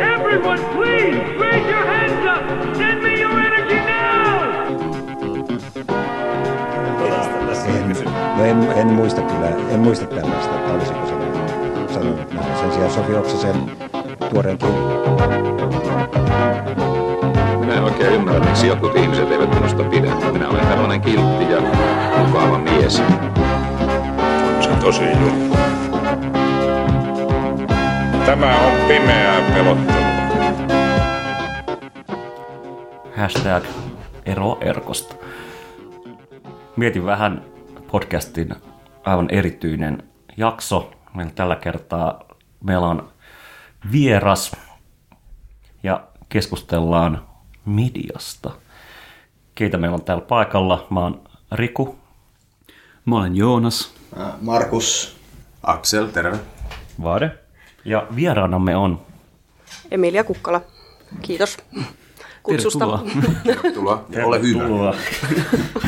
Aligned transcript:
Everyone, 0.00 0.58
please 0.74 1.16
raise 1.38 1.66
your 1.66 1.84
hands 1.92 2.24
up. 2.26 2.42
Send 2.76 3.02
me 3.02 3.18
your 3.20 3.30
energy 3.30 3.74
now. 3.74 4.18
No 8.36 8.44
en, 8.44 8.72
en 8.78 8.86
muista 8.86 9.20
kyllä, 9.22 9.48
en 9.48 9.80
muista 9.80 10.06
tällaista, 10.06 10.54
että. 10.56 10.78
Sen 12.60 12.72
sijaan 12.72 12.90
Sofi 12.90 13.14
Oksasen 13.14 13.70
tuoreen 14.30 14.58
Minä 14.62 16.02
en 16.02 16.07
oikein 17.98 18.20
ymmärrä, 18.20 18.40
miksi 18.40 18.66
jotkut 18.66 18.96
ihmiset 18.96 19.32
eivät 19.32 19.54
minusta 19.54 19.82
pidä. 19.84 20.14
Minä 20.32 20.48
olen 20.48 20.66
tällainen 20.66 21.00
kiltti 21.00 21.50
ja 21.50 21.60
mukava 22.26 22.58
mies. 22.58 22.96
Se 24.60 24.70
on 24.70 24.78
tosi 24.80 25.04
juttu. 25.04 25.56
Tämä 28.26 28.56
on 28.58 28.88
pimeää 28.88 29.50
pelottelua. 29.54 30.08
Hashtag 33.16 33.64
ero 34.26 34.58
Erkosta. 34.60 35.14
Mietin 36.76 37.06
vähän 37.06 37.44
podcastin 37.90 38.54
aivan 39.04 39.28
erityinen 39.30 40.02
jakso. 40.36 40.90
Meillä 41.14 41.32
tällä 41.34 41.56
kertaa 41.56 42.24
meillä 42.64 42.86
on 42.86 43.08
vieras 43.92 44.56
ja 45.82 46.00
keskustellaan 46.28 47.27
mediasta. 47.68 48.50
Keitä 49.54 49.78
meillä 49.78 49.94
on 49.94 50.04
täällä 50.04 50.24
paikalla? 50.24 50.86
Mä 50.90 51.00
oon 51.00 51.20
Riku. 51.52 51.98
Mä 53.04 53.16
olen 53.16 53.36
Joonas. 53.36 53.94
Markus. 54.40 55.16
Aksel, 55.62 56.06
terve. 56.06 56.38
Vaade. 57.02 57.38
Ja 57.84 58.06
vieraanamme 58.16 58.76
on 58.76 59.00
Emilia 59.90 60.24
Kukkala. 60.24 60.60
Kiitos 61.22 61.58
kutsusta. 62.42 62.98
Tervetuloa. 63.44 64.04
Tervetuloa. 64.10 64.28
Ole 64.28 64.42
hyvä. 64.42 64.60
Tervetuloa. 64.60 64.94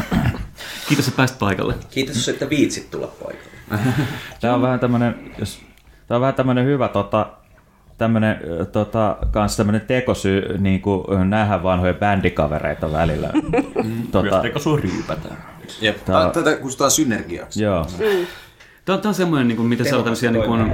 Kiitos, 0.88 1.08
että 1.08 1.16
pääsit 1.16 1.38
paikalle. 1.38 1.74
Kiitos, 1.90 2.28
että 2.28 2.50
viitsit 2.50 2.90
tulla 2.90 3.06
paikalle. 3.06 3.94
Tämä 4.40 4.54
on 4.54 4.62
vähän 4.62 4.80
tämmönen, 4.80 5.34
jos, 5.38 5.60
tämä 6.06 6.16
on 6.16 6.20
vähän 6.20 6.34
tämmönen 6.34 6.64
hyvä 6.66 6.88
tota, 6.88 7.26
tämmönen, 8.00 8.40
ö, 8.60 8.64
tota, 8.64 9.16
kans 9.30 9.56
tämmönen 9.56 9.80
tekosyy 9.80 10.58
niin 10.58 10.80
kuin 10.80 11.30
nähdä 11.30 11.62
vanhoja 11.62 11.94
bändikavereita 11.94 12.92
välillä. 12.92 13.30
tota, 14.12 14.42
Myös 14.42 14.64
sun 14.64 14.78
ryypätään. 14.78 15.36
Jep. 15.80 16.04
Tää- 16.04 16.30
Tätä 16.30 16.56
kutsutaan 16.56 16.90
synergiaksi. 16.90 17.62
joo. 17.62 17.86
Tämä 18.84 18.94
on, 18.96 19.00
tämä 19.02 19.10
on 19.10 19.14
semmoinen, 19.14 19.48
niin 19.48 19.56
kuin, 19.56 19.68
mitä 19.68 19.96
on 19.96 20.02
tämmöisiä 20.04 20.30
niin 20.30 20.44
kuin, 20.44 20.72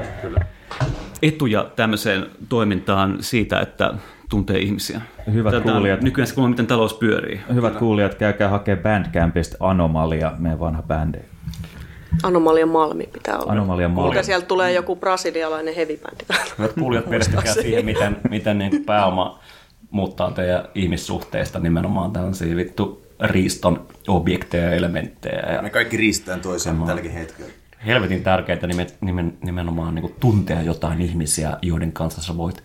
etuja 1.23 1.71
tämmöiseen 1.77 2.27
toimintaan 2.49 3.17
siitä, 3.21 3.61
että 3.61 3.95
tuntee 4.31 4.59
ihmisiä. 4.59 5.01
Hyvät 5.33 5.51
Tätä, 5.53 5.73
kuulijat. 5.73 6.03
Nykyään 6.03 6.29
se 6.29 6.35
kuulemma, 6.35 6.53
miten 6.53 6.67
talous 6.67 6.95
pyörii. 6.95 7.41
Hyvät 7.55 7.77
kuulijat, 7.77 8.15
käykää 8.15 8.49
hakea 8.49 8.77
Bandcampista 8.77 9.57
Anomalia, 9.61 10.33
meidän 10.39 10.61
vanha 10.61 10.83
bändi. 10.83 11.19
Anomalia 12.23 12.67
Malmi 12.67 13.09
pitää 13.13 13.39
olla. 13.39 13.53
Anomalia 13.53 13.89
Malmi. 13.89 14.09
Mutta 14.09 14.23
sieltä 14.23 14.47
tulee 14.47 14.73
joku 14.73 14.97
brasilialainen 14.97 15.75
heavy-bändi. 15.75 16.25
Hyvät 16.59 16.73
kuulijat, 16.73 17.11
perehtykää 17.11 17.55
siihen, 17.55 17.85
miten, 17.85 18.17
miten 18.31 18.59
niin 18.59 18.85
pääoma 18.85 19.41
muuttaa 19.91 20.31
teidän 20.31 20.65
ihmissuhteista 20.75 21.59
nimenomaan 21.59 22.13
tällaisia 22.13 22.57
vittu 22.57 23.07
riiston 23.21 23.87
objekteja 24.09 24.65
ja 24.65 24.75
elementtejä. 24.75 25.53
Ja 25.53 25.63
Me 25.63 25.71
kaikki 25.71 25.97
riistetään 25.97 26.41
toisiaan 26.41 26.83
tälläkin 26.87 27.11
hetkellä. 27.13 27.51
helvetin 27.87 28.23
tärkeää 28.23 28.67
nimen, 28.67 28.87
nimen, 29.01 29.39
nimenomaan 29.45 29.95
niin 29.95 30.15
tuntea 30.21 30.63
jotain 30.63 31.01
ihmisiä, 31.01 31.57
joiden 31.63 31.93
kanssa 31.93 32.23
sä 32.23 32.37
voit 32.37 32.63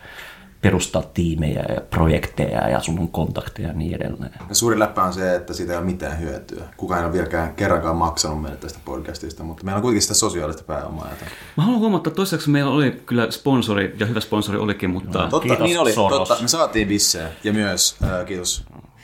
perustaa 0.61 1.01
tiimejä 1.01 1.65
ja 1.69 1.81
projekteja 1.81 2.69
ja 2.69 2.81
sun 2.81 2.99
on 2.99 3.07
kontakteja 3.07 3.67
ja 3.67 3.73
niin 3.73 3.95
edelleen. 3.95 4.31
Ja 4.49 4.55
suuri 4.55 4.79
läppä 4.79 5.03
on 5.03 5.13
se, 5.13 5.35
että 5.35 5.53
siitä 5.53 5.73
ei 5.73 5.77
ole 5.77 5.85
mitään 5.85 6.19
hyötyä. 6.19 6.63
Kukaan 6.77 6.99
ei 6.99 7.05
ole 7.05 7.13
vieläkään 7.13 7.55
kerrankaan 7.55 7.95
maksanut 7.95 8.41
meille 8.41 8.57
tästä 8.57 8.79
podcastista, 8.85 9.43
mutta 9.43 9.63
meillä 9.63 9.77
on 9.77 9.81
kuitenkin 9.81 10.01
sitä 10.01 10.13
sosiaalista 10.13 10.63
pääomaa. 10.63 11.09
Jota... 11.09 11.25
Mä 11.57 11.63
haluan 11.63 11.79
huomata, 11.79 12.09
että 12.09 12.15
toiseksi 12.15 12.49
meillä 12.49 12.71
oli 12.71 12.91
kyllä 13.05 13.31
sponsori, 13.31 13.95
ja 13.99 14.05
hyvä 14.05 14.19
sponsori 14.19 14.57
olikin, 14.57 14.89
mutta 14.89 15.27
Totta, 15.27 15.39
Kiitos, 15.39 15.67
niin 15.67 15.79
oli. 15.79 15.93
Soros. 15.93 16.27
Totta, 16.27 16.41
me 16.41 16.47
saatiin 16.47 16.87
bissejä. 16.87 17.29
Ja 17.43 17.53
myös, 17.53 17.95
äh, 18.03 18.25
kiitos 18.25 18.63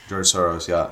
George 0.10 0.24
Soros 0.24 0.70
ja 0.70 0.92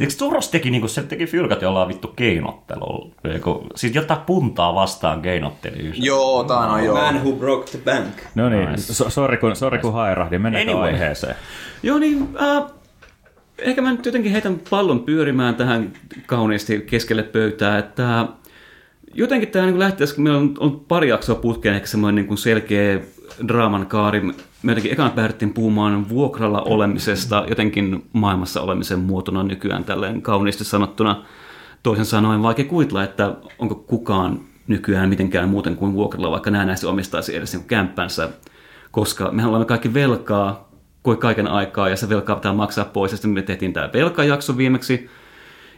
Eikö 0.00 0.12
Soros 0.12 0.48
teki, 0.48 0.70
niin 0.70 0.88
se 0.88 1.02
teki 1.02 1.26
fylkät 1.26 1.62
jollain 1.62 1.88
vittu 1.88 2.08
keinottelulla? 2.08 3.14
Eiku- 3.24 3.66
Siis 3.74 3.94
jotain 3.94 4.20
puntaa 4.20 4.74
vastaan 4.74 5.22
keinotteli. 5.22 5.92
Joo, 5.94 6.44
tää 6.44 6.56
on 6.58 6.84
joo. 6.84 6.96
Man 6.96 7.20
who 7.22 7.32
broke 7.32 7.70
the 7.70 7.78
bank. 7.84 8.14
No 8.34 8.48
niin, 8.48 8.78
so, 8.78 9.10
sori 9.10 9.36
kun, 9.36 9.56
sorry 9.56 9.78
kun 9.78 9.92
hairahdin, 9.92 10.42
mennäänkö 10.42 10.70
Anyway. 10.72 10.92
aiheeseen? 10.92 11.34
Joo, 11.82 11.98
niin 11.98 12.28
äh, 12.42 12.62
ehkä 13.58 13.82
mä 13.82 13.92
nyt 13.92 14.06
jotenkin 14.06 14.32
heitän 14.32 14.60
pallon 14.70 15.00
pyörimään 15.00 15.54
tähän 15.54 15.92
kauniisti 16.26 16.80
keskelle 16.80 17.22
pöytää, 17.22 17.78
että 17.78 18.26
jotenkin 19.14 19.48
tämä 19.48 19.66
niin 19.66 19.78
lähti, 19.78 20.04
kun 20.14 20.24
meillä 20.24 20.38
on, 20.38 20.54
on 20.58 20.80
pari 20.80 21.08
jaksoa 21.08 21.34
putkeen 21.36 21.74
ehkä 21.74 21.86
semmoinen 21.86 22.14
niin 22.14 22.26
kuin 22.26 22.38
selkeä 22.38 23.00
draaman 23.48 23.86
kaari. 23.86 24.22
Me 24.64 24.72
jotenkin 24.72 24.92
ekan 24.92 25.10
päädyttiin 25.10 25.54
puhumaan 25.54 26.08
vuokralla 26.08 26.62
olemisesta, 26.62 27.44
jotenkin 27.48 28.04
maailmassa 28.12 28.60
olemisen 28.60 28.98
muotona 28.98 29.42
nykyään 29.42 29.84
tälleen 29.84 30.22
kauniisti 30.22 30.64
sanottuna. 30.64 31.24
Toisin 31.82 32.04
sanoen 32.04 32.42
vaikea 32.42 32.64
kuvitella, 32.64 33.04
että 33.04 33.34
onko 33.58 33.74
kukaan 33.74 34.40
nykyään 34.66 35.08
mitenkään 35.08 35.48
muuten 35.48 35.76
kuin 35.76 35.92
vuokralla, 35.92 36.30
vaikka 36.30 36.50
nämä 36.50 36.64
näistä 36.64 36.88
omistaisi 36.88 37.36
edes 37.36 37.54
niin 37.54 37.64
kämppänsä, 37.64 38.28
koska 38.90 39.30
mehän 39.30 39.50
olemme 39.50 39.64
kaikki 39.64 39.94
velkaa, 39.94 40.68
kuin 41.02 41.18
kaiken 41.18 41.48
aikaa, 41.48 41.88
ja 41.88 41.96
se 41.96 42.08
velkaa 42.08 42.36
pitää 42.36 42.52
maksaa 42.52 42.84
pois, 42.84 43.12
ja 43.12 43.16
sitten 43.16 43.30
me 43.30 43.42
tehtiin 43.42 43.72
tämä 43.72 43.90
velkajakso 43.92 44.56
viimeksi, 44.56 45.10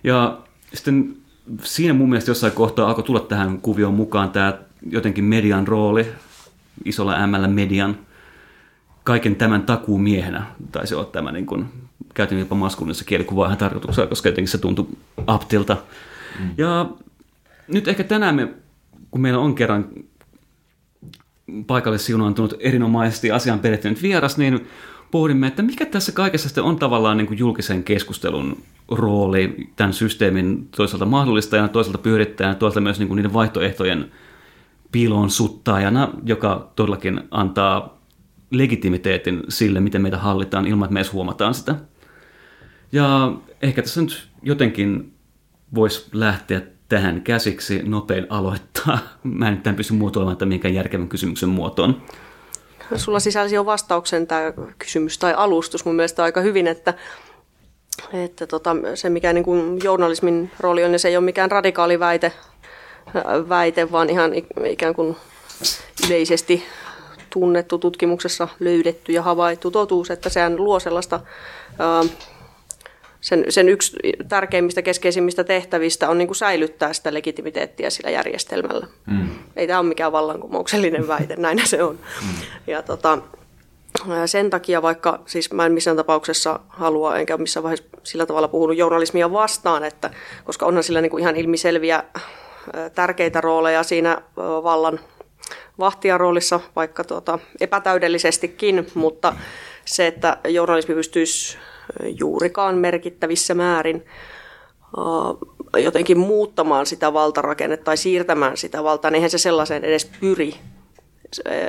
ja 0.05 0.39
sitten 0.75 1.17
siinä 1.63 1.95
mun 1.95 2.09
mielestä 2.09 2.31
jossain 2.31 2.53
kohtaa 2.53 2.89
alkoi 2.89 3.05
tulla 3.05 3.21
tähän 3.21 3.59
kuvioon 3.61 3.95
mukaan 3.95 4.31
tämä 4.31 4.53
jotenkin 4.91 5.25
median 5.25 5.69
rooli, 5.69 6.07
isolla 6.85 7.27
M 7.27 7.51
median, 7.51 8.06
kaiken 9.07 9.37
tämän 9.37 9.63
takuumiehenä, 9.63 10.47
taisi 10.73 10.95
olla 10.95 11.05
tämä 11.05 11.33
niin 11.33 11.47
kuin, 11.47 11.67
käytin 12.15 12.39
jopa 12.39 12.55
maskuliinissa 12.55 13.05
kielikuvaa 13.05 13.47
ihan 13.47 13.59
tarkoituksella, 13.59 14.09
koska 14.09 14.29
jotenkin 14.29 14.49
se 14.49 14.59
tuntui 14.59 14.89
aptilta. 15.27 15.77
Mm. 16.41 16.51
Ja 16.57 16.91
nyt 17.69 17.89
ehkä 17.89 18.05
tänään 18.05 18.35
me, 18.35 18.49
kun 19.11 19.21
meillä 19.21 19.41
on 19.41 19.55
kerran 19.55 19.89
paikalle 21.67 21.99
siunaantunut 21.99 22.55
erinomaisesti 22.61 23.31
asian 23.31 23.59
perehtynyt 23.59 24.03
vieras, 24.03 24.39
niin 24.39 24.67
pohdimme, 25.11 25.47
että 25.47 25.63
mikä 25.63 25.87
tässä 25.87 26.13
kaikessa 26.13 26.49
sitten 26.49 26.65
on 26.65 26.79
tavallaan 26.79 27.17
niin 27.17 27.27
kuin 27.27 27.39
julkisen 27.39 27.85
keskustelun 27.85 28.63
rooli 28.91 29.71
tämän 29.77 29.93
systeemin 29.93 30.69
toisaalta 30.77 31.07
mahdollistajana, 31.07 31.69
toisaalta 31.69 31.99
pyörittäjänä, 31.99 32.55
toisaalta 32.55 32.81
myös 32.81 32.99
niin 32.99 33.09
kuin 33.09 33.17
niiden 33.17 33.33
vaihtoehtojen 33.33 34.13
piiloon 34.93 35.31
suttaajana, 35.31 36.09
joka 36.25 36.73
todellakin 36.77 37.21
antaa 37.31 37.96
legitimiteetin 38.51 39.43
sille, 39.49 39.81
miten 39.81 40.03
meitä 40.03 40.19
hallitaan 40.19 40.67
ilman, 40.67 40.87
että 40.87 40.95
me 40.95 41.01
edes 41.01 41.13
huomataan 41.13 41.55
sitä. 41.55 41.75
Ja 42.93 43.33
ehkä 43.63 43.83
tässä 43.83 44.03
nyt 44.03 44.29
jotenkin 44.43 45.13
voisi 45.75 46.07
lähteä 46.13 46.63
tähän 46.89 47.23
käsiksi 47.23 47.83
nopein 47.83 48.27
aloittaa. 48.29 48.99
Mä 49.23 49.49
en 49.49 49.63
tämän 49.63 49.77
pysty 49.77 49.93
muotoilemaan 49.93 50.37
tämän 50.37 50.49
mihinkään 50.49 50.75
järkevän 50.75 51.09
kysymyksen 51.09 51.49
muotoon. 51.49 52.03
Sulla 52.97 53.21
sisälsi 53.21 53.55
jo 53.55 53.67
vastauksen 53.67 54.27
tämä 54.27 54.53
kysymys 54.79 55.19
tai 55.19 55.35
alustus 55.37 55.85
mun 55.85 55.95
mielestä 55.95 56.23
aika 56.23 56.41
hyvin, 56.41 56.67
että, 56.67 56.95
että 58.13 58.47
tota, 58.47 58.77
se 58.95 59.11
mikä 59.11 59.33
niin 59.33 59.45
kuin 59.45 59.79
journalismin 59.85 60.51
rooli 60.61 60.85
on, 60.85 60.91
niin 60.91 61.01
se 61.01 61.09
ei 61.09 61.17
ole 61.17 61.25
mikään 61.25 61.51
radikaali 61.51 62.01
väite, 62.01 62.33
väite 63.49 63.93
vaan 63.93 64.11
ihan 64.11 64.33
ik- 64.33 64.67
ikään 64.67 64.95
kuin 64.95 65.17
yleisesti 66.07 66.65
tunnettu, 67.41 67.79
tutkimuksessa 67.79 68.49
löydetty 68.61 69.13
ja 69.13 69.23
havaittu 69.23 69.71
totuus, 69.71 70.11
että 70.11 70.29
sehän 70.29 70.57
luo 70.57 70.81
sellaista, 70.81 71.21
sen, 73.21 73.45
sen 73.49 73.69
yksi 73.69 73.97
tärkeimmistä 74.29 74.83
keskeisimmistä 74.83 75.45
tehtävistä 75.45 76.09
on 76.09 76.19
niin 76.19 76.29
kuin 76.29 76.37
säilyttää 76.37 76.93
sitä 76.93 77.15
legitimiteettiä 77.15 77.91
sillä 77.91 78.11
järjestelmällä. 78.11 78.87
Mm. 79.07 79.29
Ei 79.57 79.67
tämä 79.67 79.79
ole 79.79 79.89
mikään 79.89 80.13
vallankumouksellinen 80.13 81.09
väite, 81.13 81.37
näin 81.37 81.61
se 81.65 81.83
on. 81.83 81.99
Mm. 82.23 82.29
Ja 82.67 82.83
tota, 82.83 83.19
sen 84.27 84.51
takia, 84.51 84.83
vaikka 84.83 85.21
siis 85.27 85.53
mä 85.53 85.67
en 85.67 85.73
missään 85.73 85.97
tapauksessa 85.97 86.61
halua, 86.69 87.17
enkä 87.17 87.37
missään 87.37 87.65
vaiheessa 87.65 87.87
sillä 88.03 88.27
tavalla 88.27 88.49
puhunut 88.49 88.77
journalismia 88.77 89.33
vastaan, 89.33 89.85
että, 89.85 90.11
koska 90.45 90.67
onhan 90.67 90.83
sillä 90.83 91.01
niin 91.01 91.11
kuin 91.11 91.21
ihan 91.21 91.37
ilmiselviä 91.37 92.05
tärkeitä 92.95 93.41
rooleja 93.41 93.83
siinä 93.83 94.23
vallan 94.63 95.01
vahtijan 95.79 96.21
roolissa, 96.21 96.61
vaikka 96.77 97.05
tuota, 97.05 97.39
epätäydellisestikin, 97.61 98.87
mutta 98.95 99.35
se, 99.85 100.07
että 100.07 100.39
journalismi 100.49 100.95
pystyisi 100.95 101.59
juurikaan 102.21 102.79
merkittävissä 102.79 103.55
määrin 103.55 104.05
jotenkin 105.79 106.19
muuttamaan 106.19 106.87
sitä 106.87 107.13
valtarakennetta 107.13 107.85
tai 107.85 107.97
siirtämään 107.97 108.57
sitä 108.57 108.85
valtaa, 108.85 109.11
niin 109.11 109.17
eihän 109.17 109.31
se 109.31 109.39
sellaiseen 109.39 109.85
edes 109.85 110.11
pyri. 110.21 110.55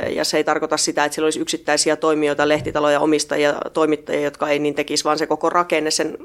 Ja 0.10 0.24
se 0.24 0.38
ei 0.38 0.44
tarkoita 0.44 0.78
sitä, 0.78 1.06
että 1.06 1.16
siellä 1.16 1.26
olisi 1.26 1.40
yksittäisiä 1.40 1.96
toimijoita, 1.96 2.48
lehtitaloja, 2.48 3.00
omistajia, 3.00 3.54
toimittajia, 3.74 4.22
jotka 4.22 4.50
ei 4.50 4.60
niin 4.60 4.76
tekisi, 4.76 5.04
vaan 5.04 5.18
se 5.18 5.28
koko 5.28 5.50
rakenne 5.50 5.92
sen 5.92 6.18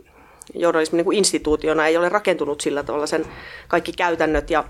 journalismin 0.54 1.04
niin 1.04 1.12
instituutiona 1.12 1.86
ei 1.86 1.96
ole 1.96 2.08
rakentunut 2.08 2.60
sillä 2.60 2.82
tavalla. 2.82 3.06
Sen 3.06 3.24
kaikki 3.68 3.92
käytännöt 3.92 4.50
ja 4.50 4.64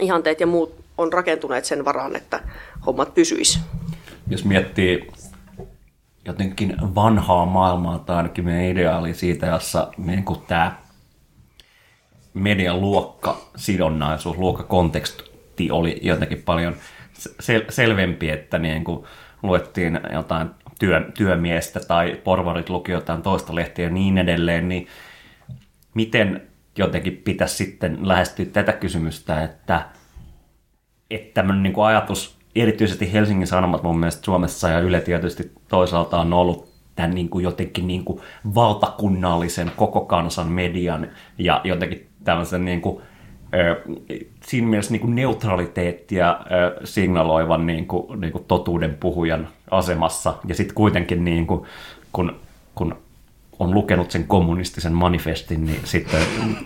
ihanteet 0.00 0.40
ja 0.40 0.46
muut 0.46 0.84
on 0.98 1.12
rakentuneet 1.12 1.64
sen 1.64 1.84
varaan, 1.84 2.16
että 2.16 2.40
hommat 2.86 3.14
pysyis. 3.14 3.60
Jos 4.28 4.44
miettii 4.44 5.10
jotenkin 6.24 6.76
vanhaa 6.94 7.46
maailmaa 7.46 7.98
tai 7.98 8.16
ainakin 8.16 8.44
meidän 8.44 8.64
ideaali 8.64 9.14
siitä, 9.14 9.46
jossa 9.46 9.92
niin 9.98 10.24
kuin 10.24 10.40
tämä 10.48 10.76
median 12.34 12.80
luokkasidonnaisuus, 12.80 14.36
luokkakonteksti 14.36 15.70
oli 15.70 16.00
jotenkin 16.02 16.42
paljon 16.42 16.76
sel- 17.20 17.72
selvempi, 17.72 18.30
että 18.30 18.58
niin 18.58 18.84
kuin 18.84 19.06
luettiin 19.42 20.00
jotain 20.12 20.50
työ, 20.78 21.10
työmiestä 21.14 21.80
tai 21.80 22.20
porvarit 22.24 22.70
luki 22.70 22.92
jotain 22.92 23.22
toista 23.22 23.54
lehtiä 23.54 23.84
ja 23.84 23.90
niin 23.90 24.18
edelleen, 24.18 24.68
niin 24.68 24.86
miten 25.94 26.48
jotenkin 26.76 27.16
pitäisi 27.24 27.56
sitten 27.56 28.08
lähestyä 28.08 28.44
tätä 28.44 28.72
kysymystä, 28.72 29.42
että, 29.42 29.86
että 31.10 31.34
tämmöinen 31.34 31.62
niin 31.62 31.72
kuin 31.72 31.86
ajatus, 31.86 32.36
erityisesti 32.54 33.12
Helsingin 33.12 33.46
Sanomat 33.46 33.82
mun 33.82 33.98
mielestä 33.98 34.24
Suomessa 34.24 34.68
ja 34.68 34.80
Yle 34.80 35.00
tietysti 35.00 35.52
toisaalta 35.68 36.20
on 36.20 36.32
ollut 36.32 36.76
tämän 36.96 37.14
niin 37.14 37.28
kuin 37.28 37.42
jotenkin 37.42 37.86
niin 37.86 38.04
kuin 38.04 38.20
valtakunnallisen 38.54 39.72
koko 39.76 40.00
kansan 40.00 40.48
median 40.48 41.08
ja 41.38 41.60
jotenkin 41.64 42.06
tämmöisen 42.24 42.64
niin 42.64 42.80
kuin, 42.80 43.02
siinä 44.46 44.66
mielessä 44.66 44.92
niin 44.92 45.00
kuin 45.00 45.14
neutraliteettia 45.14 46.40
signaloivan 46.84 47.66
niin 47.66 47.86
kuin, 47.86 48.20
niin 48.20 48.32
kuin 48.32 48.44
totuuden 48.44 48.94
puhujan 49.00 49.48
asemassa. 49.70 50.34
Ja 50.46 50.54
sitten 50.54 50.74
kuitenkin 50.74 51.24
niin 51.24 51.46
kuin, 51.46 51.62
kun, 52.12 52.40
kun 52.74 52.96
on 53.58 53.74
lukenut 53.74 54.10
sen 54.10 54.26
kommunistisen 54.26 54.92
manifestin, 54.92 55.64
niin 55.64 55.80
sitten 55.84 56.20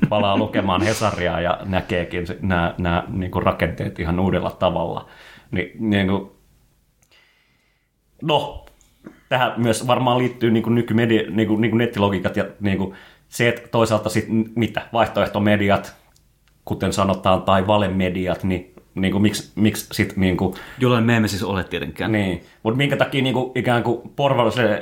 palaa 0.08 0.36
lukemaan 0.36 0.82
Hesaria 0.82 1.40
ja 1.40 1.58
näkeekin 1.64 2.26
nämä, 2.42 2.74
nämä 2.78 3.04
niin 3.08 3.30
kuin 3.30 3.42
rakenteet 3.42 3.98
ihan 3.98 4.20
uudella 4.20 4.50
tavalla. 4.50 5.08
Ni, 5.50 5.72
niin 5.78 6.06
kuin, 6.08 6.30
no, 8.22 8.66
tähän 9.28 9.52
myös 9.56 9.86
varmaan 9.86 10.18
liittyy 10.18 10.50
niin 10.50 10.62
kuin 10.62 10.74
nykymedia, 10.74 11.30
niin 11.30 11.48
kuin, 11.48 11.60
niin 11.60 11.70
kuin 11.70 11.78
nettilogiikat 11.78 12.36
ja 12.36 12.44
niin 12.60 12.78
kuin 12.78 12.94
se, 13.28 13.48
että 13.48 13.68
toisaalta 13.68 14.08
sitten 14.08 14.44
mitä, 14.56 14.82
vaihtoehtomediat, 14.92 15.94
kuten 16.64 16.92
sanotaan, 16.92 17.42
tai 17.42 17.66
valemediat, 17.66 18.44
niin 18.44 18.74
niin 18.94 19.12
kuin, 19.12 19.22
miksi, 19.22 19.52
miksi 19.54 19.86
sit 19.92 20.16
niin 20.16 20.36
kuin, 20.36 20.54
Jollain 20.78 21.04
me 21.04 21.16
emme 21.16 21.28
siis 21.28 21.42
ole 21.42 21.64
tietenkään. 21.64 22.12
Niin, 22.12 22.42
mutta 22.62 22.76
minkä 22.76 22.96
takia 22.96 23.22
niin 23.22 23.34
kuin, 23.34 23.52
ikään 23.54 23.82
kuin 23.82 24.10
porvallisen 24.16 24.80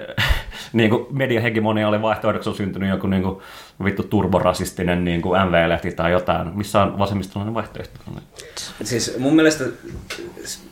niin 0.73 0.91
kuin 0.91 1.07
mediahegemonialle 1.11 2.03
vaihtoehdoksi 2.03 2.49
on 2.49 2.57
syntynyt 2.57 2.91
joku 2.91 3.07
niin 3.07 3.23
kuin, 3.23 3.39
vittu 3.85 4.03
turborasistinen 4.03 5.05
niin 5.05 5.23
kuin 5.23 5.41
MV-lehti 5.41 5.93
tai 5.93 6.13
jotain, 6.13 6.57
missä 6.57 6.83
on 6.83 6.99
vasemmistolainen 6.99 7.55
vaihtoehto. 7.55 8.01
Siis 8.85 9.19
mun 9.19 9.37
mielestä 9.37 9.65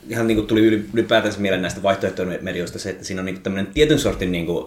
ihan 0.09 0.27
niin 0.27 0.37
kuin 0.37 0.47
tuli 0.47 0.67
ylipäätänsä 0.95 1.41
mieleen 1.41 1.63
näistä 1.63 1.83
vaihtoehtomedioista 1.83 2.79
se, 2.79 2.91
että 2.91 3.05
siinä 3.05 3.21
on 3.21 3.27
niin 3.27 3.43
tämmöinen 3.43 3.73
tietyn 3.73 3.99
sortin 3.99 4.33
niin 4.33 4.47
kuin, 4.47 4.67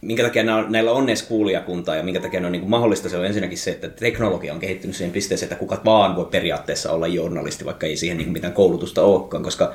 minkä 0.00 0.22
takia 0.22 0.42
näillä 0.68 0.92
on 0.92 1.08
edes 1.08 1.22
kuulijakuntaa 1.22 1.96
ja 1.96 2.02
minkä 2.02 2.20
takia 2.20 2.40
ne 2.40 2.46
on 2.46 2.52
niin 2.52 2.70
mahdollista, 2.70 3.08
se 3.08 3.16
on 3.16 3.26
ensinnäkin 3.26 3.58
se, 3.58 3.70
että 3.70 3.88
teknologia 3.88 4.52
on 4.52 4.60
kehittynyt 4.60 4.96
siihen 4.96 5.12
pisteeseen, 5.12 5.46
että 5.46 5.58
kuka 5.58 5.80
vaan 5.84 6.16
voi 6.16 6.24
periaatteessa 6.24 6.92
olla 6.92 7.06
journalisti, 7.06 7.64
vaikka 7.64 7.86
ei 7.86 7.96
siihen 7.96 8.18
niin 8.18 8.32
mitään 8.32 8.52
koulutusta 8.52 9.02
olekaan, 9.02 9.42
koska 9.42 9.72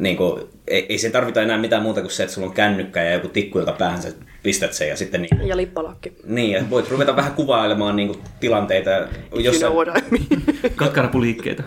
niin 0.00 0.16
kuin, 0.16 0.42
ei, 0.68 0.86
ei 0.88 0.98
se 0.98 1.10
tarvita 1.10 1.42
enää 1.42 1.58
mitään 1.58 1.82
muuta 1.82 2.00
kuin 2.00 2.10
se, 2.10 2.22
että 2.22 2.34
sulla 2.34 2.48
on 2.48 2.54
kännykkä 2.54 3.02
ja 3.02 3.12
joku 3.12 3.28
tikku, 3.28 3.58
joka 3.58 3.72
päähän 3.72 4.02
sä 4.02 4.12
pistät 4.42 4.72
sen 4.72 4.88
ja 4.88 4.96
sitten... 4.96 5.22
Niin, 5.22 5.48
ja 5.48 5.56
lippalakki. 5.56 6.12
Niin, 6.24 6.50
ja 6.50 6.70
voit 6.70 6.90
ruveta 6.90 7.16
vähän 7.16 7.32
kuvailemaan 7.32 7.96
niin 7.96 8.08
kuin, 8.08 8.20
tilanteita. 8.40 8.90
Jossa... 9.34 9.66
You 9.66 9.74
know 9.74 9.86
what 9.86 9.96
I 9.98 10.10
mean. 10.10 10.42
Katkarapuliikkeitä. 10.76 11.62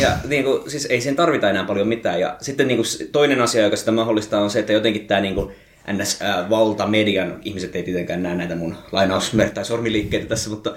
Ja 0.00 0.10
niin 0.28 0.44
kuin, 0.44 0.70
siis 0.70 0.86
ei 0.86 1.00
sen 1.00 1.16
tarvita 1.16 1.50
enää 1.50 1.64
paljon 1.64 1.88
mitään. 1.88 2.20
Ja 2.20 2.36
sitten 2.40 2.68
niin 2.68 2.76
kuin, 2.76 3.10
toinen 3.12 3.40
asia, 3.40 3.62
joka 3.62 3.76
sitä 3.76 3.92
mahdollistaa, 3.92 4.40
on 4.40 4.50
se, 4.50 4.58
että 4.58 4.72
jotenkin 4.72 5.06
tämä 5.06 5.20
niin 5.20 5.34
kuin, 5.34 5.52
NS-valtamedian, 5.92 7.40
ihmiset 7.44 7.76
ei 7.76 7.82
tietenkään 7.82 8.22
näe 8.22 8.34
näitä 8.34 8.56
mun 8.56 8.76
lainausmerkkejä 8.92 9.54
tai 9.54 9.64
sormiliikkeitä 9.64 10.26
tässä, 10.26 10.50
mutta 10.50 10.74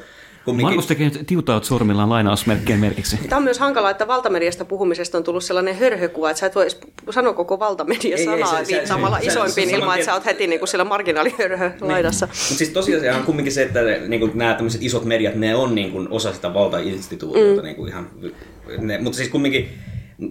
kumminkin... 0.50 0.76
Markus 0.76 0.88
tekee 0.88 1.12
tiutaut 1.26 1.66
sormillaan 1.66 2.10
lainausmerkkien 2.10 2.80
merkiksi. 2.80 3.18
Tämä 3.30 3.38
on 3.38 3.44
myös 3.44 3.60
hankalaa, 3.60 3.92
että 3.92 4.08
valtamediasta 4.08 4.66
puhumisesta 4.66 5.18
on 5.18 5.24
tullut 5.24 5.44
sellainen 5.44 5.78
hörhökuva, 5.78 6.30
että 6.30 6.40
sä 6.40 6.46
et 6.46 6.56
voi 6.56 6.68
sanoa 7.10 7.34
koko 7.34 7.60
valtamedia-sanaa 7.60 8.62
viittaamalla 8.68 9.20
isoimpiin 9.22 9.70
ilman, 9.70 9.96
että 9.96 10.06
sä 10.06 10.14
oot 10.14 10.26
heti 10.26 10.48
niin 10.48 10.60
kuin 10.60 10.70
siellä 10.70 10.84
marginaalihörhö 10.84 11.72
laidassa. 11.82 12.26
Niin. 12.26 12.36
Mutta 12.40 12.58
siis 12.58 12.70
tosiasia 12.70 13.16
on 13.16 13.24
kumminkin 13.24 13.54
se, 13.54 13.64
että 13.64 13.80
niin 14.08 14.20
kuin 14.20 14.32
nämä 14.36 14.54
tämmöiset 14.54 14.84
isot 14.84 15.06
mediat, 15.06 15.36
ne 15.36 15.56
on 15.56 15.76
niin 15.76 15.92
kuin 15.92 16.08
osa 16.12 16.34
sitä 16.34 16.54
valtainstituutiota. 16.54 17.62
Mm. 17.62 17.66
Niin 17.66 17.76
kuin 17.76 17.90
ihan, 17.90 18.10
ne, 18.78 18.98
mutta 18.98 19.18
siis 19.18 19.30
kumminkin 19.30 19.70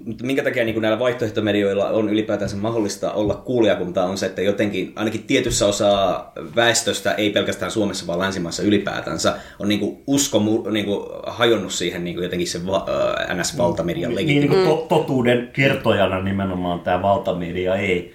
mutta 0.04 0.24
minkä 0.24 0.42
takia 0.42 0.64
niin 0.64 0.82
näillä 0.82 0.98
vaihtoehtomedioilla 0.98 1.88
on 1.88 2.08
ylipäätänsä 2.08 2.56
mahdollista 2.56 3.12
olla 3.12 3.34
kuulijakuntaa 3.34 4.06
on 4.06 4.18
se, 4.18 4.26
että 4.26 4.42
jotenkin 4.42 4.92
ainakin 4.96 5.22
tietyssä 5.22 5.66
osaa 5.66 6.32
väestöstä, 6.56 7.14
ei 7.14 7.30
pelkästään 7.30 7.70
Suomessa, 7.70 8.06
vaan 8.06 8.18
länsimaissa 8.18 8.62
ylipäätänsä, 8.62 9.36
on 9.58 9.68
niin 9.68 9.80
kuin 9.80 9.98
usko 10.06 10.42
niin 10.70 10.84
kuin 10.84 11.06
hajonnut 11.26 11.72
siihen 11.72 12.04
niin 12.04 12.16
kuin 12.16 12.24
jotenkin 12.24 12.48
se 12.48 12.66
va, 12.66 12.86
NS-valtamedian 13.34 14.14
niin, 14.14 14.26
niin, 14.26 14.50
niin 14.50 14.88
totuuden 14.88 15.50
kertojana 15.52 16.22
nimenomaan 16.22 16.80
tämä 16.80 17.02
valtamedia 17.02 17.74
ei 17.74 18.14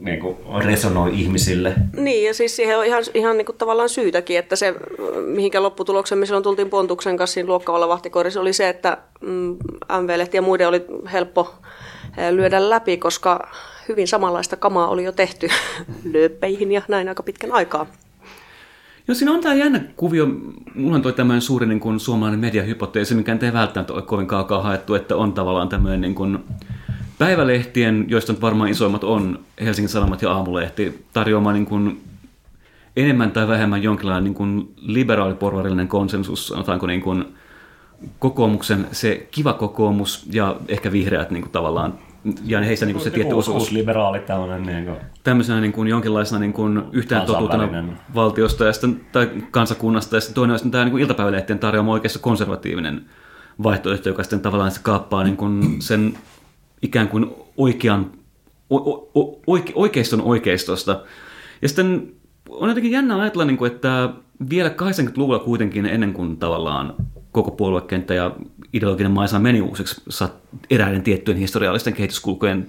niin 0.00 0.20
kuin 0.20 0.36
resonoi 0.64 1.10
ihmisille. 1.20 1.74
Niin, 1.96 2.26
ja 2.26 2.34
siis 2.34 2.56
siihen 2.56 2.78
on 2.78 2.84
ihan, 2.84 3.04
ihan 3.14 3.36
niin 3.36 3.46
kuin 3.46 3.58
tavallaan 3.58 3.88
syytäkin, 3.88 4.38
että 4.38 4.56
se, 4.56 4.74
mihinkä 5.26 5.62
lopputulokseen 5.62 6.18
me 6.18 6.26
silloin 6.26 6.44
tultiin 6.44 6.70
Pontuksen 6.70 7.16
kanssa 7.16 7.34
siinä 7.34 7.46
luokkavalla 7.46 7.88
vahtikoirissa, 7.88 8.40
oli 8.40 8.52
se, 8.52 8.68
että 8.68 8.98
mm, 9.20 9.56
MV-lehti 10.02 10.36
ja 10.36 10.42
muiden 10.42 10.68
oli 10.68 10.84
helppo 11.12 11.54
lyödä 12.30 12.70
läpi, 12.70 12.96
koska 12.96 13.48
hyvin 13.88 14.08
samanlaista 14.08 14.56
kamaa 14.56 14.88
oli 14.88 15.04
jo 15.04 15.12
tehty 15.12 15.48
lööppeihin 16.12 16.72
ja 16.72 16.82
näin 16.88 17.08
aika 17.08 17.22
pitkän 17.22 17.52
aikaa. 17.52 17.86
Joo, 19.08 19.14
siinä 19.14 19.32
on 19.32 19.40
tämä 19.40 19.54
jännä 19.54 19.80
kuvio. 19.96 20.26
Mulla 20.74 20.96
on 20.96 21.02
toi 21.02 21.12
tämmöinen 21.12 21.42
suuri 21.42 21.66
niin 21.66 21.80
kuin 21.80 22.00
suomalainen 22.00 22.40
mediahypoteesi, 22.40 23.14
mikä 23.14 23.38
ei 23.42 23.52
välttämättä 23.52 23.92
ole 23.92 24.02
kovin 24.02 24.26
kaukaa 24.26 24.62
haettu, 24.62 24.94
että 24.94 25.16
on 25.16 25.32
tavallaan 25.32 25.68
tämmöinen 25.68 26.00
niin 26.00 26.14
kuin, 26.14 26.38
päivälehtien, 27.22 28.04
joista 28.08 28.32
nyt 28.32 28.42
varmaan 28.42 28.70
isoimmat 28.70 29.04
on 29.04 29.38
Helsingin 29.64 29.88
Sanomat 29.88 30.22
ja 30.22 30.32
Aamulehti, 30.32 31.04
tarjoamaan 31.12 31.54
niin 31.54 31.66
kuin 31.66 32.00
enemmän 32.96 33.30
tai 33.30 33.48
vähemmän 33.48 33.82
jonkinlainen 33.82 34.24
niin 34.24 34.34
kuin 34.34 34.74
liberaaliporvarillinen 34.76 35.88
konsensus, 35.88 36.48
sanotaanko 36.48 36.86
niin 36.86 37.00
kuin 37.00 37.24
kokoomuksen 38.18 38.86
se 38.92 39.26
kiva 39.30 39.52
kokoomus 39.52 40.26
ja 40.32 40.56
ehkä 40.68 40.92
vihreät 40.92 41.30
niin 41.30 41.42
kuin 41.42 41.52
tavallaan 41.52 41.94
ja 42.44 42.60
heistä 42.60 42.86
niin 42.86 42.94
kuin 42.94 43.04
se 43.04 43.10
tietty 43.10 43.34
osuus. 43.34 43.72
liberaali 43.72 44.18
tämmöinen. 44.18 44.62
Niin 44.62 44.84
kuin 44.84 44.96
tämmöisenä 45.24 45.60
niin 45.60 45.72
kuin 45.72 45.88
jonkinlaisena 45.88 46.38
niin 46.38 46.52
kuin 46.52 46.82
yhteen 46.92 47.22
totuutena 47.22 47.68
valtiosta 48.14 48.64
ja 48.64 48.72
sitten, 48.72 49.00
tai 49.12 49.30
kansakunnasta. 49.50 50.16
Ja 50.16 50.20
sitten 50.20 50.34
toinen 50.34 50.58
on 50.64 50.70
tämä 50.70 50.84
niin 50.84 50.90
kuin 50.90 51.02
iltapäivälehtien 51.02 51.58
tarjoama 51.58 51.92
oikeassa 51.92 52.18
konservatiivinen 52.18 53.02
vaihtoehto, 53.62 54.08
joka 54.08 54.22
sitten 54.22 54.40
tavallaan 54.40 54.70
se 54.70 54.80
kaappaa 54.82 55.24
niin 55.24 55.36
kuin 55.36 55.82
sen 55.82 56.14
ikään 56.82 57.08
kuin 57.08 57.26
oikean, 57.56 58.10
o, 58.70 58.76
o, 59.14 59.40
oike, 59.46 59.72
oikeiston 59.74 60.20
oikeistosta. 60.22 61.04
Ja 61.62 61.68
sitten 61.68 62.12
on 62.48 62.68
jotenkin 62.68 62.92
jännä 62.92 63.20
ajatella, 63.20 63.44
niin 63.44 63.56
kuin, 63.56 63.72
että 63.72 64.10
vielä 64.50 64.68
80-luvulla 64.68 65.38
kuitenkin 65.38 65.86
ennen 65.86 66.12
kuin 66.12 66.36
tavallaan 66.36 66.94
koko 67.32 67.50
puoluekenttä 67.50 68.14
ja 68.14 68.36
ideologinen 68.72 69.12
maisa 69.12 69.38
meni 69.38 69.60
uusiksi 69.60 70.02
eräiden 70.70 71.02
tiettyjen 71.02 71.40
historiallisten 71.40 71.92
kehityskulkujen 71.92 72.68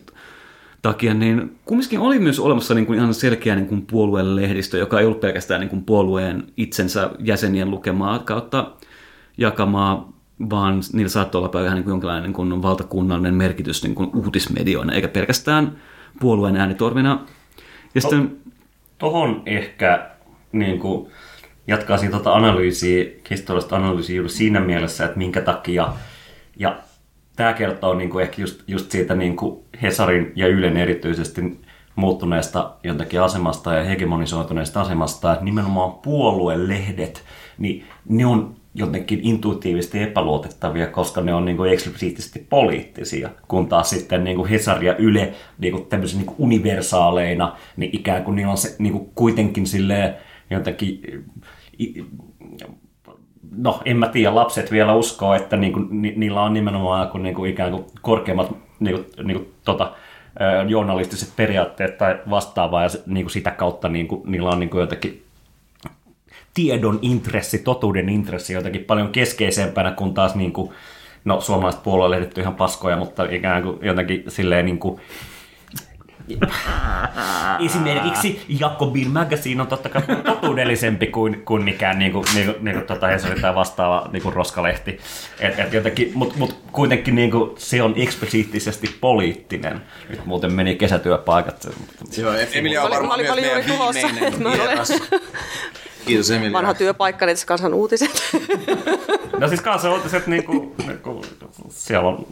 takia, 0.81 1.13
niin 1.13 1.57
kumminkin 1.65 1.99
oli 1.99 2.19
myös 2.19 2.39
olemassa 2.39 2.73
niin 2.73 2.85
kuin 2.85 2.99
ihan 2.99 3.13
selkeä 3.13 3.55
niin 3.55 3.67
kuin 3.67 3.85
puolueen 3.85 4.35
lehdistö, 4.35 4.77
joka 4.77 4.99
ei 4.99 5.05
ollut 5.05 5.19
pelkästään 5.19 5.61
niin 5.61 5.69
kuin 5.69 5.83
puolueen 5.83 6.43
itsensä 6.57 7.11
jäsenien 7.19 7.71
lukemaa 7.71 8.19
kautta 8.19 8.71
jakamaa 9.37 10.12
vaan 10.49 10.81
niillä 10.93 11.09
saattoi 11.09 11.39
olla 11.39 11.63
vähän 11.63 11.75
niin 11.75 11.83
kuin 11.83 11.91
jonkinlainen 11.91 12.23
niin 12.23 12.33
kuin 12.33 12.61
valtakunnallinen 12.61 13.33
merkitys 13.33 13.83
niin 13.83 13.95
kuin 13.95 14.09
uutismedioina, 14.15 14.93
eikä 14.93 15.07
pelkästään 15.07 15.77
puolueen 16.19 16.57
äänitorvina. 16.57 17.19
Ja 17.95 18.01
to, 18.01 18.09
sitten... 18.09 18.37
Tohon 18.97 19.43
ehkä 19.45 20.09
niin 20.51 20.79
kuin, 20.79 21.11
jatkaisin 21.67 22.11
tuota 22.11 22.33
analyysiä, 22.33 23.05
historiallista 23.29 23.75
analyysiä 23.75 24.15
juuri 24.15 24.29
siinä 24.29 24.59
mielessä, 24.59 25.05
että 25.05 25.17
minkä 25.17 25.41
takia, 25.41 25.93
ja 26.57 26.79
tämä 27.35 27.53
kertoo 27.53 27.93
niin 27.93 28.09
kuin 28.09 28.23
ehkä 28.23 28.41
just, 28.41 28.63
just 28.67 28.91
siitä 28.91 29.15
niin 29.15 29.35
kuin 29.35 29.63
Hesarin 29.81 30.31
ja 30.35 30.47
Ylen 30.47 30.77
erityisesti 30.77 31.61
muuttuneesta 31.95 32.75
jotenkin 32.83 33.21
asemasta 33.21 33.73
ja 33.73 33.83
hegemonisoituneesta 33.83 34.81
asemasta, 34.81 35.33
että 35.33 35.45
nimenomaan 35.45 35.93
puoluelehdet, 35.93 37.23
niin 37.57 37.85
ne 38.09 38.25
on 38.25 38.55
jotenkin 38.75 39.19
intuitiivisesti 39.23 40.03
epäluotettavia, 40.03 40.87
koska 40.87 41.21
ne 41.21 41.33
on 41.33 41.45
niin 41.45 41.57
kuin 41.57 41.73
eksplisiittisesti 41.73 42.47
poliittisia, 42.49 43.29
kun 43.47 43.67
taas 43.67 43.89
sitten 43.89 44.23
niin 44.23 44.35
kuin 44.37 44.49
Hesari 44.49 44.87
ja 44.87 44.95
Yle 44.95 45.33
niin 45.57 45.73
kuin 45.73 45.87
niin 45.91 46.25
kuin 46.25 46.35
universaaleina, 46.37 47.57
niin 47.77 47.89
ikään 47.93 48.23
kuin 48.23 48.35
niillä 48.35 48.51
on 48.51 48.57
se 48.57 48.75
niin 48.79 48.93
kuin 48.93 49.11
kuitenkin 49.15 49.67
silleen 49.67 50.15
jotenkin 50.49 51.01
no 53.57 53.81
en 53.85 53.97
mä 53.97 54.07
tiedä, 54.07 54.35
lapset 54.35 54.71
vielä 54.71 54.95
uskoo, 54.95 55.33
että 55.33 55.57
niinku, 55.57 55.79
ni, 55.79 56.13
niillä 56.15 56.41
on 56.41 56.53
nimenomaan 56.53 57.07
kun 57.07 57.23
niinku 57.23 57.45
ikään 57.45 57.71
kuin 57.71 57.85
korkeammat 58.01 58.55
niinku, 58.79 59.05
niinku, 59.23 59.51
tota, 59.65 59.93
journalistiset 60.67 61.33
periaatteet 61.35 61.97
tai 61.97 62.19
vastaavaa, 62.29 62.83
ja 62.83 62.89
niinku 63.05 63.29
sitä 63.29 63.51
kautta 63.51 63.89
niinku, 63.89 64.23
niillä 64.25 64.49
on 64.49 64.59
niinku 64.59 64.79
jotenkin 64.79 65.22
tiedon 66.53 66.99
intressi, 67.01 67.59
totuuden 67.59 68.09
intressi 68.09 68.53
jotenkin 68.53 68.83
paljon 68.85 69.09
keskeisempänä 69.09 69.91
kuin 69.91 70.13
taas 70.13 70.35
niinku, 70.35 70.73
no 71.25 71.41
suomalaiset 71.41 71.83
puoluelehdet 71.83 72.37
on 72.37 72.41
ihan 72.41 72.55
paskoja, 72.55 72.97
mutta 72.97 73.23
ikään 73.23 73.63
kuin 73.63 73.77
jotenkin 73.81 74.23
silleen 74.27 74.65
niinku, 74.65 74.99
Esimerkiksi 77.65 78.41
Jacobin 78.59 79.11
Magazine 79.11 79.61
on 79.61 79.67
totta 79.67 79.89
kai 79.89 80.01
totuudellisempi 80.25 81.07
kuin, 81.07 81.41
kuin 81.45 81.63
mikään 81.63 81.99
niin 81.99 82.11
kuin, 82.11 82.25
niin 82.35 82.45
kuin, 82.45 82.57
niin 82.61 82.75
kuin 82.75 82.87
tuota 82.87 83.07
Hesari 83.07 83.41
tai 83.41 83.55
vastaava 83.55 84.09
niin 84.11 84.23
kuin 84.23 84.33
roskalehti. 84.33 84.99
Et, 85.39 85.59
et 85.59 85.73
jotenkin, 85.73 86.11
mut, 86.15 86.35
mut 86.35 86.55
kuitenkin 86.71 87.15
niin 87.15 87.31
kuin, 87.31 87.51
se 87.57 87.83
on 87.83 87.93
eksplisiittisesti 87.97 88.95
poliittinen. 89.01 89.81
Nyt 90.09 90.25
muuten 90.25 90.53
meni 90.53 90.75
kesätyöpaikat. 90.75 91.67
Joo, 92.17 92.33
Emilia 92.53 92.83
on 92.83 92.91
varmaan 92.91 93.19
myös 93.19 93.35
meidän 93.35 93.63
viimeinen 93.93 94.43
vieras. 94.43 94.91
Kiitos 96.05 96.31
Emilia. 96.31 96.53
Vanha 96.53 96.73
työpaikka, 96.73 97.25
niin 97.25 97.35
tässä 97.35 97.47
kansan 97.47 97.73
uutiset. 97.73 98.11
No 99.39 99.47
siis 99.47 99.61
kanssa 99.61 99.91
uutiset, 99.91 100.27
niin 100.27 100.43
kuin, 100.43 100.71
niin 100.87 100.99
kuin, 100.99 101.25
siellä 101.69 102.09
on 102.09 102.27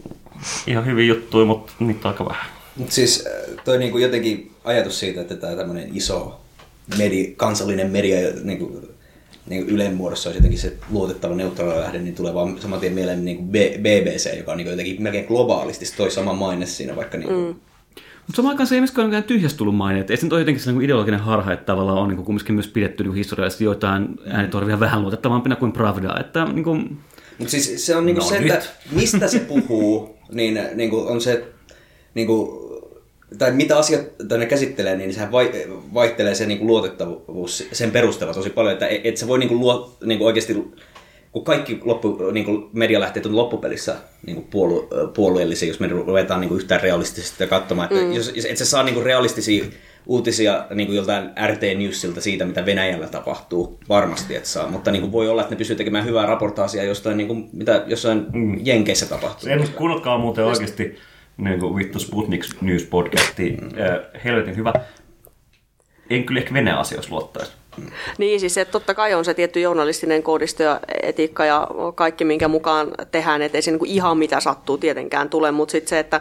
ihan 0.66 0.86
hyviä 0.86 1.04
juttuja, 1.06 1.46
mutta 1.46 1.72
niitä 1.78 2.08
on 2.08 2.14
aika 2.14 2.24
vähän. 2.24 2.46
Mutta 2.76 2.94
siis 2.94 3.26
äh, 3.26 3.64
toi 3.64 3.78
niinku 3.78 3.98
jotenkin 3.98 4.52
ajatus 4.64 5.00
siitä, 5.00 5.20
että 5.20 5.36
tämä 5.36 5.56
tämmöinen 5.56 5.96
iso 5.96 6.40
medi, 6.98 7.34
kansallinen 7.36 7.90
media 7.90 8.18
niinku, 8.42 8.80
niinku 9.46 9.70
Ylen 9.70 9.94
muodossa 9.94 10.28
olisi 10.28 10.38
jotenkin 10.38 10.60
se 10.60 10.76
luotettava 10.90 11.34
neutraali 11.34 11.80
lähde, 11.80 11.98
niin 11.98 12.14
tulee 12.14 12.34
vaan 12.34 12.60
saman 12.60 12.80
tien 12.80 12.92
mieleen 12.92 13.24
niinku 13.24 13.42
BBC, 13.78 14.36
joka 14.36 14.52
on 14.52 14.58
niinku 14.58 14.70
jotenkin 14.70 15.02
melkein 15.02 15.26
globaalisti 15.26 15.84
toi 15.96 16.10
sama 16.10 16.32
maine 16.32 16.66
siinä, 16.66 16.96
vaikka 16.96 17.18
niinku, 17.18 17.34
mm. 17.34 17.60
Mutta 18.26 18.36
samaan 18.36 18.52
aikaan 18.52 18.66
se 18.66 18.74
ei 18.74 18.80
myöskään 18.80 19.08
ole 19.08 19.22
tyhjästä 19.22 19.58
tullut 19.58 19.76
maine. 19.76 20.00
Et 20.00 20.10
ei 20.10 20.16
se 20.16 20.26
nyt 20.26 20.32
ole 20.32 20.40
jotenkin 20.40 20.62
sellainen 20.62 20.84
ideologinen 20.84 21.20
harha, 21.20 21.52
että 21.52 21.64
tavallaan 21.64 21.98
on 21.98 22.08
niin 22.08 22.24
kumminkin 22.24 22.54
myös 22.54 22.68
pidetty 22.68 23.04
niin 23.04 23.14
historiallisesti 23.14 23.64
joitain 23.64 24.08
äänitorvia 24.26 24.80
vähän 24.80 25.02
luotettavampina 25.02 25.56
kuin 25.56 25.72
Pravda. 25.72 26.20
Että, 26.20 26.44
niin 26.44 26.64
kuin, 26.64 26.98
Mutta 27.38 27.50
siis 27.50 27.86
se 27.86 27.96
on 27.96 28.06
niinku 28.06 28.20
No 28.22 28.28
se, 28.28 28.40
nyt. 28.40 28.52
että 28.52 28.66
mistä 28.92 29.28
se 29.28 29.38
puhuu, 29.38 30.18
niin 30.32 30.60
niinku 30.74 30.98
on 30.98 31.20
se, 31.20 31.44
niinku, 32.14 32.62
tai 33.38 33.52
mitä 33.52 33.78
asiat 33.78 34.00
tai 34.28 34.38
ne 34.38 34.46
käsittelee, 34.46 34.96
niin 34.96 35.14
sehän 35.14 35.32
vai, 35.32 35.50
vaihtelee 35.94 36.34
se 36.34 36.46
niinku 36.46 36.66
luotettavuus 36.66 37.68
sen 37.72 37.90
perusteella 37.90 38.34
tosi 38.34 38.50
paljon, 38.50 38.72
että 38.72 38.86
et, 38.86 39.00
et 39.04 39.16
se 39.16 39.28
voi 39.28 39.38
niinku 39.38 39.54
luo, 39.54 39.96
niinku 40.04 40.26
oikeasti, 40.26 40.72
kun 41.32 41.44
kaikki 41.44 41.80
loppu, 41.84 42.18
niinku 42.32 42.70
medialähteet 42.72 43.26
on 43.26 43.36
loppupelissä 43.36 43.96
niinku 44.26 44.42
puolu, 44.50 44.88
puolueellisia, 45.14 45.68
jos 45.68 45.80
me 45.80 45.88
ruvetaan 45.88 46.40
niinku 46.40 46.54
yhtään 46.54 46.80
realistisesti 46.80 47.46
katsomaan, 47.46 47.92
että 47.92 48.04
mm. 48.04 48.12
jos, 48.12 48.32
et 48.50 48.56
sä 48.56 48.64
saa 48.66 48.82
niinku 48.82 49.00
realistisia 49.00 49.64
uutisia 50.06 50.66
niin 50.74 50.86
kuin 50.86 50.96
joltain 50.96 51.30
RT 51.46 51.60
Newsilta 51.78 52.20
siitä, 52.20 52.44
mitä 52.44 52.66
Venäjällä 52.66 53.06
tapahtuu, 53.06 53.78
varmasti 53.88 54.36
et 54.36 54.46
saa, 54.46 54.68
mutta 54.68 54.90
niin 54.90 55.02
kuin 55.02 55.12
voi 55.12 55.28
olla, 55.28 55.42
että 55.42 55.54
ne 55.54 55.58
pystyy 55.58 55.76
tekemään 55.76 56.04
hyvää 56.04 56.26
raportaasia 56.26 56.84
jostain, 56.84 57.16
niin 57.16 57.28
kuin, 57.28 57.48
mitä 57.52 57.84
jossain 57.86 58.26
mm. 58.32 58.60
Jenkeissä 58.62 59.06
tapahtuu. 59.06 59.48
En 59.48 59.68
kuunnelkaa 59.68 60.18
muuten 60.18 60.44
oikeasti 60.44 60.98
niin 61.36 61.60
kuin 61.60 61.76
vittu 61.76 61.98
Sputnik 61.98 62.44
News 62.60 62.84
podcasti. 62.84 63.50
Mm. 63.50 63.68
helvetin 64.24 64.56
hyvä. 64.56 64.72
En 66.10 66.24
kyllä 66.24 66.40
ehkä 66.40 66.54
Venäjän 66.54 66.78
asioissa 66.78 67.14
luottaisi. 67.14 67.52
Niin, 68.18 68.40
siis 68.40 68.54
se 68.54 68.64
totta 68.64 68.94
kai 68.94 69.14
on 69.14 69.24
se 69.24 69.34
tietty 69.34 69.60
journalistinen 69.60 70.22
koodisto 70.22 70.62
ja 70.62 70.80
etiikka 71.02 71.44
ja 71.44 71.68
kaikki, 71.94 72.24
minkä 72.24 72.48
mukaan 72.48 72.88
tehdään, 73.10 73.42
että 73.42 73.58
ei 73.58 73.62
se 73.62 73.70
niin 73.70 73.86
ihan 73.86 74.18
mitä 74.18 74.40
sattuu 74.40 74.78
tietenkään 74.78 75.30
tule, 75.30 75.50
mutta 75.50 75.72
sitten 75.72 75.88
se, 75.88 75.98
että 75.98 76.20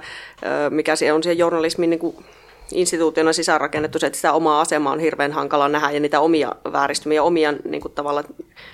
mikä 0.69 0.95
se 0.95 1.13
on 1.13 1.23
siihen 1.23 1.37
journalismin 1.37 1.89
niin 1.89 1.99
kuin 1.99 2.15
instituutiona 2.73 3.33
sisäänrakennettu, 3.33 3.99
se, 3.99 4.07
että 4.07 4.17
sitä 4.17 4.33
omaa 4.33 4.61
asemaa 4.61 4.93
on 4.93 4.99
hirveän 4.99 5.31
hankala 5.31 5.69
nähdä 5.69 5.91
ja 5.91 5.99
niitä 5.99 6.19
omia 6.19 6.55
vääristymiä, 6.71 7.23
omia 7.23 7.51
niin 7.51 7.81
kuin 7.81 7.93
tavalla, 7.93 8.23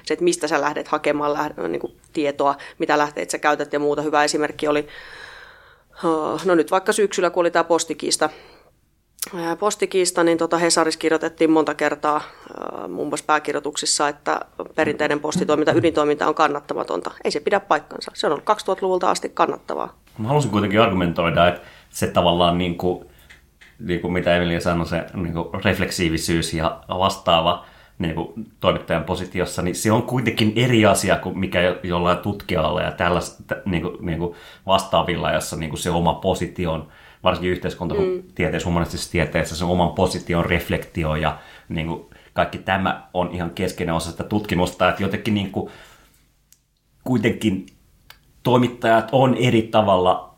se, 0.04 0.14
että 0.14 0.24
mistä 0.24 0.48
sä 0.48 0.62
lähdet 0.62 0.88
hakemaan 0.88 1.54
niin 1.68 1.80
kuin 1.80 1.94
tietoa, 2.14 2.56
mitä 2.80 2.98
lähteet 2.98 3.30
sä 3.30 3.38
käytät 3.38 3.74
ja 3.74 3.80
muuta. 3.80 4.02
Hyvä 4.02 4.24
esimerkki 4.24 4.68
oli, 4.68 4.88
no 6.46 6.56
nyt 6.56 6.72
vaikka 6.72 6.92
syksyllä, 6.92 7.30
kun 7.30 7.42
oli 7.42 7.52
tämä 7.52 7.64
postikiista, 7.64 8.30
postikiista, 9.60 10.24
niin 10.24 10.38
tota 10.38 10.58
Hesaris 10.58 10.98
kirjoitettiin 10.98 11.52
monta 11.52 11.74
kertaa 11.74 12.22
muun 12.88 13.08
muassa 13.08 13.26
pääkirjoituksissa, 13.26 14.08
että 14.08 14.40
perinteinen 14.76 15.20
postitoiminta, 15.20 15.74
ydintoiminta 15.74 16.28
on 16.28 16.36
kannattamatonta. 16.36 17.12
Ei 17.24 17.32
se 17.32 17.40
pidä 17.40 17.60
paikkansa. 17.60 18.12
Se 18.14 18.28
on 18.28 18.34
ollut 18.34 18.50
2000-luvulta 18.50 19.10
asti 19.10 19.30
kannattavaa. 19.30 19.96
Mä 20.18 20.28
halusin 20.28 20.52
kuitenkin 20.52 20.82
argumentoida, 20.82 21.48
että 21.48 21.62
se 21.90 22.08
tavallaan 22.08 22.58
niin 22.58 22.78
kuin, 22.78 23.06
niin 23.80 24.02
kuin 24.02 24.14
mitä 24.14 24.36
Emilia 24.36 24.62
sanoi, 24.62 24.86
se 24.86 25.06
niin 25.14 25.34
kuin 25.34 25.64
refleksiivisyys 25.64 26.54
ja 26.54 26.82
vastaava 26.90 27.66
niin 28.00 28.16
kuin 28.16 28.34
toimittajan 28.60 29.04
positiossa, 29.04 29.62
niin 29.62 29.76
se 29.76 29.92
on 29.92 30.04
kuitenkin 30.04 30.54
eri 30.56 30.86
asia 30.86 31.16
kuin 31.16 31.40
mikä 31.40 31.62
jo- 31.62 31.80
jollain 31.84 32.18
tutkijalla 32.18 32.82
ja 32.82 32.92
tällaista 32.92 33.56
niin 33.66 33.82
kuin, 33.82 33.98
niin 34.06 34.20
kuin 34.20 34.36
vastaavilla, 34.66 35.32
jossa 35.32 35.56
niin 35.56 35.70
kuin 35.70 35.80
se 35.80 35.90
oma 35.90 36.14
positio 36.14 36.72
on, 36.72 36.88
varsinkin 37.24 37.52
yhteiskuntatieteessä, 37.52 38.70
humanistisessa 38.70 39.12
tieteessä, 39.12 39.56
se 39.56 39.66
oman 39.66 39.90
position 39.90 40.46
reflektio 40.46 41.16
ja 41.16 41.38
niin 41.70 41.88
kuin, 41.88 42.06
kaikki 42.34 42.58
tämä 42.58 43.08
on 43.14 43.32
ihan 43.32 43.50
keskeinen 43.50 43.96
osa 43.96 44.12
sitä 44.12 44.24
tutkimusta, 44.24 44.90
että 44.90 45.04
jotenkin 45.04 45.34
niin 45.34 45.52
kuin, 45.52 45.72
kuitenkin 47.04 47.66
toimittajat 48.44 49.10
on 49.12 49.36
eri 49.40 49.62
tavalla 49.62 50.36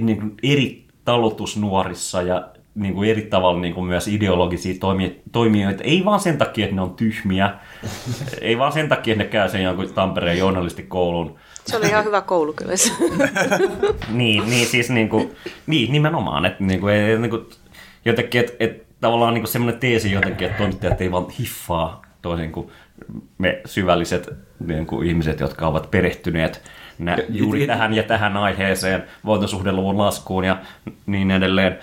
niin 0.00 0.20
kuin 0.20 0.34
eri 0.42 0.86
talutusnuorissa 1.04 2.22
ja 2.22 2.48
niin 2.74 2.94
kuin 2.94 3.10
eri 3.10 3.22
tavalla 3.22 3.60
niin 3.60 3.74
kuin 3.74 3.86
myös 3.86 4.08
ideologisia 4.08 4.74
toimi- 4.80 5.22
toimijoita. 5.32 5.84
Ei 5.84 6.04
vaan 6.04 6.20
sen 6.20 6.38
takia, 6.38 6.64
että 6.64 6.76
ne 6.76 6.82
on 6.82 6.94
tyhmiä. 6.94 7.54
Ei 8.40 8.58
vaan 8.58 8.72
sen 8.72 8.88
takia, 8.88 9.12
että 9.12 9.24
ne 9.24 9.30
käy 9.30 9.48
sen 9.48 9.62
jonkun 9.62 9.92
Tampereen 9.94 10.38
journalistikoulun. 10.38 11.38
Se 11.66 11.76
oli 11.76 11.86
ihan 11.86 12.04
hyvä 12.04 12.20
koulu 12.20 12.52
kyllä. 12.52 12.76
se. 12.76 12.92
Niin, 14.08 14.50
niin 14.50 14.66
siis 14.66 14.90
niin 14.90 15.08
kuin, 15.08 15.36
niin, 15.66 15.92
nimenomaan. 15.92 16.44
Että 16.44 16.64
niin 16.64 16.80
kuin, 16.80 16.94
ei, 16.94 17.18
niin 17.18 17.30
kuin, 17.30 17.46
jotenkin, 18.04 18.40
että, 18.40 18.52
että 18.60 18.94
tavallaan 19.00 19.34
niin 19.34 19.42
kuin 19.42 19.52
semmoinen 19.52 19.80
teesi 19.80 20.12
jotenkin, 20.12 20.46
että 20.46 20.58
toimittajat 20.58 21.00
ei 21.00 21.12
vaan 21.12 21.30
hiffaa 21.30 22.02
toisin 22.22 22.52
kuin 22.52 22.70
me 23.38 23.60
syvälliset 23.64 24.30
niin 24.66 24.86
kuin 24.86 25.08
ihmiset, 25.08 25.40
jotka 25.40 25.66
ovat 25.66 25.90
perehtyneet 25.90 26.62
nä, 26.98 27.16
juuri 27.28 27.66
tähän 27.66 27.94
ja 27.94 28.02
tähän 28.02 28.36
aiheeseen, 28.36 29.04
voitosuhdeluvun 29.24 29.98
laskuun 29.98 30.44
ja 30.44 30.58
niin 31.06 31.30
edelleen. 31.30 31.78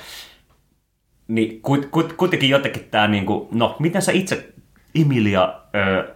Niin 1.27 1.61
kut, 1.61 1.85
kut, 1.85 2.13
kuitenkin 2.13 2.49
jotenkin 2.49 2.87
tämä, 2.91 3.07
niin 3.07 3.25
kuin, 3.25 3.47
no 3.51 3.75
miten 3.79 4.01
sä 4.01 4.11
itse, 4.11 4.53
Emilia, 5.01 5.53
ö, 5.75 6.13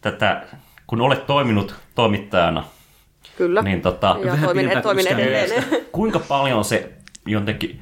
tätä, 0.00 0.46
kun 0.86 1.00
olet 1.00 1.26
toiminut 1.26 1.74
toimittajana, 1.94 2.64
Kyllä. 3.38 3.62
niin 3.62 3.82
tota, 3.82 4.16
ja 4.24 4.36
toimin, 4.44 4.64
pidetään 4.64 4.82
toimin 4.82 5.06
edelleen. 5.06 5.64
kuinka 5.92 6.18
paljon 6.18 6.64
se 6.64 6.92
jotenkin 7.26 7.80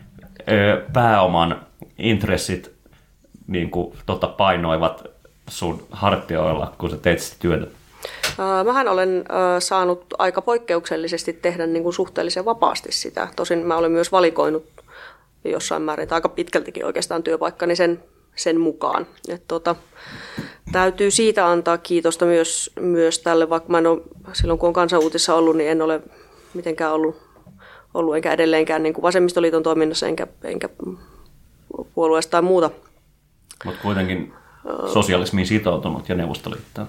ö, 0.52 0.82
pääoman 0.92 1.66
intressit 1.98 2.72
niin 3.46 3.70
kuin, 3.70 3.96
tota, 4.06 4.28
painoivat 4.28 5.04
sun 5.48 5.86
hartioilla, 5.90 6.72
kun 6.78 6.90
sä 6.90 6.96
teit 6.96 7.20
sitä 7.20 7.36
työtä? 7.38 7.66
Mähän 8.64 8.88
olen 8.88 9.24
saanut 9.58 10.04
aika 10.18 10.42
poikkeuksellisesti 10.42 11.32
tehdä 11.32 11.66
niin 11.66 11.82
kuin 11.82 11.92
suhteellisen 11.92 12.44
vapaasti 12.44 12.92
sitä. 12.92 13.28
Tosin 13.36 13.58
mä 13.58 13.76
olen 13.76 13.92
myös 13.92 14.12
valikoinut 14.12 14.66
jossain 15.44 15.82
määrin, 15.82 16.08
tai 16.08 16.16
aika 16.16 16.28
pitkältikin 16.28 16.84
oikeastaan 16.84 17.22
työpaikkani 17.22 17.76
sen, 17.76 18.02
sen 18.36 18.60
mukaan. 18.60 19.06
Et 19.28 19.42
tota, 19.48 19.76
täytyy 20.76 21.10
siitä 21.10 21.50
antaa 21.50 21.78
kiitosta 21.78 22.24
myös, 22.24 22.70
myös 22.80 23.18
tälle, 23.18 23.50
vaikka 23.50 23.70
mä 23.72 23.78
en 23.78 23.86
ole, 23.86 24.00
silloin 24.32 24.58
kun 24.58 24.66
on 24.66 24.72
kansanuutissa 24.72 25.34
ollut, 25.34 25.56
niin 25.56 25.70
en 25.70 25.82
ole 25.82 26.00
mitenkään 26.54 26.92
ollut, 26.92 27.16
ollut 27.94 28.16
enkä 28.16 28.32
edelleenkään 28.32 28.82
niin 28.82 28.94
kuin 28.94 29.02
vasemmistoliiton 29.02 29.62
toiminnassa, 29.62 30.06
enkä, 30.06 30.26
enkä 30.44 30.68
puolueesta 31.94 32.30
tai 32.30 32.42
muuta 32.42 32.70
Mutta 33.64 33.80
kuitenkin 33.82 34.32
sosialismiin 34.92 35.46
sitoutunut 35.46 36.08
ja 36.08 36.14
Neuvostoliittoon. 36.14 36.88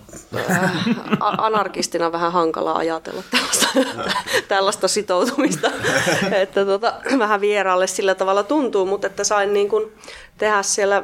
a- 1.20 1.46
anarkistina 1.46 2.12
vähän 2.12 2.32
hankala 2.32 2.74
ajatella 2.74 3.24
tällaista, 3.32 3.68
tällaista 4.48 4.88
sitoutumista, 4.88 5.72
että 6.42 6.66
tota, 6.66 6.94
vähän 7.20 7.42
vieraalle 7.42 7.88
sillä 7.88 8.16
tavalla 8.16 8.44
tuntuu, 8.44 8.86
mutta 8.86 9.08
että 9.08 9.24
sain 9.24 9.54
niin 9.54 9.70
kuin 9.70 9.92
tehdä 10.38 10.64
siellä 10.64 11.04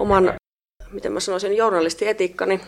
oman, 0.00 0.34
miten 0.94 1.12
mä 1.12 1.20
sanoisin, 1.20 1.56
journalistietiikkani 1.56 2.60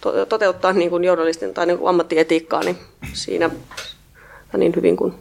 to- 0.00 0.26
toteuttaa 0.26 0.72
niin 0.72 0.90
kuin 0.90 1.04
journalistin 1.04 1.54
tai 1.54 1.66
niin 1.66 1.78
kuin 1.78 1.88
ammattietiikkaa, 1.88 2.62
niin 2.62 2.76
siinä 3.12 3.50
niin 4.56 4.72
hyvin 4.76 4.96
kuin 4.96 5.14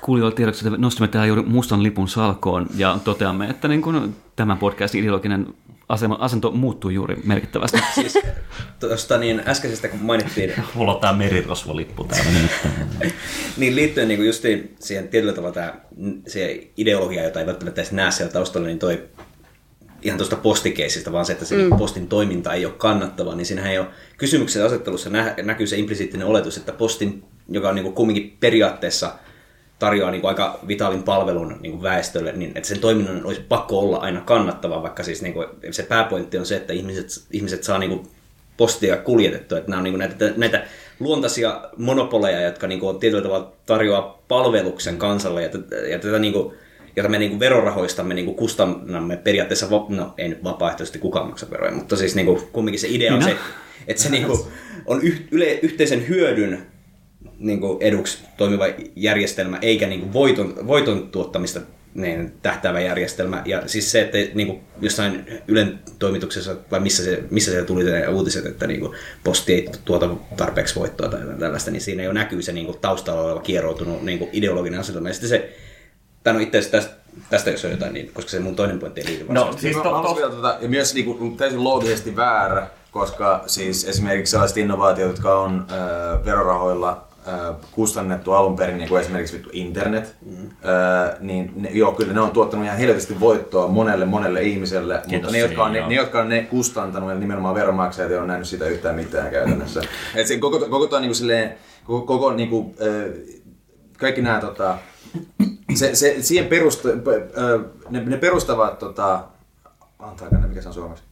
Kuulijoille 0.00 0.36
tiedoksi, 0.36 0.68
että 0.68 0.78
nostamme 0.78 1.08
tähän 1.08 1.28
juuri 1.28 1.42
mustan 1.42 1.82
lipun 1.82 2.08
salkoon 2.08 2.66
ja 2.76 2.98
toteamme, 3.04 3.46
että 3.46 3.68
niin 3.68 3.82
kuin 3.82 4.16
tämän 4.36 4.58
podcastin 4.58 5.00
ideologinen 5.00 5.46
asema, 5.88 6.16
asento 6.20 6.50
muuttuu 6.50 6.90
juuri 6.90 7.16
merkittävästi. 7.24 7.78
Siis 7.94 8.18
tuosta 8.80 9.18
niin 9.18 9.42
äskeisestä, 9.46 9.88
kun 9.88 10.00
mainittiin, 10.00 10.52
Mulla 10.74 10.94
on 10.94 11.00
tää 11.00 11.12
merirosvolippu 11.12 12.04
täällä 12.04 12.30
niin 13.56 13.76
liittyen 13.76 14.08
niin 14.08 14.26
justiin 14.26 14.76
siihen 14.78 15.08
tietyllä 15.08 15.32
tavalla 15.32 15.54
tämä, 15.54 15.74
siihen 16.26 16.60
ideologiaan, 16.76 17.24
jota 17.24 17.40
ei 17.40 17.46
välttämättä 17.46 17.80
edes 17.80 17.92
näe 17.92 18.10
siellä 18.10 18.32
taustalla, 18.32 18.66
niin 18.66 18.78
toi 18.78 19.08
ihan 20.02 20.18
tuosta 20.18 20.36
postikeisistä, 20.36 21.12
vaan 21.12 21.26
se, 21.26 21.32
että 21.32 21.44
se 21.44 21.56
mm. 21.56 21.78
postin 21.78 22.08
toiminta 22.08 22.54
ei 22.54 22.66
ole 22.66 22.74
kannattavaa, 22.78 23.34
niin 23.34 23.46
siinähän 23.46 23.72
ei 23.72 23.78
ole 23.78 23.86
kysymyksen 24.16 24.64
asettelussa 24.64 25.10
nä- 25.10 25.34
näkyy 25.42 25.66
se 25.66 25.76
implisiittinen 25.76 26.26
oletus, 26.26 26.56
että 26.56 26.72
postin, 26.72 27.24
joka 27.48 27.68
on 27.68 27.74
niin 27.74 27.82
kuin 27.82 27.94
kumminkin 27.94 28.36
periaatteessa 28.40 29.12
tarjoaa 29.78 30.10
niin 30.10 30.20
kuin 30.20 30.28
aika 30.28 30.58
vitaalin 30.68 31.02
palvelun 31.02 31.56
niin 31.60 31.72
kuin 31.72 31.82
väestölle, 31.82 32.32
niin 32.32 32.52
että 32.54 32.68
sen 32.68 32.80
toiminnan 32.80 33.26
olisi 33.26 33.40
pakko 33.40 33.78
olla 33.78 33.96
aina 33.96 34.20
kannattavaa, 34.20 34.82
vaikka 34.82 35.02
siis 35.02 35.22
niin 35.22 35.34
kuin, 35.34 35.46
se 35.70 35.82
pääpointti 35.82 36.38
on 36.38 36.46
se, 36.46 36.56
että 36.56 36.72
ihmiset, 36.72 37.06
ihmiset 37.30 37.62
saa 37.62 37.78
niin 37.78 37.90
kuin 37.90 38.06
postia 38.56 38.96
kuljetettua, 38.96 39.58
että 39.58 39.70
nämä 39.70 39.78
on 39.78 39.84
niin 39.84 39.92
kuin 39.92 39.98
näitä, 39.98 40.32
näitä 40.36 40.64
luontaisia 41.00 41.60
monopoleja, 41.76 42.40
jotka 42.40 42.66
niin 42.66 42.80
kuin, 42.80 42.98
tietyllä 42.98 43.22
tavalla 43.22 43.52
tarjoaa 43.66 44.22
palveluksen 44.28 44.98
kansalle, 44.98 45.42
ja, 45.42 45.48
tätä, 45.48 45.76
ja 45.76 45.98
tätä 45.98 46.18
niin 46.18 46.32
kuin, 46.32 46.54
jota 46.96 47.08
me 47.08 47.18
niin 47.18 47.30
kuin 47.30 47.40
verorahoistamme 47.40 48.14
niin 48.14 48.24
kuin 48.24 48.36
kustannamme 48.36 49.16
periaatteessa, 49.16 49.70
va- 49.70 49.86
no 49.88 50.14
ei 50.18 50.28
nyt 50.28 50.44
vapaaehtoisesti 50.44 50.98
kukaan 50.98 51.26
maksa 51.26 51.50
veroja, 51.50 51.72
mutta 51.72 51.96
siis 51.96 52.14
niin 52.14 52.26
kuin, 52.26 52.40
kumminkin 52.52 52.80
se 52.80 52.88
idea 52.90 53.12
on 53.12 53.18
Minä? 53.18 53.30
se, 53.30 53.36
että 53.88 54.02
se 54.02 54.10
niin 54.10 54.26
kuin, 54.26 54.40
on 54.86 55.00
yh, 55.02 55.22
yle, 55.30 55.58
yhteisen 55.62 56.08
hyödyn 56.08 56.66
niin 57.38 57.60
kuin 57.60 57.82
eduksi 57.82 58.18
toimiva 58.36 58.64
järjestelmä, 58.96 59.58
eikä 59.62 59.86
niin 59.86 60.00
kuin 60.00 60.12
voiton, 60.12 60.66
voiton 60.66 61.08
tuottamista 61.08 61.60
niin, 61.94 62.32
tähtäävä 62.42 62.80
järjestelmä. 62.80 63.42
Ja 63.44 63.62
siis 63.66 63.92
se, 63.92 64.00
että 64.00 64.18
niin 64.34 64.46
kuin 64.46 64.60
jossain 64.80 65.26
Ylen 65.48 65.78
toimituksessa, 65.98 66.56
vai 66.70 66.80
missä, 66.80 67.04
se, 67.04 67.24
missä 67.30 67.50
se 67.50 67.64
tuli 67.64 67.84
ne 67.84 68.08
uutiset, 68.08 68.46
että 68.46 68.66
niin 68.66 68.80
kuin 68.80 68.92
posti 69.24 69.54
ei 69.54 69.68
tuota 69.84 70.10
tarpeeksi 70.36 70.74
voittoa 70.74 71.08
tai 71.08 71.20
tällaista, 71.38 71.70
niin 71.70 71.80
siinä 71.80 72.02
jo 72.02 72.12
näkyy 72.12 72.42
se 72.42 72.52
niin 72.52 72.66
kuin 72.66 72.78
taustalla 72.78 73.22
oleva 73.22 73.40
kieroutunut 73.40 74.02
niin 74.02 74.18
kuin 74.18 74.30
ideologinen 74.32 74.80
asetelma. 74.80 75.08
Ja 75.08 75.14
sitten 75.14 75.28
se, 75.28 75.56
tai 76.22 76.32
no 76.32 76.38
itse 76.38 76.58
asiassa 76.58 76.78
tästä, 76.78 76.94
tästä 77.30 77.50
jos 77.50 77.64
on 77.64 77.70
jotain, 77.70 77.92
niin, 77.92 78.10
koska 78.14 78.30
se 78.30 78.40
mun 78.40 78.56
toinen 78.56 78.78
pointti 78.78 79.00
ei 79.00 79.06
liity 79.06 79.26
No, 79.28 79.52
siis 79.56 79.76
Mä- 79.76 79.82
to, 79.82 80.02
to, 80.02 80.16
vielä 80.16 80.30
tota, 80.30 80.56
ja 80.60 80.68
myös 80.68 80.94
niinku, 80.94 81.34
täysin 81.36 81.64
loogisesti 81.64 82.16
väärä, 82.16 82.66
koska 82.90 83.42
siis 83.46 83.84
esimerkiksi 83.84 84.30
sellaiset 84.30 84.56
innovaatiot, 84.56 85.10
jotka 85.10 85.40
on 85.40 85.66
äh, 85.72 86.24
verorahoilla 86.24 87.04
äh, 87.28 87.56
kustannettu 87.72 88.32
alun 88.32 88.56
perin, 88.56 88.78
niin 88.78 88.88
kuin 88.88 89.00
esimerkiksi 89.00 89.34
vittu 89.34 89.50
internet, 89.52 90.16
mm. 90.26 90.46
äh, 90.46 91.20
niin 91.20 91.52
ne, 91.56 91.70
joo, 91.72 91.92
kyllä 91.92 92.12
ne 92.12 92.20
on 92.20 92.30
tuottanut 92.30 92.66
ihan 92.66 92.78
helvetisti 92.78 93.20
voittoa 93.20 93.68
monelle 93.68 94.04
monelle 94.04 94.42
ihmiselle, 94.42 94.94
mutta 94.94 95.08
Kiitos 95.08 95.32
ne 95.32 95.38
jotka, 95.38 95.64
on, 95.64 95.72
ne, 95.72 95.86
ne, 95.86 95.94
jotka 95.94 96.20
on 96.20 96.28
ne 96.28 96.42
kustantanut, 96.42 97.10
eli 97.10 97.20
nimenomaan 97.20 97.54
veronmaksajat, 97.54 98.10
ei 98.10 98.18
ole 98.18 98.26
nähnyt 98.26 98.48
sitä 98.48 98.66
yhtään 98.66 98.94
mitään 98.94 99.30
käytännössä. 99.30 99.80
Et 100.14 100.26
se 100.26 100.38
koko, 100.38 100.58
koko, 100.58 100.78
koko, 100.78 101.00
niinku 101.00 101.14
silleen, 101.14 101.54
koko, 101.84 102.06
koko 102.06 102.32
niinku, 102.32 102.74
äh, 102.82 103.12
kaikki 103.98 104.22
nämä 104.22 104.40
tota, 104.40 104.78
se, 105.76 105.94
se, 105.94 106.16
siihen 106.20 106.46
perusta, 106.46 106.88
p- 106.88 107.38
ö, 107.38 107.60
ne, 107.90 108.04
ne 108.04 108.16
perustavat, 108.16 108.78
tota, 108.78 109.24
antaakande, 109.98 110.46
mikä 110.46 110.62
se 110.62 110.68
on 110.68 110.74
suomeksi? 110.74 111.04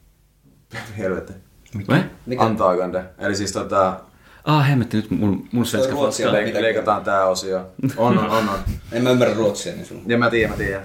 Helvetti. 0.99 1.33
Mikä? 1.75 2.05
Mikä? 2.27 2.43
Antaakande. 2.43 3.05
Eli 3.19 3.35
siis 3.37 3.53
tota, 3.53 4.01
Ah, 4.45 4.69
hemmetti 4.69 4.97
nyt 4.97 5.11
mun, 5.11 5.49
mun 5.53 5.67
svenska 5.67 5.93
Ruotsia 5.93 6.29
leik- 6.33 6.61
leikataan 6.63 7.05
tää 7.05 7.25
osio. 7.27 7.67
On, 7.97 8.19
on, 8.19 8.31
on, 8.31 8.49
on. 8.49 8.59
En 8.93 9.03
mä 9.03 9.11
ymmärrä 9.11 9.35
ruotsia, 9.35 9.73
niin 9.75 9.87
sun... 9.87 10.03
Ja 10.07 10.19
mä 10.19 10.31
tiedän, 10.31 10.51
mä 10.51 10.57
tiedän. 10.57 10.83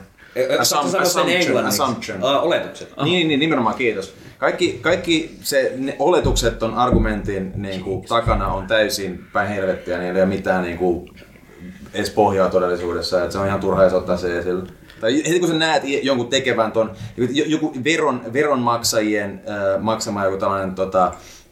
Assum, 0.59 0.79
assumption, 1.01 1.65
assumption. 1.65 2.23
Ah, 2.23 2.43
oletukset. 2.43 2.93
Niin, 3.03 3.27
niin, 3.27 3.39
nimenomaan, 3.39 3.75
kiitos. 3.75 4.15
Kaikki, 4.38 4.79
kaikki 4.81 5.38
se, 5.41 5.73
ne 5.77 5.95
oletukset 5.99 6.63
on 6.63 6.73
argumentin 6.73 7.51
niin 7.55 7.83
kuin, 7.83 8.05
takana 8.07 8.47
on 8.47 8.67
täysin 8.67 9.25
päin 9.33 9.47
helvettiä, 9.49 9.97
niillä 9.97 10.19
ei 10.19 10.23
ole 10.23 10.29
mitään 10.36 10.63
niin 10.63 10.77
kuin, 10.77 11.09
edes 11.93 12.10
pohjaa 12.10 12.49
todellisuudessa, 12.49 13.19
että 13.19 13.32
se 13.32 13.38
on 13.38 13.47
ihan 13.47 13.60
turha 13.60 13.84
edes 13.84 13.93
ottaa 13.93 14.17
se 14.17 14.38
esille. 14.38 14.63
Tai 15.01 15.15
heti 15.17 15.39
kun 15.39 15.49
sä 15.49 15.53
näet 15.53 15.84
jonkun 16.03 16.27
tekevän 16.27 16.71
ton, 16.71 16.91
joku- 17.17 17.34
joku 17.45 17.73
veron, 17.84 18.21
veronmaksajien 18.34 19.41
äh, 19.49 19.82
maksama 19.82 20.25
joku 20.25 20.38
tällainen 20.38 20.75
tota, 20.75 21.06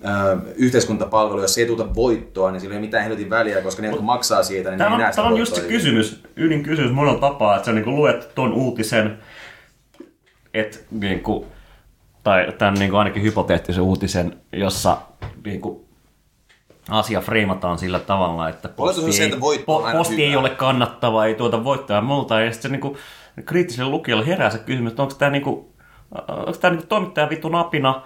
äh, 0.06 0.40
yhteiskuntapalvelu, 0.56 1.42
jos 1.42 1.54
se 1.54 1.62
ei 1.62 1.68
tuota 1.68 1.96
voittoa, 1.96 2.52
niin 2.52 2.62
sillä 2.62 2.74
ei 2.74 2.78
ole 2.78 2.86
mitään 2.86 3.04
helvetin 3.04 3.30
väliä, 3.30 3.62
koska 3.62 3.82
ne, 3.82 3.88
jotka 3.88 4.04
maksaa 4.04 4.44
siitä, 4.44 4.70
niin 4.70 4.78
Tämä 4.78 4.98
näe 4.98 5.08
on, 5.08 5.14
sitä 5.14 5.22
tämä 5.22 5.34
on 5.34 5.40
just 5.40 5.56
se 5.56 5.62
kysymys, 5.62 6.24
ydinkysymys 6.36 6.92
monella 6.92 7.20
tapaa, 7.20 7.56
että 7.56 7.66
sä 7.66 7.72
niin 7.72 7.96
luet 7.96 8.36
tuon 8.36 8.54
uutisen, 8.54 9.18
et, 10.54 10.86
niin 10.92 11.20
kuin, 11.20 11.46
tai 12.24 12.48
tämän 12.58 12.74
niin 12.74 12.90
kuin 12.90 13.00
ainakin 13.00 13.24
hypoteettisen 13.24 13.84
uutisen, 13.84 14.38
jossa 14.54 14.98
niin 15.46 15.62
kuin, 15.62 15.86
asia 16.92 17.22
freimataan 17.22 17.78
sillä 17.78 18.00
tavalla, 18.00 18.50
että 18.50 18.70
Oletus 18.78 19.04
on 19.04 19.14
se, 19.14 19.24
ei, 19.24 19.30
että 19.30 19.72
aina 19.86 19.98
posti 19.98 20.24
ei 20.24 20.36
ole 20.36 20.50
kannattava, 20.50 21.26
ei 21.26 21.36
tuota 21.36 21.64
voittoa 21.64 21.96
ja 21.96 22.02
muuta, 22.02 22.42
ja 22.42 22.52
sitten 22.52 22.70
se 22.70 22.72
niin 22.72 22.82
kuin, 22.82 22.98
kriittiselle 23.46 23.92
lukijalle 23.92 24.28
herää 24.28 24.50
se 24.50 24.58
kysymys, 24.58 24.92
että 24.92 25.02
onko 25.02 25.14
tämä, 25.14 25.32
niin 25.32 25.44
kuin, 25.44 25.66
onko 26.28 26.58
tämä 26.62 26.72
niin 26.72 26.80
kuin 26.80 26.88
toimittaja 26.88 27.30
vittu 27.30 27.50
napina, 27.50 28.02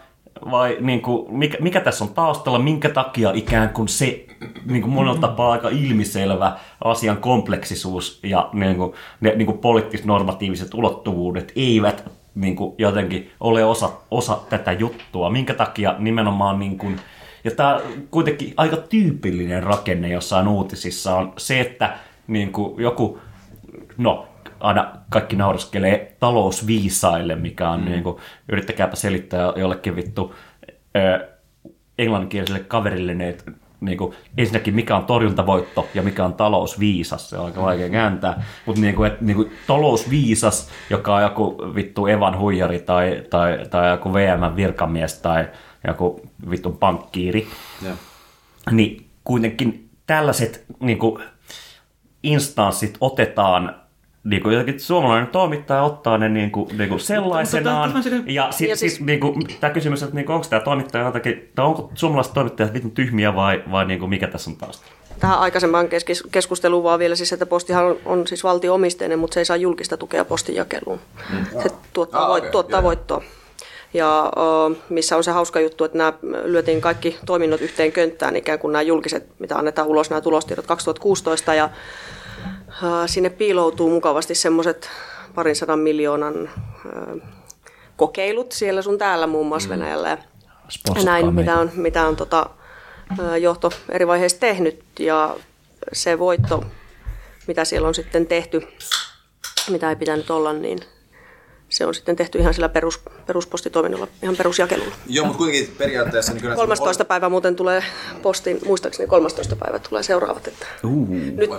vai 0.52 0.78
niin 0.80 1.02
kuin, 1.02 1.38
mikä, 1.38 1.58
mikä 1.62 1.82
tässä 1.82 2.04
on 2.04 2.14
taustalla, 2.14 2.60
minkä 2.60 2.90
takia 2.90 3.32
ikään 3.34 3.70
kuin 3.70 3.88
se 3.88 4.26
niin 4.66 4.82
kuin 4.82 4.94
monella 4.94 5.20
tapaa 5.20 5.52
aika 5.52 5.70
ilmiselvä 5.70 6.58
asian 6.84 7.18
kompleksisuus 7.18 8.20
ja 8.24 8.50
niin 8.54 8.76
kuin, 8.76 8.94
ne 9.22 9.36
niin 9.36 9.46
kuin 9.46 9.58
poliittis-normatiiviset 9.58 10.74
ulottuvuudet 10.74 11.52
eivät 11.56 12.12
niin 12.36 12.56
kuin, 12.56 12.76
jotenkin 12.78 13.32
ole 13.40 13.66
osa, 13.66 13.90
osa 14.12 14.38
tätä 14.50 14.72
juttua. 14.72 15.30
Minkä 15.30 15.54
takia 15.54 15.96
nimenomaan 16.00 16.60
niin 16.60 16.78
kuin, 16.78 17.00
ja 17.46 17.52
tämä 17.52 17.82
kuitenkin 18.12 18.54
aika 18.58 18.78
tyypillinen 18.78 19.64
rakenne 19.64 20.10
jossain 20.10 20.48
uutisissa 20.48 21.16
on 21.16 21.34
se, 21.38 21.60
että 21.60 21.98
niin 22.28 22.52
kuin 22.52 22.84
joku, 22.84 23.20
no 23.98 24.28
aina 24.60 24.96
kaikki 25.10 25.36
nauraskelee 25.36 26.16
talousviisaille, 26.20 27.36
mikä 27.36 27.70
on 27.70 27.80
mm. 27.80 27.86
niin 27.86 28.04
kuin, 28.04 28.18
yrittäkääpä 28.50 28.96
selittää 28.96 29.54
jollekin 29.56 29.96
vittu 29.96 30.36
ö, 30.98 31.28
englanninkieliselle 31.98 32.60
kaverille, 32.60 33.14
ne, 33.14 33.30
että 33.30 33.52
niin 33.82 33.98
kuin, 33.98 34.14
ensinnäkin 34.38 34.76
mikä 34.76 34.96
on 34.96 35.06
torjuntavoitto 35.06 35.88
ja 35.94 36.02
mikä 36.02 36.26
on 36.26 36.34
talousviisas, 36.34 37.30
se 37.30 37.38
on 37.38 37.46
aika 37.46 37.62
vaikea 37.62 37.90
kääntää, 37.90 38.44
mutta 38.66 38.82
niin 38.82 38.96
kuin, 38.96 39.12
että, 39.12 39.26
niin 39.26 39.36
kuin, 39.36 39.52
talousviisas, 39.68 40.70
joka 40.90 41.16
on 41.16 41.22
joku 41.22 41.58
vittu 41.76 42.08
Evan 42.08 42.40
huijari 42.40 42.80
tai, 42.80 43.24
tai, 43.30 43.66
tai 43.70 43.92
joku 43.92 44.14
VM 44.14 44.56
virkamies 44.56 45.22
tai 45.22 45.48
joku 45.88 46.22
vittu 46.50 46.72
pankkiiri, 46.72 47.48
Joo. 47.86 47.96
niin 48.72 49.06
kuitenkin 49.24 49.90
tällaiset 50.08 50.66
niin 50.80 50.98
kuin, 50.98 51.24
instanssit 52.24 52.98
otetaan 53.02 53.76
niin 54.24 54.44
kuin 54.44 54.54
jotenkin 54.56 54.80
suomalainen 54.80 55.28
toimittaja 55.28 55.84
ottaa 55.84 56.18
ne 56.18 56.30
niin 56.30 56.52
kuin, 56.52 56.78
niin 56.78 56.90
kuin 56.90 57.00
sellaisenaan. 57.00 57.90
Mutta- 57.90 57.98
mutta- 58.10 58.16
mutta- 58.16 58.32
Ja 58.32 58.48
sitten 58.52 58.70
Ja 58.70 58.76
sit, 58.76 58.90
siis- 58.92 59.02
niin 59.02 59.20
kuin, 59.20 59.48
tämä 59.60 59.74
kysymys, 59.74 60.04
että 60.04 60.16
niin 60.16 60.26
kuin, 60.26 60.34
onko 60.36 60.48
tämä 60.50 60.60
toimittaja 60.60 61.06
jotakin, 61.06 61.52
tai 61.56 61.66
onko 61.66 61.92
suomalaiset 61.96 62.34
toimittajat 62.34 62.74
vitun 62.74 62.92
tyhmiä 62.92 63.36
vai, 63.36 63.64
vai 63.72 63.86
niin 63.86 64.00
kuin, 64.00 64.10
mikä 64.10 64.28
tässä 64.28 64.50
on 64.52 64.58
taustalla? 64.58 64.96
tähän 65.20 65.40
aikaisempaan 65.40 65.88
keskusteluun 66.32 66.84
vaan 66.84 67.00
vielä 67.00 67.16
siis, 67.16 67.34
että 67.34 67.46
postihan 67.46 67.86
on, 67.86 67.98
on 68.06 68.28
siis 68.28 68.44
valtio-omisteinen, 68.44 69.20
mutta 69.20 69.34
se 69.34 69.40
ei 69.40 69.46
saa 69.46 69.58
julkista 69.58 69.98
tukea 69.98 70.26
postinjakeluun. 70.26 71.00
Se 71.64 71.70
tuottaa, 71.94 72.24
Ah, 72.24 72.30
voit, 72.30 72.42
okei, 72.44 72.52
tuottaa 72.52 72.78
joo. 72.80 72.84
voittoa. 72.84 73.22
Ja 73.96 74.32
missä 74.90 75.18
on 75.18 75.24
se 75.24 75.32
hauska 75.32 75.60
juttu, 75.60 75.84
että 75.84 75.98
nämä 75.98 76.14
lyötiin 76.44 76.82
kaikki 76.82 77.18
toiminnot 77.26 77.62
yhteen 77.62 77.92
könttään, 77.92 78.36
ikään 78.36 78.60
kuin 78.60 78.72
nämä 78.72 78.82
julkiset, 78.82 79.40
mitä 79.40 79.58
annetaan 79.58 79.88
ulos, 79.88 80.10
nämä 80.10 80.22
tulostiedot 80.22 80.68
2016, 80.68 81.54
ja 81.54 81.70
sinne 83.06 83.30
piiloutuu 83.30 83.90
mukavasti 83.90 84.36
semmoiset 84.36 84.90
parin 85.36 85.56
sadan 85.56 85.80
miljoonan 85.80 86.50
kokeilut 87.98 88.52
siellä 88.52 88.82
sun 88.82 88.98
täällä 88.98 89.28
muun 89.28 89.48
muassa 89.48 89.70
Venäjällä. 89.70 90.10
Ja 90.10 90.18
näin, 91.04 91.26
meitä. 91.26 91.52
mitä 91.52 91.60
on, 91.60 91.72
mitä 91.76 92.08
on 92.08 92.16
tota, 92.16 92.50
johto 93.42 93.72
eri 93.90 94.08
vaiheissa 94.08 94.40
tehnyt 94.40 94.84
ja 95.00 95.36
se 95.94 96.20
voitto, 96.20 96.64
mitä 97.48 97.66
siellä 97.66 97.88
on 97.88 97.96
sitten 97.96 98.26
tehty, 98.26 98.68
mitä 99.70 99.90
ei 99.90 99.96
pitänyt 99.96 100.30
olla, 100.30 100.54
niin 100.54 100.80
se 101.70 101.86
on 101.86 101.94
sitten 101.96 102.16
tehty 102.16 102.38
ihan 102.40 102.54
sillä 102.54 102.70
perus, 102.70 103.00
peruspostitoiminnalla, 103.28 104.08
ihan 104.24 104.36
perusjakelulla. 104.36 104.92
Joo, 105.08 105.26
mutta 105.26 105.38
kuitenkin 105.38 105.76
periaatteessa... 105.78 106.32
Niin 106.34 106.42
kyllä 106.42 106.56
13. 106.56 107.06
päivä 107.06 107.30
muuten 107.30 107.56
tulee 107.56 107.84
postiin, 108.22 108.60
muistaakseni 108.66 109.08
13. 109.08 109.56
päivä 109.56 109.80
tulee 109.80 110.04
seuraavat. 110.04 110.48
Että 110.48 110.66
Uh. 110.84 111.08
nyt, 111.10 111.38
nyt 111.38 111.50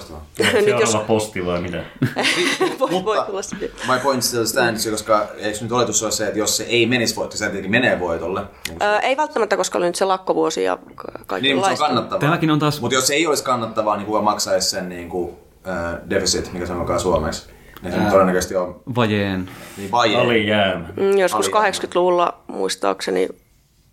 Seuraava 0.65 0.81
jos 0.81 0.97
posti 1.07 1.47
vai 1.47 1.61
mitä? 1.61 1.85
voi, 2.81 3.05
voi 3.05 3.23
tulla 3.27 3.43
se. 3.43 3.57
My 3.61 3.99
point 4.03 4.23
still 4.23 4.45
stands, 4.45 4.87
koska 4.91 5.29
eikö 5.39 5.59
nyt 5.63 5.73
oletus 5.73 6.03
ole 6.03 6.11
se, 6.13 6.27
että 6.27 6.39
jos 6.39 6.57
se 6.57 6.65
ei 6.65 6.87
menisi 6.87 7.17
voitto, 7.17 7.37
se 7.37 7.45
tietenkin 7.45 7.71
menee 7.71 8.01
voitolle. 8.01 8.41
Ö, 8.83 8.99
ei 9.03 9.17
välttämättä, 9.17 9.57
koska 9.57 9.79
oli 9.79 9.87
nyt 9.87 9.97
se 9.97 10.05
lakkovuosi 10.05 10.63
ja 10.65 10.79
ka- 11.27 11.39
Niin, 11.39 11.57
mutta 11.57 11.77
se 11.77 11.83
on 11.83 11.89
kannattavaa. 11.89 12.21
Tämäkin 12.21 12.51
on 12.51 12.59
taas- 12.59 12.81
Mutta 12.81 12.95
jos 12.95 13.07
se 13.07 13.15
ei 13.15 13.27
olisi 13.27 13.45
kannattavaa, 13.45 13.97
niin 13.97 14.07
kuka 14.07 14.23
maksaisi 14.23 14.71
sen 14.71 14.89
niin 14.89 15.09
kuin, 15.09 15.37
äh, 15.69 15.99
deficit, 16.11 16.53
mikä 16.53 16.67
sanotaan 16.67 17.01
suomeksi? 17.01 17.56
Niin 17.91 17.99
se 18.01 18.05
Ää. 18.05 18.11
todennäköisesti 18.11 18.57
on 18.57 18.81
Vajeen. 18.97 19.49
niin 19.77 19.91
vaje. 19.91 20.17
Alijäämä. 20.17 20.89
Mm, 20.97 21.19
Joskus 21.19 21.47
Alijäämä. 21.47 21.71
80-luvulla 21.71 22.35
muistaakseni, 22.47 23.29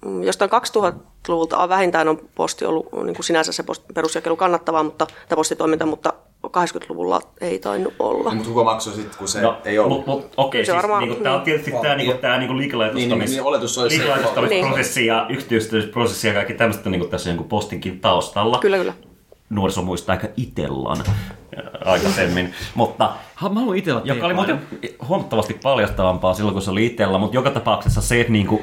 mm, 0.06 0.23
jostain 0.23 0.51
2000-luvulta 0.51 1.69
vähintään 1.69 2.08
on 2.08 2.19
posti 2.36 2.65
ollut 2.65 2.88
niin 3.03 3.15
kuin 3.15 3.23
sinänsä 3.25 3.51
se 3.51 3.63
post- 3.63 3.93
perusjakelu 3.93 4.36
kannattavaa, 4.36 4.84
mutta, 4.84 5.06
tai 5.29 5.36
postitoiminta, 5.36 5.86
mutta 5.86 6.13
80-luvulla 6.47 7.21
ei 7.41 7.60
tainnut 7.60 7.93
olla. 7.99 8.34
Mutta 8.34 8.49
kuka 8.49 8.63
maksoi 8.63 8.93
sitten, 8.93 9.17
kun 9.17 9.27
se 9.27 9.41
No, 9.41 9.58
ei 9.65 9.79
ollut? 9.79 9.97
Mut, 9.97 10.08
mut, 10.08 10.34
okei, 10.38 10.62
Se 10.65 10.71
siis 10.71 10.75
varmaan- 10.77 11.03
niinku, 11.03 11.23
tää 11.23 11.36
on 11.36 11.41
tietysti 11.41 11.71
tää, 11.82 11.95
niinku, 11.95 12.17
tää 12.21 12.38
niinku 12.38 12.58
liikelaitostamis, 12.58 13.29
Niin, 13.29 13.38
niin, 13.38 13.43
oletus 13.43 13.77
olisi 13.77 13.95
se, 13.97 14.03
että- 14.03 14.15
liikelaitostamisprosessi 14.15 15.06
ja 15.06 15.25
yksityistämisprosessi 15.29 16.27
ja 16.27 16.34
kaikki 16.34 16.53
tämmöistä 16.53 16.89
niinku 16.89 17.08
tässä 17.08 17.29
jonkun 17.29 17.47
postinkin 17.49 17.99
taustalla. 17.99 18.58
Kyllä, 18.60 18.77
kyllä. 18.77 18.93
Nuoriso 19.54 19.82
muistaa 19.82 20.13
aika 20.13 20.28
itellan 20.38 20.98
äh, 21.08 21.63
aikaisemmin, 21.86 22.54
mutta 22.76 23.13
Ha, 23.44 23.50
mä 23.50 23.60
haluan 23.60 23.78
itse 23.78 23.92
olla 23.92 24.02
joka 24.06 24.26
oli 24.26 24.34
muuten 24.34 24.62
huomattavasti 25.08 25.60
paljastavampaa 25.63 26.34
silloin, 26.34 26.54
kun 26.54 26.62
se 26.62 26.72
oli 26.72 26.86
itsellä, 26.86 27.18
mutta 27.18 27.36
joka 27.36 27.50
tapauksessa 27.50 28.02
se, 28.02 28.22
että 28.22 28.34
niinku, 28.34 28.62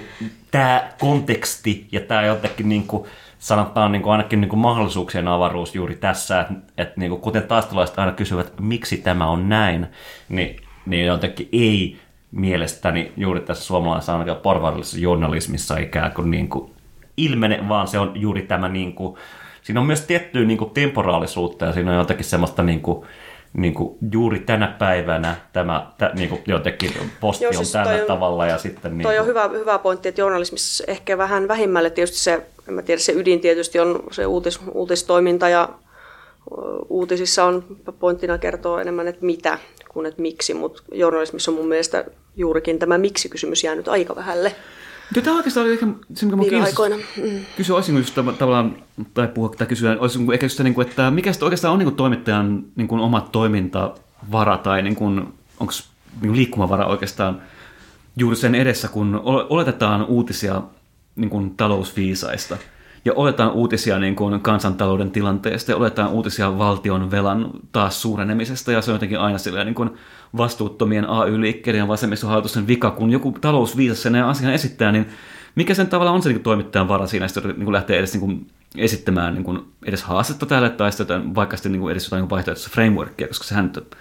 tämä 0.50 0.90
konteksti 1.00 1.88
ja 1.92 2.00
tämä 2.00 2.22
jotenkin 2.22 2.68
niinku, 2.68 3.07
sanotaan 3.38 3.92
niinku, 3.92 4.11
ainakin 4.11 4.40
niinku, 4.40 4.57
mahdollisuuksien 4.57 5.29
avaruus 5.29 5.74
juuri 5.74 5.96
tässä, 5.96 6.40
että 6.40 6.55
et, 6.79 6.96
niinku, 6.96 7.16
kuten 7.16 7.42
taistelaiset 7.42 7.98
aina 7.98 8.12
kysyvät, 8.12 8.53
miksi 8.61 8.96
tämä 8.96 9.26
on 9.26 9.48
näin, 9.48 9.87
niin, 10.29 10.57
niin 10.87 11.07
jotenkin 11.07 11.48
ei 11.53 11.96
mielestäni 12.31 13.12
juuri 13.16 13.40
tässä 13.40 13.64
suomalaisessa 13.64 14.12
ainakaan 14.12 14.40
porvarillisessa 14.40 14.98
journalismissa 14.98 15.79
ikään 15.79 16.12
kuin, 16.12 16.31
niinku, 16.31 16.74
ilmene, 17.16 17.68
vaan 17.68 17.88
se 17.88 17.98
on 17.98 18.12
juuri 18.14 18.42
tämä, 18.42 18.68
niinku, 18.68 19.18
siinä 19.70 19.80
on 19.80 19.87
myös 19.87 20.00
tiettyä 20.00 20.44
niinku, 20.44 20.64
temporaalisuutta 20.64 21.64
ja 21.64 21.72
siinä 21.72 21.90
on 21.92 21.98
jotenkin 21.98 22.24
semmoista 22.24 22.62
niinku, 22.62 23.06
niin 23.52 23.74
kuin 23.74 23.98
juuri 24.12 24.38
tänä 24.40 24.76
päivänä 24.78 25.37
tämä 25.52 25.92
tä, 25.98 26.11
niin 26.14 26.28
kuin 26.28 26.42
jotenkin 26.46 26.92
posti 27.20 27.44
Joo, 27.44 27.48
on 27.48 27.56
siis 27.56 27.72
tällä 27.72 27.92
toi 27.92 28.00
on- 28.00 28.06
tavalla 28.06 28.46
ja 28.46 28.59
sitten 28.59 28.98
niin 28.98 29.02
Toi 29.02 29.18
on 29.18 29.24
kuin, 29.24 29.28
hyvä, 29.28 29.48
hyvä 29.48 29.78
pointti, 29.78 30.09
että 30.09 30.20
journalismissa 30.20 30.85
ehkä 30.87 31.18
vähän 31.18 31.48
vähimmälle 31.48 31.90
tietysti 31.90 32.18
se, 32.18 32.46
en 32.68 32.74
mä 32.74 32.83
tiedä, 32.83 33.00
se 33.00 33.12
ydin 33.12 33.40
tietysti 33.40 33.80
on 33.80 34.02
se 34.11 34.26
uutis, 34.26 34.61
uutistoiminta 34.72 35.48
ja 35.48 35.68
uutisissa 36.88 37.44
on 37.44 37.64
pointtina 38.00 38.38
kertoa 38.38 38.80
enemmän, 38.80 39.09
että 39.09 39.26
mitä 39.26 39.59
kuin 39.88 40.06
että 40.06 40.22
miksi, 40.22 40.54
mutta 40.54 40.83
journalismissa 40.92 41.50
on 41.50 41.56
mun 41.56 41.68
mielestä 41.68 42.04
juurikin 42.37 42.78
tämä 42.78 42.98
miksi-kysymys 42.98 43.64
jäänyt 43.64 43.88
aika 43.88 44.16
vähälle 44.16 44.54
Mutta 45.14 45.25
Tämä 45.25 45.37
oikeastaan 45.37 45.66
oli 45.66 45.73
ehkä 45.73 45.87
se, 46.14 46.27
mikä 46.27 46.37
kiinnosti. 46.42 46.73
aikoina. 46.73 46.96
Mm. 46.96 47.44
Kysyä, 47.57 47.77
olisinko 47.77 47.99
just 47.99 48.18
tav- 48.18 48.33
tavallaan, 48.33 48.77
tai 49.14 49.29
puhua 49.29 49.49
tai 49.49 49.66
kysyä, 49.66 49.96
olisinko 50.01 50.33
ehkä 50.33 50.46
just 50.46 50.57
se, 50.57 50.62
niin 50.64 50.81
että 50.81 51.11
mikä 51.11 51.33
sitten 51.33 51.46
oikeastaan 51.46 51.73
on 51.73 51.79
niin 51.79 51.87
kuin 51.87 51.96
toimittajan 51.96 52.64
niin 52.77 52.88
kuin 52.88 53.01
oma 53.01 53.20
toimintavara 53.20 54.59
tai 54.59 54.83
niin 54.83 54.96
kuin, 54.96 55.18
onko 55.61 55.73
niin 56.23 56.37
liikkumavara 56.37 56.87
oikeastaan 56.87 57.42
juuri 58.16 58.37
sen 58.37 58.55
edessä, 58.55 58.88
kun 58.88 59.20
ole- 59.25 59.46
oletetaan 59.49 60.05
uutisia 60.05 60.62
niin 61.16 61.31
kuin 61.31 61.57
talousviisaista 61.57 62.57
ja 63.04 63.12
oletetaan 63.16 63.52
uutisia 63.52 63.98
niin 63.98 64.16
kuin 64.16 64.40
kansantalouden 64.40 65.10
tilanteesta 65.10 65.70
ja 65.70 65.76
oletetaan 65.76 66.10
uutisia 66.10 66.58
valtion 66.58 67.10
velan 67.10 67.50
taas 67.72 68.02
suurenemisesta 68.02 68.72
ja 68.72 68.82
se 68.82 68.90
on 68.90 68.94
jotenkin 68.94 69.20
aina 69.20 69.38
silleen 69.38 69.66
niin 69.66 69.74
kuin 69.74 69.90
vastuuttomien 70.36 71.08
AY-liikkeiden 71.08 71.78
ja 71.78 71.88
vasemmistohallitusten 71.88 72.66
vika, 72.66 72.90
kun 72.90 73.10
joku 73.10 73.34
talousviisas 73.40 74.02
sen 74.02 74.14
asian 74.14 74.52
esittää, 74.52 74.92
niin 74.92 75.06
mikä 75.54 75.74
sen 75.74 75.86
tavalla 75.86 76.10
on 76.10 76.22
se 76.22 76.28
niin 76.28 76.42
toimittajan 76.42 76.88
vara 76.88 77.06
siinä, 77.06 77.26
että 77.26 77.40
niin 77.40 77.64
kuin 77.64 77.72
lähtee 77.72 77.98
edes 77.98 78.12
niin 78.12 78.20
kuin 78.20 78.46
esittämään 78.76 79.34
niin 79.34 79.44
kuin 79.44 79.60
edes 79.84 80.02
haastetta 80.02 80.46
tälle 80.46 80.70
tai 80.70 80.92
sitten 80.92 81.34
vaikka 81.34 81.56
sitten 81.56 81.72
niin 81.72 81.80
kuin 81.80 81.92
edes 81.92 82.04
jotain 82.04 82.30
vaihtoehtoista 82.30 82.70
frameworkia, 82.74 83.28
koska 83.28 83.44
sehän 83.44 83.64
nyt 83.64 83.96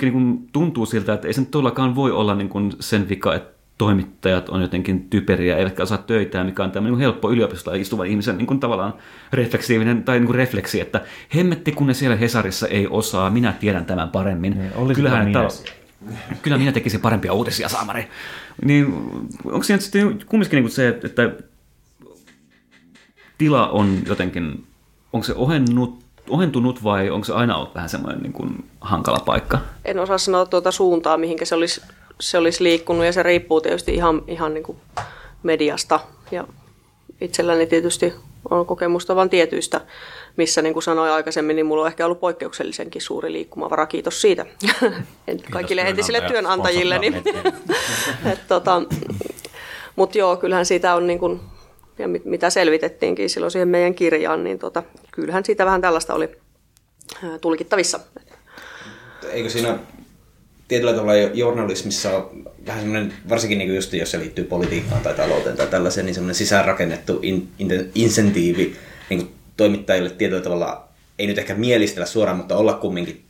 niin 0.00 0.12
kuin 0.12 0.48
tuntuu 0.52 0.86
siltä, 0.86 1.12
että 1.12 1.26
ei 1.26 1.34
se 1.34 1.40
nyt 1.40 1.50
todellakaan 1.50 1.94
voi 1.94 2.10
olla 2.10 2.34
niin 2.34 2.48
kuin 2.48 2.72
sen 2.80 3.08
vika, 3.08 3.34
että 3.34 3.59
toimittajat 3.80 4.48
on 4.48 4.62
jotenkin 4.62 5.10
typeriä 5.10 5.56
eivätkä 5.56 5.82
osaa 5.82 5.98
töitä, 5.98 6.44
mikä 6.44 6.64
on 6.64 6.70
tämmöinen 6.70 6.98
helppo 6.98 7.30
yliopistolla 7.30 7.78
istuvan 7.78 8.06
ihmisen 8.06 8.38
niin 8.38 8.46
kuin 8.46 8.60
tavallaan 8.60 8.94
refleksiivinen 9.32 10.04
tai 10.04 10.18
niin 10.18 10.26
kuin 10.26 10.36
refleksi, 10.36 10.80
että 10.80 11.04
hemmetti 11.34 11.72
kun 11.72 11.86
ne 11.86 11.94
siellä 11.94 12.16
Hesarissa 12.16 12.68
ei 12.68 12.86
osaa, 12.86 13.30
minä 13.30 13.52
tiedän 13.52 13.84
tämän 13.84 14.08
paremmin. 14.08 14.58
Niin, 14.58 14.72
olisiko 14.74 14.94
Kyllähän 14.94 15.24
minä 15.24 15.48
Kyllä 16.42 16.58
minä 16.58 16.72
tekisin 16.72 17.00
parempia 17.00 17.32
uutisia, 17.32 17.68
Saamari. 17.68 18.08
Niin 18.64 18.86
onko 19.44 19.62
siinä 19.62 19.80
sitten 19.80 20.18
kumminkin 20.26 20.56
niin 20.56 20.64
kuin 20.64 20.72
se, 20.72 20.88
että 20.88 21.30
tila 23.38 23.68
on 23.68 23.98
jotenkin, 24.06 24.64
onko 25.12 25.24
se 25.24 25.34
ohennut, 25.36 26.04
ohentunut 26.28 26.84
vai 26.84 27.10
onko 27.10 27.24
se 27.24 27.32
aina 27.32 27.56
ollut 27.56 27.74
vähän 27.74 27.88
semmoinen 27.88 28.22
niin 28.22 28.32
kuin 28.32 28.64
hankala 28.80 29.18
paikka? 29.18 29.58
En 29.84 29.98
osaa 29.98 30.18
sanoa 30.18 30.46
tuota 30.46 30.72
suuntaa, 30.72 31.16
mihinkä 31.16 31.44
se 31.44 31.54
olisi, 31.54 31.80
se 32.20 32.38
olisi 32.38 32.64
liikkunut 32.64 33.04
ja 33.04 33.12
se 33.12 33.22
riippuu 33.22 33.60
tietysti 33.60 33.94
ihan, 33.94 34.22
ihan 34.28 34.54
niin 34.54 34.64
kuin 34.64 34.78
mediasta. 35.42 36.00
Ja 36.30 36.44
itselläni 37.20 37.66
tietysti 37.66 38.14
on 38.50 38.66
kokemusta 38.66 39.16
vain 39.16 39.30
tietyistä, 39.30 39.80
missä 40.36 40.62
niin 40.62 40.72
kuin 40.72 40.82
sanoin 40.82 41.12
aikaisemmin, 41.12 41.56
niin 41.56 41.66
mulla 41.66 41.82
on 41.82 41.88
ehkä 41.88 42.04
ollut 42.04 42.20
poikkeuksellisenkin 42.20 43.02
suuri 43.02 43.32
liikkumavara. 43.32 43.86
Kiitos 43.86 44.20
siitä 44.20 44.46
En- 45.28 45.42
kaikille 45.50 45.82
entisille 45.82 46.20
työnantajille. 46.20 46.98
Niin. 46.98 47.14
Et 48.32 48.48
tota, 48.48 48.82
Mutta 49.96 50.18
joo, 50.18 50.36
kyllähän 50.36 50.66
siitä 50.66 50.94
on 50.94 51.06
niin 51.06 51.18
kuin, 51.18 51.40
ja 51.98 52.08
mit- 52.08 52.24
mitä 52.24 52.50
selvitettiinkin 52.50 53.30
silloin 53.30 53.50
siihen 53.50 53.68
meidän 53.68 53.94
kirjaan, 53.94 54.44
niin 54.44 54.58
tota, 54.58 54.82
kyllähän 55.10 55.44
siitä 55.44 55.66
vähän 55.66 55.80
tällaista 55.80 56.14
oli 56.14 56.30
tulkittavissa. 57.40 58.00
Eikö 59.30 59.50
siinä 59.50 59.78
tietyllä 60.70 60.92
tavalla 60.92 61.14
jo- 61.14 61.30
journalismissa 61.34 62.16
on 62.16 62.44
vähän 62.66 62.80
semmoinen, 62.80 63.12
varsinkin 63.28 63.58
niin 63.58 63.74
just 63.74 63.92
jos 63.92 64.10
se 64.10 64.18
liittyy 64.18 64.44
politiikkaan 64.44 65.02
tai 65.02 65.14
talouteen 65.14 65.56
tai 65.56 65.66
tällaiseen, 65.66 66.06
niin 66.06 66.14
semmoinen 66.14 66.34
sisäänrakennettu 66.34 67.18
in, 67.22 67.48
in, 67.58 67.90
insentiivi 67.94 68.76
niin 69.10 69.30
toimittajille 69.56 70.10
tietyllä 70.10 70.42
tavalla, 70.42 70.88
ei 71.18 71.26
nyt 71.26 71.38
ehkä 71.38 71.54
mielistellä 71.54 72.06
suoraan, 72.06 72.36
mutta 72.36 72.56
olla 72.56 72.72
kumminkin 72.72 73.24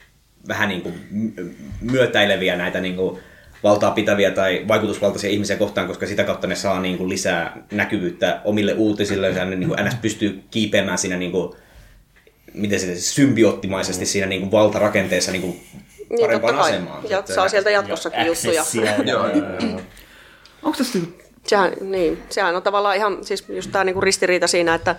vähän 0.48 0.68
niin 0.68 0.82
kuin 0.82 0.94
my- 1.10 1.54
myötäileviä 1.80 2.56
näitä 2.56 2.80
niin 2.80 2.96
kuin 2.96 3.18
valtaa 3.62 3.90
pitäviä 3.90 4.30
tai 4.30 4.64
vaikutusvaltaisia 4.68 5.30
ihmisiä 5.30 5.56
kohtaan, 5.56 5.86
koska 5.86 6.06
sitä 6.06 6.24
kautta 6.24 6.46
ne 6.46 6.54
saa 6.54 6.80
niin 6.80 6.98
kuin 6.98 7.08
lisää 7.08 7.62
näkyvyyttä 7.72 8.40
omille 8.44 8.74
uutisille, 8.74 9.28
ja 9.28 9.44
ne 9.44 9.56
niin 9.56 9.68
kuin 9.68 9.86
NS. 9.86 9.94
pystyy 9.94 10.42
kiipeämään 10.50 10.98
siinä 10.98 11.16
niin 11.16 11.32
kuin, 11.32 11.52
miten 12.54 12.80
se 12.80 13.00
symbioottimaisesti 13.00 14.06
siinä 14.06 14.26
niin 14.26 14.40
kuin 14.40 14.52
valtarakenteessa 14.52 15.32
niin 15.32 15.42
kuin 15.42 15.60
Niin, 16.10 16.20
parempaan 16.20 16.54
totta 16.54 16.62
kai. 16.62 16.72
asemaan. 16.72 17.02
Ja 17.10 17.22
saa 17.34 17.48
sieltä 17.48 17.70
jatkossakin 17.70 18.26
juttuja. 18.26 18.64
Joo, 19.04 19.24
Onko 20.62 20.78
tässä 20.78 20.98
Sehän, 21.46 21.72
niin, 21.80 22.22
sehän 22.30 22.56
on 22.56 22.62
tavallaan 22.62 22.96
ihan 22.96 23.24
siis 23.24 23.48
just 23.48 23.70
tämä 23.72 23.84
niinku 23.84 24.00
ristiriita 24.00 24.46
siinä, 24.46 24.74
että 24.74 24.96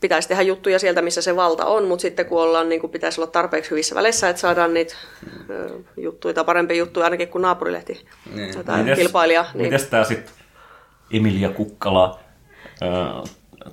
pitäisi 0.00 0.28
tehdä 0.28 0.42
juttuja 0.42 0.78
sieltä, 0.78 1.02
missä 1.02 1.22
se 1.22 1.36
valta 1.36 1.64
on, 1.64 1.84
mutta 1.84 2.02
sitten 2.02 2.26
kun 2.26 2.42
ollaan, 2.42 2.68
niin 2.68 2.80
kuin 2.80 2.90
pitäisi 2.90 3.20
olla 3.20 3.30
tarpeeksi 3.30 3.70
hyvissä 3.70 3.94
väleissä, 3.94 4.28
että 4.28 4.40
saadaan 4.40 4.74
niitä 4.74 4.94
juttuja 5.96 6.34
tai 6.34 6.44
parempia 6.44 6.76
juttuja 6.76 7.04
ainakin 7.06 7.28
kuin 7.28 7.42
naapurilehti 7.42 8.06
Niin. 8.34 8.64
tai 8.64 8.84
kilpailija. 8.96 9.44
Niin, 9.54 9.62
Mites 9.66 9.86
tää 9.86 10.04
sitten 10.04 10.34
Emilia 11.12 11.48
Kukkala, 11.48 12.20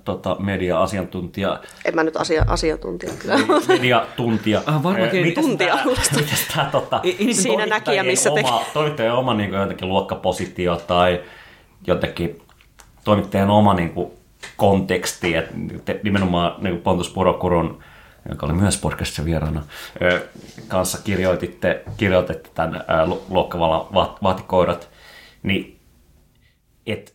tota, 0.04 0.36
media-asiantuntija, 0.40 1.60
en 1.86 1.96
mä 1.96 2.04
nyt 2.04 2.18
asia, 2.18 2.46
asiantuntija 2.48 3.14
kyllä. 3.20 3.36
mediatuntija. 3.68 4.62
Ah, 4.66 4.84
varmaan 4.84 5.04
Äh, 5.08 5.12
tää- 5.12 5.86
Mites 6.16 6.48
tää 6.56 6.70
tota, 6.72 7.00
niitä 7.04 7.18
Siinä 7.42 7.56
toimittajien 7.58 7.70
näkijä, 7.70 8.04
missä 8.04 8.30
teki. 8.30 8.50
oma, 8.50 8.64
Toimittajan 8.74 9.16
oma 9.18 9.34
niin 9.34 9.50
kuin, 9.50 9.60
jotenkin 9.62 9.90
luokkapositio 9.90 10.76
tai 10.76 11.22
jotenkin 11.88 12.42
toimittajan 13.04 13.50
oma 13.50 13.74
niin 13.74 13.90
kuin, 13.90 14.12
konteksti, 14.58 15.36
että 15.36 15.54
te, 15.86 16.00
nimenomaan 16.04 16.56
niin 16.64 16.74
kuin 16.74 16.82
Pontus 16.84 17.10
Purokurun 17.10 17.84
joka 18.30 18.46
oli 18.46 18.54
myös 18.54 18.78
podcastissa 18.78 19.26
vieraana, 19.26 19.64
ö, 20.02 20.28
kanssa 20.68 20.98
kirjoititte, 21.04 21.84
kirjoititte 21.98 22.50
tämän 22.54 22.86
luokkavallan 23.30 23.86
va- 23.94 24.18
vaatikoirat, 24.24 24.90
niin 25.44 25.80
et 26.86 27.15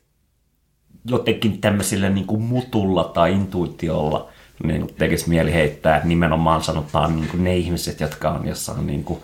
jotenkin 1.05 1.61
tämmöisellä 1.61 2.09
niin 2.09 2.27
kuin 2.27 2.43
mutulla 2.43 3.05
tai 3.05 3.33
intuitiolla 3.33 4.29
niin 4.63 4.95
tekisi 4.99 5.29
mieli 5.29 5.53
heittää, 5.53 5.97
että 5.97 6.09
nimenomaan 6.09 6.63
sanotaan 6.63 7.17
niin 7.17 7.29
kuin 7.29 7.45
ne 7.45 7.57
ihmiset, 7.57 8.01
jotka 8.01 8.31
on 8.31 8.49
jossain 8.49 8.87
niin 8.87 9.05
kuin 9.05 9.23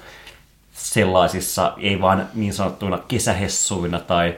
sellaisissa, 0.72 1.74
ei 1.78 2.00
vaan 2.00 2.28
niin 2.34 2.52
sanottuina 2.52 2.98
kesähessuina 2.98 4.00
tai 4.00 4.36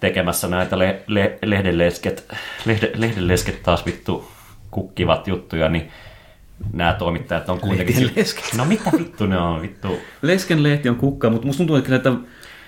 tekemässä 0.00 0.48
näitä 0.48 0.78
le- 0.78 1.02
le- 1.06 1.38
lehdenlesket, 1.42 2.28
lehde- 2.66 2.92
lehdenlesket 2.94 3.62
taas 3.62 3.86
vittu 3.86 4.28
kukkivat 4.70 5.28
juttuja, 5.28 5.68
niin 5.68 5.90
nämä 6.72 6.92
toimittajat 6.92 7.48
on 7.48 7.60
kuitenkin... 7.60 7.96
Lehdenlesket? 7.96 8.54
No 8.56 8.64
mitä 8.64 8.90
vittu 8.98 9.26
ne 9.26 9.38
on, 9.38 9.62
vittu? 9.62 9.98
Lesken 10.22 10.62
lehti 10.62 10.88
on 10.88 10.96
kukka, 10.96 11.30
mutta 11.30 11.46
musta 11.46 11.58
tuntuu, 11.58 11.76
että 11.76 12.12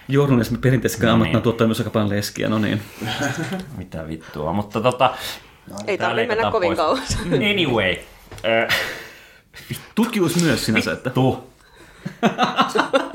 journalismi 0.08 0.58
perinteisesti 0.58 1.06
No 1.06 1.06
no 1.06 1.12
niin. 1.12 1.14
ammattina 1.14 1.40
tuottaa 1.40 1.66
myös 1.66 1.80
aika 1.80 1.90
paljon 1.90 2.10
leskiä, 2.10 2.48
no 2.48 2.58
niin. 2.58 2.82
Mitä 3.78 4.08
vittua, 4.08 4.52
mutta 4.52 4.80
tota... 4.80 5.14
Ei 5.86 5.98
tää 5.98 6.08
tarvitse 6.08 6.34
mennä 6.34 6.50
kovin 6.50 6.76
kauas. 6.76 7.18
Anyway. 7.52 7.96
Äh, 8.46 8.76
Tutkimus 9.94 10.42
myös 10.42 10.66
sinänsä, 10.66 10.92
että... 10.92 11.10
vittu. 11.10 11.48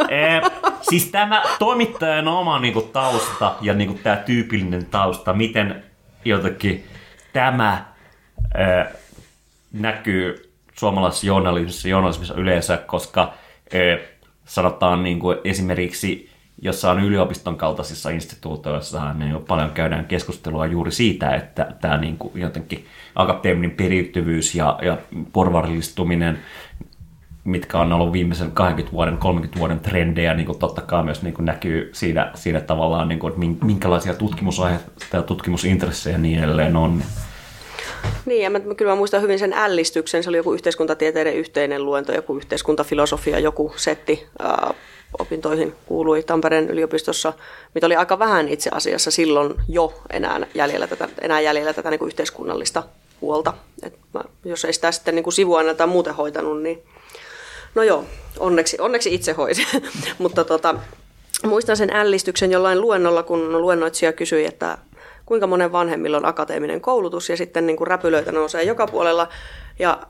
Eh, 0.09 0.51
siis 0.81 1.05
tämä 1.05 1.43
toimittajan 1.59 2.27
oma 2.27 2.59
niinku, 2.59 2.81
tausta 2.81 3.55
ja 3.61 3.73
niinku, 3.73 3.99
tämä 4.03 4.15
tyypillinen 4.15 4.85
tausta, 4.85 5.33
miten 5.33 5.83
jotenkin 6.25 6.87
tämä 7.33 7.85
eh, 8.55 8.93
näkyy 9.71 10.53
suomalaisessa 10.75 11.27
journalismissa, 11.27 11.87
journalismissa 11.87 12.33
yleensä, 12.33 12.77
koska 12.77 13.33
eh, 13.71 13.99
sanotaan 14.45 15.03
niin 15.03 15.19
kuin 15.19 15.37
esimerkiksi 15.43 16.32
jossain 16.63 16.99
yliopiston 16.99 17.57
kaltaisissa 17.57 18.09
instituutioissa 18.09 19.13
niin 19.13 19.45
paljon 19.47 19.71
käydään 19.71 20.05
keskustelua 20.05 20.65
juuri 20.65 20.91
siitä, 20.91 21.35
että 21.35 21.75
tämä 21.81 21.97
niin 21.97 22.17
kuin 22.17 22.31
jotenkin 22.35 22.85
akateeminen 23.15 23.71
periytyvyys 23.71 24.55
ja, 24.55 24.79
ja 24.81 24.97
porvarillistuminen 25.33 26.39
mitkä 27.43 27.79
on 27.79 27.93
ollut 27.93 28.13
viimeisen 28.13 28.51
20 28.51 28.93
vuoden, 28.93 29.17
30 29.17 29.59
vuoden 29.59 29.79
trendejä, 29.79 30.33
niin 30.33 30.45
kuin 30.45 30.59
totta 30.59 30.81
kai 30.81 31.03
myös 31.03 31.21
niin 31.21 31.33
kuin 31.33 31.45
näkyy 31.45 31.89
siinä, 31.93 32.31
siinä 32.35 32.61
tavallaan, 32.61 33.07
niin 33.07 33.19
kuin, 33.19 33.31
että 33.31 33.39
min- 33.39 33.57
minkälaisia 33.63 34.13
tutkimusaiheita 34.13 34.91
ja 35.13 35.21
tutkimusintressejä 35.21 36.17
niin 36.17 36.43
edelleen 36.43 36.75
on. 36.75 37.03
Niin, 38.25 38.43
ja 38.43 38.49
mä, 38.49 38.59
kyllä 38.59 38.91
mä 38.91 38.95
muistan 38.95 39.21
hyvin 39.21 39.39
sen 39.39 39.53
ällistyksen. 39.53 40.23
Se 40.23 40.29
oli 40.29 40.37
joku 40.37 40.53
yhteiskuntatieteiden 40.53 41.35
yhteinen 41.35 41.85
luento, 41.85 42.13
joku 42.13 42.37
yhteiskuntafilosofia, 42.37 43.39
joku 43.39 43.73
setti 43.75 44.27
opintoihin 45.19 45.75
kuului 45.85 46.23
Tampereen 46.23 46.69
yliopistossa, 46.69 47.33
mitä 47.75 47.85
oli 47.85 47.95
aika 47.95 48.19
vähän 48.19 48.47
itse 48.47 48.69
asiassa 48.73 49.11
silloin 49.11 49.53
jo 49.69 49.93
enää 50.09 50.47
jäljellä 50.55 50.87
tätä, 50.87 51.09
enää 51.21 51.41
jäljellä 51.41 51.73
tätä 51.73 51.89
niin 51.89 51.99
kuin 51.99 52.07
yhteiskunnallista 52.07 52.83
puolta. 53.19 53.53
Et 53.83 53.97
mä, 54.13 54.21
jos 54.45 54.65
ei 54.65 54.73
sitä 54.73 54.91
sitten 54.91 55.15
niin 55.15 55.23
kuin 55.23 55.77
tai 55.77 55.87
muuten 55.87 56.15
hoitanut, 56.15 56.61
niin 56.61 56.83
no 57.75 57.83
joo, 57.83 58.05
onneksi, 58.39 58.77
onneksi 58.79 59.13
itse 59.13 59.31
hoisin. 59.31 59.67
Mutta 60.17 60.43
tota, 60.43 60.75
muistan 61.43 61.77
sen 61.77 61.89
ällistyksen 61.89 62.51
jollain 62.51 62.81
luennolla, 62.81 63.23
kun 63.23 63.61
luennoitsija 63.61 64.13
kysyi, 64.13 64.45
että 64.45 64.77
kuinka 65.25 65.47
monen 65.47 65.71
vanhemmilla 65.71 66.17
on 66.17 66.25
akateeminen 66.25 66.81
koulutus 66.81 67.29
ja 67.29 67.37
sitten 67.37 67.67
niin 67.67 67.77
kuin 67.77 67.87
räpylöitä 67.87 68.31
nousee 68.31 68.63
joka 68.63 68.87
puolella. 68.87 69.27
Ja 69.79 70.07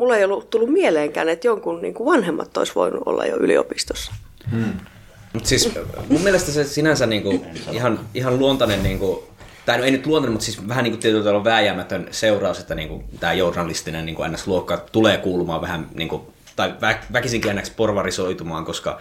mulla 0.00 0.16
ei 0.16 0.24
ollut 0.24 0.50
tullut 0.50 0.70
mieleenkään, 0.70 1.28
että 1.28 1.46
jonkun 1.46 1.82
niin 1.82 1.94
kuin 1.94 2.12
vanhemmat 2.12 2.56
olisi 2.56 2.74
voinut 2.74 3.02
olla 3.06 3.26
jo 3.26 3.36
yliopistossa. 3.36 4.12
Mut 5.32 5.46
siis 5.46 5.70
mun 6.08 6.20
mielestä 6.20 6.52
se 6.52 6.64
sinänsä 6.64 7.06
niinku 7.06 7.44
ihan, 7.70 8.00
ihan 8.14 8.38
luontainen, 8.38 8.82
niinku, 8.82 9.24
tai 9.66 9.78
no 9.78 9.84
ei 9.84 9.90
nyt 9.90 10.06
luontainen, 10.06 10.32
mutta 10.32 10.44
siis 10.44 10.68
vähän 10.68 10.84
niinku 10.84 11.00
tietyllä 11.00 11.24
tavalla 11.24 11.44
vääjäämätön 11.44 12.08
seuraus, 12.10 12.58
että 12.58 12.74
niinku, 12.74 13.04
tämä 13.20 13.32
journalistinen 13.32 14.06
niinku 14.06 14.22
NS-luokka 14.22 14.76
tulee 14.92 15.18
kuulumaan 15.18 15.60
vähän, 15.60 15.86
niinku, 15.94 16.32
tai 16.56 16.74
vä, 16.80 16.98
väkisinkin 17.12 17.56
NS 17.56 17.70
porvarisoitumaan, 17.70 18.64
koska 18.64 19.00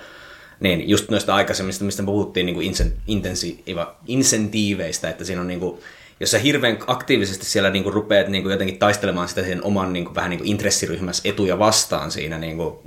niin, 0.59 0.89
just 0.89 1.09
noista 1.09 1.35
aikaisemmista, 1.35 1.85
mistä 1.85 2.01
me 2.01 2.05
puhuttiin 2.05 2.45
niinku 2.45 2.61
insen, 2.61 2.93
intensiiva, 3.07 3.95
insentiiveistä, 4.07 5.09
että 5.09 5.25
siinä 5.25 5.41
on 5.41 5.47
niinku, 5.47 5.79
jos 6.19 6.31
sä 6.31 6.39
hirveän 6.39 6.77
aktiivisesti 6.87 7.45
siellä 7.45 7.69
niinku 7.69 7.91
rupeat 7.91 8.27
niinku 8.27 8.49
jotenkin 8.49 8.79
taistelemaan 8.79 9.27
sitä 9.27 9.43
sen 9.43 9.63
oman 9.63 9.93
niinku, 9.93 10.15
vähän 10.15 10.29
niinku 10.29 10.45
intressiryhmässä 10.47 11.29
etuja 11.29 11.59
vastaan 11.59 12.11
siinä 12.11 12.37
niinku, 12.37 12.81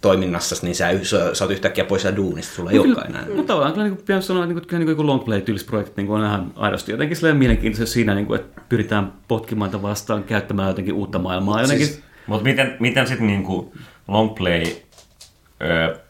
toiminnassa, 0.00 0.56
niin 0.62 0.74
sä, 0.74 0.90
sä, 1.02 1.34
sä 1.34 1.44
oot 1.44 1.50
yhtäkkiä 1.50 1.84
pois 1.84 2.04
ja 2.04 2.16
duunista, 2.16 2.54
sulla 2.54 2.70
ei 2.70 2.78
olekaan 2.78 3.06
enää. 3.06 3.26
Mutta 3.26 3.46
tavallaan 3.46 3.72
kyllä 3.72 3.86
niin 3.86 3.96
pitäisi 3.96 4.26
sanoa, 4.26 4.44
että 4.44 4.54
niin, 4.54 4.66
kyllä 4.66 4.84
niin 4.84 4.96
kuin 4.96 5.06
long 5.06 5.24
play 5.24 5.40
tyyliset 5.40 5.68
projektit 5.68 5.96
niin 5.96 6.10
on 6.10 6.24
ihan 6.24 6.52
aidosti 6.56 6.92
jotenkin 6.92 7.16
silleen 7.16 7.36
mielenkiintoisia 7.36 7.86
siinä, 7.86 8.14
niin 8.14 8.26
kuin, 8.26 8.40
että 8.40 8.60
pyritään 8.68 9.12
potkimaan 9.28 9.70
tätä 9.70 9.82
vastaan, 9.82 10.24
käyttämään 10.24 10.68
jotenkin 10.68 10.94
uutta 10.94 11.18
maailmaa. 11.18 11.62
Jotenkin, 11.62 11.86
Siis, 11.86 12.02
mutta 12.26 12.44
miten, 12.44 12.76
miten 12.80 13.06
sitten 13.06 13.26
niinku 13.26 13.72
long 14.08 14.34
play, 14.34 14.64
ö, 15.62 16.00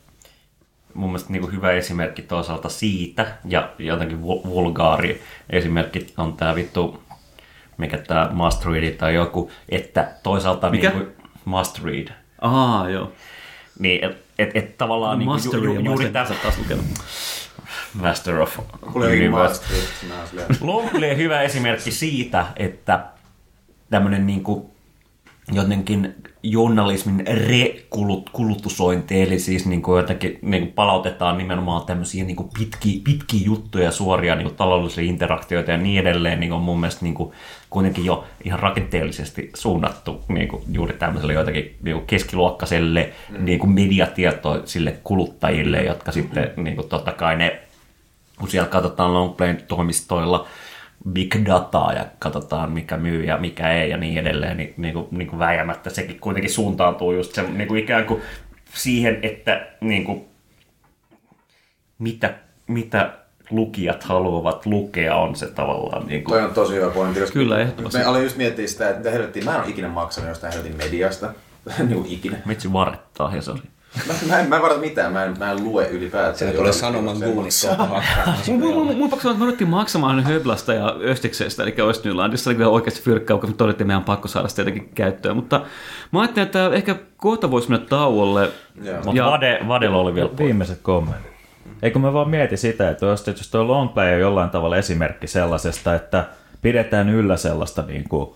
mun 0.98 1.10
mielestä 1.10 1.32
niinku 1.32 1.50
hyvä 1.50 1.72
esimerkki 1.72 2.22
toisaalta 2.22 2.68
siitä, 2.68 3.26
ja 3.44 3.72
jotenkin 3.78 4.18
vul- 4.18 4.48
vulgaari 4.48 5.22
esimerkki 5.50 6.06
on 6.16 6.36
tämä 6.36 6.54
vittu, 6.54 7.02
mikä 7.76 7.98
tämä 7.98 8.30
must 8.32 8.64
read 8.64 8.92
tai 8.92 9.14
joku, 9.14 9.50
että 9.68 10.10
toisaalta 10.22 10.70
Mikä? 10.70 10.90
niinku 10.90 11.22
must 11.44 11.84
read. 11.84 12.08
Aa, 12.40 12.90
joo. 12.90 13.12
Niin, 13.78 14.04
että 14.04 14.28
et, 14.38 14.50
et 14.54 14.78
tavallaan 14.78 15.18
niinku, 15.18 15.32
Mastery 15.32 15.64
ju, 15.64 15.72
ja 15.74 15.80
ju, 15.80 15.84
juuri 15.84 16.10
tässä 16.10 16.34
taas 16.42 16.58
lukenut. 16.58 16.84
Master 17.94 18.40
of 18.40 18.58
Universe. 18.94 19.62
Longley 20.60 21.16
hyvä 21.16 21.42
esimerkki 21.42 21.90
siitä, 21.90 22.46
että 22.56 23.04
tämmöinen 23.90 24.26
niin 24.26 24.42
kuin 24.42 24.70
jotenkin 25.52 26.14
journalismin 26.42 27.24
rekulutusointi, 27.26 29.22
eli 29.22 29.38
siis 29.38 29.66
niin 29.66 29.82
kuin 29.82 29.96
jotenkin 30.00 30.38
niin 30.42 30.62
kuin 30.62 30.72
palautetaan 30.72 31.38
nimenomaan 31.38 31.86
tämmöisiä 31.86 32.24
niin 32.24 32.36
kuin 32.36 32.50
pitkiä, 32.58 33.00
pitkiä 33.04 33.40
juttuja, 33.44 33.90
suoria 33.90 34.34
niin 34.34 34.46
kuin 34.46 34.56
taloudellisia 34.56 35.04
interaktioita 35.04 35.70
ja 35.70 35.76
niin 35.76 36.00
edelleen, 36.00 36.40
niin 36.40 36.52
on 36.52 36.62
mun 36.62 36.80
mielestä 36.80 37.04
niin 37.04 37.14
kuin 37.14 37.32
kuitenkin 37.70 38.04
jo 38.04 38.24
ihan 38.44 38.60
rakenteellisesti 38.60 39.50
suunnattu 39.54 40.20
niin 40.28 40.48
kuin 40.48 40.62
juuri 40.72 40.92
tämmöiselle 40.92 41.32
jotenkin 41.32 41.76
niin 41.82 41.96
kuin 41.96 42.06
keskiluokkaiselle 42.06 43.12
niin 43.38 43.58
kuin 43.58 43.70
mediatietoisille 43.70 44.98
kuluttajille, 45.04 45.82
jotka 45.82 46.12
sitten 46.12 46.50
niin 46.56 46.76
kuin 46.76 46.88
totta 46.88 47.12
kai 47.12 47.36
ne 47.36 47.60
kun 48.38 48.48
siellä 48.48 48.68
katsotaan 48.68 49.14
Longplayn 49.14 49.62
toimistoilla 49.68 50.46
big 51.12 51.34
dataa 51.46 51.92
ja 51.92 52.06
katsotaan 52.18 52.72
mikä 52.72 52.96
myy 52.96 53.24
ja 53.24 53.36
mikä 53.36 53.72
ei 53.72 53.90
ja 53.90 53.96
niin 53.96 54.18
edelleen, 54.18 54.56
niin, 54.56 54.74
niin, 54.76 54.94
kuin, 54.94 55.06
niin 55.10 55.28
kuin 55.28 55.38
väijämättä 55.38 55.90
sekin 55.90 56.20
kuitenkin 56.20 56.52
suuntaantuu 56.52 57.12
just 57.12 57.34
se, 57.34 57.42
niin 57.42 57.68
kuin 57.68 57.80
ikään 57.80 58.04
kuin 58.04 58.22
siihen, 58.74 59.18
että 59.22 59.66
niin 59.80 60.04
kuin, 60.04 60.24
mitä, 61.98 62.34
mitä 62.66 63.12
lukijat 63.50 64.04
haluavat 64.04 64.66
lukea 64.66 65.16
on 65.16 65.36
se 65.36 65.46
tavallaan 65.46 66.06
niin 66.06 66.24
kuin, 66.24 66.34
Toi 66.34 66.44
on 66.44 66.54
tosi 66.54 66.74
hyvä 66.74 66.90
pointti. 66.90 67.20
koska 67.20 67.32
Kyllä, 67.32 67.58
ehdottomasti. 67.58 67.98
Me 67.98 68.06
olin 68.06 68.22
just 68.22 68.36
miettiä 68.36 68.66
sitä, 68.66 68.88
että 68.88 68.98
mitä 68.98 69.10
helvettiä, 69.10 69.44
mä 69.44 69.54
en 69.54 69.60
ole 69.60 69.70
ikinä 69.70 69.88
maksanut 69.88 70.28
jostain 70.28 70.52
helvetin 70.52 70.76
mediasta. 70.76 71.34
niin 71.78 72.02
kuin 72.02 72.12
ikinä. 72.12 72.36
Mitsi 72.44 72.72
varettaa 72.72 73.28
Hesari. 73.28 73.60
Mä, 74.06 74.14
mä, 74.28 74.38
en, 74.40 74.48
mä 74.48 74.56
en 74.56 74.62
varata 74.62 74.80
mitään, 74.80 75.12
mä 75.12 75.24
en, 75.24 75.38
mä 75.38 75.50
en 75.52 75.64
lue 75.64 75.88
ylipäätään. 75.88 76.36
Siellä 76.36 76.56
tulee 76.56 76.72
sanoman 76.72 77.16
hakkaan. 77.78 78.36
Mulla 78.48 78.74
mulla- 78.74 78.92
mulla 78.92 79.08
pakko 79.08 79.22
sanoa, 79.22 79.32
että 79.32 79.38
me 79.38 79.44
ruvettiin 79.44 79.68
maksamaan 79.70 80.24
Höblasta 80.24 80.74
ja 80.74 80.94
Östiksestä, 81.04 81.62
eli 81.62 81.74
Östnylandissa, 81.78 82.50
oli 82.50 82.54
kyllä 82.56 82.68
oikeasti 82.70 83.02
fyrkkaa, 83.02 83.38
kun 83.38 83.48
me 83.50 83.54
todettiin, 83.56 83.74
että 83.84 83.84
meidän 83.86 83.98
on 83.98 84.04
pakko 84.04 84.28
saada 84.28 84.48
sitä 84.48 84.60
jotenkin 84.60 84.88
käyttöön. 84.94 85.36
Mutta 85.36 85.60
mä 86.12 86.20
ajattelin, 86.20 86.46
että 86.46 86.70
ehkä 86.72 86.96
kohta 87.16 87.50
voisi 87.50 87.70
mennä 87.70 87.86
tauolle. 87.86 88.48
Joo. 88.82 88.96
Mutta 88.96 89.16
Ja- 89.16 89.26
Vade, 89.26 89.58
Vadella 89.68 89.96
oli 89.98 90.14
vielä 90.14 90.30
Viimeiset 90.38 90.78
kommentit. 90.82 91.32
Eikö 91.82 91.98
me 91.98 92.12
vaan 92.12 92.28
mieti 92.30 92.56
sitä, 92.56 92.90
että 92.90 93.06
jos, 93.06 93.26
jos 93.26 93.50
tuo 93.50 93.66
long 93.68 93.94
play 93.94 94.14
on 94.14 94.20
jollain 94.20 94.50
tavalla 94.50 94.76
esimerkki 94.76 95.26
sellaisesta, 95.26 95.94
että 95.94 96.24
pidetään 96.62 97.08
yllä 97.08 97.36
sellaista 97.36 97.82
niin 97.82 98.08
kuin 98.08 98.30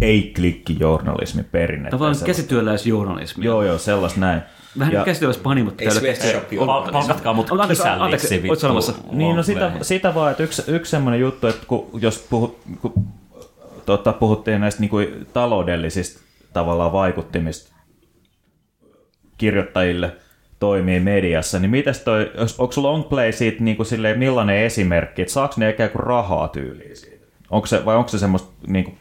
ei-klikkijournalismin 0.00 1.44
perinnettä. 1.44 1.90
Tavallaan 1.96 2.26
käsityöläisjournalismi. 2.26 3.44
Joo, 3.44 3.62
joo, 3.62 3.78
sellaista 3.78 4.20
näin. 4.20 4.42
Vähän 4.78 4.92
Ja- 4.94 5.04
käsityöläispanimot. 5.04 5.80
Ei 5.80 5.90
sweatshop 5.90 6.44
Pal- 6.66 6.92
palkatkaa 6.92 7.32
mut 7.32 7.50
oot 8.50 8.58
sanomassa? 8.58 8.92
Niin, 9.12 9.36
no 9.36 9.42
sitä, 9.42 9.72
sitä 9.82 10.14
vaan, 10.14 10.30
että 10.30 10.42
yksi, 10.42 10.62
yksi 10.66 10.90
semmoinen 10.90 11.20
juttu, 11.20 11.46
että 11.46 11.66
kun, 11.66 11.90
jos 12.00 12.26
puhut, 12.30 12.58
kun, 12.82 12.92
tota, 13.86 14.12
puhuttiin 14.12 14.60
näistä 14.60 14.80
niin 14.80 14.90
kuin, 14.90 15.26
taloudellisista 15.32 16.20
tavallaan 16.52 16.92
vaikuttimista 16.92 17.72
kirjoittajille 19.38 20.16
toimii 20.58 21.00
mediassa, 21.00 21.58
niin 21.58 21.70
mitäs 21.70 22.00
toi, 22.00 22.30
jos- 22.38 22.60
onko 22.60 22.72
sulla 22.72 22.92
Longplay 22.92 23.32
siitä 23.32 23.64
niin 23.64 23.76
kuin 23.76 23.86
silleen, 23.86 24.18
millainen 24.18 24.56
esimerkki, 24.56 25.22
että 25.22 25.34
saako 25.34 25.54
ne 25.56 25.70
ikään 25.70 25.90
kuin 25.90 26.02
rahaa 26.02 26.48
tyyliin 26.48 26.96
siitä? 26.96 27.26
Onko 27.50 27.66
se, 27.66 27.84
vai 27.84 27.96
onko 27.96 28.08
se 28.08 28.18
semmoista, 28.18 28.52
niin 28.66 28.84
kuin, 28.84 28.98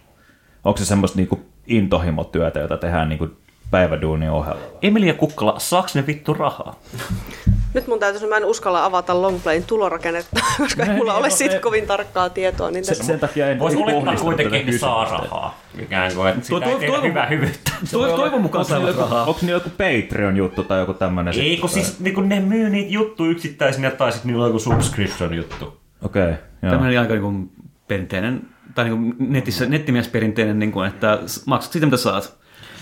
onko 0.63 0.77
se 0.77 0.85
semmoista 0.85 1.17
niin 1.17 1.27
kuin 1.27 1.41
intohimotyötä, 1.67 2.59
jota 2.59 2.77
tehdään 2.77 3.09
niin 3.09 3.19
kuin 3.19 3.37
päiväduunin 3.71 4.29
ohella? 4.29 4.61
Emilia 4.81 5.13
Kukkala, 5.13 5.59
saaks 5.59 5.95
ne 5.95 6.07
vittu 6.07 6.33
rahaa? 6.33 6.79
Nyt 7.73 7.87
mun 7.87 7.99
täytyisi, 7.99 8.27
mä 8.27 8.37
en 8.37 8.45
uskalla 8.45 8.85
avata 8.85 9.21
longplayn 9.21 9.63
tulorakennetta, 9.63 10.39
koska 10.57 10.83
ei 10.83 10.89
Ei, 10.89 10.95
mulla 10.95 11.13
ei, 11.13 11.19
ole 11.19 11.27
no, 11.27 11.35
siitä 11.35 11.59
kovin 11.59 11.87
tarkkaa 11.87 12.29
tietoa. 12.29 12.71
Niin 12.71 12.85
Se, 12.85 12.91
tästä... 12.91 13.03
sen 13.03 13.19
takia 13.19 13.49
en 13.49 13.59
Voisi 13.59 13.77
en 13.77 13.83
olettaa 13.83 14.15
kuitenkin 14.15 14.65
ne 14.65 14.77
saa 14.77 15.05
rahaa. 15.05 15.59
Ikään 15.79 16.15
kuin, 16.15 16.27
että 16.27 16.45
sitä 16.45 16.65
ei 16.65 16.75
tehdä 16.75 16.93
toivon- 16.93 17.03
hyvää 17.03 17.25
hyvyyttä. 17.25 17.71
Toi, 17.91 18.09
toivon 18.09 18.41
mukaan 18.41 18.65
joku, 18.87 18.99
rahaa. 18.99 19.25
onko 19.25 19.39
niillä 19.41 19.55
joku 19.55 19.69
Patreon-juttu 19.69 20.63
tai 20.63 20.79
joku 20.79 20.93
tämmöinen? 20.93 21.33
Ei, 21.33 21.57
kun 21.57 21.69
siis 21.69 21.99
niin 21.99 22.15
kun 22.15 22.29
ne 22.29 22.39
myy 22.39 22.69
niitä 22.69 22.91
juttuja 22.91 23.31
yksittäisinä 23.31 23.91
tai 23.91 24.11
sitten 24.11 24.31
niillä 24.31 24.43
on 24.43 24.49
joku 24.49 24.59
subscription 24.59 25.33
juttu. 25.33 25.77
Okei, 26.01 26.23
okay, 26.23 26.35
joo. 26.61 26.71
Tämmöinen 26.71 26.99
aika 26.99 27.13
niin 27.13 27.23
kuin 27.23 27.51
perinteinen, 27.87 28.41
tai 28.75 28.85
niin 28.85 28.97
kuin 28.97 29.15
netissä, 29.33 29.65
nettimiesperinteinen, 29.65 30.59
niin 30.59 30.71
kuin, 30.71 30.87
että 30.87 31.19
maksat 31.45 31.71
siitä, 31.71 31.87
mitä 31.87 31.97
saat. 31.97 32.40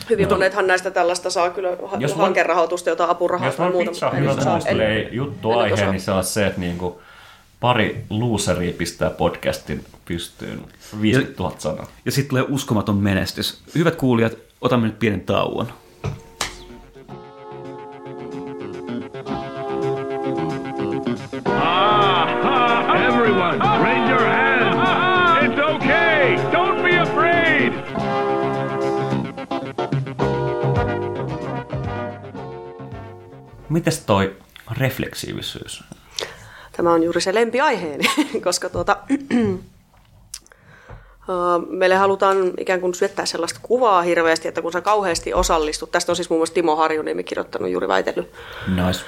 Hyvin 0.10 0.30
monethan 0.30 0.68
näistä 0.68 0.92
tällaista 0.92 1.30
saa 1.30 1.50
kyllä 1.50 1.70
Jos 1.70 1.80
Jos 2.00 2.14
hankerahoitusta, 2.16 2.90
jota 2.90 3.06
apurahaa 3.10 3.48
Jos 3.48 3.56
tai 3.56 3.70
muuta. 3.72 3.92
pitää 3.92 4.32
osaa- 4.32 4.52
muistelee 4.52 5.02
en- 5.02 5.14
juttu 5.14 5.52
aihe, 5.52 5.92
niin 5.92 6.02
se 6.02 6.12
on 6.12 6.24
se, 6.24 6.46
että 6.48 6.60
niinku 6.60 7.02
pari 7.60 8.02
loseria 8.10 8.74
pistää 8.78 9.10
podcastin 9.10 9.86
pystyyn. 10.06 10.62
50 11.02 11.44
000 11.44 11.56
sanaa. 11.60 11.88
Ja 12.06 12.12
sitten 12.12 12.30
tulee 12.30 12.46
uskomaton 12.50 12.98
menestys. 12.98 13.62
Hyvät 13.76 13.96
kuulijat, 13.96 14.34
otamme 14.62 14.88
nyt 14.88 15.00
pienen 15.00 15.22
tauon. 15.22 15.68
Mites 33.70 34.00
toi 34.00 34.36
refleksiivisyys? 34.78 35.84
Tämä 36.72 36.94
on 36.94 37.04
juuri 37.04 37.22
se 37.22 37.34
lempiaiheeni, 37.34 38.04
koska 38.44 38.70
tuota, 38.70 38.98
meille 41.70 41.96
halutaan 41.96 42.38
ikään 42.58 42.82
kuin 42.82 42.94
syöttää 42.94 43.26
sellaista 43.26 43.60
kuvaa 43.64 44.02
hirveästi, 44.02 44.48
että 44.48 44.62
kun 44.62 44.72
sä 44.72 44.82
kauheasti 44.82 45.34
osallistut, 45.34 45.92
tästä 45.92 46.12
on 46.12 46.16
siis 46.16 46.30
muun 46.30 46.40
muassa 46.40 46.54
Timo 46.54 46.76
Harjuniemi 46.76 47.24
kirjoittanut 47.24 47.72
juuri 47.72 47.88
väitellyt, 47.88 48.32
Nice. 48.68 49.00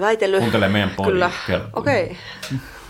Väitellyt. 0.00 0.40
Kuuntele 0.40 0.68
meidän 0.68 0.90
podin, 0.96 1.12
Kyllä, 1.12 1.30
okei. 1.72 2.04
Okay. 2.04 2.16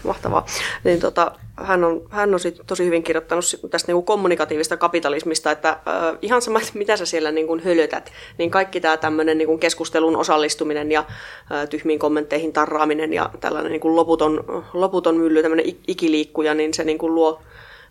Mahtavaa. 0.04 0.46
Niin 0.84 1.00
tota, 1.00 1.32
hän 1.56 1.84
on, 1.84 2.02
hän 2.10 2.34
on 2.34 2.40
sit 2.40 2.60
tosi 2.66 2.84
hyvin 2.84 3.02
kirjoittanut 3.02 3.44
tästä 3.70 3.88
niinku 3.88 4.02
kommunikatiivista 4.02 4.76
kapitalismista, 4.76 5.50
että 5.50 5.68
äh, 5.68 5.78
ihan 6.22 6.42
sama, 6.42 6.58
että 6.58 6.70
mitä 6.74 6.96
sä 6.96 7.06
siellä 7.06 7.30
niinku 7.30 7.58
hölötät, 7.64 8.12
niin 8.38 8.50
kaikki 8.50 8.80
tämä 8.80 8.96
tämmöinen 8.96 9.38
niinku 9.38 9.58
keskustelun 9.58 10.16
osallistuminen 10.16 10.92
ja 10.92 11.00
äh, 11.00 11.68
tyhmiin 11.68 11.98
kommentteihin 11.98 12.52
tarraaminen 12.52 13.12
ja 13.12 13.30
tällainen 13.40 13.72
niinku 13.72 13.96
loputon, 13.96 14.64
loputon 14.72 15.16
mylly, 15.16 15.42
tämmöinen 15.42 15.66
ik- 15.66 15.84
ikiliikkuja, 15.86 16.54
niin 16.54 16.74
se 16.74 16.84
niinku 16.84 17.14
luo, 17.14 17.40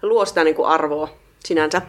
luo 0.01 0.25
sitä 0.25 0.43
niinku 0.43 0.63
arvoa 0.63 1.09
sinänsä. 1.45 1.81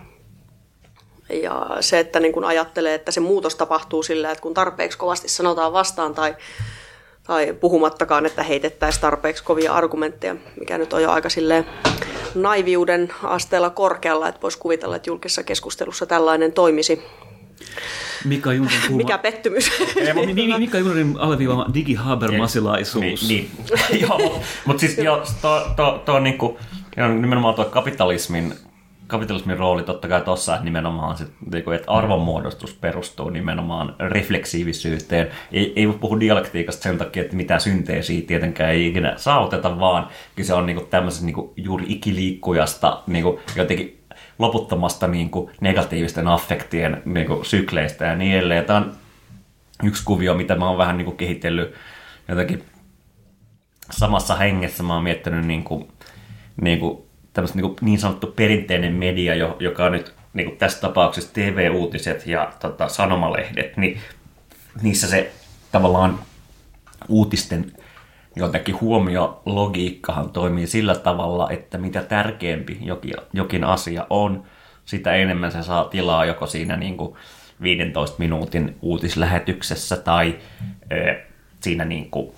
Ja 1.42 1.66
se, 1.81 1.98
että 1.98 2.20
niin 2.20 2.33
kun 2.33 2.44
ajattelee, 2.44 2.94
että 2.94 3.11
se 3.11 3.20
muutos 3.20 3.54
tapahtuu 3.54 4.02
sillä, 4.02 4.31
että 4.31 4.42
kun 4.42 4.54
tarpeeksi 4.54 4.98
kovasti 4.98 5.28
sanotaan 5.28 5.72
vastaan 5.72 6.14
tai, 6.14 6.37
tai 7.28 7.52
puhumattakaan, 7.60 8.26
että 8.26 8.42
heitettäisiin 8.42 9.00
tarpeeksi 9.00 9.44
kovia 9.44 9.72
argumentteja, 9.72 10.36
mikä 10.60 10.78
nyt 10.78 10.92
on 10.92 11.02
jo 11.02 11.10
aika 11.10 11.28
silleen 11.28 11.66
naiviuden 12.34 13.08
asteella 13.22 13.70
korkealla, 13.70 14.28
että 14.28 14.42
voisi 14.42 14.58
kuvitella, 14.58 14.96
että 14.96 15.10
julkisessa 15.10 15.42
keskustelussa 15.42 16.06
tällainen 16.06 16.52
toimisi. 16.52 17.02
Mika 18.24 18.52
Juntunen. 18.52 18.96
Mikä 18.96 19.18
pettymys. 19.18 19.70
Niin, 20.14 20.36
niin, 20.36 20.58
Mika 20.58 20.78
Juntunen 20.78 21.14
alleviivaama 21.18 21.66
digihabermasilaisuus. 21.74 23.28
Niin, 23.28 23.50
niin. 23.90 24.00
joo, 24.08 24.42
mutta 24.64 24.80
siis 24.80 24.98
joo, 24.98 25.22
to, 25.42 25.66
to, 25.76 26.02
to, 26.04 26.20
niinku, 26.20 26.58
joo, 26.96 27.08
nimenomaan 27.08 27.54
tuo 27.54 27.64
kapitalismin, 27.64 28.54
kapitalismin 29.08 29.58
rooli 29.58 29.82
totta 29.82 30.08
kai 30.08 30.20
tuossa, 30.20 30.54
että 30.54 30.64
nimenomaan 30.64 31.16
sit, 31.16 31.28
niinku, 31.52 31.70
että 31.70 31.92
arvonmuodostus 31.92 32.74
perustuu 32.74 33.30
nimenomaan 33.30 33.96
refleksiivisyyteen. 33.98 35.28
Ei, 35.52 35.72
ei 35.76 35.88
voi 35.88 35.98
puhua 35.98 36.20
dialektiikasta 36.20 36.82
sen 36.82 36.98
takia, 36.98 37.22
että 37.22 37.36
mitä 37.36 37.58
synteesiä 37.58 38.22
tietenkään 38.26 38.70
ei 38.70 38.86
ikinä 38.86 39.14
saavuteta, 39.16 39.80
vaan 39.80 40.08
kyse 40.36 40.54
on 40.54 40.66
niinku 40.66 40.84
tämmöisestä 40.90 41.26
niinku, 41.26 41.52
juuri 41.56 41.84
ikiliikkujasta 41.88 43.02
niinku, 43.06 43.40
jotenkin 43.56 44.00
loputtomasta 44.38 45.06
niinku, 45.06 45.50
negatiivisten 45.60 46.28
affektien 46.28 47.02
niinku, 47.04 47.44
sykleistä 47.44 48.04
ja 48.04 48.16
niin 48.16 48.36
edelleen. 48.36 48.64
Tämä 48.64 48.78
on 48.78 48.92
yksi 49.84 50.04
kuvio, 50.04 50.34
mitä 50.34 50.54
mä 50.54 50.68
oon 50.68 50.78
vähän 50.78 50.96
niinku, 50.96 51.12
kehitellyt 51.12 51.74
jotenkin 52.28 52.64
samassa 53.90 54.34
hengessä 54.34 54.82
mä 54.82 54.94
oon 54.94 55.02
miettinyt 55.02 55.46
niin 55.46 55.64
kuin, 55.64 55.88
niin 56.60 56.78
kuin, 56.78 57.07
tämmöistä 57.38 57.59
niin, 57.59 57.77
niin 57.81 57.98
sanottu 57.98 58.27
perinteinen 58.27 58.94
media, 58.94 59.35
jo- 59.35 59.57
joka 59.61 59.85
on 59.85 59.92
nyt 59.92 60.14
niin 60.35 60.46
kuin 60.46 60.59
tässä 60.59 60.81
tapauksessa 60.81 61.35
TV-uutiset 61.35 62.27
ja 62.27 62.53
tota, 62.61 62.88
sanomalehdet, 62.88 63.77
niin 63.77 64.01
niissä 64.83 65.09
se 65.09 65.33
tavallaan 65.72 66.18
uutisten 67.09 67.72
jotenkin 68.37 68.81
huomiologiikkahan 68.81 70.31
toimii 70.31 70.66
sillä 70.66 70.94
tavalla, 70.94 71.51
että 71.51 71.79
mitä 71.79 72.03
tärkeämpi 72.03 72.79
jokin, 72.81 73.14
jokin 73.33 73.64
asia 73.64 74.07
on, 74.11 74.42
sitä 74.85 75.14
enemmän 75.14 75.53
se 75.53 75.62
saa 75.62 75.85
tilaa 75.85 76.24
joko 76.24 76.46
siinä 76.46 76.77
niin 76.77 76.96
kuin 76.96 77.14
15 77.62 78.16
minuutin 78.18 78.77
uutislähetyksessä 78.83 79.96
tai 79.96 80.38
ö, 80.92 81.14
siinä 81.61 81.85
niin 81.85 82.11
kuin, 82.11 82.33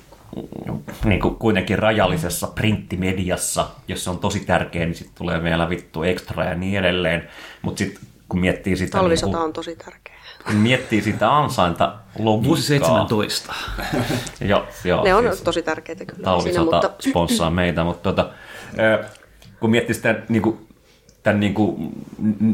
niin 1.04 1.20
kuin 1.20 1.34
kuitenkin 1.34 1.78
rajallisessa 1.78 2.46
printtimediassa, 2.46 3.68
jos 3.88 4.04
se 4.04 4.10
on 4.10 4.18
tosi 4.18 4.40
tärkeä, 4.40 4.84
niin 4.86 4.94
sitten 4.94 5.14
tulee 5.18 5.42
vielä 5.42 5.68
vittu 5.68 6.02
ekstra 6.02 6.44
ja 6.44 6.54
niin 6.54 6.78
edelleen. 6.78 7.28
Mutta 7.62 7.78
sitten 7.78 8.02
kun 8.28 8.40
miettii 8.40 8.76
sitä, 8.76 8.98
niin 8.98 9.02
Talvisota 9.02 9.32
kuin, 9.32 9.44
on 9.44 9.52
tosi 9.52 9.76
tärkeä. 9.76 10.14
kun 10.46 10.54
miettii 10.54 11.02
sitä 11.02 11.36
ansainta 11.36 11.94
logiikkaa. 12.18 12.48
Vuosi 12.48 12.62
17. 12.62 13.54
Joo, 14.40 14.66
joo, 14.84 15.04
Ne 15.04 15.14
on 15.14 15.24
siis 15.24 15.42
tosi 15.42 15.62
tärkeitä 15.62 16.04
kyllä. 16.04 16.24
talvisota 16.24 16.52
siinä, 16.52 16.64
mutta 16.88 16.90
sponssaa 17.10 17.50
meitä, 17.50 17.84
mutta 17.84 18.02
tota, 18.12 18.30
ö, 18.78 19.04
kun 19.60 19.70
miettii 19.70 19.94
sitä 19.94 20.14
niin 20.28 20.42
kuin, 20.42 20.66
tämän 21.22 21.40
niin 21.40 21.54
kuin, 21.54 21.90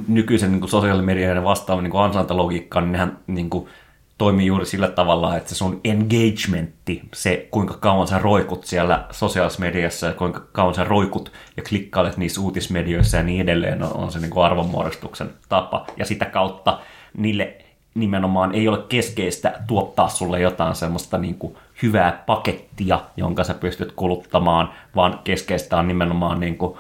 nykyisen 0.09 0.51
niin 0.53 0.61
kuin 0.61 0.71
sosiaalimedian 0.71 1.37
ja 1.37 1.45
vastaavan 1.45 1.85
niin 1.85 1.91
kuin 1.93 2.03
ansaintalogiikkaa, 2.03 2.83
niin 2.83 2.93
nehän 2.93 3.19
niin 3.27 3.51
kuin, 3.51 3.69
toimii 4.19 4.47
juuri 4.47 4.67
sillä 4.67 4.89
tavalla, 4.89 5.37
että 5.37 5.49
se 5.49 5.55
sun 5.55 5.81
engagementti, 5.85 7.03
se 7.15 7.49
kuinka 7.51 7.75
kauan 7.75 8.09
sä 8.09 8.19
roikut 8.19 8.65
siellä 8.65 9.07
sosiaalisessa 9.11 9.61
mediassa 9.61 10.07
ja 10.07 10.13
kuinka 10.13 10.41
kauan 10.53 10.75
sä 10.75 10.85
roikut 10.85 11.33
ja 11.57 11.63
klikkailet 11.63 12.17
niissä 12.17 12.41
uutismedioissa 12.41 13.17
ja 13.17 13.23
niin 13.23 13.41
edelleen 13.41 13.83
on, 13.83 13.93
on 13.93 14.13
se 14.13 14.19
niin 14.19 14.39
arvonmuodostuksen 14.39 15.31
tapa. 15.49 15.87
Ja 15.97 16.05
sitä 16.05 16.25
kautta 16.25 16.81
niille 17.17 17.55
nimenomaan 17.95 18.55
ei 18.55 18.69
ole 18.69 18.79
keskeistä 18.89 19.61
tuottaa 19.67 20.09
sulle 20.09 20.41
jotain 20.41 20.75
semmoista 20.75 21.19
niin 21.19 21.35
kuin 21.35 21.57
hyvää 21.83 22.23
pakettia, 22.27 23.01
jonka 23.17 23.45
sä 23.45 23.55
pystyt 23.55 23.93
kuluttamaan, 23.93 24.73
vaan 24.97 25.19
keskeistä 25.25 25.77
on 25.77 25.89
nimenomaan 25.89 26.41
niin 26.41 26.59
kuin 26.59 26.79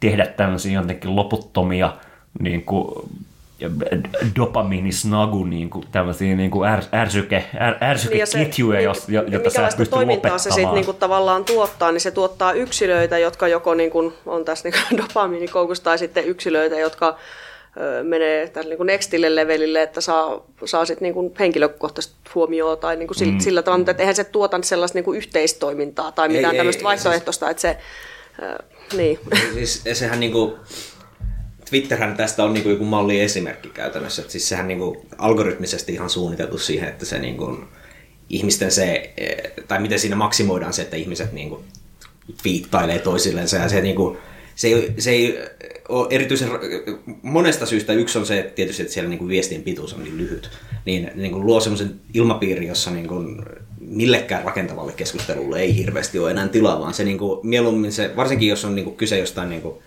tehdä 0.00 0.26
tämmöisiä 0.26 0.80
jotenkin 0.80 1.16
loputtomia 1.16 1.92
niin 2.40 2.64
kuin 2.64 3.10
dopamiinisnagu, 4.36 5.44
niin 5.44 5.70
kuin 5.70 5.86
tämmöisiä 5.92 6.36
niin 6.36 6.50
kuin 6.50 6.68
är, 6.68 6.82
ärsyke, 6.94 7.44
är, 7.54 7.74
ärsykeketjuja, 7.82 8.78
niin, 8.78 8.84
jos, 8.84 9.08
jo- 9.08 9.22
niin, 9.22 9.32
jota 9.32 9.50
sä 9.50 9.68
et 9.68 9.76
pysty 9.76 9.94
toimintaa 9.94 10.38
se 10.38 10.50
sitten 10.50 10.74
niinku 10.74 10.92
tavallaan 10.92 11.44
tuottaa, 11.44 11.92
niin 11.92 12.00
se 12.00 12.10
tuottaa 12.10 12.52
yksilöitä, 12.52 13.18
jotka 13.18 13.48
joko 13.48 13.74
niinku 13.74 14.12
on 14.26 14.44
tässä 14.44 14.68
niinku 14.68 14.96
dopamiinikoukussa, 15.02 15.84
tai 15.84 15.98
sitten 15.98 16.24
yksilöitä, 16.24 16.78
jotka 16.78 17.18
ö, 17.80 18.04
menee 18.04 18.48
tälle 18.48 18.68
niinku 18.68 18.84
nextille 18.84 19.34
levelille, 19.34 19.82
että 19.82 20.00
saa, 20.00 20.44
saa 20.64 20.84
sitten 20.84 21.06
niinku 21.06 21.34
henkilökohtaista 21.40 22.14
huomioon 22.34 22.78
tai 22.78 22.96
niinku 22.96 23.14
sillä, 23.14 23.32
mm. 23.32 23.40
sillä 23.40 23.62
tavalla, 23.62 23.90
että 23.90 24.02
eihän 24.02 24.16
se 24.16 24.24
tuota 24.24 24.58
sellaista 24.62 24.96
niinku 24.96 25.12
yhteistoimintaa 25.12 26.12
tai 26.12 26.28
Ei, 26.28 26.36
mitään 26.36 26.54
ei, 26.54 26.58
tämmöistä 26.58 26.80
ei, 26.80 26.84
vaihtoehtoista, 26.84 27.50
että 27.50 27.60
se, 27.60 27.78
ö, 28.42 28.58
niin. 28.96 29.18
Siis 29.54 29.82
sehän 29.92 30.20
niinku, 30.20 30.58
Twitterhän 31.70 32.16
tästä 32.16 32.44
on 32.44 32.54
niinku 32.54 32.68
joku 32.68 32.84
malli 32.84 33.20
esimerkki 33.20 33.68
käytännössä. 33.68 34.22
Et 34.22 34.30
siis 34.30 34.48
sehän 34.48 34.68
niinku 34.68 35.06
algoritmisesti 35.18 35.92
ihan 35.92 36.10
suunniteltu 36.10 36.58
siihen, 36.58 36.88
että 36.88 37.04
se 37.04 37.18
niinku, 37.18 37.58
ihmisten 38.28 38.70
se, 38.70 39.12
eh, 39.16 39.36
tai 39.68 39.80
miten 39.80 39.98
siinä 39.98 40.16
maksimoidaan 40.16 40.72
se, 40.72 40.82
että 40.82 40.96
ihmiset 40.96 41.32
niinku 41.32 41.64
viittailee 42.44 42.98
toisillensa 42.98 43.56
ja 43.56 43.68
se 43.68 43.80
niinku, 43.80 44.16
se 44.54 44.68
ei, 44.68 44.94
se 44.98 45.10
ei 45.10 45.38
ole 45.88 46.06
erityisen, 46.10 46.48
monesta 47.22 47.66
syystä 47.66 47.92
yksi 47.92 48.18
on 48.18 48.26
se, 48.26 48.38
että 48.38 48.54
tietysti, 48.54 48.82
että 48.82 48.94
siellä 48.94 49.10
niinku 49.10 49.28
viestien 49.28 49.62
pituus 49.62 49.94
on 49.94 50.04
niin 50.04 50.16
lyhyt, 50.16 50.50
niin 50.84 51.10
niinku 51.14 51.46
luo 51.46 51.60
semmoisen 51.60 52.00
ilmapiiri, 52.14 52.66
jossa 52.66 52.90
niinku 52.90 53.14
millekään 53.80 54.44
rakentavalle 54.44 54.92
keskustelulle 54.92 55.60
ei 55.60 55.76
hirveästi 55.76 56.18
ole 56.18 56.30
enää 56.30 56.48
tilaa, 56.48 56.80
vaan 56.80 56.94
se 56.94 57.04
niinku, 57.04 57.40
mieluummin 57.42 57.92
se, 57.92 58.16
varsinkin 58.16 58.48
jos 58.48 58.64
on 58.64 58.74
niinku 58.74 58.90
kyse 58.90 59.18
jostain 59.18 59.48
niinku 59.48 59.82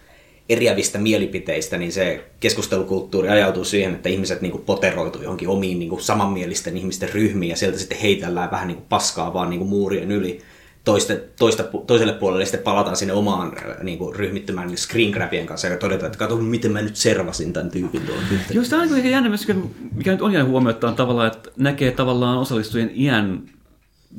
eriävistä 0.50 0.98
mielipiteistä, 0.98 1.78
niin 1.78 1.92
se 1.92 2.26
keskustelukulttuuri 2.40 3.30
ajautuu 3.30 3.64
siihen, 3.64 3.96
että 3.96 4.10
ihmiset 4.10 4.42
niin 4.42 4.62
poteroituu 4.66 5.22
johonkin 5.22 5.50
omiin 5.50 5.80
niin 5.80 6.02
samanmielisten 6.02 6.78
ihmisten 6.78 7.10
ryhmiin 7.10 7.50
ja 7.50 7.56
sieltä 7.56 7.80
sitten 7.80 7.98
heitellään 7.98 8.52
vähän 8.52 8.68
niin 8.68 8.82
paskaa 8.90 9.34
vaan 9.34 9.50
niin 9.50 9.68
muurien 9.68 10.12
yli. 10.12 10.40
Toiste, 10.84 11.24
toista, 11.40 11.64
toiselle 11.64 12.14
puolelle 12.14 12.46
sitten 12.46 12.64
palataan 12.64 12.98
sinne 12.98 13.14
omaan 13.14 13.54
niin 13.84 13.98
kuin, 13.98 14.16
ryhmittymään 14.16 14.78
screen 14.78 15.12
grabien 15.12 15.46
kanssa 15.46 15.68
ja 15.68 15.78
todetaan, 15.78 16.08
että 16.08 16.20
kato 16.20 16.38
miten 16.38 16.72
mä 16.72 16.82
nyt 16.82 16.96
servasin 16.96 17.54
tämän 17.54 17.72
tyypin 17.72 18.02
tuon 18.02 18.20
Joo, 18.52 18.64
sitä 18.64 18.78
on 18.78 18.94
niin 18.94 19.12
jännä, 19.12 19.30
myös, 19.30 19.48
mikä 19.96 20.12
nyt 20.12 20.22
on 20.22 20.34
jäänyt 20.34 20.52
huomioon, 20.52 20.96
tavallaan, 20.96 21.28
että 21.28 21.50
näkee 21.58 21.92
tavallaan 21.92 22.38
osallistujien 22.38 22.92
iän 22.96 23.42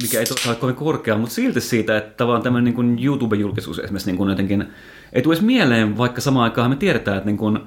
mikä 0.02 0.20
ei 0.20 0.26
ole 0.48 0.56
kovin 0.56 0.74
korkea, 0.74 1.18
mutta 1.18 1.34
silti 1.34 1.60
siitä, 1.60 1.96
että 1.96 2.16
tavallaan 2.16 2.42
tämmöinen 2.42 2.74
niin 2.74 2.98
YouTube-julkisuus 3.04 3.78
esimerkiksi 3.78 4.12
niin 4.12 4.28
jotenkin, 4.28 4.66
ei 5.12 5.22
tule 5.22 5.34
edes 5.34 5.44
mieleen, 5.44 5.98
vaikka 5.98 6.20
samaan 6.20 6.44
aikaan 6.44 6.70
me 6.70 6.76
tiedetään, 6.76 7.16
että 7.16 7.26
niin 7.26 7.36
kuin 7.36 7.58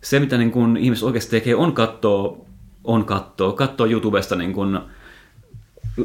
se, 0.00 0.20
mitä 0.20 0.38
niin 0.38 0.50
kuin 0.50 0.76
ihmiset 0.76 1.04
oikeasti 1.04 1.30
tekee, 1.30 1.54
on 1.54 1.72
katsoa, 1.72 2.38
on 2.84 3.04
katsoa, 3.04 3.52
katsoa 3.52 3.86
YouTubesta 3.86 4.36
niin 4.36 4.52
kuin 4.52 4.78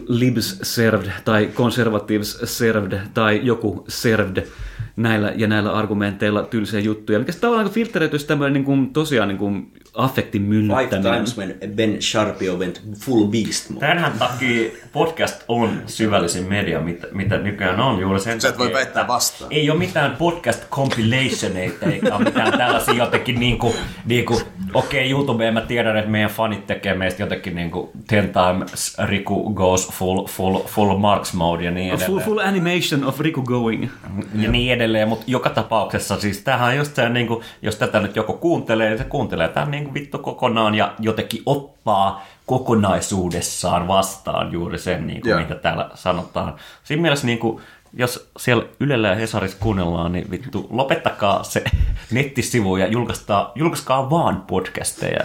libs 0.08 0.60
served 0.64 1.12
tai 1.26 1.50
conservatives 1.54 2.40
served 2.44 3.00
tai 3.14 3.40
joku 3.44 3.86
served 3.88 4.48
näillä 4.95 5.34
ja 5.36 5.47
näillä 5.47 5.73
argumenteilla 5.73 6.43
tylsiä 6.43 6.80
juttuja, 6.80 7.19
mikä 7.19 7.32
tavallaan 7.41 7.65
niin 7.65 7.73
filtteröityisi 7.73 8.27
tämmöinen 8.27 8.53
niin 8.53 8.65
kuin, 8.65 8.93
tosiaan 8.93 9.27
niin 9.27 9.38
kuin 9.38 9.71
affektin 9.93 10.49
Five 10.49 11.01
times 11.01 11.38
when 11.38 11.55
Ben 11.75 12.01
Sharpio 12.01 12.57
went 12.57 12.82
full 12.99 13.25
beast 13.25 13.69
mode. 13.69 13.88
Tämän 13.88 14.13
takia 14.19 14.71
podcast 14.91 15.43
on 15.47 15.82
syvällisin 15.86 16.49
media, 16.49 16.80
mitä, 16.80 17.07
mitä 17.11 17.38
nykyään 17.38 17.80
on 17.80 17.99
juuri 17.99 18.19
sen 18.19 18.41
Sä 18.41 18.49
et 18.49 18.57
voi 18.57 18.73
väittää 18.73 18.99
että 18.99 19.13
vastaan. 19.13 19.51
Ei 19.53 19.69
ole 19.69 19.80
mitään 19.80 20.15
podcast 20.15 20.69
compilationeita 20.69 21.86
eikä 21.86 22.15
ole 22.15 22.23
mitään 22.23 22.57
tällaisia 22.57 22.93
jotenkin 22.93 23.39
niinku, 23.39 23.75
niinku 24.05 24.41
okei 24.73 24.99
okay, 24.99 25.11
YouTubeen 25.11 25.53
mä 25.53 25.61
tiedän, 25.61 25.97
että 25.97 26.11
meidän 26.11 26.30
fanit 26.30 26.67
tekee 26.67 26.93
meistä 26.95 27.23
jotenkin 27.23 27.55
niinku 27.55 27.91
ten 28.07 28.30
times 28.34 28.97
Riku 29.03 29.53
goes 29.53 29.89
full, 29.89 30.25
full, 30.25 30.59
full 30.65 30.97
marks 30.97 31.34
mode 31.34 31.63
ja 31.63 31.71
niin 31.71 31.93
A 31.93 31.97
full, 31.97 32.05
edelleen. 32.05 32.25
full 32.25 32.39
animation 32.39 33.03
of 33.03 33.19
Riku 33.19 33.41
going. 33.41 33.89
ja 34.36 34.51
niin 34.51 34.68
edelleen, 34.72 35.07
mutta 35.07 35.26
joka 35.28 35.49
tapauksessa 35.49 36.20
siis 36.20 36.41
tämähän 36.41 36.70
on 36.70 36.78
just 36.78 36.95
se, 36.95 37.09
niin 37.09 37.28
kuin, 37.28 37.43
jos 37.61 37.76
tätä 37.76 37.99
nyt 37.99 38.15
joku 38.15 38.34
kuuntelee, 38.34 38.97
se 38.97 39.03
kuuntelee 39.03 39.47
tämän 39.47 39.72
niin 39.72 39.84
kuin 39.84 39.93
vittu 39.93 40.17
kokonaan 40.20 40.76
ja 40.76 40.93
jotenkin 40.99 41.43
ottaa 41.45 42.26
kokonaisuudessaan 42.45 43.88
vastaan 43.88 44.51
juuri 44.51 44.78
sen, 44.78 45.07
niin 45.07 45.22
kuin, 45.22 45.38
mitä 45.38 45.55
täällä 45.55 45.89
sanotaan. 45.93 46.55
Siinä 46.84 47.01
mielessä 47.01 47.26
niin 47.26 47.39
kuin, 47.39 47.61
jos 47.93 48.30
siellä 48.38 48.63
Ylellä 48.80 49.07
ja 49.07 49.15
Hesarissa 49.15 49.57
kuunnellaan, 49.59 50.11
niin 50.11 50.32
vittu 50.32 50.67
lopettakaa 50.70 51.43
se 51.43 51.63
nettisivu 52.11 52.78
ja 52.78 52.88
julkaiskaa, 52.88 53.51
julkaiskaa 53.55 54.09
vaan 54.09 54.41
podcasteja. 54.41 55.24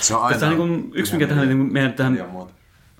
Se 0.00 0.14
on 0.14 0.22
aina... 0.22 0.32
Tässä 0.32 0.46
on 0.46 0.58
niin 0.58 0.68
kuin, 0.68 0.90
yksi, 0.94 1.12
mikä 1.12 1.26
tähän, 1.26 1.48
niin 1.48 1.72
meidän 1.72 1.92
tähän, 1.92 2.18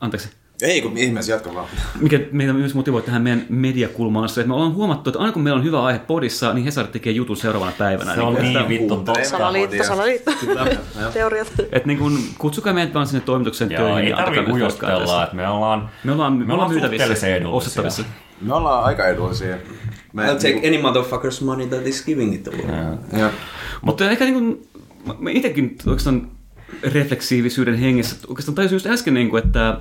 anteeksi, 0.01 0.31
Ei, 0.63 0.81
kun 0.83 0.99
ihmeessä 0.99 1.33
jatka 1.33 1.55
vaan. 1.55 1.67
mikä 2.01 2.21
meitä 2.33 2.53
myös 2.53 2.75
motivoi 2.75 3.03
tähän 3.03 3.23
meidän 3.23 3.47
mediakulmaan, 3.49 4.29
se, 4.29 4.41
että 4.41 4.49
me 4.49 4.55
ollaan 4.55 4.75
huomattu, 4.75 5.11
että 5.11 5.21
aina 5.21 5.33
kun 5.33 5.43
meillä 5.43 5.59
on 5.59 5.65
hyvä 5.65 5.83
aihe 5.83 5.99
podissa, 5.99 6.53
niin 6.55 6.65
Hesari 6.65 6.89
tekee 6.89 7.13
jutun 7.13 7.37
seuraavana 7.37 7.73
päivänä. 7.79 8.15
Se 8.15 8.21
on 8.21 8.35
niin 8.35 8.57
että- 8.57 8.69
vittu 8.69 8.97
totta. 8.97 9.25
Salaliitto, 9.25 9.85
salaliitto. 9.85 10.31
Teoriat. 11.15 11.53
Että 11.73 11.87
niin 11.87 11.99
kuin, 11.99 12.19
kutsukaa 12.39 12.73
meidät 12.73 12.95
vaan 12.95 13.07
sinne 13.07 13.21
toimituksen 13.21 13.71
Joo, 13.71 13.83
töihin. 13.89 14.05
ei 14.05 14.13
tarvitse 14.25 14.53
ujostella, 14.53 15.25
että 15.25 15.37
me 15.37 15.49
ollaan, 15.49 15.91
Me 16.05 16.13
ollaan, 16.13 16.33
me, 16.33 16.45
me 16.45 16.53
ollaan 16.53 16.71
myytävissä, 16.71 17.07
ostettavissa. 17.47 18.03
Me 18.41 18.55
ollaan 18.55 18.85
aika 18.85 19.07
edullisia. 19.09 19.57
Me, 20.13 20.23
I'll 20.27 20.35
take 20.37 20.63
any 20.69 20.83
motherfucker's 20.83 21.45
money 21.45 21.67
that 21.67 21.87
is 21.87 22.05
giving 22.05 22.35
it 22.35 22.49
away. 22.49 22.97
Ja, 23.19 23.31
Mutta 23.83 24.11
ehkä 24.11 24.25
niin 24.25 24.35
kuin, 24.35 24.69
mä- 25.07 25.15
mä 25.19 25.31
itsekin 25.31 25.77
oikeastaan 25.87 26.31
refleksiivisyyden 26.93 27.79
hengessä, 27.79 28.17
oikeastaan 28.29 28.55
tajusin 28.55 28.77
just 28.77 28.87
äsken, 28.87 29.15
niin 29.15 29.31
kuin, 29.31 29.45
että 29.45 29.79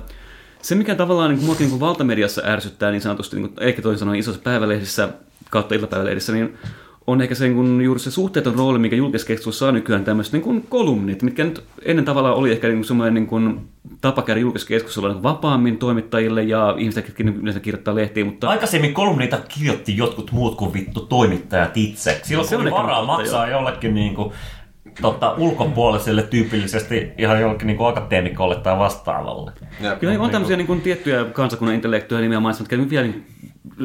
se 0.66 0.74
mikä 0.74 0.94
tavallaan 0.94 1.30
niin 1.34 1.44
muakin 1.44 1.68
niin 1.68 1.80
valtamediassa 1.80 2.42
ärsyttää 2.44 2.90
niin 2.90 3.00
sanotusti, 3.00 3.36
niin 3.36 3.48
kuin, 3.48 3.66
eikä 3.66 3.82
toisin 3.82 3.98
sanoen 3.98 4.18
isossa 4.18 4.40
päivälehdissä 4.44 5.08
kautta 5.50 5.74
iltapäivälehdissä, 5.74 6.32
niin 6.32 6.58
on 7.06 7.20
ehkä 7.20 7.34
se, 7.34 7.44
niin 7.44 7.56
kuin, 7.56 7.80
juuri 7.80 8.00
se 8.00 8.10
suhteeton 8.10 8.54
rooli, 8.54 8.78
mikä 8.78 8.96
julkisessa 8.96 9.28
keskustelussa 9.28 9.64
saa 9.64 9.72
nykyään 9.72 10.04
tämmöiset 10.04 10.32
niin 10.32 10.42
kuin 10.42 10.66
kolumnit, 10.68 11.22
mitkä 11.22 11.44
nyt 11.44 11.64
ennen 11.82 12.04
tavallaan 12.04 12.34
oli 12.34 12.52
ehkä 12.52 12.66
niin 12.66 12.78
kuin 12.78 12.84
semmoinen 12.84 13.14
niin 13.14 13.26
kuin, 13.26 13.68
tapa 14.00 14.22
käydä 14.22 14.40
julkisessa 14.40 14.68
keskustelua 14.68 15.08
niin 15.08 15.22
vapaammin 15.22 15.78
toimittajille 15.78 16.42
ja 16.42 16.74
ihmiset, 16.78 17.08
jotka 17.08 17.40
yleensä 17.40 17.60
kirjoittaa 17.60 17.94
lehtiä, 17.94 18.24
mutta 18.24 18.48
Aikaisemmin 18.48 18.94
kolumnita 18.94 19.38
kirjoitti 19.48 19.96
jotkut 19.96 20.32
muut 20.32 20.56
kuin 20.56 20.72
vittu 20.72 21.00
toimittajat 21.00 21.76
itse. 21.76 22.20
Silloin 22.22 22.48
Se 22.48 22.56
kun 22.56 22.66
on 22.66 22.72
oli 22.72 22.76
ehkä 22.76 22.82
varaa 22.82 23.04
maksaa 23.04 23.48
jollekin 23.48 23.94
niin 23.94 24.14
kuin, 24.14 24.32
tota, 25.02 25.34
ulkopuoliselle 25.38 26.22
tyypillisesti 26.22 27.12
ihan 27.18 27.40
jollekin 27.40 27.66
niin 27.66 27.88
akateemikolle 27.88 28.56
tai 28.56 28.78
vastaavalle. 28.78 29.52
ja, 29.80 29.96
Kyllä 29.96 30.22
on 30.22 30.30
tämmöisiä 30.30 30.56
niin 30.56 30.66
kuin, 30.66 30.80
tiettyjä 30.80 31.24
kansakunnan 31.24 31.74
intellektuja 31.74 32.20
nimenomaan, 32.20 32.54
jotka 32.58 32.90
vielä 32.90 33.06
niin 33.06 33.26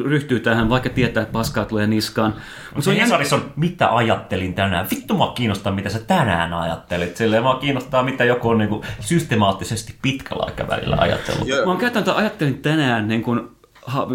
ryhtyy 0.04 0.40
tähän, 0.40 0.68
vaikka 0.68 0.88
tietää, 0.88 1.22
että 1.22 1.32
paskaa 1.32 1.64
tulee 1.64 1.86
niskaan. 1.86 2.34
Mutta 2.74 2.82
Se 2.82 2.90
on 2.90 2.96
Hesarissa 2.96 3.36
on, 3.36 3.52
mitä 3.56 3.96
ajattelin 3.96 4.54
tänään. 4.54 4.86
Vittu 4.90 5.14
mua 5.14 5.32
kiinnostaa, 5.32 5.72
mitä 5.72 5.88
sä 5.88 5.98
tänään 5.98 6.52
ajattelit. 6.52 7.16
Silleen 7.16 7.42
mua 7.42 7.56
kiinnostaa, 7.56 8.02
mitä 8.02 8.24
joku 8.24 8.48
on 8.48 8.58
niin 8.58 8.68
kuin, 8.68 8.82
systemaattisesti 9.00 9.94
pitkällä 10.02 10.44
aikavälillä 10.46 10.96
ajatellut. 10.96 11.48
Joo, 11.48 11.64
Mä 11.64 11.70
oon 11.70 11.80
käyttänyt, 11.80 12.08
että 12.08 12.20
ajattelin 12.20 12.58
tänään 12.58 13.08
niin 13.08 13.22
kuin, 13.22 13.50
ha, 13.86 14.06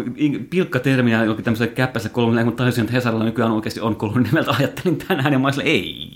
pilkkatermiä 0.50 1.24
jokin 1.24 1.44
tämmöiselle 1.44 1.72
käppäiselle 1.72 2.14
kolumnille, 2.14 2.44
kun 2.44 2.56
tajusin, 2.56 2.84
että 2.84 2.92
Hesarilla 2.92 3.24
nykyään 3.24 3.52
oikeasti 3.52 3.80
on 3.80 3.96
kolumni 3.96 4.22
nimeltä 4.22 4.50
ajattelin 4.58 4.98
tänään, 4.98 5.32
ja 5.32 5.38
mä 5.38 5.48
olin 5.48 5.66
ei. 5.66 6.08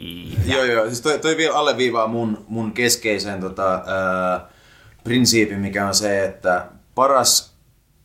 Joo, 0.46 0.64
joo. 0.64 0.86
Siis 0.86 1.00
toi, 1.00 1.18
toi 1.18 1.36
vielä 1.36 1.56
alleviivaa 1.56 2.06
mun, 2.06 2.44
mun 2.48 2.72
keskeisen 2.72 3.40
tota, 3.40 3.72
ää, 3.72 4.48
prinsiipin, 5.04 5.58
mikä 5.58 5.86
on 5.86 5.94
se, 5.94 6.24
että 6.24 6.66
paras, 6.94 7.54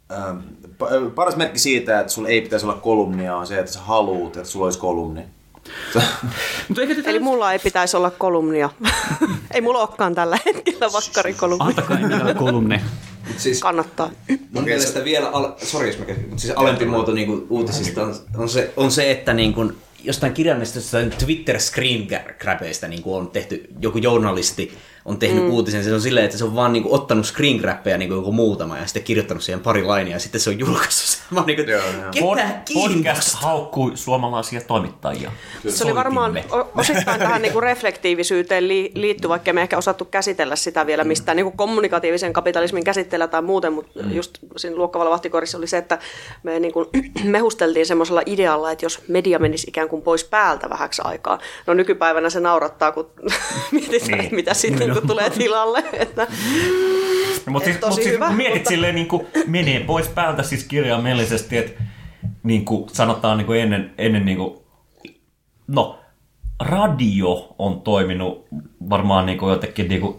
ää, 0.10 0.36
pa- 0.84 1.10
paras 1.16 1.36
merkki 1.36 1.60
siitä, 1.60 2.00
että 2.00 2.14
sulla 2.14 2.30
ei 2.30 2.42
pitäisi 2.42 2.66
olla 2.66 2.78
kolumnia, 2.78 3.36
on 3.36 3.48
se, 3.48 3.60
että 3.60 3.72
sä 3.72 3.80
haluut, 3.80 4.38
että 4.38 4.50
sulla 4.50 4.66
olisi 4.66 4.80
kolumni. 4.80 5.22
Mutta 6.68 6.82
eikä 6.82 6.96
tätä... 6.96 7.10
Eli 7.10 7.20
mulla 7.20 7.54
ei 7.54 7.60
pitäisi 7.60 7.98
olla 7.98 8.12
kolumnia. 8.12 8.70
ei 9.54 9.62
mulla 9.62 9.80
olekaan 9.80 10.16
tällä 10.16 10.38
hetkellä 10.46 10.94
vakkarikolumnia. 10.94 11.68
Antakaa. 11.68 11.98
Mut 12.52 12.72
Siis 13.38 13.60
Kannattaa. 13.62 14.12
mun 14.52 14.64
mielestä 14.64 15.04
vielä, 15.04 15.30
al- 15.30 15.52
sorry 15.64 15.88
jos 15.88 15.98
mä 16.00 16.06
keskityn, 16.06 16.30
mutta 16.30 16.42
siis 16.42 16.54
alempi 16.56 16.86
muoto 16.86 17.12
niin 17.12 17.28
kuin, 17.28 17.46
uutisista 17.50 18.04
on, 18.04 18.16
on, 18.38 18.50
se, 18.50 18.74
on 18.78 18.92
se, 18.92 19.12
että 19.12 19.34
niin 19.34 19.54
kuin, 19.54 19.74
jostain 20.04 20.34
kirjallisesta 20.34 20.98
Twitter 21.26 21.60
screen 21.60 22.08
grabbeista 22.40 22.88
niin 22.88 23.04
kuin 23.04 23.16
on 23.16 23.28
tehty, 23.28 23.68
joku 23.80 23.98
journalisti 23.98 24.74
on 25.08 25.20
tehnyt 25.20 25.44
mm. 25.44 25.50
uutisen, 25.50 25.84
se 25.84 25.94
on 25.94 26.02
silleen, 26.02 26.26
että 26.26 26.38
se 26.38 26.44
on 26.44 26.56
vaan 26.56 26.74
niin 26.74 26.84
kuin, 26.84 26.94
ottanut 26.96 27.26
screen 27.26 27.58
grabbeja 27.58 27.98
niin 27.98 28.10
kuin 28.10 28.18
joku 28.18 28.32
muutama 28.32 28.78
ja 28.78 28.86
sitten 28.86 29.04
kirjoittanut 29.04 29.44
siihen 29.44 29.60
pari 29.60 29.84
lainia 29.84 30.16
ja 30.16 30.20
sitten 30.20 30.42
se 30.42 30.50
on 30.50 30.60
julkaissut 30.60 31.06
sen. 31.06 31.22
Mä 31.32 31.40
oon 31.40 31.48
niin 31.48 31.56
kuin, 31.58 31.70
Joo, 31.70 31.82
joo. 31.82 32.36
ketä 32.36 32.62
Podcast 32.74 33.36
haukkui 33.36 33.92
suomalaisia 33.96 34.62
toimittajia. 34.62 35.32
Se 35.70 35.84
oli 35.84 35.96
varmaan 35.96 36.40
osittain 36.76 37.20
tähän 37.20 37.42
niin 37.42 37.54
kuin 37.54 37.64
reflektiivisyyteen 37.64 38.68
li- 38.68 38.92
liittyy, 38.96 39.30
vaikka 39.30 39.54
me 39.54 39.62
ehkä 39.62 39.78
osattu 39.78 40.06
käsitellä 40.06 40.56
sitä 40.56 40.86
vielä 40.86 41.04
mistään 41.04 41.36
niin 41.36 41.46
kuin 41.46 41.58
kommunikatiivisen 41.58 42.34
kapitalismin 42.34 42.84
käsitteellä 42.84 43.28
tai 43.28 43.42
muuten, 43.42 43.74
mutta 43.74 44.04
mm. 44.04 44.12
just 44.12 44.38
siinä 44.58 44.76
luokkavalla 44.76 45.12
vahtikorissa 45.12 45.58
oli 45.58 45.68
se, 45.68 45.78
että 45.78 46.00
me 46.44 46.60
niin 46.60 46.74
kuin 46.74 46.86
mehusteltiin 47.24 47.86
semmoisella 47.86 48.22
idealla, 48.26 48.72
että 48.72 48.86
jos 48.86 49.02
media 49.08 49.40
menisi 49.40 49.68
ikään 49.70 49.90
kuin 49.90 50.02
pois 50.02 50.24
päältä 50.24 50.70
vähäksi 50.70 51.02
aikaa. 51.06 51.40
No 51.68 51.74
nykypäivänä 51.74 52.30
se 52.30 52.40
naurattaa, 52.40 52.92
kun 52.92 53.10
mietitään, 53.72 54.12
Niin. 54.12 54.18
niin. 54.20 54.36
mitä 54.36 54.54
sitten 54.54 54.97
niin 55.02 55.08
tulee 55.08 55.30
tilalle. 55.30 55.84
Että, 55.94 56.28
Mutta 57.50 57.66
siis, 57.66 57.82
mut 57.82 57.94
siis 57.94 58.08
hyvä, 58.08 58.28
kun 58.28 58.36
mietit 58.36 58.56
mutta- 58.56 58.70
silleen 58.70 58.96
niin 58.96 59.08
kuin 59.08 59.28
menee 59.48 59.80
pois 59.80 60.08
päältä 60.08 60.44
siis 60.44 60.64
kirjaimellisesti, 60.64 61.58
että 61.58 61.84
niin 62.44 62.66
kuin 62.66 62.90
sanotaan 62.90 63.38
niin 63.38 63.46
kuin 63.46 63.60
ennen, 63.62 63.92
ennen 63.98 64.26
niin 64.26 64.38
kuin, 64.38 64.58
no 65.68 66.00
radio 66.60 67.56
on 67.60 67.82
toiminut 67.82 68.46
varmaan 68.90 69.26
niin 69.26 69.38
kuin 69.38 69.50
jotenkin 69.52 69.88
niin 69.88 70.02
kuin 70.02 70.16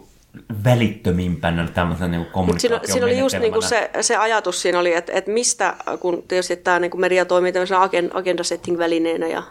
välittömimpänä 0.63 1.67
tämmöisen 1.73 2.11
niin 2.11 2.27
Mut 2.45 2.59
siinä, 2.59 2.79
siinä 2.83 3.05
oli 3.05 3.19
just 3.19 3.39
niin 3.39 3.53
kuin 3.53 3.63
se, 3.63 3.89
se 4.01 4.17
ajatus 4.17 4.61
siinä 4.61 4.79
oli, 4.79 4.93
että, 4.93 5.11
että 5.13 5.31
mistä, 5.31 5.75
kun 5.99 6.23
tietysti 6.27 6.55
tämä 6.55 6.79
niin 6.79 6.91
kuin 6.91 7.01
media 7.01 7.25
toimii 7.25 7.51
tämmöisenä 7.51 7.79
agen- 7.79 8.11
agenda 8.13 8.43
setting 8.43 8.77
välineenä, 8.77 9.27
ja 9.27 9.43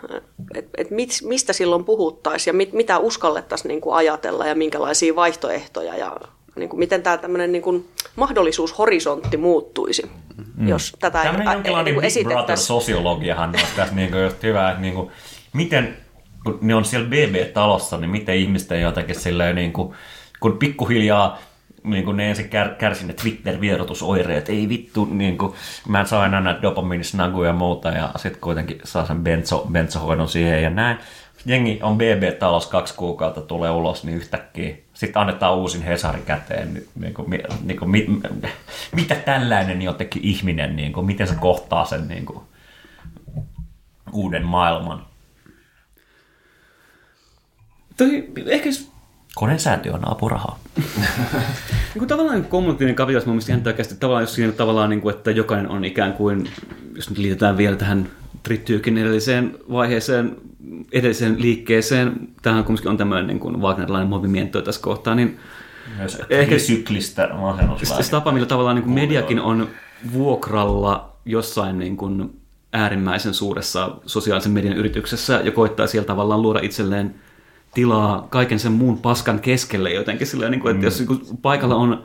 että 0.54 0.70
että 0.76 0.94
mit, 0.94 1.10
mistä 1.22 1.52
silloin 1.52 1.84
puhuttaisiin 1.84 2.52
ja 2.52 2.56
mit, 2.56 2.72
mitä 2.72 2.98
uskallettaisiin 2.98 3.68
niin 3.68 3.80
kuin 3.80 3.96
ajatella 3.96 4.46
ja 4.46 4.54
minkälaisia 4.54 5.16
vaihtoehtoja 5.16 5.96
ja 5.96 6.16
niin 6.56 6.68
kuin 6.68 6.78
miten 6.78 7.02
tämä 7.02 7.16
tämmöinen 7.16 7.52
niin 7.52 7.62
kuin 7.62 7.88
mahdollisuushorisontti 8.16 9.36
muuttuisi, 9.36 10.10
mm. 10.56 10.68
jos 10.68 10.96
tätä 10.98 11.20
ä- 11.20 11.52
jonkinlainen 11.52 11.94
niin 11.94 12.46
kuin 12.46 12.58
sosiologiahan 12.58 13.50
olisi 13.50 13.76
tässä 13.76 13.94
niin 13.94 14.10
kuin 14.10 14.22
just 14.22 14.42
hyvä, 14.42 14.68
että 14.70 14.82
niin 14.82 14.94
kuin, 14.94 15.10
miten, 15.52 15.96
kun 16.44 16.58
ne 16.62 16.74
on 16.74 16.84
siellä 16.84 17.08
BB-talossa, 17.08 17.96
niin 17.96 18.10
miten 18.10 18.36
ihmisten 18.36 18.82
jotenkin 18.82 19.14
silleen 19.14 19.54
niin 19.54 19.72
kuin, 19.72 19.94
kun 20.40 20.58
pikkuhiljaa 20.58 21.38
niin 21.84 22.04
kuin 22.04 22.16
ne 22.16 22.28
ensin 22.28 22.48
kär, 22.48 22.68
kärsi 22.68 23.06
ne 23.06 23.12
Twitter-vierotusoireet, 23.12 24.48
ei 24.48 24.68
vittu, 24.68 25.04
niin 25.04 25.38
kuin, 25.38 25.54
mä 25.88 26.00
en 26.00 26.06
saa 26.06 26.26
enää 26.26 26.40
näitä 26.40 26.62
dopamiinisnaguja 26.62 27.48
ja 27.48 27.52
muuta, 27.52 27.88
ja 27.88 28.10
sitten 28.16 28.40
kuitenkin 28.40 28.80
saa 28.84 29.06
sen 29.06 29.20
benzo, 29.20 29.66
benzohoidon 29.72 30.28
siihen 30.28 30.62
ja 30.62 30.70
näin. 30.70 30.98
Jengi 31.46 31.78
on 31.82 31.98
BB-talous 31.98 32.66
kaksi 32.66 32.94
kuukautta, 32.94 33.40
tulee 33.40 33.70
ulos, 33.70 34.04
niin 34.04 34.16
yhtäkkiä 34.16 34.76
sitten 34.94 35.20
annetaan 35.20 35.56
uusin 35.56 35.82
Hesari 35.82 36.20
käteen. 36.20 36.74
Niin, 36.74 36.88
niin 37.00 37.14
kuin, 37.14 37.30
niin 37.62 37.78
kuin, 37.78 37.90
mit, 37.90 38.06
mitä 38.92 39.14
tällainen 39.14 39.82
jotenkin 39.82 40.24
ihminen, 40.24 40.76
niin 40.76 40.92
kuin, 40.92 41.06
miten 41.06 41.28
se 41.28 41.34
kohtaa 41.34 41.84
sen 41.84 42.08
niin 42.08 42.26
kuin, 42.26 42.40
uuden 44.12 44.44
maailman? 44.44 45.06
Toi, 47.96 48.28
ehkä 48.46 48.70
s- 49.38 49.40
Koneen 49.40 49.58
säätiö 49.60 49.92
on 49.92 50.12
apurahaa. 50.12 50.58
niin 50.76 51.98
kuin 51.98 52.08
tavallaan 52.08 52.44
kommunikatiivinen 52.44 52.94
kapitalismi 52.96 53.30
on 53.30 53.34
mielestäni 53.34 53.58
ihan 53.58 53.66
oikeasti 53.68 53.94
tavallaan, 54.00 54.22
jos 54.22 54.34
siinä 54.34 54.52
tavallaan, 54.52 54.90
niin 54.90 55.00
kuin, 55.00 55.14
että 55.14 55.30
jokainen 55.30 55.70
on 55.70 55.84
ikään 55.84 56.12
kuin, 56.12 56.48
jos 56.96 57.10
nyt 57.10 57.18
liitetään 57.18 57.56
vielä 57.56 57.76
tähän 57.76 58.08
Trittyykin 58.42 58.98
edelliseen 58.98 59.54
vaiheeseen, 59.72 60.36
edelliseen 60.92 61.42
liikkeeseen, 61.42 62.12
tähän 62.42 62.64
kumminkin 62.64 62.90
on 62.90 62.96
tämmöinen 62.96 63.26
niin 63.26 63.40
kuin 63.40 63.60
Wagnerlainen 63.62 64.08
movimiento 64.08 64.62
tässä 64.62 64.80
kohtaa, 64.80 65.14
niin 65.14 65.38
Myös 65.96 66.22
Ehkä- 66.30 66.58
syklistä 66.58 67.26
se, 67.28 67.32
masennuslääkettä. 67.34 68.02
se 68.02 68.10
tapa, 68.10 68.32
millä 68.32 68.46
tavallaan 68.46 68.76
niin 68.76 68.84
kuin 68.84 68.94
mediakin 68.94 69.40
on 69.40 69.68
vuokralla 70.12 71.16
jossain 71.24 71.78
niin 71.78 71.96
kuin 71.96 72.40
äärimmäisen 72.72 73.34
suuressa 73.34 73.96
sosiaalisen 74.06 74.52
median 74.52 74.76
yrityksessä 74.76 75.40
ja 75.44 75.50
koittaa 75.50 75.86
siellä 75.86 76.06
tavallaan 76.06 76.42
luoda 76.42 76.58
itselleen 76.62 77.14
tilaa 77.78 78.26
kaiken 78.30 78.58
sen 78.58 78.72
muun 78.72 78.98
paskan 78.98 79.40
keskelle 79.40 79.92
jotenkin 79.92 80.26
sillä 80.26 80.48
niin 80.48 80.60
kuin, 80.60 80.74
että 80.74 80.86
jos 80.86 80.98
niin 80.98 81.06
kuin 81.06 81.20
paikalla 81.42 81.74
on 81.74 82.04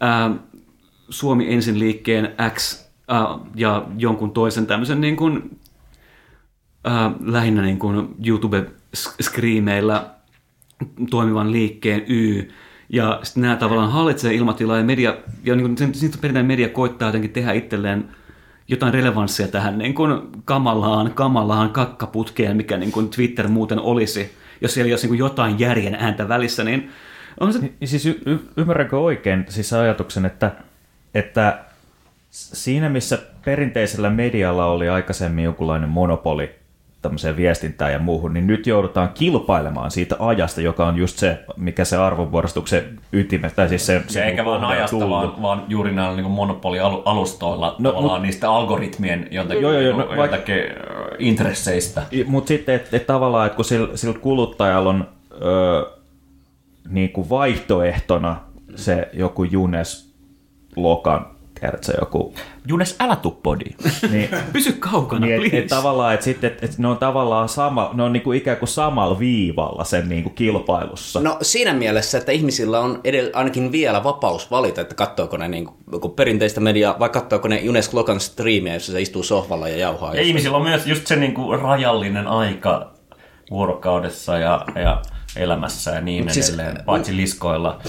ää, 0.00 0.30
Suomi 1.10 1.54
ensin 1.54 1.78
liikkeen 1.78 2.34
X 2.54 2.84
ää, 3.08 3.26
ja 3.54 3.86
jonkun 3.98 4.30
toisen 4.30 4.66
tämmöisen 4.66 5.00
niin 5.00 5.16
kuin, 5.16 5.58
ää, 6.84 7.12
lähinnä 7.20 7.62
niin 7.62 7.78
kuin 7.78 8.08
YouTube-skriimeillä 8.26 10.06
toimivan 11.10 11.52
liikkeen 11.52 12.04
Y, 12.08 12.48
ja 12.88 13.20
sitten 13.22 13.40
nämä 13.40 13.56
tavallaan 13.56 13.92
hallitsee 13.92 14.34
ilmatilaa 14.34 14.76
ja 14.76 14.84
media, 14.84 15.16
ja 15.44 15.56
niin 15.56 15.76
kuin, 15.76 15.94
sitten 15.94 16.20
perinteinen 16.20 16.46
media 16.46 16.68
koittaa 16.68 17.08
jotenkin 17.08 17.32
tehdä 17.32 17.52
itselleen 17.52 18.08
jotain 18.68 18.94
relevanssia 18.94 19.48
tähän 19.48 19.78
niin 19.78 19.94
kuin 19.94 20.20
kamalaan, 20.44 21.12
kamalaan 21.14 21.70
kakkaputkeen, 21.70 22.56
mikä 22.56 22.76
niin 22.76 22.92
kuin 22.92 23.08
Twitter 23.08 23.48
muuten 23.48 23.80
olisi, 23.80 24.39
jos 24.60 24.74
siellä 24.74 24.86
ei 24.88 24.92
olisi 24.92 25.04
niin 25.06 25.10
kuin 25.10 25.18
jotain 25.18 25.58
järjen 25.58 25.94
ääntä 25.94 26.28
välissä, 26.28 26.64
niin 26.64 26.90
on 27.40 27.52
se... 27.52 27.58
Niin 27.58 27.74
siis 27.84 28.06
y- 28.06 28.20
y- 28.26 28.38
ymmärränkö 28.56 28.98
oikein 28.98 29.44
siis 29.48 29.68
se 29.68 29.78
ajatuksen, 29.78 30.24
että, 30.26 30.50
että 31.14 31.58
siinä 32.30 32.88
missä 32.88 33.18
perinteisellä 33.44 34.10
medialla 34.10 34.66
oli 34.66 34.88
aikaisemmin 34.88 35.44
jonkunlainen 35.44 35.88
monopoli 35.88 36.50
tämmöiseen 37.02 37.36
viestintään 37.36 37.92
ja 37.92 37.98
muuhun, 37.98 38.34
niin 38.34 38.46
nyt 38.46 38.66
joudutaan 38.66 39.08
kilpailemaan 39.14 39.90
siitä 39.90 40.16
ajasta, 40.18 40.60
joka 40.60 40.86
on 40.86 40.96
just 40.96 41.18
se, 41.18 41.44
mikä 41.56 41.84
se 41.84 41.96
arvonvuorostuksen 41.96 42.98
ytime, 43.12 43.50
tai 43.50 43.68
siis 43.68 43.86
se, 43.86 44.02
se 44.06 44.20
Ja 44.20 44.26
eikä 44.26 44.44
vaan 44.44 44.64
ajasta, 44.64 45.10
vaan, 45.10 45.42
vaan 45.42 45.64
juuri 45.68 45.92
näillä 45.92 46.16
niin 46.16 46.30
monopolialustoilla 46.30 47.66
No, 47.66 47.74
no, 47.78 47.92
tavallaan 47.92 48.20
mut- 48.20 48.26
niistä 48.26 48.50
algoritmien 48.50 49.28
jotenkin, 49.30 49.62
Joo, 49.62 49.72
joo, 49.72 49.80
joo, 49.80 49.98
no, 49.98 50.08
vaikka- 50.16 50.36
intresseistä. 51.20 52.02
Mutta 52.26 52.48
sitten, 52.48 52.74
että 52.74 52.96
et 52.96 53.06
tavallaan, 53.06 53.46
että 53.46 53.56
kun 53.56 53.64
sillä, 53.64 53.96
sillä 53.96 54.18
kuluttajalla 54.18 54.90
on 54.90 55.08
ö, 55.32 55.90
niin 56.88 57.10
kuin 57.10 57.28
vaihtoehtona 57.28 58.40
se 58.76 59.08
joku 59.12 59.44
Junes 59.44 60.14
Lokan, 60.76 61.26
tiedätkö, 61.60 61.92
joku... 62.00 62.34
Junes, 62.68 62.96
älä 63.00 63.16
tuu 63.16 63.30
podiin. 63.42 63.76
Niin, 64.10 64.28
Pysy 64.52 64.72
kaukana, 64.72 65.26
niin 65.26 65.34
et, 65.34 65.40
please. 65.40 65.58
et 65.58 65.66
tavallaan, 65.66 66.14
että 66.14 66.24
sitten, 66.24 66.50
et, 66.52 66.64
et 66.64 66.78
ne 66.78 66.88
on 66.88 66.98
tavallaan 66.98 67.48
sama, 67.48 67.90
ne 67.94 68.02
on 68.02 68.12
niin 68.12 68.22
kuin 68.22 68.38
ikään 68.38 68.56
kuin 68.56 68.68
samalla 68.68 69.18
viivalla 69.18 69.84
sen 69.84 70.08
niin 70.08 70.22
kuin 70.22 70.34
kilpailussa. 70.34 71.20
No 71.20 71.38
siinä 71.42 71.72
mielessä, 71.72 72.18
että 72.18 72.32
ihmisillä 72.32 72.80
on 72.80 72.94
edell- 73.04 73.30
ainakin 73.34 73.72
vielä 73.72 74.04
vapaus 74.04 74.50
valita, 74.50 74.80
että 74.80 74.94
katsoako 74.94 75.36
ne 75.36 75.48
niin 75.48 75.68
kuin 76.00 76.12
perinteistä 76.16 76.60
mediaa 76.60 76.98
vai 76.98 77.08
katsoako 77.08 77.48
ne 77.48 77.60
Junes 77.60 77.94
Lokan 77.94 78.20
striimiä, 78.20 78.74
jossa 78.74 78.92
se 78.92 79.00
istuu 79.00 79.22
sohvalla 79.22 79.68
ja 79.68 79.76
jauhaa. 79.76 80.14
Ja 80.14 80.22
ihmisillä 80.22 80.56
on 80.56 80.62
myös 80.62 80.86
just 80.86 81.06
se 81.06 81.16
niin 81.16 81.34
kuin 81.34 81.60
rajallinen 81.60 82.26
aika 82.26 82.90
vuorokaudessa 83.50 84.38
ja, 84.38 84.64
ja 84.74 85.02
elämässä 85.36 85.90
ja 85.90 86.00
niin 86.00 86.24
Mut 86.24 86.32
siis- 86.32 86.48
edelleen, 86.48 86.84
paitsi 86.86 87.16
liskoilla. 87.16 87.80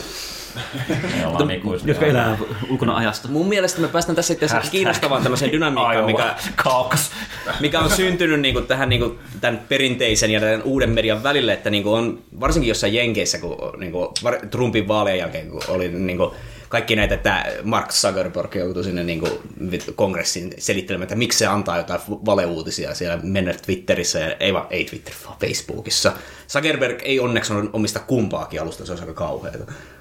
Jotka 1.86 2.06
elää 2.06 2.38
ulkona 2.70 2.95
ajasta. 2.95 3.28
Mun 3.28 3.47
mielestä 3.47 3.82
me 3.82 3.88
päästään 3.88 4.16
tässä 4.16 4.34
itse 4.34 4.45
asiassa 4.45 4.72
kiinnostavaan 4.72 5.24
tämmöiseen 5.24 5.52
dynamiikkaan, 5.62 6.06
mikä, 6.06 6.36
Caucus. 6.56 7.12
mikä 7.60 7.80
on 7.80 7.91
syntynyt 7.91 8.39
niin 8.39 8.54
kuin 8.54 8.68
tähän 8.68 8.89
niin 8.89 9.02
kuin 9.02 9.20
tämän 9.41 9.62
perinteisen 9.70 10.32
ja 10.32 10.39
tämän 10.39 10.64
uuden 10.64 10.89
median 10.89 11.24
välille, 11.24 11.54
että 11.54 11.70
niin 11.70 11.84
kuin 11.84 11.99
on 11.99 12.20
varsinkin 12.39 12.70
jossain 12.70 12.93
Jenkeissä, 12.93 13.38
kun 13.38 13.58
niin 13.78 13.91
kuin 13.91 14.08
Trumpin 14.52 14.88
vaalien 14.88 15.18
jälkeen, 15.18 15.49
kun 15.49 15.62
oli 15.68 15.89
niin 15.89 16.18
kuin 16.18 16.32
kaikki 16.72 16.96
näitä, 16.96 17.16
että 17.16 17.46
Mark 17.64 17.90
Zuckerberg 17.90 18.56
joutui 18.56 18.84
sinne 18.84 19.04
niin 19.04 19.20
kuin 19.20 19.32
kongressiin 19.96 20.54
selittelemään, 20.58 21.04
että 21.04 21.16
miksi 21.16 21.40
se 21.40 21.48
antaa 21.48 21.78
jotain 21.78 22.00
valeuutisia 22.10 22.96
siellä 22.96 23.20
mennä 23.24 23.54
Twitterissä, 23.54 24.20
ja, 24.20 24.36
ei 24.40 24.54
vaan, 24.54 24.68
ei 24.70 24.86
Twitter, 24.86 25.14
vaan 25.26 25.38
Facebookissa. 25.40 26.12
Zuckerberg 26.50 27.00
ei 27.04 27.20
onneksi 27.20 27.54
ole 27.54 27.70
omista 27.74 28.00
kumpaakin 28.00 28.62
alusta, 28.62 28.86
se 28.86 28.92
on 28.92 29.00
aika 29.00 29.14
kauheata. 29.14 29.58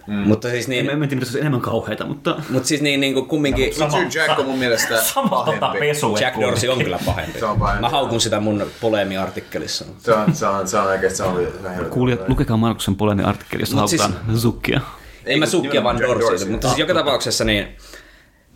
Mm. 0.06 0.14
Mutta 0.14 0.48
siis 0.50 0.64
En, 0.64 0.70
niin, 0.70 0.90
en 0.90 0.98
tiedä, 0.98 1.14
mitä 1.14 1.24
se 1.24 1.28
olisi 1.28 1.40
enemmän 1.40 1.60
kauheita, 1.60 2.06
mutta... 2.06 2.42
mutta 2.50 2.68
siis 2.68 2.80
niin, 2.80 3.00
niin 3.00 3.14
kuin 3.14 3.26
kumminkin... 3.26 3.64
Richard 3.64 4.14
Jack 4.14 4.38
on 4.38 4.46
mun 4.46 4.58
mielestä 4.58 5.02
Sama 5.14 5.42
tota 5.44 5.58
pahempi. 5.60 5.86
pesu. 5.86 6.16
Jack 6.16 6.40
Dorsey 6.40 6.68
on 6.70 6.78
kyllä 6.78 6.98
pahempi. 7.06 7.38
Se 7.38 7.44
on 7.44 7.58
pahempi. 7.58 7.80
Mä 7.80 7.88
haukun 7.88 8.20
sitä 8.20 8.40
mun 8.40 8.66
poleemi-artikkelissa. 8.80 9.84
Se 9.98 10.14
on, 10.14 10.34
se 10.34 10.46
on, 10.46 10.68
se 10.68 10.78
on 10.78 10.86
se 11.08 11.22
on 11.22 11.36
helvetin. 11.36 11.90
Kuulijat, 11.90 12.28
lukekaa 12.28 12.56
Markuksen 12.56 12.96
polemin 12.96 13.24
artikkeli, 13.24 13.62
jossa 13.62 13.76
Mut 13.76 13.90
siis- 13.90 14.02
haukutaan 14.02 14.99
En 15.26 15.38
mä 15.38 15.46
sukkia 15.46 15.84
vaan 15.84 16.00
Dorsey. 16.00 16.48
mutta 16.48 16.68
siis 16.68 16.78
joka 16.78 16.94
tapauksessa 16.94 17.44
niin 17.44 17.68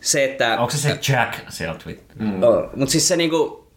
se, 0.01 0.25
että... 0.25 0.57
Onko 0.59 0.71
se 0.71 0.79
se 0.79 1.13
Jack 1.13 1.35
siellä 1.49 1.75
Twitter? 1.75 2.17
Mm. 2.19 2.41
Mutta 2.77 2.93
siis 2.93 3.09
se 3.09 3.17
niinku, 3.17 3.69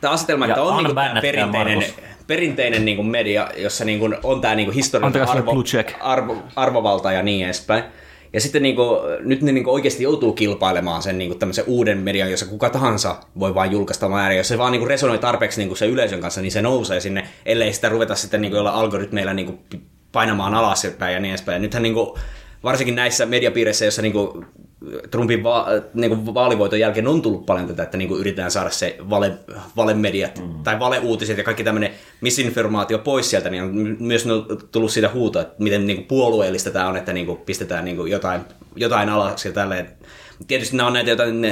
tämä 0.00 0.12
asetelma, 0.12 0.46
Ja 0.46 0.50
että 0.52 0.62
on 0.62 0.76
niinku 0.76 1.00
perinteinen, 1.20 1.78
Markus. 1.78 1.94
perinteinen 2.26 2.84
niinku 2.84 3.02
media, 3.02 3.50
jossa 3.56 3.84
niinku 3.84 4.10
on 4.22 4.40
tämä 4.40 4.54
niinku 4.54 4.72
historiallinen 4.72 5.28
arvo, 5.28 5.62
arvo, 6.00 6.42
arvovalta 6.56 7.12
ja 7.12 7.22
niin 7.22 7.44
edespäin. 7.44 7.84
Ja 8.32 8.40
sitten 8.40 8.62
niinku, 8.62 9.00
nyt 9.20 9.42
ne 9.42 9.52
niinku 9.52 9.72
oikeasti 9.74 10.02
joutuu 10.02 10.32
kilpailemaan 10.32 11.02
sen 11.02 11.18
niinku 11.18 11.34
tämmöisen 11.34 11.64
uuden 11.66 11.98
median, 11.98 12.30
jossa 12.30 12.46
kuka 12.46 12.70
tahansa 12.70 13.16
voi 13.38 13.54
vain 13.54 13.72
julkaista 13.72 14.08
määrin. 14.08 14.38
Jos 14.38 14.48
se 14.48 14.58
vaan 14.58 14.72
niinku 14.72 14.88
resonoi 14.88 15.18
tarpeeksi 15.18 15.60
niinku 15.60 15.74
se 15.74 15.86
yleisön 15.86 16.20
kanssa, 16.20 16.40
niin 16.40 16.52
se 16.52 16.62
nousee 16.62 17.00
sinne, 17.00 17.28
ellei 17.46 17.72
sitä 17.72 17.88
ruveta 17.88 18.14
sitten 18.14 18.40
niinku 18.40 18.56
jolla 18.56 18.70
algoritmeilla 18.70 19.34
niinku 19.34 19.58
painamaan 20.14 20.54
alas 20.54 20.86
päin 20.98 21.14
ja 21.14 21.20
niin 21.20 21.30
edespäin. 21.30 21.54
Ja 21.54 21.60
nythän 21.60 21.82
niinku, 21.82 22.18
varsinkin 22.64 22.94
näissä 22.94 23.26
mediapiireissä, 23.26 23.84
joissa 23.84 24.02
niinku 24.02 24.44
Trumpin 25.10 25.42
va- 25.42 25.66
niinku 25.94 26.34
vaalivoiton 26.34 26.80
jälkeen 26.80 27.08
on 27.08 27.22
tullut 27.22 27.46
paljon 27.46 27.66
tätä, 27.66 27.82
että 27.82 27.96
niinku 27.96 28.16
yritetään 28.16 28.50
saada 28.50 28.70
se 28.70 28.96
vale, 29.10 29.32
valemediat 29.76 30.38
mm. 30.38 30.62
tai 30.62 30.78
valeuutiset 30.78 31.38
ja 31.38 31.44
kaikki 31.44 31.64
tämmöinen 31.64 31.90
misinformaatio 32.20 32.98
pois 32.98 33.30
sieltä, 33.30 33.50
niin 33.50 33.62
on 33.62 33.76
my- 33.76 33.96
myös 34.00 34.26
on 34.26 34.46
tullut 34.72 34.90
siitä 34.90 35.10
huutoa, 35.14 35.42
että 35.42 35.54
miten 35.58 35.86
niinku 35.86 36.04
puolueellista 36.08 36.70
tämä 36.70 36.88
on, 36.88 36.96
että 36.96 37.12
niinku 37.12 37.36
pistetään 37.36 37.84
niinku 37.84 38.06
jotain, 38.06 38.40
jotain 38.76 39.08
alaksi 39.08 39.48
ja 39.48 39.52
tälleen. 39.52 39.88
Tietysti 40.46 40.76
nämä 40.76 40.86
on 40.86 40.92
näitä 40.92 41.10
jotain 41.10 41.46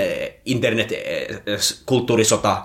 internet-kulttuurisota 0.45 2.63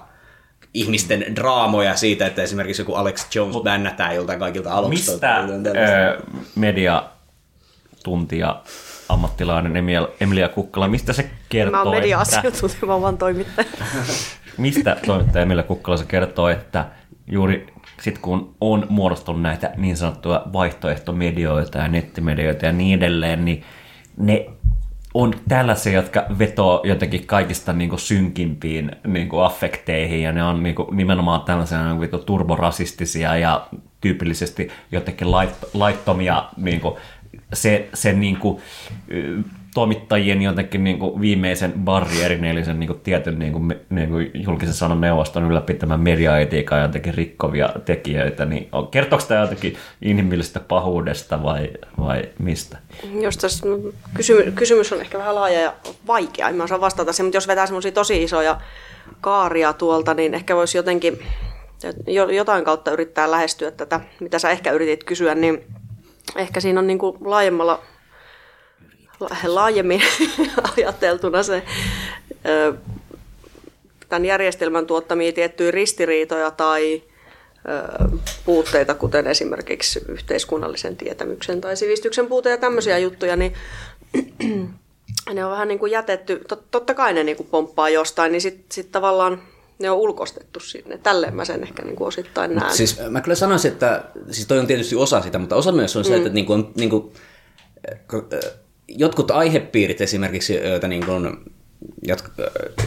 ihmisten 0.74 1.26
draamoja 1.36 1.96
siitä, 1.96 2.28
että 2.28 2.44
esimerkiksi 2.44 2.82
joku 2.82 2.94
Alex 2.94 3.36
Jones 3.36 3.56
bännätään 3.64 4.16
joltain 4.16 4.40
kaikilta 4.40 4.74
alustoilta. 4.74 5.42
Mistä 5.42 5.80
ö, 5.80 6.22
mediatuntija 6.56 8.62
ammattilainen 9.10 9.78
Emilia, 9.78 10.08
Emilia 10.22 10.50
Kukkala, 10.50 10.88
mistä 10.88 11.14
se 11.14 11.30
kertoo, 11.50 11.72
Mä 11.72 11.82
oon 11.82 11.94
että, 11.94 12.02
media-asiantuntija, 12.02 12.86
mä 12.86 12.94
oon 12.94 13.02
vaan 13.02 13.18
toimittaja. 13.18 13.68
mistä 14.58 14.98
toimittaja 15.06 15.42
Emilia 15.42 15.64
Kukkala 15.64 15.98
se 15.98 16.06
kertoo, 16.06 16.50
että 16.50 16.86
juuri 17.28 17.68
sit 18.02 18.18
kun 18.18 18.56
on 18.62 18.86
muodostunut 18.90 19.42
näitä 19.42 19.72
niin 19.78 19.98
sanottuja 19.98 20.42
vaihtoehtomedioita 20.54 21.78
ja 21.78 21.88
nettimedioita 21.88 22.66
ja 22.66 22.72
niin 22.72 23.00
edelleen, 23.00 23.46
niin 23.46 23.64
ne 24.18 24.46
on 25.20 25.34
tällaisia, 25.48 25.94
jotka 25.94 26.26
vetoo 26.40 26.82
jotenkin 26.84 27.28
kaikista 27.28 27.74
niin 27.74 27.90
kuin 27.90 28.00
synkimpiin 28.00 28.92
niin 29.08 29.30
kuin 29.30 29.44
affekteihin 29.44 30.22
ja 30.22 30.32
ne 30.32 30.44
on 30.44 30.64
niin 30.64 30.76
kuin 30.76 30.98
nimenomaan 30.98 31.42
tällaisia 31.42 31.94
niin 31.94 32.10
kuin 32.10 32.26
turborasistisia 32.26 33.38
ja 33.38 33.68
tyypillisesti 34.02 34.70
jotenkin 34.92 35.32
lait, 35.32 35.54
laittomia 35.74 36.44
niin 36.58 36.82
kuin 36.82 36.96
se, 37.54 37.90
se 37.94 38.14
niin 38.14 38.38
kuin, 38.38 38.62
toimittajien 39.74 40.42
jotenkin 40.42 40.84
niin 40.84 41.00
kuin 41.00 41.22
viimeisen 41.22 41.74
barrierin, 41.74 42.46
eli 42.46 42.66
sen 42.66 42.80
niin 42.80 42.88
kuin 42.88 43.00
tietyn 43.00 43.40
niin 43.40 43.54
kuin, 43.54 43.76
niin 43.90 44.10
kuin 44.10 44.32
julkisen 44.34 44.74
sanan 44.74 45.02
neuvoston 45.02 45.52
ylläpitämään 45.52 46.00
mediaetiikan 46.00 46.82
jotenkin 46.82 47.14
rikkovia 47.14 47.70
tekijöitä, 47.86 48.46
niin 48.46 48.70
kertooko 48.92 49.26
tämä 49.28 49.42
jotenkin 49.42 49.76
inhimillisestä 50.02 50.60
pahuudesta 50.60 51.44
vai, 51.44 51.70
vai 52.00 52.30
mistä? 52.40 52.78
Jos 53.22 53.38
tässä 53.38 53.66
kysymys, 54.14 54.54
kysymys 54.56 54.94
on 54.94 55.02
ehkä 55.02 55.18
vähän 55.18 55.36
laaja 55.36 55.60
ja 55.60 55.74
vaikea, 56.08 56.50
en 56.50 56.56
mä 56.56 56.64
osaa 56.64 56.82
vastata 56.82 57.14
siihen, 57.14 57.26
mutta 57.26 57.38
jos 57.38 57.48
vetää 57.48 57.66
semmoisia 57.66 57.92
tosi 57.92 58.24
isoja 58.24 58.62
kaaria 59.22 59.74
tuolta, 59.74 60.14
niin 60.14 60.34
ehkä 60.34 60.56
voisi 60.56 60.78
jotenkin 60.78 61.20
jo- 62.08 62.30
jotain 62.30 62.64
kautta 62.64 62.92
yrittää 62.92 63.32
lähestyä 63.32 63.72
tätä, 63.72 64.00
mitä 64.20 64.40
sä 64.40 64.50
ehkä 64.50 64.72
yritit 64.72 65.04
kysyä, 65.04 65.36
niin 65.36 65.64
ehkä 66.36 66.60
siinä 66.60 66.80
on 66.80 66.88
niin 66.88 67.00
kuin 67.00 67.18
laajemmalla, 67.22 67.74
la- 67.74 67.97
laajemmin 69.44 70.02
ajateltuna 70.78 71.44
se 71.44 71.64
tämän 74.10 74.26
järjestelmän 74.26 74.88
tuottamia 74.88 75.32
tiettyjä 75.32 75.72
ristiriitoja 75.72 76.52
tai 76.52 77.04
puutteita, 78.46 78.94
kuten 78.94 79.28
esimerkiksi 79.28 80.02
yhteiskunnallisen 80.08 80.98
tietämyksen 80.98 81.62
tai 81.62 81.78
sivistyksen 81.78 82.28
puute 82.28 82.50
ja 82.50 82.58
tämmöisiä 82.58 82.98
juttuja, 82.98 83.36
niin 83.36 83.54
ne 85.34 85.46
on 85.46 85.52
vähän 85.52 85.68
niin 85.68 85.80
kuin 85.80 85.92
jätetty, 85.92 86.42
tot, 86.48 86.72
totta 86.72 86.94
kai 86.94 87.14
ne 87.14 87.24
niin 87.24 87.38
kuin 87.38 87.48
pomppaa 87.52 87.90
jostain, 87.90 88.32
niin 88.32 88.42
sitten 88.42 88.66
sit 88.72 88.92
tavallaan 88.92 89.42
ne 89.80 89.90
on 89.90 89.98
ulkostettu 89.98 90.60
sinne. 90.60 90.98
Tälleen 90.98 91.36
mä 91.36 91.46
sen 91.46 91.64
ehkä 91.64 91.84
niin 91.84 91.96
kuin 91.96 92.08
osittain 92.08 92.56
näen. 92.56 92.76
Siis 92.76 93.00
mä 93.10 93.22
kyllä 93.22 93.36
sanoisin, 93.36 93.72
että 93.72 94.04
siis 94.32 94.48
toi 94.48 94.60
on 94.60 94.68
tietysti 94.68 94.96
osa 94.96 95.22
sitä, 95.22 95.40
mutta 95.40 95.56
osa 95.56 95.72
myös 95.72 95.96
on 95.96 96.06
se, 96.06 96.12
Mm. 96.12 96.18
että 96.18 96.30
niinku, 96.30 96.54
on, 96.54 96.72
niinku, 96.76 97.14
äh, 97.92 98.00
jotkut 98.88 99.32
aihepiirit 99.32 100.02
esimerkiksi, 100.02 100.56
joita 100.56 100.88
niinku, 100.88 101.12
jotka, 102.04 102.32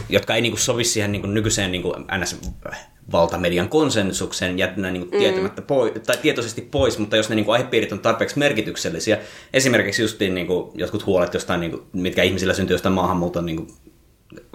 jotka 0.09 0.35
ei 0.35 0.41
niinku 0.41 0.57
sovi 0.57 0.83
siihen 0.83 1.11
niinku 1.11 1.27
nykyiseen 1.27 1.71
niinku 1.71 1.95
NS-valtamedian 2.17 3.69
konsensukseen 3.69 4.59
jättänä 4.59 4.91
niinku 4.91 5.15
Mm. 5.15 5.19
tietämättä 5.19 5.61
pois, 5.61 5.93
tai 6.05 6.17
tietoisesti 6.17 6.61
pois, 6.61 6.97
mutta 6.97 7.17
jos 7.17 7.29
ne 7.29 7.35
niinku 7.35 7.51
aihepiirit 7.51 7.91
on 7.91 7.99
tarpeeksi 7.99 8.39
merkityksellisiä, 8.39 9.17
esimerkiksi 9.53 10.01
justiin 10.01 10.35
niinku 10.35 10.71
jotkut 10.75 11.05
huolet 11.05 11.33
jostain, 11.33 11.59
niinku, 11.59 11.83
mitkä 11.93 12.23
ihmisillä 12.23 12.53
syntyy 12.53 12.73
jostain 12.73 12.95
maahanmuuton 12.95 13.45
niinku, 13.45 13.67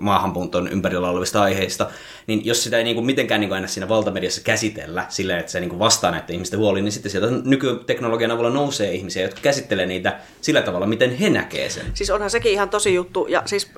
maahanmuuton 0.01 0.69
ympärillä 0.69 1.11
olevista 1.11 1.43
aiheista, 1.43 1.91
niin 2.27 2.47
jos 2.47 2.65
sitä 2.65 2.79
ei 2.79 2.85
niinku 2.85 3.03
mitenkään 3.03 3.41
niinku 3.41 3.55
aina 3.55 3.67
siinä 3.67 3.89
valtamediassa 3.89 4.41
käsitellä 4.45 5.07
silleen, 5.09 5.39
että 5.39 5.53
se 5.53 5.61
niinku 5.61 5.79
vastaa 5.79 6.11
näiden 6.11 6.35
ihmisten 6.35 6.59
huoliin, 6.59 6.85
niin 6.85 6.93
sitten 6.93 7.13
sieltä 7.13 7.29
nykyteknologian 7.45 8.31
avulla 8.31 8.51
nousee 8.51 8.93
ihmisiä, 8.93 9.23
jotka 9.23 9.41
käsittelee 9.41 9.87
niitä 9.87 10.19
sillä 10.41 10.63
tavalla, 10.63 10.87
miten 10.87 11.17
he 11.17 11.31
näkee 11.31 11.71
sen. 11.71 11.87
Siis 11.95 12.11
onhan 12.11 12.31
sekin 12.31 12.53
ihan 12.53 12.69
tosi 12.69 12.95
juttu, 12.95 13.27
ja 13.29 13.43
siis 13.47 13.71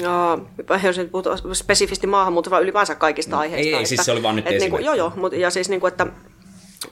Uh, 0.00 0.84
jos 0.84 0.98
nyt 0.98 1.10
puhutaan 1.10 1.38
spesifisti 1.52 2.06
maahanmuutosta, 2.06 2.50
vaan 2.50 2.62
ylipäänsä 2.62 2.94
kaikista 2.94 3.38
aiheista. 3.38 3.68
Ei, 3.68 3.74
ei, 3.74 3.86
siis 3.86 4.04
se 4.04 4.12
oli 4.12 4.22
vaan 4.22 4.36
nyt 4.36 4.46
et 4.46 4.60
niinku. 4.60 4.78
Joo, 4.78 4.94
joo, 4.94 5.12
mutta 5.16 5.38
ja 5.38 5.50
siis 5.50 5.68
niinku, 5.68 5.86
että 5.86 6.06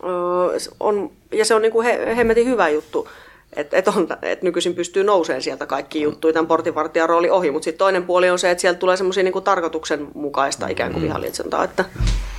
uh, 0.02 0.74
on, 0.80 1.10
ja 1.32 1.44
se 1.44 1.54
on 1.54 1.62
niinku 1.62 1.82
he, 1.82 2.16
hemmetin 2.16 2.46
hyvä 2.46 2.68
juttu, 2.68 3.08
että 3.56 3.76
et 3.76 3.88
on, 3.88 4.08
et 4.22 4.42
nykyisin 4.42 4.74
pystyy 4.74 5.04
nousemaan 5.04 5.42
sieltä 5.42 5.66
kaikki 5.66 6.02
juttuja 6.02 6.32
tämän 6.32 6.46
portinvartijan 6.46 7.08
rooli 7.08 7.30
ohi, 7.30 7.50
mutta 7.50 7.64
sitten 7.64 7.78
toinen 7.78 8.04
puoli 8.04 8.30
on 8.30 8.38
se, 8.38 8.50
että 8.50 8.60
sieltä 8.62 8.78
tulee 8.78 8.96
semmoisia 8.96 9.22
niinku 9.22 9.40
tarkoituksenmukaista 9.40 10.68
ikään 10.68 10.92
kuin 10.92 11.02
vihalietsontaa, 11.02 11.64
että 11.64 11.84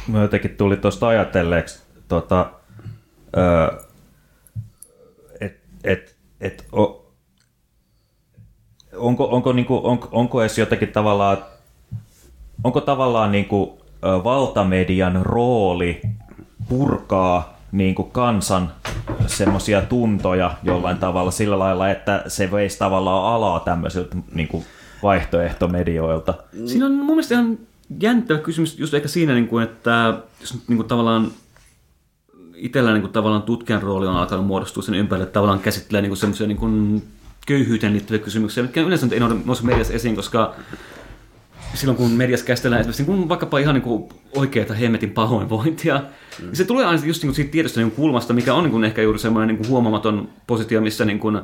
Mä 0.08 0.22
jotenkin 0.22 0.58
tuli 0.58 0.78
tuosta 0.78 1.08
ajatelleeksi, 1.08 1.80
tota, 2.08 2.52
että 5.42 5.60
et, 5.84 6.16
et, 6.42 6.66
onko, 8.98 9.26
onko, 9.26 9.54
niinku, 9.54 9.82
onko, 9.84 10.08
onko 10.12 10.42
edes 10.42 10.58
jotenkin 10.58 10.90
tavallaan, 10.92 11.38
onko 12.64 12.82
tavallaan 12.82 13.32
niinku, 13.32 13.80
valtamedian 14.24 15.26
rooli 15.26 16.02
purkaa 16.70 17.53
niinku 17.74 18.04
kansan 18.04 18.72
semmoisia 19.28 19.82
tuntoja 19.82 20.56
jollain 20.64 20.98
tavalla 20.98 21.32
sillä 21.32 21.60
lailla, 21.60 21.90
että 21.90 22.24
se 22.28 22.52
veisi 22.52 22.80
tavallaan 22.80 23.36
alaa 23.36 23.60
tämmöisiltä 23.60 24.18
niinku 24.34 24.64
vaihtoehtomedioilta. 25.04 26.34
Siinä 26.66 26.86
on 26.86 26.92
mun 26.92 27.06
mielestä 27.06 27.36
ihan 27.36 27.58
jännittävä 28.02 28.40
kysymys 28.40 28.80
just 28.80 28.94
ehkä 28.94 29.08
siinä, 29.08 29.34
niin 29.34 29.48
kuin, 29.48 29.64
että 29.64 30.14
jos 30.42 30.54
nyt 30.54 30.64
niin 30.68 30.78
kuin 30.78 30.88
tavallaan 30.88 31.32
itsellä 32.56 32.94
niin 32.94 33.02
kuin 33.02 33.14
tavallaan 33.14 33.44
tutkijan 33.44 33.82
rooli 33.82 34.08
on 34.08 34.16
alkanut 34.16 34.46
muodostua 34.46 34.84
sen 34.84 34.96
ympärille, 34.96 35.24
että 35.24 35.34
tavallaan 35.34 35.60
käsittelee 35.60 36.02
niin 36.02 36.10
kuin 36.10 36.18
semmoisia 36.18 36.48
niin 36.48 36.58
kuin 36.58 37.04
köyhyyteen 37.48 37.94
liittyviä 37.94 38.24
kysymyksiä, 38.24 38.64
mitkä 38.64 38.82
yleensä 38.82 39.08
ei 39.12 39.20
nouse 39.20 39.66
mediassa 39.66 39.94
esiin, 39.94 40.16
koska 40.16 40.56
silloin 41.74 41.98
kun 41.98 42.12
mediassa 42.12 42.46
käsitellään 42.46 42.80
esimerkiksi 42.80 43.04
niin 43.04 43.18
kuin 43.18 43.30
vaikkapa 43.30 43.60
ihan 43.60 43.76
niin 43.76 43.82
kuin 43.82 44.10
oikeata 44.36 44.74
hemmetin 44.74 45.12
pahoinvointia, 45.12 45.98
mm. 45.98 46.46
niin 46.46 46.56
se 46.56 46.66
tulee 46.66 46.86
aina 46.86 47.06
just 47.06 47.24
niin 47.24 47.28
kuin 47.30 47.36
siitä 47.36 47.52
tietystä 47.52 47.80
niin 47.82 47.92
kulmasta, 47.92 48.34
mikä 48.34 48.54
on 48.54 48.64
niin 48.64 48.72
kuin 48.72 48.84
ehkä 48.84 49.02
juuri 49.02 49.20
semmoinen 49.20 49.48
niin 49.48 49.58
kuin 49.58 49.70
huomaamaton 49.70 50.30
positio, 50.48 50.82
missä 50.82 51.06
niin 51.06 51.20
kuin 51.20 51.42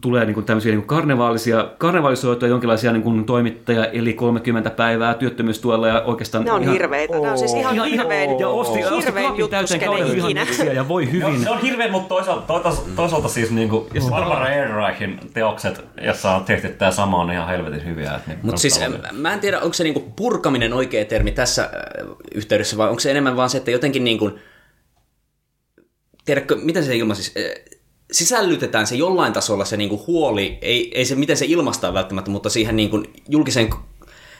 tulee 0.00 0.24
niin 0.24 0.34
kuin 0.34 0.46
tämmöisiä 0.46 0.72
niin 0.72 0.80
kuin 0.80 0.98
karnevaalisia, 0.98 1.68
karnevaalisoituja 1.78 2.50
jonkinlaisia 2.50 2.92
niin 2.92 3.02
kuin 3.02 3.24
toimittajia, 3.24 3.84
eli 3.84 4.12
30 4.12 4.70
päivää 4.70 5.14
työttömyystuella 5.14 5.88
ja 5.88 6.02
oikeastaan... 6.02 6.44
ne 6.44 6.52
on 6.52 6.72
hirveitä. 6.72 7.18
Ne 7.18 7.30
on 7.30 7.38
siis 7.38 7.54
ihan, 7.54 7.74
Ihan- 7.74 7.88
ihan- 7.88 8.00
hirvein, 8.00 8.38
ja 8.38 8.48
osti, 8.48 8.84
osti 8.84 8.96
hirvein 8.96 9.26
klapin 9.26 9.50
täyteen 9.50 10.18
ikinä. 10.18 10.46
ja 10.72 10.88
voi 10.88 11.12
hyvin. 11.12 11.42
Se 11.42 11.50
on 11.50 11.60
hirveän, 11.60 11.90
mutta 11.90 12.08
toisaalta, 12.08 12.46
toisaalta, 12.46 12.82
toisaalta 12.96 13.28
siis 13.28 13.50
niinku 13.50 13.88
Barbara 14.10 14.48
Ehrenreichin 14.48 15.20
teokset, 15.34 15.84
jossa 16.02 16.30
on 16.30 16.44
tehty 16.44 16.68
tämä 16.68 16.90
sama, 16.90 17.20
on 17.20 17.32
ihan 17.32 17.48
helvetin 17.48 17.84
hyviä. 17.84 18.20
niinku 18.26 18.46
Mutta 18.46 18.60
siis 18.60 18.82
em, 18.82 18.92
mä 19.12 19.32
en 19.32 19.40
tiedä, 19.40 19.60
onko 19.60 19.72
se 19.72 19.84
niinku 19.84 20.12
purkaminen 20.16 20.72
oikea 20.72 21.04
termi 21.04 21.32
tässä 21.32 21.62
äh, 21.62 21.70
yhteydessä, 22.34 22.76
vai 22.76 22.88
onko 22.88 23.00
se 23.00 23.10
enemmän 23.10 23.36
vaan 23.36 23.50
se, 23.50 23.58
että 23.58 23.70
jotenkin 23.70 24.04
niinku, 24.04 24.30
tiedätkö, 26.24 26.56
miten 26.56 26.84
se 26.84 26.96
ilmaisisi, 26.96 27.32
äh, 27.40 27.79
sisällytetään 28.12 28.86
se 28.86 28.94
jollain 28.94 29.32
tasolla 29.32 29.64
se 29.64 29.76
niinku 29.76 30.04
huoli, 30.06 30.58
ei, 30.62 30.90
ei 30.94 31.04
se 31.04 31.14
miten 31.14 31.36
se 31.36 31.44
ilmaistaan 31.48 31.94
välttämättä, 31.94 32.30
mutta 32.30 32.50
siihen 32.50 32.76
niinku 32.76 33.02
julkisen 33.28 33.70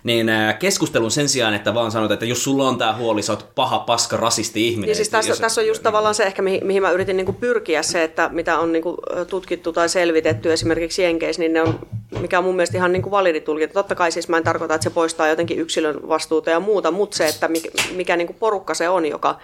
niin 0.05 0.29
äh, 0.29 0.59
keskustelun 0.59 1.11
sen 1.11 1.29
sijaan, 1.29 1.55
että 1.55 1.75
vaan 1.75 1.91
sanotaan, 1.91 2.15
että 2.15 2.27
jos 2.27 2.45
sulla 2.45 2.69
on 2.69 2.79
tämä 2.79 2.97
huoli, 2.97 3.23
sä 3.23 3.33
oot 3.33 3.49
paha, 3.55 3.79
paska, 3.79 4.17
rasisti 4.17 4.69
ihminen. 4.69 4.89
Ja 4.89 4.95
siis 4.95 5.09
tässä, 5.09 5.31
Jos- 5.31 5.41
tässä 5.41 5.61
on 5.61 5.67
just 5.67 5.83
tavallaan 5.83 6.15
se 6.15 6.25
ehkä, 6.25 6.43
mihin, 6.43 6.67
mihin 6.67 6.83
mä 6.83 6.91
yritin 6.91 7.17
niin 7.17 7.35
pyrkiä, 7.35 7.83
se, 7.83 8.05
että 8.05 8.29
mitä 8.33 8.59
on 8.59 8.73
niin 8.73 8.85
tutkittu 9.31 9.73
tai 9.73 9.89
selvitetty 9.89 10.53
esimerkiksi 10.53 11.03
Jenkeissä, 11.03 11.43
niin 11.43 11.53
ne 11.53 11.63
on, 11.63 11.79
mikä 12.21 12.39
on 12.39 12.45
mun 12.45 12.57
mielestä 12.57 12.77
ihan 12.77 12.93
niin 12.93 13.11
validi 13.11 13.41
tulkinta. 13.41 13.75
Totta 13.75 13.95
kai 13.95 14.13
siis 14.13 14.29
mä 14.29 14.37
en 14.37 14.45
tarkoita, 14.45 14.75
että 14.75 14.85
se 14.85 14.91
poistaa 14.91 15.29
jotenkin 15.29 15.59
yksilön 15.59 16.09
vastuuta 16.09 16.51
ja 16.51 16.61
muuta, 16.61 16.91
mutta 16.91 17.17
se, 17.17 17.27
että 17.27 17.49
mikä, 17.49 17.69
mikä 17.95 18.17
niin 18.17 18.37
porukka 18.39 18.75
se 18.75 18.89
on, 18.89 19.07
joka 19.07 19.39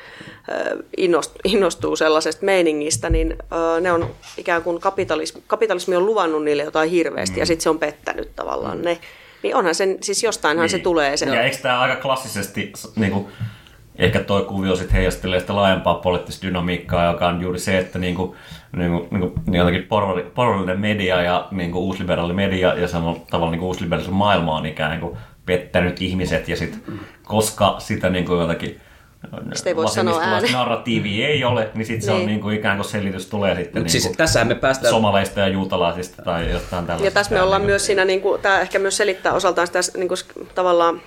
innostuu 1.44 1.96
sellaisesta 1.96 2.44
meiningistä, 2.44 3.10
niin 3.10 3.36
ne 3.80 3.92
on 3.92 4.10
ikään 4.38 4.62
kuin 4.62 4.80
kapitalismi, 4.80 5.42
kapitalismi 5.46 5.96
on 5.96 6.06
luvannut 6.06 6.44
niille 6.44 6.62
jotain 6.62 6.90
hirveästi 6.90 7.40
ja 7.40 7.46
sitten 7.46 7.62
se 7.62 7.70
on 7.70 7.78
pettänyt 7.78 8.36
tavallaan 8.36 8.82
ne. 8.82 8.98
Niin 9.46 9.56
onhan 9.56 9.74
sen, 9.74 9.98
siis 10.00 10.22
jostainhan 10.22 10.68
se 10.68 10.78
tulee. 10.78 11.16
Se, 11.16 11.26
Ja 11.26 11.42
eikö 11.42 11.56
tämä 11.56 11.80
aika 11.80 11.96
klassisesti, 11.96 12.72
niin 12.96 13.12
kuin, 13.12 13.26
ehkä 13.96 14.20
toi 14.20 14.42
kuvio 14.42 14.76
sit 14.76 14.92
heijastelee 14.92 15.40
sitä 15.40 15.56
laajempaa 15.56 15.94
poliittista 15.94 16.46
dynamiikkaa, 16.46 17.12
joka 17.12 17.28
on 17.28 17.42
juuri 17.42 17.58
se, 17.58 17.78
että 17.78 17.98
niin 17.98 18.14
kuin, 18.14 18.36
niin 18.76 18.90
kuin, 18.90 19.08
niin 19.10 19.20
kuin, 19.20 19.32
niin 19.46 19.54
jotenkin 19.54 19.82
porvari, 19.82 20.22
porvarillinen 20.34 20.80
media 20.80 21.22
ja 21.22 21.48
niin 21.50 21.72
kuin 21.72 21.82
uusliberaali 21.82 22.32
media 22.32 22.74
ja 22.74 22.88
samalla 22.88 23.20
tavalla 23.30 23.50
niin 23.50 23.60
uusliberaalisen 23.60 24.14
maailma 24.14 24.56
on 24.56 24.66
ikään 24.66 25.00
kuin 25.00 25.16
pettänyt 25.46 26.02
ihmiset 26.02 26.48
ja 26.48 26.56
sit, 26.56 26.84
koska 27.24 27.76
sitä 27.78 28.10
niin 28.10 28.24
kuin 28.24 28.40
jotakin 28.40 28.80
Sitä 29.54 29.70
ei 29.70 29.76
voi 29.76 29.88
sanoa 29.88 30.20
ääneen. 30.20 30.52
narratiivia 30.52 31.28
ei 31.28 31.44
ole, 31.44 31.70
niin 31.74 31.86
sitten 31.86 32.02
se 32.06 32.10
on 32.12 32.16
Niin. 32.18 32.26
niin 32.26 32.40
kuin 32.40 32.56
ikään 32.56 32.76
kuin 32.76 32.84
selitys 32.86 33.26
tulee 33.26 33.54
sitten 33.54 33.72
Mut 33.74 33.82
niin 33.84 33.90
siis 33.90 34.04
kuin 34.06 34.16
tässähän 34.16 34.48
me 34.48 34.54
päästään- 34.54 34.94
somaleista 34.94 35.40
ja 35.40 35.48
juutalaisista 35.48 36.22
tai 36.22 36.50
jostain 36.52 36.86
tällaisesta. 36.86 37.06
Ja 37.06 37.10
tässä 37.10 37.34
me 37.34 37.42
ollaan 37.42 37.62
myös 37.62 37.86
siinä, 37.86 38.04
niin 38.04 38.20
kuin, 38.20 38.42
tämä 38.42 38.60
ehkä 38.60 38.78
myös 38.78 38.96
selittää 38.96 39.32
osaltaan 39.32 39.66
sitä 39.66 39.80
niin 39.98 40.08
kuin, 40.08 40.18
tavallaan, 40.54 41.00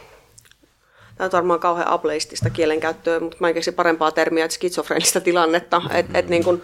tämä 1.18 1.26
on 1.26 1.32
varmaan 1.32 1.60
kauhean 1.60 1.88
ableistista 1.88 2.50
kielenkäyttöä, 2.50 3.20
mutta 3.20 3.38
mä 3.40 3.48
en 3.48 3.54
keksi 3.54 3.72
parempaa 3.72 4.12
termiä, 4.12 4.46
että 4.46 4.56
skitsofreenista 4.56 5.22
tilannetta. 5.22 5.82
Et, 5.94 6.06
et, 6.14 6.30
niin 6.30 6.44
kuin, 6.44 6.62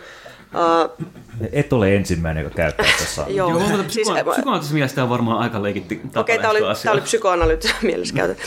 uh, 0.53 1.05
Et 1.51 1.73
ole 1.73 1.95
ensimmäinen, 1.95 2.43
joka 2.43 2.55
käyttää 2.55 2.85
tässä. 2.99 3.25
joo, 3.27 3.49
Joo, 3.49 3.59
mutta 3.59 3.75
siis, 3.89 4.07
psyko- 4.07 4.31
psykoanalyyttisessä 4.31 4.73
mielessä 4.73 4.95
tämä 4.95 5.03
on 5.03 5.09
varmaan 5.09 5.39
aika 5.39 5.63
leikitti 5.63 5.95
tapa 5.95 6.19
Okei, 6.19 6.37
tämä 6.37 6.49
oli, 6.49 6.61
lähestyä 6.61 6.83
tämä 6.83 6.91
oli 6.91 6.99
asiaa. 6.99 7.05
psykoanalyyttisessä 7.05 7.85
mielessä 7.85 8.15
käytetty. 8.15 8.43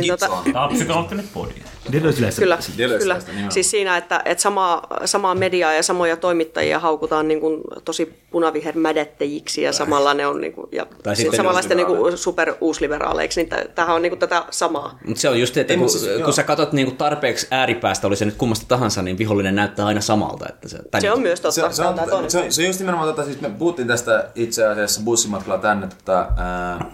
Niin, 0.00 0.06
tota, 0.18 0.28
Tämä 0.52 0.64
on 0.64 0.74
psykologinen 0.74 1.28
podi. 1.34 1.52
Deleuze 1.92 2.32
Kyllä, 2.38 2.58
Deleuze 2.78 2.98
kyllä. 3.02 3.20
niin. 3.34 3.52
Siis 3.52 3.70
siinä, 3.70 3.96
että, 3.96 4.22
että 4.24 4.42
samaa, 4.42 4.86
samaa 5.04 5.34
mediaa 5.34 5.72
ja 5.72 5.82
samoja 5.82 6.16
toimittajia 6.16 6.78
haukutaan 6.78 7.28
niin 7.28 7.40
kuin 7.40 7.60
tosi 7.84 8.12
punavihermädättäjiksi 8.30 9.62
ja 9.62 9.72
samalla 9.72 10.14
ne 10.14 10.26
on 10.26 10.40
niin 10.40 10.52
kuin, 10.52 10.68
ja 10.72 10.86
Tai 11.02 11.16
sit 11.16 11.22
sitten 11.22 11.36
samanlaista 11.36 11.74
niin 11.74 11.86
kuin 11.86 12.18
superuusliberaaleiksi, 12.18 13.40
niin 13.40 13.48
tä- 13.48 13.64
tämähän 13.74 13.96
on 13.96 14.02
niin 14.02 14.10
kuin 14.10 14.18
tätä 14.20 14.44
samaa. 14.50 14.98
Mutta 15.06 15.20
se 15.20 15.28
on 15.28 15.40
just, 15.40 15.56
että 15.56 15.72
Ei, 15.72 15.78
kun, 15.78 15.90
siis, 15.90 16.22
kun 16.24 16.32
sä 16.32 16.42
katsot 16.42 16.72
niinku 16.72 16.94
tarpeeksi 16.94 17.46
ääripäästä, 17.50 18.06
oli 18.06 18.16
se 18.16 18.24
nyt 18.24 18.34
kummasta 18.34 18.66
tahansa, 18.68 19.02
niin 19.02 19.18
vihollinen 19.18 19.54
näyttää 19.54 19.86
aina 19.86 20.00
samalta. 20.00 20.46
Että 20.48 20.68
se, 20.68 20.78
tai 20.90 21.00
Se 21.00 21.12
on 21.12 21.20
myös 21.20 21.40
totta. 21.40 21.52
Se, 21.70 21.76
se, 21.76 21.82
on, 21.82 21.96
se, 22.30 22.38
on, 22.38 22.52
se 22.52 22.62
on 22.62 22.66
just 22.66 22.78
nimenomaan, 22.78 23.08
tota, 23.08 23.24
siis 23.24 23.40
me 23.40 23.50
puhuttiin 23.50 23.88
tästä 23.88 24.28
itse 24.34 24.66
asiassa 24.66 25.00
bussimatkalla 25.04 25.58
tänne, 25.58 25.86
tota, 25.86 26.28
ää, 26.36 26.84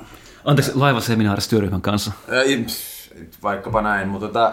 Anteeksi, 0.45 0.73
laivaseminaarissa 0.75 1.51
työryhmän 1.51 1.83
kanssa. 1.83 2.13
ää, 2.29 2.43
vaikkapa 3.43 3.83
näin, 3.83 4.09
mutta 4.09 4.27
tota, 4.27 4.53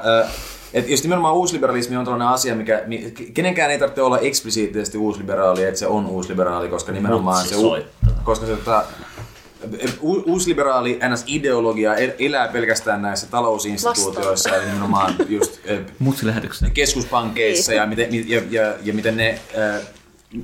et 0.74 0.90
just 0.90 1.04
nimenomaan 1.04 1.34
uusliberalismi 1.36 1.98
on 1.98 2.06
tällainen 2.06 2.28
asia, 2.28 2.56
mikä, 2.56 2.84
mi- 2.88 3.14
kenenkään 3.34 3.72
ei 3.72 3.80
tarvitse 3.80 4.02
olla 4.02 4.20
eksplisiittisesti 4.20 4.98
uusliberaali, 4.98 5.64
että 5.64 5.80
se 5.80 5.88
on 5.88 6.06
uusliberaali, 6.06 6.70
koska 6.70 6.92
nimenomaan 6.92 7.46
se, 7.48 7.56
soittaa. 7.56 8.12
koska 8.24 8.46
se 8.46 8.56
tota, 8.56 8.84
u- 10.02 10.24
uusliberaali 10.26 11.00
NS-ideologia 11.10 11.96
el- 11.96 12.12
elää 12.20 12.48
pelkästään 12.48 13.02
näissä 13.02 13.28
talousinstituutioissa 13.28 14.50
ja 14.50 14.66
nimenomaan 14.66 15.16
just 15.30 15.60
keskuspankeissa 16.74 17.74
ja 17.74 17.86
miten, 17.86 18.10
mi- 18.12 18.26
ja, 18.28 18.42
ja, 18.50 18.74
ja 18.84 18.94
miten 18.94 19.18
ne, 19.18 19.40
äh, 19.58 19.82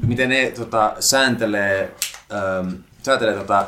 miten 0.08 0.30
ne 0.30 0.52
tota, 0.56 0.94
sääntelee, 1.00 1.92
ähm, 2.34 2.74
sääntelee 3.04 3.34
tota, 3.36 3.66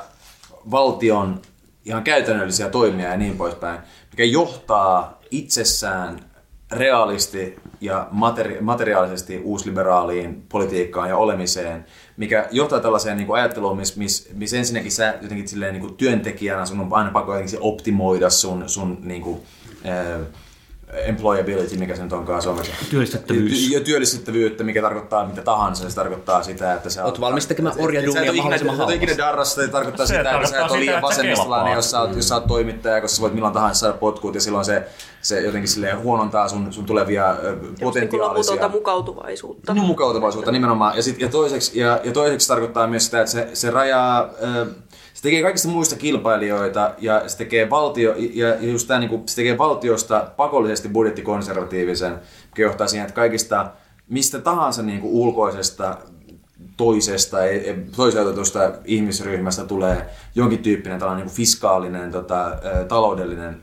valtion 0.71 1.41
ihan 1.85 2.03
käytännöllisiä 2.03 2.69
toimia 2.69 3.09
ja 3.09 3.17
niin 3.17 3.37
poispäin, 3.37 3.79
mikä 4.11 4.23
johtaa 4.23 5.19
itsessään 5.31 6.19
realisti 6.71 7.59
ja 7.81 8.07
materi- 8.11 8.61
materiaalisesti 8.61 9.39
uusliberaaliin 9.39 10.45
politiikkaan 10.49 11.09
ja 11.09 11.17
olemiseen, 11.17 11.85
mikä 12.17 12.47
johtaa 12.51 12.79
tällaiseen 12.79 13.17
niin 13.17 13.27
kuin 13.27 13.39
ajatteluun, 13.39 13.77
missä 13.77 13.99
miss, 13.99 14.29
miss 14.33 14.53
ensinnäkin 14.53 14.91
sä 14.91 15.17
jotenkin 15.21 15.47
silleen, 15.47 15.73
niin 15.73 15.81
kuin 15.81 15.95
työntekijänä 15.95 16.65
sun 16.65 16.79
on 16.79 16.93
aina 16.93 17.11
pakko 17.11 17.33
optimoida 17.59 18.29
sun, 18.29 18.69
sun 18.69 18.97
niin 19.01 19.21
kuin, 19.21 19.41
employability, 20.93 21.77
mikä 21.77 21.95
se 21.95 22.03
nyt 22.03 22.13
onkaan 22.13 22.41
suomeksi. 22.41 22.71
Työllistettävyys. 22.89 23.71
Ja 23.71 23.79
työllistettävyyttä, 23.79 24.63
mikä 24.63 24.81
tarkoittaa 24.81 25.25
mitä 25.25 25.41
tahansa. 25.41 25.89
Se 25.89 25.95
tarkoittaa 25.95 26.43
sitä, 26.43 26.73
että 26.73 26.89
sä 26.89 27.05
Oot 27.05 27.19
valmis 27.19 27.47
tekemään 27.47 27.75
orjaduunia 27.79 28.33
mahdollisimman 28.33 28.77
sä 28.77 28.83
et 28.83 28.87
ole 28.87 28.95
ikinä 28.95 29.17
darrassa, 29.17 29.61
se 29.61 29.67
tarkoittaa 29.67 30.05
Se 30.05 30.17
sitä, 30.17 30.31
että 30.31 30.47
sä 30.47 30.65
et 30.65 30.71
ole 30.71 30.79
liian 30.79 31.01
vasemmistolainen, 31.01 31.73
jos 31.73 31.91
sä, 31.91 32.01
oot, 32.01 32.15
jos 32.15 32.27
sä 32.27 32.35
oot 32.35 32.47
toimittaja, 32.47 33.01
koska 33.01 33.15
sä 33.15 33.21
voit 33.21 33.33
milloin 33.33 33.53
tahansa 33.53 33.79
saada 33.79 33.97
potkut 33.97 34.35
ja 34.35 34.41
silloin 34.41 34.65
se, 34.65 34.87
se 35.21 35.41
jotenkin 35.41 35.69
silleen 35.69 35.99
huonontaa 35.99 36.47
sun, 36.47 36.73
sun 36.73 36.85
tulevia 36.85 37.35
potentiaalisia 37.79 38.69
mukautuvaisuutta. 38.69 39.73
No, 39.73 39.83
mukautuvaisuutta 39.83 40.51
nimenomaan. 40.51 40.95
Ja, 40.95 41.03
sit, 41.03 41.21
ja, 41.21 41.29
toiseksi, 41.29 41.79
ja, 41.79 41.99
ja 42.03 42.11
toiseksi 42.11 42.47
tarkoittaa 42.47 42.87
myös 42.87 43.05
sitä, 43.05 43.19
että 43.19 43.31
se, 43.31 43.49
se 43.53 43.71
rajaa, 43.71 44.29
ö, 44.43 44.65
se 45.17 45.23
tekee 45.23 45.41
kaikista 45.41 45.67
muista 45.69 45.95
kilpailijoita 45.95 46.93
ja 46.97 47.29
se 47.29 47.37
tekee, 47.37 47.69
valtio, 47.69 48.15
ja, 48.33 48.55
just 48.61 48.87
tää, 48.87 48.99
niin 48.99 49.23
se 49.25 49.35
tekee 49.35 49.57
valtiosta 49.57 50.31
pakollisesti 50.37 50.89
budjettikonservatiivisen, 50.89 52.11
mikä 52.45 52.61
johtaa 52.61 52.87
siihen, 52.87 53.05
että 53.05 53.15
kaikista 53.15 53.71
mistä 54.09 54.39
tahansa 54.39 54.81
niin 54.81 55.01
kuin 55.01 55.13
ulkoisesta 55.13 55.97
toisesta, 56.77 57.43
ei- 57.43 57.69
ei- 57.69 57.85
toiseutetusta 57.95 58.71
ihmisryhmästä 58.85 59.65
tulee 59.65 60.09
jonkin 60.35 60.59
tyyppinen 60.59 60.99
tällainen 60.99 61.25
niin 61.25 61.29
kuin 61.29 61.37
fiskaalinen, 61.37 62.11
tota, 62.11 62.51
taloudellinen 62.87 63.61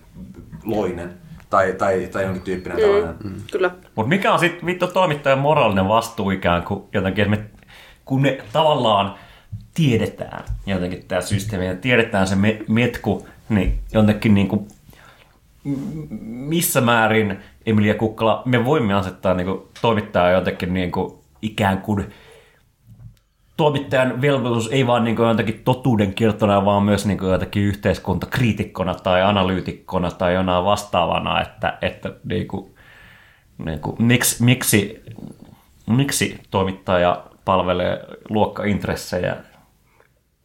loinen 0.64 1.14
tai, 1.50 1.72
tai, 1.72 2.08
tai 2.12 2.22
jonkin 2.22 2.42
tyyppinen 2.42 2.78
tällainen. 2.78 3.14
Kyllä. 3.52 3.70
Mutta 3.94 4.08
mikä 4.08 4.32
on 4.32 4.38
sitten 4.38 4.66
vittu 4.66 4.86
toimittajan 4.86 5.38
moraalinen 5.38 5.88
vastuu 5.88 6.30
ikään 6.30 6.62
kuin 6.62 6.84
jotenkin, 6.92 7.24
että 7.24 7.36
me, 7.36 7.44
kun 8.04 8.22
me 8.22 8.38
tavallaan 8.52 9.14
tiedetään 9.74 10.44
jotenkin 10.66 11.04
tämä 11.08 11.20
systeemi 11.20 11.66
ja 11.66 11.76
tiedetään 11.76 12.26
se 12.26 12.36
me, 12.36 12.60
metku, 12.68 13.28
niin 13.48 13.78
jotenkin 13.92 14.34
niin 14.34 14.48
kuin, 14.48 14.68
missä 16.20 16.80
määrin 16.80 17.38
Emilia 17.66 17.94
Kukkala, 17.94 18.42
me 18.44 18.64
voimme 18.64 18.94
asettaa 18.94 19.34
niin 19.34 19.46
kuin, 19.46 19.62
toimittajaa 19.80 20.30
jotenkin 20.30 20.74
niin 20.74 20.92
kuin, 20.92 21.14
ikään 21.42 21.78
kuin 21.78 22.06
toimittajan 23.56 24.20
velvollisuus 24.20 24.72
ei 24.72 24.86
vaan 24.86 25.04
niin 25.04 25.16
kuin 25.16 25.28
jotenkin 25.28 25.62
totuuden 25.64 26.14
kertona, 26.14 26.64
vaan 26.64 26.82
myös 26.82 27.06
niin 27.06 27.18
kuin 27.18 27.32
jotenkin 27.32 27.62
yhteiskuntakriitikkona 27.62 28.94
tai 28.94 29.22
analyytikkona 29.22 30.10
tai 30.10 30.34
jonain 30.34 30.64
vastaavana, 30.64 31.42
että, 31.42 31.78
että 31.82 32.12
niin 32.24 32.48
kuin, 32.48 32.74
niin 33.64 33.80
kuin, 33.80 33.96
miksi, 33.98 34.44
miksi, 34.44 35.02
miksi 35.86 36.40
toimittaja 36.50 37.24
palvelee 37.44 38.04
luokkaintressejä. 38.28 39.36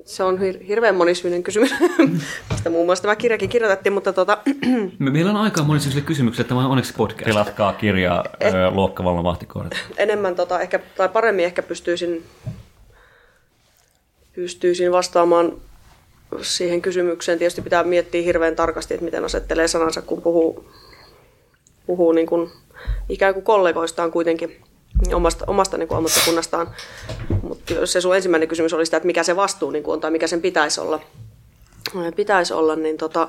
Se 0.10 0.24
on 0.24 0.38
hir- 0.40 0.64
hirveän 0.68 0.96
monisyinen 0.96 1.44
kysymys. 1.44 1.70
Sitä 2.58 2.70
muun 2.70 2.86
muassa 2.86 3.02
tämä 3.02 3.16
kirjakin 3.16 3.50
kirjoitettiin, 3.50 3.94
mutta 3.94 4.14
tota, 4.14 4.38
Me- 5.00 5.12
Meillä 5.12 5.32
on 5.32 5.38
aikaa 5.38 5.64
monisyisille 5.64 6.06
kysymyksille, 6.06 6.48
tämä 6.48 6.60
on 6.60 6.70
onneksi 6.72 6.94
podcast. 6.98 7.26
Tilatkaa 7.26 7.74
kirjaa 7.74 8.26
Eh. 8.40 8.54
ö, 8.54 8.70
luokkavallan 8.72 9.24
vahtikohdat. 9.24 9.74
enemmän 9.98 10.36
tota, 10.36 10.60
ehkä, 10.62 10.80
tai 10.98 11.10
paremmin 11.10 11.46
ehkä 11.46 11.62
pystyisin, 11.64 12.24
pystyisin 14.36 14.92
vastaamaan 14.92 15.54
siihen 16.42 16.82
kysymykseen. 16.82 17.38
Tietysti 17.40 17.62
pitää 17.62 17.84
miettiä 17.84 18.22
hirveän 18.22 18.56
tarkasti, 18.56 18.94
että 18.94 19.04
miten 19.06 19.26
asettelee 19.26 19.68
sanansa, 19.68 20.02
kun 20.02 20.22
puhuu, 20.22 20.70
puhuu 21.86 22.12
niin 22.12 22.28
kuin, 22.28 22.50
ikään 23.10 23.34
kuin 23.34 23.44
kollegoistaan 23.44 24.12
kuitenkin 24.12 24.62
omasta, 25.14 25.46
omasta 25.48 25.78
niin 25.78 25.88
kuin 25.88 25.98
ammattikunnastaan. 25.98 26.70
Mutta 27.42 27.74
jos 27.74 27.94
se 27.94 28.02
sun 28.02 28.16
ensimmäinen 28.16 28.50
kysymys 28.50 28.74
oli 28.74 28.86
sitä, 28.86 28.98
että 28.98 29.08
mikä 29.08 29.24
se 29.24 29.36
vastuu 29.36 29.72
niin 29.72 29.84
kuin 29.84 29.94
on 29.94 30.02
tai 30.02 30.12
mikä 30.12 30.28
sen 30.28 30.42
pitäisi 30.42 30.82
olla, 30.82 31.00
pitäisi 32.16 32.54
olla 32.54 32.76
niin 32.76 32.98
tota, 32.98 33.28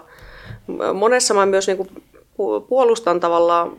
monessa 0.94 1.34
mä 1.34 1.46
myös 1.46 1.66
niin 1.66 1.76
kuin 1.76 1.88
pu- 2.14 2.66
puolustan 2.68 3.20
tavallaan 3.20 3.76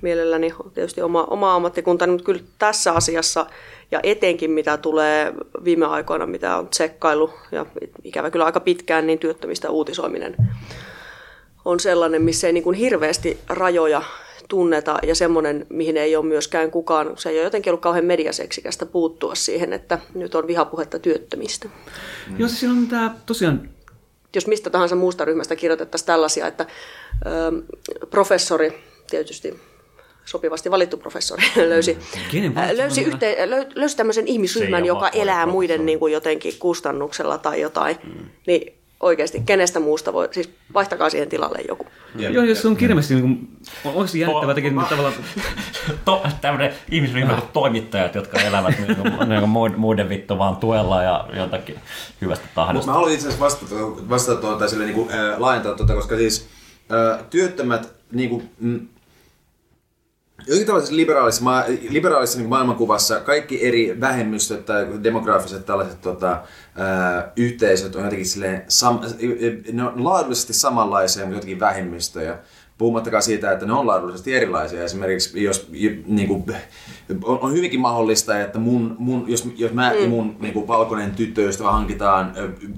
mielelläni 0.00 0.54
tietysti 0.74 1.02
oma, 1.02 1.24
oma 1.24 1.54
ammattikuntani, 1.54 2.12
mutta 2.12 2.24
kyllä 2.24 2.42
tässä 2.58 2.92
asiassa 2.92 3.46
ja 3.90 4.00
etenkin 4.02 4.50
mitä 4.50 4.76
tulee 4.76 5.34
viime 5.64 5.86
aikoina, 5.86 6.26
mitä 6.26 6.56
on 6.56 6.68
tsekkailu 6.68 7.30
ja 7.52 7.66
ikävä 8.04 8.30
kyllä 8.30 8.44
aika 8.44 8.60
pitkään, 8.60 9.06
niin 9.06 9.18
työttömistä 9.18 9.70
uutisoiminen 9.70 10.36
on 11.64 11.80
sellainen, 11.80 12.22
missä 12.22 12.46
ei 12.46 12.52
niin 12.52 12.64
kuin 12.64 12.76
hirveästi 12.76 13.38
rajoja 13.48 14.02
tunneta 14.48 14.98
ja 15.02 15.14
semmoinen, 15.14 15.66
mihin 15.68 15.96
ei 15.96 16.16
ole 16.16 16.24
myöskään 16.24 16.70
kukaan, 16.70 17.12
se 17.16 17.28
ei 17.28 17.36
ole 17.36 17.44
jotenkin 17.44 17.70
ollut 17.70 17.82
kauhean 17.82 18.04
mediaseksikästä 18.04 18.86
puuttua 18.86 19.34
siihen, 19.34 19.72
että 19.72 19.98
nyt 20.14 20.34
on 20.34 20.46
vihapuhetta 20.46 20.98
työttömistä. 20.98 21.68
Mm. 22.38 22.48
Siinä 22.48 22.74
on 22.74 22.86
tämä 22.86 23.14
tosiaan 23.26 23.70
Jos 24.34 24.46
mistä 24.46 24.70
tahansa 24.70 24.96
muusta 24.96 25.24
ryhmästä 25.24 25.56
kirjoitettaisiin 25.56 26.06
tällaisia, 26.06 26.46
että 26.46 26.66
ö, 27.26 27.62
professori, 28.10 28.84
tietysti 29.10 29.60
sopivasti 30.24 30.70
valittu 30.70 30.96
professori, 30.96 31.42
löysi, 31.68 31.98
ää, 32.54 32.76
löysi, 32.76 33.02
yhteen, 33.02 33.50
löy, 33.50 33.66
löysi 33.74 33.96
tämmöisen 33.96 34.26
ihmisryhmän, 34.26 34.84
joka 34.84 35.08
elää 35.08 35.46
muiden 35.46 35.86
niin 35.86 35.98
kuin 35.98 36.12
jotenkin 36.12 36.58
kustannuksella 36.58 37.38
tai 37.38 37.60
jotain, 37.60 37.96
niin 38.46 38.77
oikeasti 39.00 39.42
kenestä 39.46 39.80
muusta 39.80 40.12
voi, 40.12 40.28
siis 40.30 40.50
vaihtakaa 40.74 41.10
siihen 41.10 41.28
tilalle 41.28 41.58
joku. 41.68 41.86
Joo, 42.16 42.44
jos 42.44 42.62
se 42.62 42.68
on 42.68 42.76
kirjallisesti 42.76 43.14
niin 43.14 43.22
kuin, 43.22 43.48
on 43.84 43.92
oikeasti 43.94 44.20
jännittävää 44.20 44.54
tekemään 44.54 44.86
tavallaan... 44.86 45.14
To, 46.04 46.22
tämmöinen 46.40 46.72
ihmisryhmä 46.90 47.34
kuin 47.34 47.48
toimittajat, 47.52 48.14
jotka 48.14 48.40
elävät 48.40 48.78
niin 48.78 48.96
kuin, 48.96 49.28
niin 49.28 49.40
kuin 49.40 49.50
muiden- 49.50 49.76
muiden 49.76 50.08
vittu 50.08 50.38
vaan 50.38 50.56
tuella 50.56 51.02
ja 51.02 51.28
jotakin 51.32 51.76
hyvästä 52.20 52.44
Mutta 52.44 52.60
tahdosta. 52.60 52.90
mä 52.90 52.94
haluan 52.94 53.12
itse 53.12 53.28
asiassa 53.28 53.44
vastata, 53.44 53.74
vastata 54.08 54.40
tuota, 54.40 54.58
tai 54.58 54.68
silleen, 54.68 54.94
niin 54.94 55.06
kuin, 55.06 55.18
äh, 55.18 55.38
laajentaa 55.40 55.74
tuota, 55.74 55.94
koska 55.94 56.16
siis 56.16 56.48
äh, 56.92 57.24
työttömät 57.30 57.92
niin 58.12 58.30
kuin, 58.30 58.50
mm, 58.60 58.88
Jokin 60.46 60.66
tällaisessa 60.66 60.96
liberaalisessa, 60.96 61.44
ma- 61.44 61.64
liberaalisessa 61.90 62.38
niin 62.38 62.48
maailmankuvassa 62.48 63.20
kaikki 63.20 63.66
eri 63.66 64.00
vähemmistöt 64.00 64.66
tai 64.66 64.86
demograafiset 65.02 65.66
tällaiset 65.66 66.00
tota, 66.00 66.42
ää, 66.76 67.32
yhteisöt 67.36 67.96
on 67.96 68.04
jotenkin 68.04 68.28
silleen, 68.28 68.62
sam- 68.68 69.72
ne 69.72 69.82
on 69.84 70.04
laadullisesti 70.04 70.52
samanlaisia, 70.52 71.22
mutta 71.24 71.36
jotenkin 71.36 71.60
vähemmistöjä. 71.60 72.38
Puhumattakaan 72.78 73.22
siitä, 73.22 73.52
että 73.52 73.66
ne 73.66 73.72
on 73.72 73.86
laadullisesti 73.86 74.34
erilaisia. 74.34 74.84
Esimerkiksi 74.84 75.44
jos 75.44 75.68
niin 76.06 76.28
kuin, 76.28 76.44
on, 77.24 77.38
on 77.40 77.52
hyvinkin 77.52 77.80
mahdollista, 77.80 78.40
että 78.40 78.58
mun, 78.58 78.96
mun, 78.98 79.24
jos, 79.28 79.48
jos 79.56 79.72
mä 79.72 79.92
mm. 79.92 80.02
ja 80.02 80.08
mun 80.08 80.36
niin 80.40 80.54
kuin, 80.54 80.68
valkoinen 80.68 81.10
tyttöystävä 81.10 81.72
hankitaan 81.72 82.32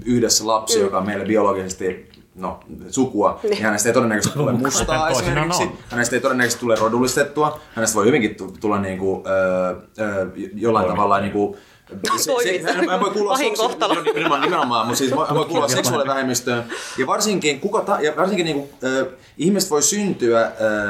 yhdessä 0.05 0.47
lapsi, 0.47 0.77
mm. 0.77 0.83
joka 0.83 0.97
on 0.97 1.05
meille 1.05 1.25
biologisesti 1.25 2.10
no, 2.41 2.59
sukua, 2.89 3.39
niin 3.43 3.63
hänestä 3.63 3.89
ei 3.89 3.93
todennäköisesti 3.93 4.39
tule 4.39 4.51
mustaa 4.51 5.09
esimerkiksi. 5.09 5.63
on. 5.63 5.77
Hänestä 5.89 6.15
ei 6.15 6.21
todennäköisesti 6.21 6.59
tule 6.59 6.75
rodullistettua. 6.75 7.59
Hänestä 7.75 7.95
voi 7.95 8.05
hyvinkin 8.05 8.35
tu- 8.35 8.53
tulla 8.59 8.79
niinku, 8.79 9.23
ö, 9.27 9.69
ö, 10.03 10.27
jollain 10.55 10.87
tavalla 10.87 11.19
niinku, 11.19 11.57
Toimittaa. 12.25 12.73
hän, 12.73 12.89
hän 12.89 12.99
voi 12.99 13.11
kuulua 13.11 13.31
Pahin 13.33 13.47
seksu- 13.51 13.61
kohtalo. 13.63 14.01
nimenomaan, 14.01 14.41
nimenomaan, 14.41 14.87
mutta 14.87 14.97
siis 14.97 15.11
hän 15.27 15.35
voi 15.37 15.45
kuulua 15.45 15.67
seksuaalivähemmistöön. 15.67 16.63
Ja 16.97 17.07
varsinkin, 17.07 17.59
kuka 17.59 17.81
ta- 17.81 17.97
ja 18.01 18.13
varsinkin 18.17 18.45
niinku, 18.45 18.69
ö, 18.83 19.11
ihmiset 19.37 19.71
voi 19.71 19.81
syntyä 19.81 20.41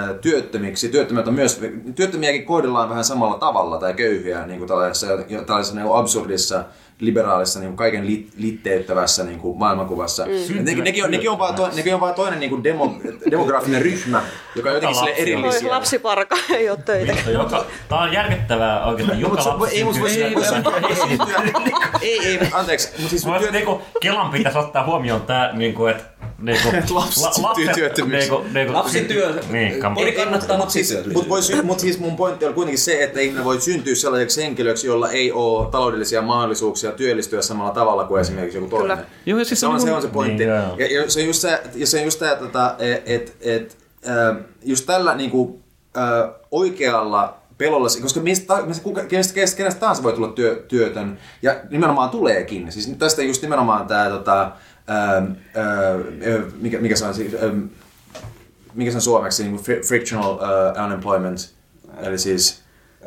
ö, 0.10 0.14
työttömiksi. 0.22 0.89
Työttömät 0.89 1.28
on 1.28 1.34
myös, 1.34 1.62
työttömiäkin 1.95 2.45
kohdellaan 2.45 2.89
vähän 2.89 3.04
samalla 3.04 3.38
tavalla 3.38 3.78
tai 3.78 3.93
köyhiä 3.93 4.45
niinku 4.45 4.66
tällaisessa, 4.66 5.08
tällaisessa 5.45 5.76
niinku 5.76 5.93
absurdissa 5.93 6.64
liberaalissa 7.02 7.60
niin 7.60 7.76
kaiken 7.76 8.08
lit, 8.08 8.30
litteyttävässä 8.38 9.24
niin 9.24 9.39
kuin 9.39 9.58
maailmankuvassa. 9.58 10.26
Mm. 10.26 10.64
Nekin, 10.66 10.84
nekin, 10.84 11.04
on, 11.06 11.12
nekin, 11.12 11.30
on 11.30 11.39
vaan 11.39 11.56
to, 11.56 11.70
nekin 11.76 11.93
on 11.93 11.99
vaan 11.99 12.14
toinen 12.14 12.39
niin 12.39 12.49
kuin 12.49 12.64
demo, 12.64 12.95
demografinen 13.32 13.82
ryhmä, 13.82 14.22
joka 14.56 14.70
on 14.70 14.76
jotenkin 14.76 14.95
sille 14.95 15.10
lapsi 15.10 15.22
on? 15.22 15.28
Oi, 15.28 15.32
erillisiä. 15.41 15.70
lapsiparka 15.70 16.36
ei 16.58 16.70
ole 16.70 16.78
töitä. 16.86 17.14
Joka, 17.32 17.66
tää 17.89 17.99
on 17.99 18.14
järkyttävää 18.14 18.86
oikeasti. 18.86 19.14
No, 19.16 19.20
Joka 19.22 19.30
mutta 19.30 19.43
se- 19.43 19.49
lapsi 19.49 19.76
ei, 19.76 19.80
syntyy- 19.84 20.02
voi- 20.02 20.16
ei, 22.02 22.20
ei, 22.20 22.28
ei, 22.28 22.39
anteeksi, 22.52 22.89
mutta 22.97 23.10
siis 23.10 23.26
työ, 23.39 23.52
niinku, 23.52 23.82
Kelan 24.02 24.32
pitäisi 24.32 24.58
ottaa 24.58 24.86
huomioon 24.86 25.22
tämä, 25.22 25.49
niinku, 25.54 25.86
että 25.86 26.04
Niinku, 26.42 26.94
Lapsityöttömyys. 27.42 28.20
Niinku, 28.30 28.46
niinku, 28.54 28.74
Lapsityö. 28.74 29.39
Niin, 29.50 29.74
Eri 29.98 30.12
kannattaa 30.12 30.60
lapsityö. 30.60 31.04
Mutta 31.14 31.64
mut 31.64 31.80
siis 31.80 32.00
mun 32.00 32.16
pointti 32.16 32.46
on 32.46 32.54
kuitenkin 32.54 32.80
se, 32.80 33.04
että 33.04 33.20
ihminen 33.20 33.44
voi 33.44 33.62
syntyä 33.62 33.96
sellaiseksi 33.96 34.42
henkilöksi, 34.42 34.88
jolla 34.88 35.10
ei 35.10 35.32
ole 35.32 35.72
taloudellisia 35.72 36.22
mahdollisuuksia 36.22 36.92
työllistyä 36.92 37.42
samalla 37.42 37.72
tavalla 37.72 38.04
kuin 38.04 38.22
esimerkiksi 38.22 38.58
joku 38.58 38.70
toinen. 38.70 38.98
Kyllä. 38.98 39.10
Joo, 39.26 39.39
ja 39.39 39.46
siis 39.46 39.60
se, 39.60 39.68
on, 39.68 39.74
on 39.74 39.80
se 39.80 39.86
niinku- 39.86 39.96
on 39.96 40.02
se 40.02 40.08
pointti. 40.08 40.46
Niin, 40.46 40.56
ja, 40.78 41.02
ja, 41.02 41.12
se 41.12 41.20
on 41.20 41.26
just 41.26 41.42
se, 41.42 41.62
ja 41.76 41.88
se 41.88 41.98
on 41.98 42.04
just 42.04 42.20
tämä, 42.20 42.36
tota, 42.36 42.76
että 43.06 43.32
et, 43.42 43.78
äh, 44.08 44.38
just 44.64 44.86
tällä 44.86 45.16
niinku, 45.16 45.60
äh, 45.98 46.30
oikealla 46.52 47.42
pelolla, 47.58 47.88
koska 48.02 48.20
mistä, 48.20 48.62
mistä, 48.66 48.84
kuka, 48.84 49.04
kenestä, 49.04 49.34
kenestä, 49.34 49.58
kenestä 49.58 49.80
tahansa 49.80 50.04
voi 50.04 50.14
tulla 50.14 50.28
työ, 50.28 50.64
työtön, 50.68 51.18
ja 51.42 51.56
nimenomaan 51.70 52.10
tuleekin. 52.10 52.72
Siis 52.72 52.92
tästä 53.00 53.24
just 53.24 53.42
nimenomaan 53.42 53.88
tämä, 53.88 54.10
tota, 54.10 54.52
ähm, 54.92 55.32
äh, 55.58 56.54
mikä, 56.62 56.80
mikä 56.80 56.96
se 56.96 57.06
on, 57.06 57.14
siis, 57.14 57.34
ähm, 57.44 57.64
mikä 58.74 58.92
se 58.92 58.98
on 58.98 59.02
suomeksi, 59.02 59.44
niin 59.44 59.56
kuin 59.56 59.82
frictional 59.88 60.34
uh, 60.34 60.86
unemployment, 60.86 61.54
eli 62.02 62.18
siis... 62.18 62.62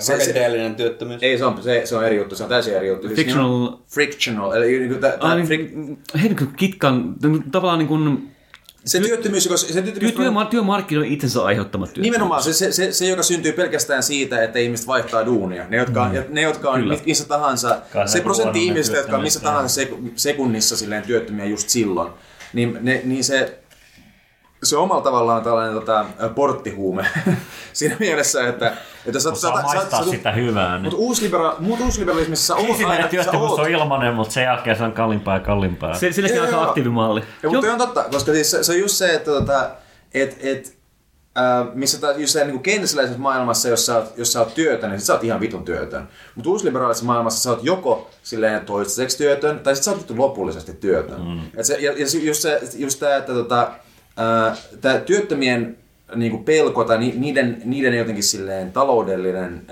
Rakenteellinen 0.09 0.75
työttömyys. 0.75 1.23
Ei, 1.23 1.39
se 1.39 1.45
on, 1.45 1.63
se, 1.63 1.83
se 1.85 1.97
on 1.97 2.07
eri 2.07 2.17
juttu, 2.17 2.37
se 2.37 2.43
on 2.43 2.49
täysin 2.49 2.77
eri 2.77 2.89
juttu. 2.89 3.09
Siis 3.09 3.19
Fictional- 3.19 3.71
niin, 3.71 3.83
frictional, 3.89 4.53
eli 4.53 4.79
niin 4.79 4.89
kuin 4.89 5.01
tä, 5.01 5.11
tä, 5.11 5.17
Ah, 5.21 5.37
niin, 5.37 5.47
fric, 5.47 5.71
hei, 6.23 6.35
kuin 6.35 6.53
kitkan, 6.57 7.15
tavallaan 7.53 7.79
niin 7.79 7.89
kuin, 7.89 8.34
se 8.87 9.01
työttömyys, 9.01 9.45
joka, 9.45 9.57
se 9.57 9.67
työ, 9.73 9.83
työttömyys 9.83 10.15
työma- 10.15 10.45
työmarkkinoiden 10.45 11.13
itsensä 11.13 11.45
aiheuttamat 11.45 11.93
työt. 11.93 12.03
Nimenomaan 12.03 12.43
se, 12.43 12.53
se, 12.53 12.73
se, 12.73 12.93
se, 12.93 13.07
joka 13.07 13.23
syntyy 13.23 13.53
pelkästään 13.53 14.03
siitä, 14.03 14.43
että 14.43 14.59
ihmiset 14.59 14.87
vaihtaa 14.87 15.27
duunia. 15.27 15.65
Ne, 15.69 15.77
jotka, 15.77 16.09
mm. 16.09 16.25
ne, 16.29 16.41
jotka 16.41 16.71
on 16.71 16.81
Kyllä. 16.81 16.99
missä 17.07 17.29
tahansa, 17.29 17.81
Kai 17.93 18.09
se 18.09 18.21
prosentti 18.21 18.67
ihmisistä, 18.67 18.97
jotka 18.97 19.17
on 19.17 19.23
missä 19.23 19.41
työttömyys, 19.41 19.75
tahansa 19.75 19.75
seku- 19.75 20.13
sekunnissa 20.17 20.77
silleen 20.77 21.03
työttömiä 21.03 21.45
just 21.45 21.69
silloin, 21.69 22.13
niin, 22.53 22.79
ne, 22.81 23.01
niin 23.05 23.25
se, 23.25 23.59
se 24.65 24.77
omalla 24.77 25.03
tavallaan 25.03 25.43
tällainen 25.43 25.75
tota, 25.75 26.05
porttihuume 26.35 27.07
siinä 27.73 27.97
mielessä, 28.01 28.49
että, 28.49 28.73
että 29.07 29.21
sä, 29.21 29.29
Kun 29.29 29.39
saa 29.39 29.63
maistaa 29.63 30.05
sitä 30.05 30.33
hyvää. 30.33 30.73
Niin. 30.73 30.83
Mutta 30.83 30.97
uuslibera, 30.97 31.55
mut 31.59 31.81
uusliberalismissa 31.81 32.47
sä 32.47 32.55
oot 32.55 32.69
Ensimmäinen 32.69 33.05
aina, 33.05 33.07
sä 33.07 33.11
työttömyys 33.11 33.51
oot, 33.51 33.61
on 33.61 33.71
ilmanen, 33.71 34.15
mutta 34.15 34.33
sen 34.33 34.43
jälkeen 34.43 34.77
se 34.77 34.85
on 34.85 34.93
kalliimpaa 34.93 35.35
ja 35.35 35.41
kalliimpaa. 35.41 35.95
Se, 35.95 36.13
silläkin 36.13 36.37
joo. 36.37 36.63
aktiivimalli. 36.63 37.23
Ja, 37.43 37.51
mutta 37.51 37.73
on 37.73 37.79
totta, 37.79 38.05
koska 38.13 38.33
siis 38.33 38.51
se, 38.51 38.65
se 38.65 38.73
on 38.73 38.79
just 38.79 38.97
se, 38.97 39.15
että 39.15 39.31
tota, 39.31 39.71
et, 40.15 40.39
et, 40.41 40.79
äh, 41.39 41.75
missä 41.75 42.01
tää, 42.01 42.13
just 42.13 42.33
se 42.33 42.45
niin 42.45 42.63
keynesiläisessä 42.63 43.21
maailmassa, 43.21 43.69
jos 43.69 43.87
sä, 43.87 43.97
oot, 43.97 44.13
jos 44.17 44.33
sä 44.33 44.41
oot 44.41 44.55
työtön, 44.55 44.91
niin 44.91 45.01
sit 45.01 45.07
sä 45.07 45.13
oot 45.13 45.25
ihan 45.25 45.41
vitun 45.41 45.65
työtön. 45.65 46.09
Mutta 46.35 46.51
uusliberaalisessa 46.51 47.07
maailmassa 47.07 47.43
sä 47.43 47.51
oot 47.51 47.65
joko 47.65 48.11
silleen 48.23 48.67
toistaiseksi 48.67 49.19
työtön, 49.19 49.59
tai 49.59 49.75
sit 49.75 49.85
sä 49.85 49.91
oot 49.91 50.11
lopullisesti 50.11 50.73
työtön. 50.73 51.21
Mm. 51.21 51.41
Et 51.57 51.67
se, 51.67 51.75
ja, 51.75 51.93
ja 51.97 52.09
se- 52.09 52.19
just, 52.19 52.41
se, 52.41 52.61
just 52.77 53.01
tää, 53.01 53.17
että 53.17 53.33
tota, 53.33 53.71
tää 54.81 55.01
työttömien 55.01 55.77
niinku 56.15 56.39
pelko 56.39 56.85
tai 56.85 56.99
ni, 56.99 57.15
niiden, 57.17 57.63
niiden 57.65 57.95
jotenkin 57.95 58.25
silleen 58.25 58.73
taloudellinen 58.73 59.67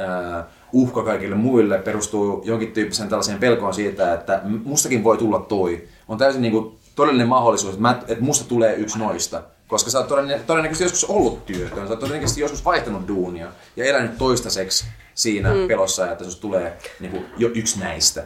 uhka 0.72 1.02
kaikille 1.02 1.36
muille 1.36 1.78
perustuu 1.78 2.42
jonkin 2.44 2.72
tyyppiseen 2.72 3.08
tällaiseen 3.08 3.38
pelkoon 3.38 3.74
siitä, 3.74 4.14
että 4.14 4.40
mustakin 4.64 5.04
voi 5.04 5.18
tulla 5.18 5.38
toi. 5.38 5.84
On 6.08 6.18
täysin 6.18 6.42
niinku 6.42 6.74
todellinen 6.96 7.28
mahdollisuus, 7.28 7.74
että, 7.74 7.82
mä, 7.82 8.02
että 8.08 8.24
musta 8.24 8.48
tulee 8.48 8.74
yksi 8.74 8.98
noista. 8.98 9.42
Koska 9.68 9.90
sä 9.90 9.98
oot 9.98 10.08
todennä- 10.08 10.38
todennäköisesti 10.46 10.84
joskus 10.84 11.04
ollut 11.04 11.46
työtön, 11.46 11.86
sä 11.86 11.92
oot 11.92 12.00
todennäköisesti 12.00 12.40
joskus 12.40 12.64
vaihtanut 12.64 13.08
duunia 13.08 13.46
ja 13.76 13.84
elänyt 13.84 14.18
toistaiseksi 14.18 14.84
siinä 15.14 15.54
mm. 15.54 15.68
pelossa, 15.68 16.12
että 16.12 16.24
susta 16.24 16.40
tulee 16.40 16.76
niinku, 17.00 17.24
jo 17.38 17.50
yksi 17.54 17.80
näistä. 17.80 18.24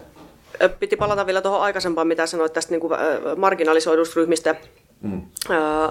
Piti 0.79 0.97
palata 0.97 1.27
vielä 1.27 1.41
tuohon 1.41 1.61
aikaisempaan, 1.61 2.07
mitä 2.07 2.27
sanoit 2.27 2.53
tästä 2.53 2.71
niin 2.71 2.81
kuin, 2.81 2.93
marginalisoidusta 3.37 4.15
ryhmistä. 4.17 4.55
Mm. 5.01 5.23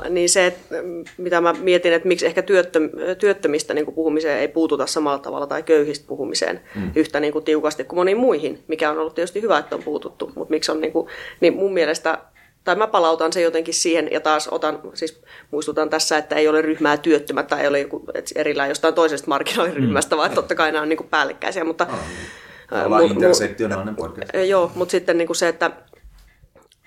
niin 0.09 0.29
se, 0.29 0.45
että, 0.45 0.75
mitä 1.17 1.41
mä 1.41 1.53
mietin, 1.53 1.93
että 1.93 2.07
miksi 2.07 2.25
ehkä 2.25 2.41
työttöm, 2.41 2.89
työttömistä 3.19 3.73
niin 3.73 3.85
kuin 3.85 3.95
puhumiseen 3.95 4.39
ei 4.39 4.47
puututa 4.47 4.85
samalla 4.85 5.19
tavalla 5.19 5.47
tai 5.47 5.63
köyhistä 5.63 6.07
puhumiseen 6.07 6.61
mm. 6.75 6.91
yhtä 6.95 7.19
niin 7.19 7.33
kuin 7.33 7.45
tiukasti 7.45 7.83
kuin 7.83 7.99
moniin 7.99 8.17
muihin, 8.17 8.63
mikä 8.67 8.91
on 8.91 8.97
ollut 8.97 9.15
tietysti 9.15 9.41
hyvä, 9.41 9.57
että 9.57 9.75
on 9.75 9.83
puututtu, 9.83 10.31
mutta 10.35 10.51
miksi 10.51 10.71
on 10.71 10.81
niin 10.81 10.93
kuin, 10.93 11.07
niin 11.41 11.55
mun 11.55 11.73
mielestä 11.73 12.17
tai 12.63 12.75
mä 12.75 12.87
palautan 12.87 13.33
se 13.33 13.41
jotenkin 13.41 13.73
siihen 13.73 14.07
ja 14.11 14.19
taas 14.19 14.47
otan, 14.47 14.79
siis 14.93 15.21
muistutan 15.51 15.89
tässä, 15.89 16.17
että 16.17 16.35
ei 16.35 16.47
ole 16.47 16.61
ryhmää 16.61 16.97
työttömät 16.97 17.47
tai 17.47 17.61
ei 17.61 17.67
ole 17.67 17.79
joku, 17.79 18.05
erillään 18.35 18.69
jostain 18.69 18.93
toisesta 18.93 19.27
markkinoiryhmästä, 19.27 20.15
mm. 20.15 20.17
vaan 20.17 20.31
totta 20.31 20.55
kai 20.55 20.71
nämä 20.71 20.81
on 20.81 20.89
niin 20.89 20.97
kuin 20.97 21.09
päällekkäisiä, 21.09 21.63
mutta 21.63 21.87
Ollaan 22.71 23.03
mu- 23.03 23.07
mu- 23.07 23.11
intersektionaalinen 23.11 23.95
podcast. 23.95 24.29
Joo, 24.47 24.71
mutta 24.75 24.91
sitten 24.91 25.17
niin 25.17 25.27
kuin 25.27 25.37
se, 25.37 25.47
että 25.47 25.71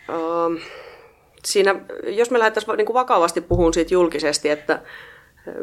ähm, 0.08 0.54
siinä, 1.44 1.74
jos 2.06 2.30
me 2.30 2.38
lähdettäisiin 2.38 2.76
niin 2.76 2.94
vakavasti 2.94 3.40
puhumaan 3.40 3.74
siitä 3.74 3.94
julkisesti, 3.94 4.48
että 4.48 4.72
äh, 4.72 4.80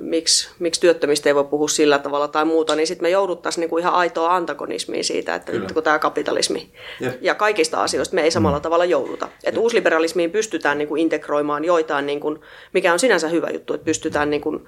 miksi, 0.02 0.50
miksi 0.60 0.82
työttömistä 0.82 1.30
ei 1.30 1.36
voi 1.36 1.44
puhua 1.44 1.68
sillä 1.68 2.00
tavalla 2.00 2.28
tai 2.28 2.46
muuta, 2.46 2.76
niin 2.76 2.88
sitten 2.88 3.06
me 3.06 3.10
jouduttaisiin 3.10 3.62
niin 3.62 3.70
kuin 3.70 3.82
ihan 3.82 3.94
aitoa 3.94 4.36
antagonismiin 4.36 5.04
siitä, 5.04 5.36
että 5.36 5.52
nyt 5.52 5.72
kun 5.72 5.84
tämä 5.84 6.00
kapitalismi 6.00 6.70
Jep. 7.00 7.18
ja 7.22 7.36
kaikista 7.36 7.84
asioista 7.84 8.16
me 8.16 8.22
ei 8.22 8.32
samalla 8.32 8.60
tavalla 8.60 8.86
jouduta. 8.86 9.28
Että 9.44 9.60
uusliberalismiin 9.60 10.32
pystytään 10.32 10.78
niin 10.78 10.88
kuin 10.88 11.02
integroimaan 11.02 11.66
joitain, 11.66 12.06
niin 12.06 12.20
kuin, 12.20 12.40
mikä 12.74 12.94
on 12.94 13.00
sinänsä 13.00 13.28
hyvä 13.28 13.50
juttu, 13.50 13.74
että 13.74 13.86
pystytään 13.86 14.30
niin 14.30 14.42
kuin, 14.42 14.66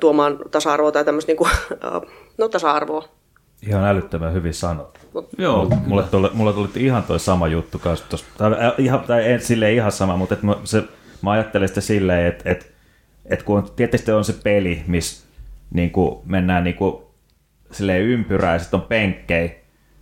tuomaan 0.00 0.38
tasa-arvoa 0.50 0.92
tai 0.92 1.04
tämmöistä 1.04 1.30
niin 1.32 1.38
kuin, 1.38 1.50
äh, 1.50 2.02
no, 2.38 2.48
tasa-arvoa. 2.48 3.08
Ihan 3.68 3.84
älyttömän 3.84 4.32
hyvin 4.32 4.54
sanottu. 4.54 5.00
Joo, 5.38 5.68
Mulle 5.86 6.02
tuli, 6.02 6.30
mulle 6.32 6.52
tuli 6.52 6.68
ihan 6.76 7.02
toi 7.02 7.20
sama 7.20 7.48
juttu 7.48 7.78
kanssa 7.78 8.06
tossa, 8.08 8.26
tai, 8.38 8.52
ihan, 8.78 9.00
tai 9.00 9.32
en 9.32 9.40
silleen 9.40 9.74
ihan 9.74 9.92
sama, 9.92 10.16
mutta 10.16 10.34
et 10.34 10.42
mä, 10.42 10.56
se, 10.64 10.82
mä 11.22 11.30
ajattelen 11.30 11.68
sitä 11.68 11.80
silleen, 11.80 12.26
että 12.26 12.50
et, 12.50 12.74
et 13.26 13.42
kun 13.42 13.58
on, 13.58 13.70
tietysti 13.76 14.12
on 14.12 14.24
se 14.24 14.32
peli, 14.32 14.82
missä 14.86 15.26
niin 15.70 15.92
mennään 16.24 16.64
niin 16.64 16.76
kuin, 16.76 17.02
silleen 17.70 18.02
ympyrää 18.02 18.52
ja 18.52 18.58
sitten 18.58 18.80
on 18.80 18.86
penkkejä, 18.86 19.50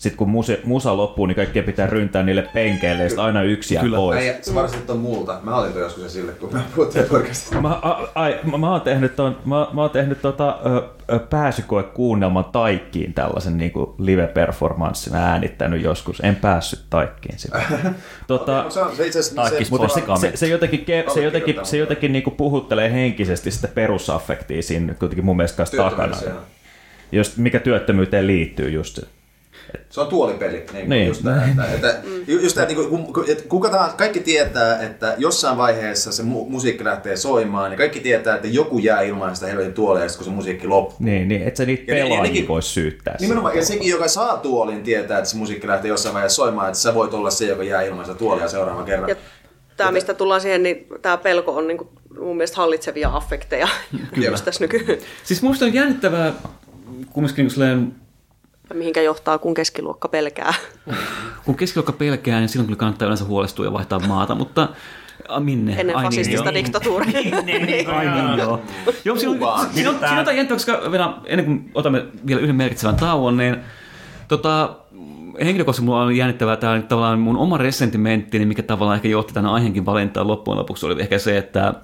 sitten 0.03 0.17
kun 0.19 0.31
musa, 0.31 0.53
musa 0.65 0.97
loppuu, 0.97 1.27
niin 1.27 1.37
kaikkien 1.37 1.65
pitää 1.65 1.87
ryntää 1.87 2.23
niille 2.23 2.49
penkeille 2.55 3.03
ja 3.03 3.09
sitten 3.09 3.25
aina 3.25 3.43
yksi 3.43 3.75
jää 3.75 3.83
Kyllä. 3.83 3.97
pois. 3.97 4.19
Äijä, 4.19 4.39
se 4.43 4.55
varsinaisesti 4.55 4.93
on 4.93 4.99
multa. 4.99 5.41
Mä 5.43 5.51
toi 5.51 5.83
joskus 5.83 6.05
esille, 6.05 6.33
kun 6.33 6.53
me 6.53 6.61
puhuttiin 6.75 7.05
podcastista. 7.05 7.61
Mä, 7.61 7.69
a, 7.69 8.09
ai, 8.15 8.41
mä, 8.51 8.59
mä, 8.59 8.71
oon 8.71 8.81
tehnyt, 8.81 9.17
ton, 9.17 9.37
mä, 9.45 9.67
mä 9.73 9.81
oon 9.81 9.91
tehnyt 9.91 10.23
tota, 10.23 10.59
ö, 10.67 10.83
ö, 11.15 11.19
pääsykoekuunnelman 11.19 12.45
taikkiin 12.45 13.15
tällaisen 13.15 13.59
niin 13.59 13.73
live-performanssin 13.99 15.15
äänittänyt 15.15 15.83
joskus. 15.83 16.21
En 16.21 16.37
päässyt 16.37 16.81
taikkiin 16.91 17.39
sitä. 17.39 17.63
tota, 18.27 18.71
Se 18.71 18.81
on 18.81 18.97
se 18.97 19.07
itse 19.07 19.19
asiassa... 19.19 19.43
Taikki 19.43 19.65
se- 19.65 19.71
mutta 19.71 19.89
se, 19.89 20.03
se, 20.21 20.37
se, 20.37 20.47
jotenkin, 20.47 20.85
ke, 20.85 21.05
se 21.15 21.23
jotenkin, 21.23 21.57
se 21.63 21.77
jotenkin 21.77 22.13
niin 22.13 22.35
puhuttelee 22.37 22.93
henkisesti 22.93 23.51
sitä 23.51 23.69
perusaffektia 23.69 24.63
siinä 24.63 24.95
kuitenkin 24.95 25.25
mun 25.25 25.37
mielestä 25.37 25.65
takana. 25.77 26.17
Just, 27.13 27.37
mikä 27.37 27.61
työttömyyteen 27.61 28.27
liittyy 28.27 28.71
just 28.71 28.97
se. 28.97 29.22
Se 29.91 30.01
on 30.01 30.07
tuolipeli. 30.07 30.65
Niin, 30.73 30.89
Niin. 30.91 31.07
Just 31.09 31.23
tämä, 31.25 31.45
että, 31.45 31.75
että, 31.75 32.01
ju- 32.27 32.39
just 32.41 32.55
tämä, 32.55 32.67
että, 32.67 32.83
niin 32.83 33.13
kuin, 33.13 33.31
että 33.31 33.45
kuka 33.49 33.69
tahansa, 33.69 33.97
kaikki 33.97 34.21
tietää, 34.21 34.83
että 34.83 35.15
jossain 35.19 35.57
vaiheessa 35.57 36.13
se 36.13 36.23
mu- 36.23 36.49
musiikki 36.49 36.85
lähtee 36.85 37.17
soimaan, 37.17 37.71
niin 37.71 37.79
kaikki 37.79 38.01
tietää, 38.01 38.35
että 38.35 38.49
joku 38.49 38.79
jää 38.79 39.03
ilman 39.03 39.35
sitä 39.35 39.47
helvetin 39.47 39.73
tuolia, 39.75 40.07
kun 40.17 40.25
se 40.25 40.31
musiikki 40.31 40.67
loppuu. 40.67 40.97
Niin, 41.01 41.29
niin 41.29 41.43
et 41.43 41.57
sä 41.57 41.65
niitä 41.67 41.85
pelaajia 41.87 42.49
voi 42.49 42.63
syyttää. 42.63 43.17
Nimenomaan, 43.21 43.57
ja 43.57 43.65
sekin, 43.65 43.91
joka 43.91 44.09
saa 44.09 44.37
tuolin, 44.37 44.83
tietää, 44.83 45.19
että 45.19 45.31
se 45.31 45.37
musiikki 45.37 45.67
lähtee 45.67 45.89
jossain 45.89 46.15
vaiheessa 46.15 46.37
soimaan, 46.37 46.67
että 46.69 46.79
sä 46.79 46.95
voit 46.95 47.15
olla 47.15 47.31
se, 47.31 47.47
joka 47.47 47.63
jää 47.63 47.83
ilman 47.83 48.05
sitä 48.05 48.19
tuolia 48.19 48.49
seuraavan 48.49 48.85
kerran. 48.85 49.09
Ja 49.09 49.17
tämä, 49.77 49.93
mistä 49.93 50.15
tullaan 50.15 50.41
siihen, 50.41 50.63
niin 50.63 50.87
tämä 51.03 51.17
pelko 51.17 51.53
on 51.57 51.67
niin 51.67 51.79
kuin, 51.79 51.89
mun 52.21 52.37
mielestä 52.37 52.57
hallitsevia 52.57 53.11
affekteja 53.13 53.69
just 54.31 54.45
tässä. 54.45 54.65
Siis 55.25 55.43
musta 55.43 55.65
on 55.65 55.75
jännittävää, 55.75 56.33
kumminkin 57.11 57.51
silleen, 57.51 57.93
Mihinkä 58.73 59.03
johtaa, 59.03 59.39
kun 59.39 59.55
keskiluokka 59.55 60.09
pelkää. 60.09 60.55
kun 61.45 61.55
keskiluokka 61.55 61.93
pelkää, 61.93 62.39
niin 62.39 62.49
silloin 62.49 62.67
kyllä 62.67 62.79
kannattaa 62.79 63.07
yleensä 63.07 63.25
huolestua 63.25 63.65
ja 63.65 63.73
vaihtaa 63.73 63.99
maata, 63.99 64.35
mutta 64.35 64.69
a, 65.29 65.41
minne? 65.41 65.73
Ennen 65.73 65.97
Ai 65.97 66.03
niin, 66.03 66.11
fasistista 66.11 66.49
joo. 66.49 66.55
diktatuuria. 66.55 67.19
Ai 67.37 67.43
niin, 67.43 68.39
joo. 68.39 68.61
joo 69.05 69.17
siinä, 69.17 69.31
on, 69.31 69.39
Kuvaan. 69.39 69.67
siinä, 69.75 69.91
on, 69.91 69.97
siinä 69.99 70.13
on 70.13 70.19
jotain 70.19 70.37
jännittävää, 70.37 70.57
koska 70.57 70.93
vielä, 70.93 71.15
ennen 71.27 71.47
kuin 71.47 71.71
otamme 71.75 72.07
vielä 72.27 72.41
yhden 72.41 72.57
merkitsevän 72.57 72.97
tauon, 72.97 73.37
niin 73.37 73.57
tota, 74.29 74.77
henkilökohtaisesti 75.45 75.85
mulla 75.85 76.03
on 76.03 76.17
jännittävää 76.17 76.57
tämä 76.57 76.83
tavallaan 76.83 77.19
mun 77.19 77.37
oma 77.37 77.59
resentimenttini, 77.59 78.47
mikä 78.47 78.63
tavallaan 78.63 78.97
ehkä 78.97 79.09
johti 79.09 79.35
tänne 79.35 79.51
aiheenkin 79.51 79.87
valintaan 79.87 80.29
loppujen 80.29 80.59
lopuksi, 80.59 80.87
oli 80.87 81.01
ehkä 81.03 81.19
se, 81.19 81.39
että 81.39 81.75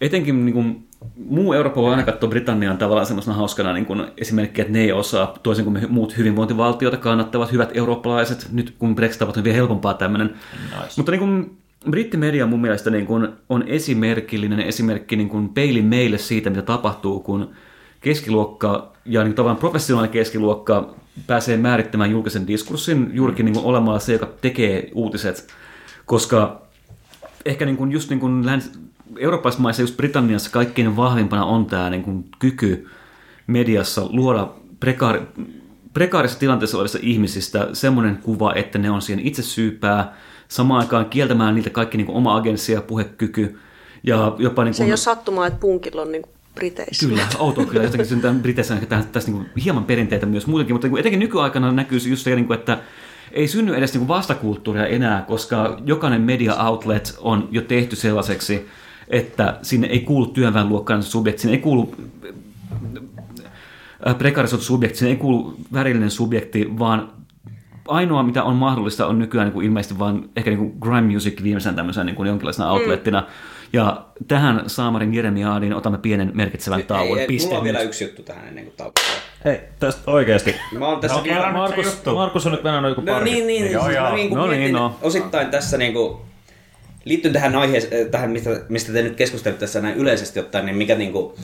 etenkin 0.00 0.44
niin 0.44 0.54
kuin, 0.54 0.88
muu 1.16 1.52
Eurooppa 1.52 1.82
voi 1.82 1.90
aina 1.90 2.02
katsoa 2.02 2.30
Britanniaan 2.30 2.78
tavallaan 2.78 3.06
semmoisena 3.06 3.36
hauskana 3.36 3.72
niin 3.72 3.86
kuin 3.86 4.06
esimerkkiä, 4.16 4.62
että 4.62 4.72
ne 4.72 4.80
ei 4.80 4.92
osaa, 4.92 5.34
toisin 5.42 5.64
kuin 5.64 5.72
me 5.72 5.86
muut 5.88 6.16
hyvinvointivaltioita 6.16 6.96
kannattavat 6.96 7.52
hyvät 7.52 7.70
eurooppalaiset, 7.74 8.48
nyt 8.52 8.74
kun 8.78 8.94
Brexit 8.94 9.22
on 9.22 9.44
vielä 9.44 9.56
helpompaa 9.56 9.94
tämmöinen. 9.94 10.34
Nice. 10.62 10.92
Mutta 10.96 11.12
niin 11.12 11.20
kuin, 11.20 11.56
brittimedia 11.90 12.46
mun 12.46 12.60
mielestä 12.60 12.90
niin 12.90 13.06
kuin, 13.06 13.28
on 13.48 13.64
esimerkillinen 13.66 14.60
esimerkki 14.60 15.16
niin 15.16 15.28
kuin 15.28 15.48
peili 15.48 15.82
meille 15.82 16.18
siitä, 16.18 16.50
mitä 16.50 16.62
tapahtuu, 16.62 17.20
kun 17.20 17.50
keskiluokka 18.00 18.92
ja 19.04 19.24
niin 19.24 19.34
tavallaan 19.34 19.60
professionaalinen 19.60 20.12
keskiluokka 20.12 20.94
pääsee 21.26 21.56
määrittämään 21.56 22.10
julkisen 22.10 22.46
diskurssin 22.46 23.10
juurikin 23.12 23.44
niin 23.44 23.54
kuin 23.54 23.66
olemalla 23.66 23.98
se, 23.98 24.12
joka 24.12 24.28
tekee 24.40 24.90
uutiset, 24.94 25.46
koska 26.06 26.62
ehkä 27.44 27.64
niin 27.64 27.76
kuin 27.76 27.92
just 27.92 28.10
niin 28.10 28.20
kuin 28.20 28.46
läns, 28.46 28.72
eurooppalaisissa 29.18 29.62
maissa, 29.62 29.82
just 29.82 29.96
Britanniassa 29.96 30.50
kaikkein 30.50 30.96
vahvimpana 30.96 31.44
on 31.44 31.66
tämä 31.66 31.90
niin 31.90 32.02
kuin, 32.02 32.24
kyky 32.38 32.88
mediassa 33.46 34.06
luoda 34.10 34.48
prekaari, 34.80 35.20
prekaarisessa 35.92 36.40
tilanteessa 36.40 36.76
olevista 36.76 36.98
ihmisistä 37.02 37.68
semmoinen 37.72 38.16
kuva, 38.16 38.54
että 38.54 38.78
ne 38.78 38.90
on 38.90 39.02
siihen 39.02 39.26
itse 39.26 39.42
syypää, 39.42 40.16
samaan 40.48 40.80
aikaan 40.80 41.06
kieltämään 41.06 41.54
niitä 41.54 41.70
kaikki 41.70 41.96
niin 41.96 42.06
kuin, 42.06 42.16
oma 42.16 42.36
agenssia 42.36 42.74
ja 42.74 42.82
puhekyky. 42.82 43.58
Ja 44.02 44.34
jopa, 44.38 44.64
niin 44.64 44.70
kuin, 44.70 44.74
Se 44.74 44.84
ei 44.84 44.90
ole 44.90 44.96
sattumaa, 44.96 45.46
että 45.46 45.60
punkilla 45.60 46.02
on 46.02 46.12
niin 46.12 46.22
kuin 46.22 46.32
Briteissä. 46.54 47.06
Kyllä, 47.06 47.22
outoa 47.38 47.64
kyllä. 47.64 47.82
Jotenkin 47.82 48.08
syntään 48.08 48.42
Briteissä 48.42 48.76
tässä, 48.88 49.08
tässä 49.12 49.30
niin 49.30 49.46
hieman 49.64 49.84
perinteitä 49.84 50.26
myös 50.26 50.46
muutenkin, 50.46 50.74
mutta 50.74 50.86
niin 50.86 50.90
kuin 50.90 51.00
etenkin 51.00 51.20
nykyaikana 51.20 51.72
näkyy 51.72 51.98
just 51.98 52.24
se, 52.24 52.34
niin 52.34 52.46
kuin, 52.46 52.58
että 52.58 52.78
ei 53.32 53.48
synny 53.48 53.74
edes 53.74 53.92
niin 53.92 54.00
kuin 54.00 54.08
vastakulttuuria 54.08 54.86
enää, 54.86 55.22
koska 55.22 55.78
jokainen 55.84 56.20
media 56.20 56.54
outlet 56.54 57.16
on 57.18 57.48
jo 57.50 57.62
tehty 57.62 57.96
sellaiseksi, 57.96 58.68
että 59.10 59.58
sinne 59.62 59.86
ei 59.86 60.00
kuulu 60.00 60.26
työväenluokkaan 60.26 61.02
subjekti, 61.02 61.42
sinne 61.42 61.56
ei 61.56 61.62
kuulu 61.62 61.94
äh, 64.06 64.18
prekarisoitu 64.18 64.64
subjekti, 64.64 64.98
sinne 64.98 65.10
ei 65.10 65.16
kuulu 65.16 65.54
värillinen 65.72 66.10
subjekti, 66.10 66.78
vaan 66.78 67.12
ainoa, 67.88 68.22
mitä 68.22 68.42
on 68.42 68.56
mahdollista, 68.56 69.06
on 69.06 69.18
nykyään 69.18 69.46
niin 69.46 69.52
kuin 69.52 69.66
ilmeisesti 69.66 69.98
vain 69.98 70.30
ehkä 70.36 70.50
niin 70.50 70.58
kuin 70.58 70.72
grime 70.80 71.12
music 71.12 71.42
viimeisen 71.42 71.74
tämmöisen 71.74 72.06
niin 72.06 72.16
kuin 72.16 72.26
jonkinlaisena 72.26 72.70
outlettina. 72.70 73.20
Mm. 73.20 73.26
Ja 73.72 74.04
tähän 74.28 74.62
Saamarin 74.66 75.14
Jeremiaadiin 75.14 75.74
otamme 75.74 75.98
pienen 75.98 76.30
merkitsevän 76.34 76.82
tauon. 76.82 77.18
Ei, 77.18 77.20
ei, 77.20 77.26
Piste 77.26 77.46
mulla 77.46 77.58
on 77.58 77.64
vielä 77.64 77.80
yksi 77.80 78.04
juttu 78.04 78.22
tähän 78.22 78.48
ennen 78.48 78.64
kuin 78.64 78.74
taukoa. 78.76 79.04
Hei, 79.44 79.60
tästä 79.78 80.10
oikeasti. 80.10 80.54
Mä 80.78 80.86
oon 80.86 81.00
tässä... 81.00 81.16
No, 81.16 81.52
Markus, 81.52 82.02
Markus 82.14 82.46
on 82.46 82.52
nyt 82.52 82.64
venännyt 82.64 82.90
joku 82.90 83.00
No 83.00 83.12
pari. 83.12 83.24
niin, 83.24 83.46
niin. 83.46 83.72
Joo, 83.72 83.84
siis 83.84 83.96
joo. 83.96 84.08
mä 84.10 84.14
niin 84.14 84.30
No 84.34 84.40
no, 84.40 84.46
niin, 84.46 84.60
niin, 84.60 84.72
no. 84.72 84.96
Osittain 85.02 85.48
tässä 85.48 85.78
niin 85.78 85.92
kuin, 85.92 86.16
liittyen 87.04 87.34
tähän 87.34 87.56
aiheeseen, 87.56 88.10
tähän, 88.10 88.30
mistä, 88.30 88.60
mistä 88.68 88.92
te 88.92 89.02
nyt 89.02 89.16
keskustelitte 89.16 89.60
tässä 89.60 89.80
näin 89.80 89.96
yleisesti 89.98 90.40
ottaen, 90.40 90.66
niin 90.66 90.76
mikä 90.76 90.94
niin 90.94 91.12
kuin, 91.12 91.34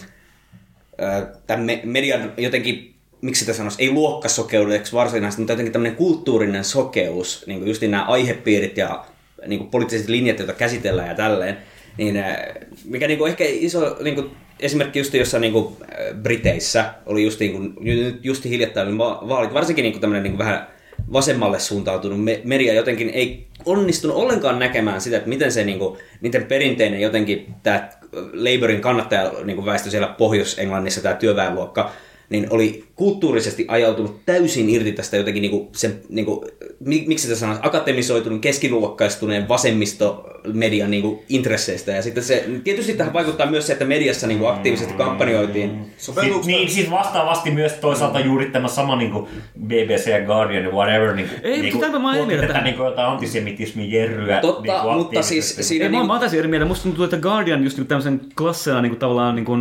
tämän 1.46 1.64
me- 1.64 1.80
median 1.84 2.32
jotenkin, 2.36 2.94
miksi 3.20 3.40
sitä 3.40 3.52
sanoisi, 3.52 3.82
ei 3.82 3.90
luokkasokeudeksi 3.90 4.92
varsinaisesti, 4.92 5.40
mutta 5.40 5.52
jotenkin 5.52 5.72
tämmöinen 5.72 5.96
kulttuurinen 5.96 6.64
sokeus, 6.64 7.44
niin 7.46 7.58
kuin 7.58 7.68
just 7.68 7.82
nämä 7.82 8.04
aihepiirit 8.04 8.76
ja 8.76 9.04
niin 9.46 9.58
kuin 9.58 9.70
poliittiset 9.70 10.08
linjat, 10.08 10.38
joita 10.38 10.52
käsitellään 10.52 11.08
ja 11.08 11.14
tälleen, 11.14 11.58
niin 11.96 12.16
äh, 12.16 12.36
mikä 12.84 13.08
niin 13.08 13.18
kuin 13.18 13.30
ehkä 13.30 13.44
iso 13.46 13.96
niin 14.02 14.14
kuin, 14.14 14.30
esimerkki 14.60 14.98
just 14.98 15.14
jossain 15.14 15.40
niin 15.40 15.52
kuin, 15.52 15.76
äh, 15.82 16.22
Briteissä 16.22 16.94
oli 17.06 17.24
just, 17.24 17.40
niin 17.40 17.52
kuin, 17.52 17.74
just 18.22 18.44
hiljattain 18.44 18.98
vaalit, 18.98 19.54
varsinkin 19.54 19.82
niin 19.82 19.92
kuin 19.92 20.00
tämmöinen 20.00 20.22
niin 20.22 20.32
kuin 20.32 20.46
vähän 20.46 20.66
vasemmalle 21.12 21.58
suuntautunut 21.58 22.24
me- 22.24 22.40
media 22.44 22.74
jotenkin 22.74 23.10
ei 23.10 23.46
onnistunut 23.64 24.16
ollenkaan 24.16 24.58
näkemään 24.58 25.00
sitä, 25.00 25.16
että 25.16 25.28
miten 25.28 25.52
se 25.52 25.64
niin 25.64 25.78
kuin, 25.78 25.98
niiden 26.20 26.44
perinteinen 26.44 27.00
jotenkin 27.00 27.54
tämä 27.62 27.88
Labourin 28.32 28.80
kannattaja 28.80 29.32
niin 29.44 29.56
kuin 29.56 29.66
väestö 29.66 29.90
siellä 29.90 30.14
Pohjois-Englannissa, 30.18 31.02
tämä 31.02 31.14
työväenluokka, 31.14 31.90
niin 32.30 32.46
oli 32.50 32.84
kulttuurisesti 32.94 33.64
ajautunut 33.68 34.20
täysin 34.26 34.70
irti 34.70 34.92
tästä 34.92 35.16
jotenkin 35.16 35.40
niinku 35.40 35.68
sen, 35.72 36.00
niinku, 36.08 36.44
mi- 36.80 37.04
miksi 37.06 37.22
sitä 37.26 37.38
sanoisi, 37.38 37.60
akatemisoitunut, 37.64 38.40
keskiluokkaistuneen 38.40 39.48
vasemmistomedian 39.48 40.90
niinku 40.90 41.24
intresseistä. 41.28 41.92
Ja 41.92 42.02
sitten 42.02 42.22
se, 42.24 42.44
tietysti 42.64 42.94
tähän 42.94 43.12
vaikuttaa 43.12 43.50
myös 43.50 43.66
se, 43.66 43.72
että 43.72 43.84
mediassa 43.84 44.26
niinku 44.26 44.46
aktiivisesti 44.46 44.94
kampanjoitiin. 44.94 45.70
Si- 45.96 46.12
niin, 46.46 46.70
siis 46.70 46.90
vastaavasti 46.90 47.50
myös 47.50 47.72
toisaalta 47.72 48.20
juuri 48.20 48.46
tämä 48.50 48.68
sama 48.68 48.96
niin 48.96 49.10
kuin 49.10 49.26
BBC 49.66 50.06
ja 50.06 50.20
Guardian 50.20 50.64
ja 50.64 50.70
whatever. 50.70 51.14
Niin 51.14 51.28
kuin, 51.28 51.40
Ei, 51.42 51.50
niin 51.62 51.72
kuin, 51.72 51.72
pitääpä 51.72 51.98
mä 51.98 52.16
eri 52.16 52.26
mieltä 52.26 52.46
tätä 52.46 52.60
niin 52.60 52.76
kuin 52.76 52.86
jotain 52.86 53.08
antisemitismin 53.08 53.92
jerryä. 53.92 54.40
Totta, 54.40 54.62
niin 54.72 54.82
kuin 54.82 54.96
mutta 54.96 55.22
siis 55.22 55.56
siinä 55.60 55.84
Ei, 55.84 55.88
mä, 55.88 55.92
niinku- 55.92 56.06
mä 56.06 56.12
oon 56.12 56.20
täysin 56.20 56.38
eri 56.38 56.48
mieltä. 56.48 56.66
Musta 56.66 56.82
tuntuu, 56.82 57.04
että 57.04 57.16
Guardian 57.16 57.64
just 57.64 57.76
niinku 57.76 57.88
tämmöisen 57.88 58.20
klassena 58.38 58.82
niinku 58.82 58.98
tavallaan 58.98 59.34
niinku 59.34 59.52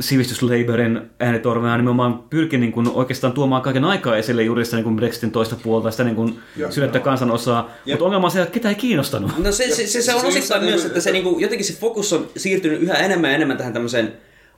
sivistyslaborin 0.00 1.00
äänitorvea 1.20 1.76
nimenomaan 1.76 2.18
pyrki 2.18 2.58
niin 2.58 2.72
kuin 2.72 2.90
oikeastaan 2.94 3.32
tuomaan 3.32 3.62
kaiken 3.62 3.84
aikaa 3.84 4.16
esille 4.16 4.42
juuri 4.42 4.64
sitä 4.64 4.76
niin 4.76 4.84
kuin 4.84 4.96
Brexitin 4.96 5.30
toista 5.30 5.56
puolta, 5.62 5.90
sitä 5.90 6.04
niin 6.04 6.16
kuin 6.16 6.38
sydäntä 6.70 7.00
kansanosaa. 7.00 7.70
Mutta 7.86 8.04
ongelma 8.04 8.26
on 8.26 8.30
se, 8.30 8.42
että 8.42 8.54
ketä 8.54 8.68
ei 8.68 8.74
kiinnostanut. 8.74 9.38
No 9.38 9.52
se, 9.52 9.74
se, 9.74 9.86
se, 9.86 10.02
se 10.02 10.14
on 10.14 10.20
se- 10.20 10.26
osittain 10.26 10.64
myös, 10.64 10.84
että 10.84 11.00
se 11.00 11.12
niinku, 11.12 11.38
jotenkin 11.38 11.66
se 11.66 11.72
fokus 11.80 12.12
on 12.12 12.28
siirtynyt 12.36 12.82
yhä 12.82 12.94
enemmän 12.94 13.30
ja 13.30 13.36
enemmän 13.36 13.56
tähän 13.56 13.72
tämmöiseen 13.72 14.12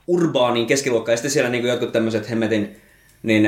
urbaaniin 0.07 0.67
keskiluokkaan. 0.67 1.13
Ja 1.13 1.17
sitten 1.17 1.31
siellä 1.31 1.49
niinku 1.49 1.67
jotkut 1.67 1.91
tämmöiset 1.91 2.29
hemmetin 2.29 2.75
niin, 3.23 3.47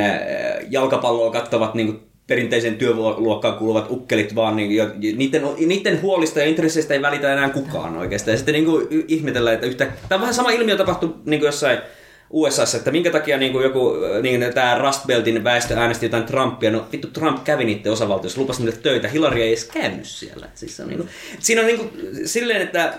jalkapalloa 0.70 1.32
kattavat 1.32 1.76
niinku, 1.76 2.13
perinteisen 2.28 2.76
työluokkaan 2.76 3.58
kuuluvat 3.58 3.92
ukkelit 3.92 4.36
vaan, 4.36 4.56
niin, 4.56 4.76
jo, 4.76 4.90
niiden, 5.16 5.44
niiden 5.68 6.02
huolista 6.02 6.40
ja 6.40 6.46
intresseistä 6.46 6.94
ei 6.94 7.02
välitä 7.02 7.34
enää 7.34 7.50
kukaan 7.50 7.98
oikeastaan. 7.98 8.34
Ja 8.34 8.38
sitten 8.38 8.54
niin 8.54 8.66
kuin, 8.66 8.88
ihmetellään, 9.08 9.54
että 9.54 9.68
yhtä... 9.68 9.86
Tämä 9.86 10.18
on 10.18 10.22
vähän 10.22 10.34
sama 10.34 10.52
ilmiö 10.52 10.78
tapahtui 10.78 11.16
niin 11.26 11.40
kuin 11.40 11.48
jossain 11.48 11.78
USAssa, 12.30 12.78
että 12.78 12.92
minkä 12.92 13.12
takia 13.12 13.38
niin 13.38 13.52
kuin 13.52 13.64
joku, 13.64 13.94
niin 14.22 14.54
tämä 14.54 14.78
Rust 14.78 15.06
Beltin 15.08 15.44
väestö 15.44 15.78
äänesti 15.78 16.06
jotain 16.06 16.24
Trumpia, 16.24 16.72
no 16.72 16.86
vittu 16.92 17.08
Trump 17.08 17.44
kävi 17.44 17.64
niiden 17.64 17.92
osavaltiossa, 17.92 18.42
lupasi 18.42 18.64
niille 18.64 18.80
töitä, 18.84 19.08
Hillary 19.08 19.42
ei 19.42 19.48
edes 19.48 19.66
käynyt 19.66 20.06
siellä. 20.06 20.50
Siis 20.56 20.80
on 20.80 20.88
niin 20.88 20.98
kuin, 20.98 21.10
siinä 21.40 21.62
on 21.62 21.68
niin 21.68 21.80
kuin, 21.80 21.92
silleen, 22.26 22.62
että 22.62 22.94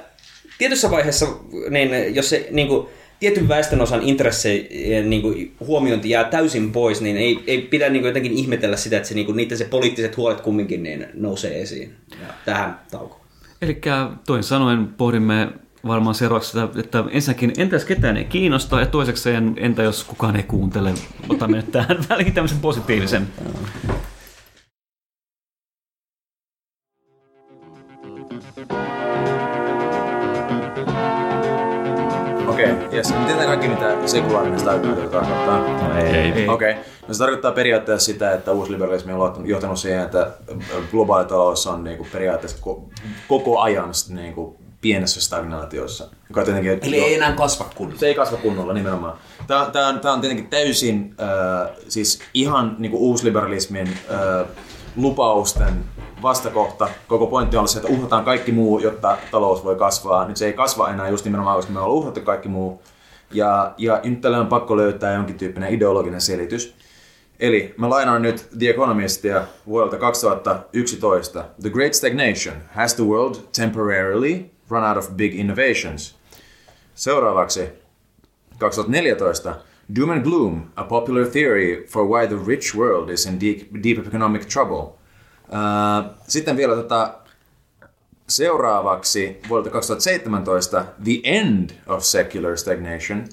tietyssä 0.58 0.90
vaiheessa, 0.90 1.26
niin 1.70 2.14
jos 2.14 2.30
se 2.30 2.48
niin 2.50 2.68
kuin, 2.68 2.86
tietyn 3.20 3.48
väestönosan 3.48 4.02
intressejä 4.02 5.02
niin 5.02 5.22
kuin, 5.22 5.54
huomiointi 5.60 6.10
jää 6.10 6.24
täysin 6.24 6.72
pois, 6.72 7.00
niin 7.00 7.16
ei, 7.16 7.44
ei 7.46 7.60
pidä 7.60 7.88
niin 7.88 8.02
kuin, 8.02 8.08
jotenkin 8.08 8.32
ihmetellä 8.32 8.76
sitä, 8.76 8.96
että 8.96 9.08
se, 9.08 9.14
niin 9.14 9.26
kuin, 9.26 9.36
niiden 9.36 9.58
se 9.58 9.64
poliittiset 9.64 10.16
huolet 10.16 10.40
kumminkin 10.40 10.82
niin 10.82 11.06
nousee 11.14 11.62
esiin. 11.62 11.94
Ja 12.10 12.34
tähän 12.44 12.80
taukoon. 12.90 13.20
Eli 13.62 13.80
toin 14.26 14.42
sanoen 14.42 14.86
pohdimme 14.86 15.48
varmaan 15.86 16.14
seuraavaksi 16.14 16.50
sitä, 16.50 16.68
että 16.80 17.04
ensinnäkin 17.10 17.52
entä 17.58 17.76
jos 17.76 17.84
ketään 17.84 18.16
ei 18.16 18.24
kiinnosta 18.24 18.80
ja 18.80 18.86
toisekseen 18.86 19.54
entä 19.56 19.82
jos 19.82 20.04
kukaan 20.04 20.36
ei 20.36 20.42
kuuntele. 20.42 20.94
Otamme 21.28 21.56
nyt 21.56 21.72
tähän 21.72 21.98
väliin 22.10 22.32
tämmöisen 22.32 22.60
positiivisen. 22.60 23.28
Yes. 32.94 33.14
Miten 33.18 33.46
kaikki 33.46 33.68
mitä 33.68 34.06
sekulaarinen 34.06 34.60
stagnaatio 34.60 35.08
tarkoittaa? 35.08 35.58
No 35.58 35.98
ei. 35.98 36.14
Ei. 36.14 36.48
Okei. 36.48 36.70
Okay. 36.70 36.82
No 37.08 37.14
se 37.14 37.18
tarkoittaa 37.18 37.52
periaatteessa 37.52 38.12
sitä, 38.12 38.32
että 38.32 38.52
uusliberalismi 38.52 39.12
on 39.12 39.42
johtanut 39.44 39.78
siihen, 39.78 40.02
että 40.02 40.30
globaali 40.90 41.24
talous 41.26 41.66
on 41.66 41.84
niinku 41.84 42.06
periaatteessa 42.12 42.58
ko- 42.66 43.00
koko 43.28 43.60
ajan 43.60 43.94
sit 43.94 44.14
niinku 44.14 44.56
pienessä 44.80 45.20
stagnaatiossa. 45.20 46.08
Joka 46.28 46.44
tietenkin, 46.44 46.78
Eli 46.82 47.04
ei 47.04 47.14
enää 47.14 47.32
kasva 47.32 47.66
kunnolla. 47.74 48.00
se 48.00 48.06
ei 48.06 48.14
kasva 48.14 48.36
kunnolla 48.36 48.72
nimenomaan. 48.72 49.16
Tämä, 49.46 49.70
tämä, 49.72 49.88
on, 49.88 50.00
tämä 50.00 50.14
on 50.14 50.20
tietenkin 50.20 50.46
täysin 50.46 51.14
äh, 51.20 51.76
siis 51.88 52.20
ihan 52.34 52.76
niin 52.78 52.90
kuin 52.90 53.00
uusliberalismin 53.02 53.88
äh, 53.88 54.46
lupausten 54.96 55.84
vastakohta. 56.24 56.88
Koko 57.08 57.26
pointti 57.26 57.56
on 57.56 57.68
se, 57.68 57.78
että 57.78 57.92
uhrataan 57.92 58.24
kaikki 58.24 58.52
muu, 58.52 58.78
jotta 58.78 59.18
talous 59.30 59.64
voi 59.64 59.76
kasvaa. 59.76 60.28
Nyt 60.28 60.36
se 60.36 60.46
ei 60.46 60.52
kasva 60.52 60.90
enää 60.90 61.08
just 61.08 61.24
nimenomaan, 61.24 61.56
koska 61.56 61.72
me 61.72 61.78
ollaan 61.78 61.98
uhrattu 61.98 62.20
kaikki 62.20 62.48
muu. 62.48 62.82
Ja, 63.32 63.74
ja 63.78 64.00
nyt 64.04 64.20
tällä 64.20 64.40
on 64.40 64.46
pakko 64.46 64.76
löytää 64.76 65.14
jonkin 65.14 65.38
tyyppinen 65.38 65.74
ideologinen 65.74 66.20
selitys. 66.20 66.74
Eli 67.40 67.74
mä 67.76 67.90
lainaan 67.90 68.22
nyt 68.22 68.48
The 68.58 68.70
Economistia 68.70 69.42
vuodelta 69.66 69.96
2011. 69.96 71.44
The 71.62 71.70
Great 71.70 71.94
Stagnation. 71.94 72.54
Has 72.74 72.94
the 72.94 73.04
world 73.04 73.34
temporarily 73.56 74.44
run 74.70 74.84
out 74.84 74.96
of 74.96 75.10
big 75.10 75.34
innovations? 75.34 76.16
Seuraavaksi 76.94 77.68
2014. 78.58 79.54
Doom 79.96 80.10
and 80.10 80.22
Gloom, 80.22 80.62
a 80.76 80.84
popular 80.84 81.26
theory 81.26 81.86
for 81.86 82.06
why 82.06 82.26
the 82.26 82.46
rich 82.46 82.74
world 82.76 83.10
is 83.10 83.26
in 83.26 83.40
deep, 83.40 83.82
deep 83.82 84.06
economic 84.06 84.48
trouble. 84.48 85.03
Sitten 86.28 86.56
vielä 86.56 86.76
tota, 86.76 87.14
seuraavaksi 88.28 89.40
vuodelta 89.48 89.70
2017, 89.70 90.84
The 91.04 91.20
End 91.24 91.70
of 91.86 92.02
Secular 92.02 92.56
Stagnation. 92.56 93.24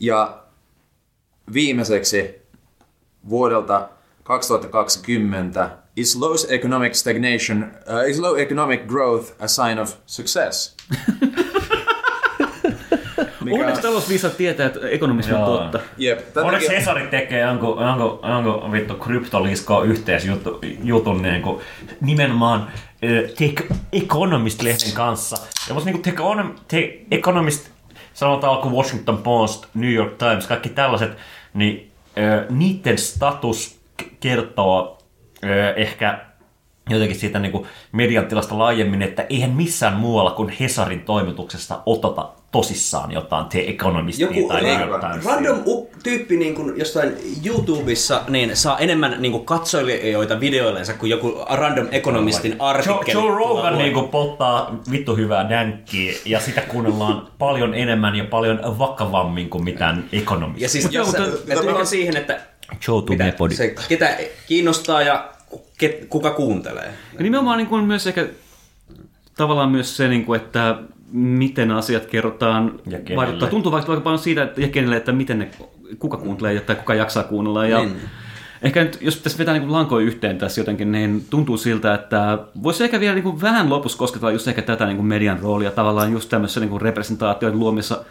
Ja 0.00 0.42
viimeiseksi 1.52 2.42
vuodelta 3.28 3.88
2020, 4.22 5.70
Is 5.96 6.16
low 6.16 6.34
economic 6.48 6.94
stagnation, 6.94 7.62
uh, 7.62 8.10
is 8.10 8.18
low 8.18 8.38
economic 8.38 8.86
growth 8.86 9.32
a 9.38 9.48
sign 9.48 9.78
of 9.78 9.94
success? 10.06 10.74
Mikä- 13.44 13.60
Onneksi 13.60 13.82
talousviisaat 13.82 14.36
tietää, 14.36 14.66
että 14.66 14.88
ekonomismi 14.88 15.34
on 15.34 15.44
totta. 15.44 15.80
Jep, 15.98 16.32
tämän 16.34 16.46
Onneksi 16.46 16.66
takia- 16.66 16.78
Cesari 16.80 17.06
tekee 17.06 17.40
jonkun, 17.40 17.82
jonkun, 17.82 18.20
jonkun 18.30 18.72
vittu 18.72 18.94
kryptoliskoa 18.94 19.84
yhteisjutun 19.84 20.58
jutun 20.82 21.22
niin 21.22 21.42
kuin, 21.42 21.60
nimenomaan 22.00 22.70
eh, 23.02 23.30
Tech 23.38 23.62
Economist-lehden 23.92 24.92
kanssa. 24.94 25.36
Ja 25.68 25.74
musta 25.74 25.90
niin 25.90 26.02
kuin, 26.02 26.02
Tech, 26.02 26.16
Econom- 26.18 26.58
Tech 26.68 26.94
Economist, 27.10 27.68
sanotaan 28.14 28.52
alku 28.52 28.76
Washington 28.76 29.18
Post, 29.18 29.66
New 29.74 29.92
York 29.92 30.12
Times, 30.18 30.46
kaikki 30.46 30.68
tällaiset, 30.68 31.10
niin 31.54 31.90
eh, 32.16 32.24
niiden 32.50 32.98
status 32.98 33.80
kertoo 34.20 34.98
eh, 35.42 35.82
ehkä 35.82 36.18
jotenkin 36.90 37.16
siitä 37.16 37.38
niin 37.38 37.52
kuin 37.52 37.66
median 37.92 38.26
tilasta 38.26 38.58
laajemmin, 38.58 39.02
että 39.02 39.26
eihän 39.30 39.50
missään 39.50 39.94
muualla 39.96 40.30
kuin 40.30 40.48
Hesarin 40.48 41.00
toimituksesta 41.00 41.80
oteta 41.86 42.28
tosissaan 42.54 43.12
jotain 43.12 43.46
The 43.46 43.64
Economistia 43.68 44.26
Joku 44.26 44.48
tai 44.48 44.60
ra- 44.60 45.00
Timesia. 45.00 45.30
random 45.30 45.62
u- 45.66 45.90
tyyppi 46.02 46.36
niin 46.36 46.54
kuin 46.54 46.78
jostain 46.78 47.12
YouTubessa 47.46 48.22
niin 48.28 48.56
saa 48.56 48.78
enemmän 48.78 49.16
niin 49.18 49.32
kuin 49.32 49.44
katsojilijoita 49.44 50.40
videoillensa 50.40 50.94
kuin 50.94 51.10
joku 51.10 51.44
random 51.50 51.88
ekonomistin 51.90 52.50
Joe, 52.50 52.58
artikkeli. 52.60 53.12
Joe 53.12 53.28
Rogan 53.28 53.48
tuolla 53.48 53.70
niin 53.70 53.92
kuin 53.92 54.08
polttaa 54.08 54.76
vittu 54.90 55.16
hyvää 55.16 55.48
dänkkiä 55.48 56.14
ja 56.24 56.40
sitä 56.40 56.60
kuunnellaan 56.60 57.28
paljon 57.38 57.74
enemmän 57.74 58.16
ja 58.16 58.24
paljon 58.24 58.60
vakavammin 58.78 59.50
kuin 59.50 59.64
mitään 59.64 60.04
ekonomista. 60.12 60.64
Ja 60.64 60.68
siis 60.68 60.88
jos 60.90 61.12
me 61.46 61.54
tullaan 61.54 61.86
siihen, 61.86 62.16
että 62.16 62.40
Joe 62.88 63.02
mitä, 63.08 63.32
se, 63.54 63.74
ketä 63.88 64.18
kiinnostaa 64.46 65.02
ja 65.02 65.28
ket, 65.78 66.04
kuka 66.08 66.30
kuuntelee. 66.30 66.94
Ja 67.18 67.22
nimenomaan 67.22 67.58
niin 67.58 67.68
kuin 67.68 67.84
myös 67.84 68.06
ehkä 68.06 68.26
tavallaan 69.36 69.70
myös 69.70 69.96
se, 69.96 70.08
niin 70.08 70.24
kuin, 70.24 70.40
että 70.40 70.76
miten 71.14 71.70
asiat 71.70 72.06
kerrotaan, 72.06 72.80
Ja 72.86 73.16
vaikuttaa, 73.16 73.48
tuntuu 73.48 73.72
vaikka 73.72 73.88
vaikka 73.88 74.04
paljon 74.04 74.18
siitä, 74.18 74.42
että, 74.42 74.60
ja 74.60 74.68
kenelle, 74.68 74.96
että 74.96 75.12
miten 75.12 75.38
ne, 75.38 75.50
kuka 75.98 76.16
kuuntelee 76.16 76.60
tai 76.60 76.76
kuka 76.76 76.94
jaksaa 76.94 77.22
kuunnella. 77.22 77.66
Ja 77.66 77.78
Niin. 77.78 77.96
Ehkä 78.62 78.84
nyt, 78.84 78.98
jos 79.00 79.16
pitäisi 79.16 79.38
vetää 79.38 79.58
niin 79.58 79.72
lankoja 79.72 80.06
yhteen 80.06 80.38
tässä 80.38 80.60
jotenkin, 80.60 80.92
niin 80.92 81.24
tuntuu 81.30 81.56
siltä, 81.56 81.94
että 81.94 82.38
voisi 82.62 82.84
ehkä 82.84 83.00
vielä 83.00 83.14
niin 83.14 83.22
kuin 83.22 83.40
vähän 83.40 83.70
lopussa 83.70 83.98
kosketella 83.98 84.32
just 84.32 84.48
ehkä 84.48 84.62
tätä 84.62 84.86
niin 84.86 84.96
kuin 84.96 85.06
median 85.06 85.40
roolia 85.40 85.70
tavallaan 85.70 86.12
just 86.12 86.28
tämmöisessä 86.28 86.60
niin 86.60 86.70
kuin 86.70 86.82
representaatioiden 86.82 87.58
luomissa 87.60 88.04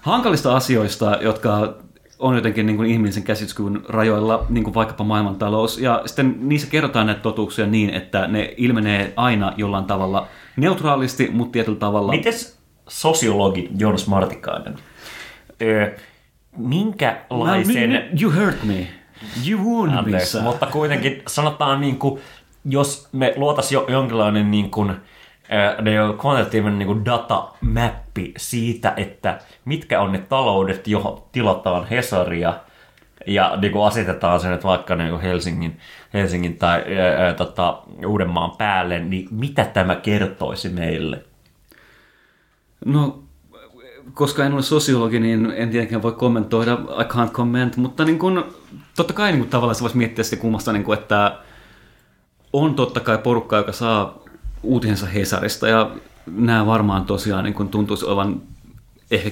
hankalista 0.00 0.56
asioista, 0.56 1.18
jotka 1.20 1.74
on 2.18 2.34
jotenkin 2.34 2.66
niin 2.66 2.76
kuin 2.76 2.90
ihmisen 2.90 3.22
käsityskyvyn 3.22 3.80
rajoilla, 3.88 4.46
niin 4.48 4.64
kuin 4.64 4.74
vaikkapa 4.74 5.04
maailmantalous. 5.04 5.78
Ja 5.78 6.02
sitten 6.06 6.36
niissä 6.40 6.70
kerrotaan 6.70 7.06
näitä 7.06 7.20
totuuksia 7.20 7.66
niin, 7.66 7.90
että 7.90 8.26
ne 8.26 8.54
ilmenee 8.56 9.12
aina 9.16 9.52
jollain 9.56 9.84
tavalla 9.84 10.26
neutraalisti, 10.60 11.28
mutta 11.32 11.52
tietyllä 11.52 11.78
tavalla... 11.78 12.12
Mites 12.12 12.58
sosiologi 12.88 13.68
Jonas 13.78 14.06
Martikainen? 14.06 14.74
Öö, 15.62 15.96
minkälaisen... 16.56 17.92
No, 17.92 18.00
you 18.22 18.32
hurt 18.32 18.62
me. 18.62 18.86
You 19.48 19.64
wound 19.64 19.92
me, 19.92 19.98
Anteeksi, 19.98 20.30
sir. 20.30 20.42
mutta 20.42 20.66
kuitenkin 20.66 21.22
sanotaan 21.26 21.80
niin 21.80 21.98
kuin, 21.98 22.20
jos 22.64 23.08
me 23.12 23.34
luotaisiin 23.36 23.76
jo, 23.76 23.86
jonkinlainen 23.88 24.50
niin 24.50 24.70
kuin, 24.70 24.90
on 26.08 26.18
kvantitatiivinen 26.18 26.78
niin 26.78 26.86
kuin 26.86 27.04
datamäppi 27.04 28.34
siitä, 28.36 28.92
että 28.96 29.38
mitkä 29.64 30.00
on 30.00 30.12
ne 30.12 30.18
taloudet, 30.18 30.88
johon 30.88 31.22
tilataan 31.32 31.86
Hesaria, 31.86 32.54
ja 33.26 33.56
niin 33.60 33.72
kuin 33.72 33.86
asetetaan 33.86 34.40
sen 34.40 34.50
nyt 34.50 34.64
vaikka 34.64 34.96
niin 34.96 35.10
kuin 35.10 35.22
Helsingin, 35.22 35.78
Helsingin 36.14 36.56
tai 36.56 36.84
ää, 36.98 37.34
tota, 37.34 37.82
Uudenmaan 38.06 38.50
päälle, 38.50 38.98
niin 38.98 39.28
mitä 39.30 39.64
tämä 39.64 39.96
kertoisi 39.96 40.68
meille? 40.68 41.24
No, 42.84 43.22
koska 44.14 44.44
en 44.44 44.52
ole 44.52 44.62
sosiologi, 44.62 45.20
niin 45.20 45.52
en 45.56 45.70
tietenkään 45.70 46.02
voi 46.02 46.12
kommentoida, 46.12 46.72
I 46.72 47.04
can't 47.04 47.32
comment, 47.32 47.76
mutta 47.76 48.04
niin 48.04 48.18
kun, 48.18 48.44
totta 48.96 49.12
kai 49.12 49.32
niin 49.32 49.40
kun 49.40 49.50
tavallaan 49.50 49.74
se 49.74 49.82
voisi 49.82 49.96
miettiä 49.96 50.24
sitten 50.24 50.38
kummasta, 50.38 50.72
niin 50.72 50.84
kun, 50.84 50.94
että 50.94 51.38
on 52.52 52.74
totta 52.74 53.00
kai 53.00 53.18
porukka, 53.18 53.56
joka 53.56 53.72
saa 53.72 54.18
uutisensa 54.62 55.06
Hesarista, 55.06 55.68
ja 55.68 55.90
nämä 56.26 56.66
varmaan 56.66 57.04
tosiaan 57.04 57.44
niin 57.44 57.54
kun 57.54 57.68
tuntuisi 57.68 58.06
olevan 58.06 58.42
ehkä 59.10 59.30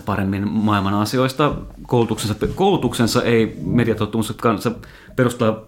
paremmin 0.00 0.48
maailman 0.48 0.94
asioista. 0.94 1.54
Koulutuksensa, 1.82 2.34
koulutuksensa 2.54 3.22
ei 3.22 3.56
mediatottumuksen 3.64 4.36
kanssa 4.36 4.72
perustaa 5.16 5.62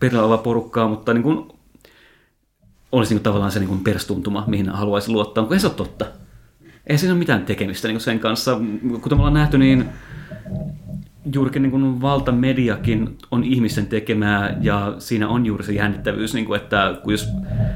perillä 0.00 0.22
porukkaa, 0.38 0.88
mutta 0.88 1.14
niin 1.14 1.22
kun, 1.22 1.58
olisi 2.92 3.14
niin 3.14 3.18
kuin 3.18 3.24
tavallaan 3.24 3.52
se 3.52 3.58
niin 3.58 3.68
kuin 3.68 3.84
perstuntuma, 3.84 4.44
mihin 4.46 4.68
haluaisi 4.68 5.10
luottaa, 5.10 5.42
mutta 5.42 5.54
ei 5.54 5.60
se 5.60 5.66
ole 5.66 5.74
totta. 5.74 6.06
Ei 6.86 6.98
siinä 6.98 7.12
ole 7.12 7.18
mitään 7.18 7.46
tekemistä 7.46 7.88
niin 7.88 7.94
kuin 7.94 8.04
sen 8.04 8.20
kanssa. 8.20 8.60
Kuten 9.00 9.18
me 9.18 9.20
ollaan 9.20 9.34
nähty, 9.34 9.58
niin 9.58 9.88
juurikin 11.34 11.62
niin 11.62 11.70
kuin 11.70 12.00
valtamediakin 12.00 13.18
on 13.30 13.44
ihmisten 13.44 13.86
tekemää 13.86 14.56
ja 14.60 14.94
siinä 14.98 15.28
on 15.28 15.46
juuri 15.46 15.64
se 15.64 15.72
jännittävyys, 15.72 16.34
niin 16.34 16.46
kuin 16.46 16.60
että 16.60 17.00
kun 17.02 17.12
jos 17.12 17.28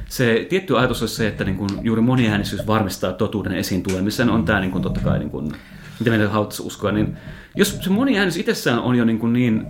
se 0.09 0.47
tietty 0.49 0.79
ajatus 0.79 1.03
olisi 1.03 1.15
se, 1.15 1.29
että 1.29 1.45
niin 1.45 1.57
kuin 1.57 1.71
juuri 1.83 2.03
moniäänisyys 2.03 2.67
varmistaa 2.67 3.13
totuuden 3.13 3.53
esiin 3.53 3.83
tulemisen, 3.83 4.31
on 4.31 4.45
tämä 4.45 4.61
niin 4.61 4.71
kuin 4.71 4.83
totta 4.83 5.01
kai, 5.01 5.19
niin 5.19 5.31
kuin, 5.31 5.53
mitä 5.99 6.11
meidän 6.11 6.31
haluttaisiin 6.31 6.67
uskoa, 6.67 6.93
niin 6.93 7.17
jos 7.55 7.79
se 7.81 7.91
moniäänisyys 7.91 8.41
itsessään 8.41 8.79
on 8.79 8.95
jo 8.95 9.05
niin, 9.05 9.19
kuin 9.19 9.33
niin 9.33 9.67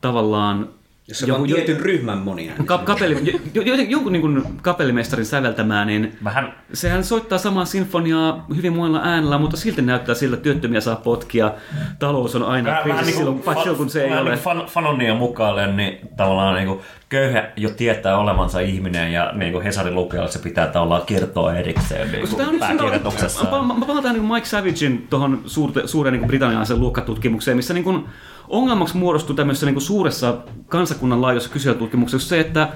tavallaan 0.00 0.68
Jos 1.08 1.18
se 1.18 1.32
on 1.32 1.46
tietyn 1.46 1.80
ryhmän 1.80 2.18
monia. 2.18 2.52
Ka- 2.64 2.78
kapelli, 2.78 3.40
jo, 3.54 3.62
jo, 3.62 3.74
jonkun 3.74 4.12
niin 4.12 4.20
kuin 4.20 4.44
kapellimestarin 4.62 5.26
säveltämään, 5.26 5.86
niin 5.86 6.18
Vähän 6.24 6.54
sehän 6.72 7.04
soittaa 7.04 7.38
samaa 7.38 7.64
sinfoniaa 7.64 8.46
hyvin 8.56 8.72
monella 8.72 9.00
äänellä, 9.04 9.38
mutta 9.38 9.56
silti 9.56 9.82
näyttää 9.82 10.14
siltä, 10.14 10.34
että 10.34 10.44
työttömiä 10.44 10.80
saa 10.80 10.96
potkia. 10.96 11.52
Talous 11.98 12.36
on 12.36 12.42
aina 12.42 12.82
kriisissä 12.82 13.16
silloin, 13.16 13.38
paitsi 13.38 13.62
silloin, 13.62 13.78
kun 13.78 13.90
se 13.90 14.04
ei 14.04 14.10
vähän 14.10 14.22
ole. 14.22 14.30
Niin 14.30 14.42
fan, 14.42 14.66
fanonia 14.66 15.14
mukaan, 15.14 15.76
niin 15.76 15.98
tavallaan 16.16 16.54
niin 16.54 16.68
kuin, 16.68 16.80
köyhä 17.08 17.48
jo 17.56 17.70
tietää 17.70 18.18
olevansa 18.18 18.60
ihminen 18.60 19.12
ja 19.12 19.32
niin 19.34 19.52
kuin 19.52 19.64
Hesarin 19.64 19.94
lukijalle 19.94 20.30
se 20.30 20.38
pitää 20.38 20.66
tavallaan 20.66 21.02
kertoa 21.06 21.54
erikseen 21.54 22.12
niin 22.12 22.28
kuin 22.28 22.58
pääkirjoituksessa. 22.58 23.44
Mä, 23.44 23.62
mä, 23.62 23.74
mä 23.74 23.86
palaan 23.86 24.14
niin 24.14 24.32
Mike 24.32 24.46
Savagein 24.46 25.06
tuohon 25.10 25.42
suurte, 25.46 25.86
suureen 25.86 26.12
niin 26.12 26.26
britannialaisen 26.26 26.80
luokkatutkimukseen, 26.80 27.56
missä 27.56 27.74
niin 27.74 27.84
kuin 27.84 28.04
ongelmaksi 28.48 28.96
muodostui 28.96 29.36
tämmöisessä 29.36 29.66
niin 29.66 29.74
kuin 29.74 29.82
suuressa 29.82 30.36
kansakunnan 30.68 31.22
laajuisessa 31.22 31.52
kyselytutkimuksessa 31.52 32.28
se, 32.28 32.40
että 32.40 32.68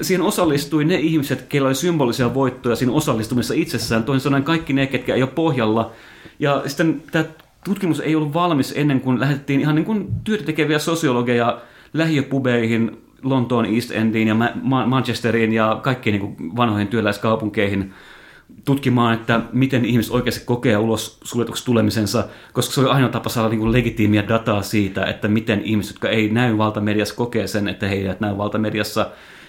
siihen 0.00 0.22
osallistui 0.22 0.84
ne 0.84 0.94
ihmiset, 0.94 1.42
keillä 1.42 1.66
oli 1.66 1.74
symbolisia 1.74 2.34
voittoja 2.34 2.76
siinä 2.76 2.92
osallistumisessa 2.92 3.54
itsessään, 3.54 4.04
toisin 4.04 4.24
sanoen 4.24 4.44
kaikki 4.44 4.72
ne, 4.72 4.86
ketkä 4.86 5.14
ei 5.14 5.22
ole 5.22 5.30
pohjalla. 5.30 5.90
Ja 6.38 6.62
sitten 6.66 7.02
tämä 7.12 7.24
tutkimus 7.64 8.00
ei 8.00 8.16
ollut 8.16 8.34
valmis 8.34 8.72
ennen 8.76 9.00
kuin 9.00 9.20
lähetettiin 9.20 9.60
ihan 9.60 9.74
niin 9.74 9.84
kuin 9.84 10.08
työtä 10.24 10.44
tekeviä 10.44 10.78
sosiologeja 10.78 11.60
lähiöpubeihin, 11.92 12.98
Lontoon 13.22 13.66
East 13.66 13.90
Endiin 13.90 14.28
ja 14.28 14.34
Ma- 14.34 14.52
Ma- 14.62 14.86
Manchesteriin 14.86 15.52
ja 15.52 15.80
kaikkiin 15.82 16.12
niin 16.12 16.36
kuin 16.36 16.56
vanhoihin 16.56 16.88
työläiskaupunkeihin 16.88 17.92
tutkimaan, 18.64 19.14
että 19.14 19.40
miten 19.52 19.84
ihmiset 19.84 20.12
oikeasti 20.12 20.44
kokee 20.44 20.76
ulos 20.76 21.18
suljetuksi 21.24 21.64
tulemisensa, 21.64 22.24
koska 22.52 22.74
se 22.74 22.80
oli 22.80 22.88
ainoa 22.88 23.10
tapa 23.10 23.28
saada 23.28 23.48
niin 23.48 23.72
legitiimiä 23.72 24.28
dataa 24.28 24.62
siitä, 24.62 25.04
että 25.04 25.28
miten 25.28 25.62
ihmiset, 25.64 25.94
jotka 25.94 26.08
ei 26.08 26.28
näy 26.28 26.58
valtamediassa, 26.58 27.14
kokee 27.14 27.46
sen, 27.46 27.68
että 27.68 27.88
he 27.88 27.94
eivät 27.94 28.20
näy 28.20 28.36
valtamediassa. 28.36 29.00
Ja 29.00 29.06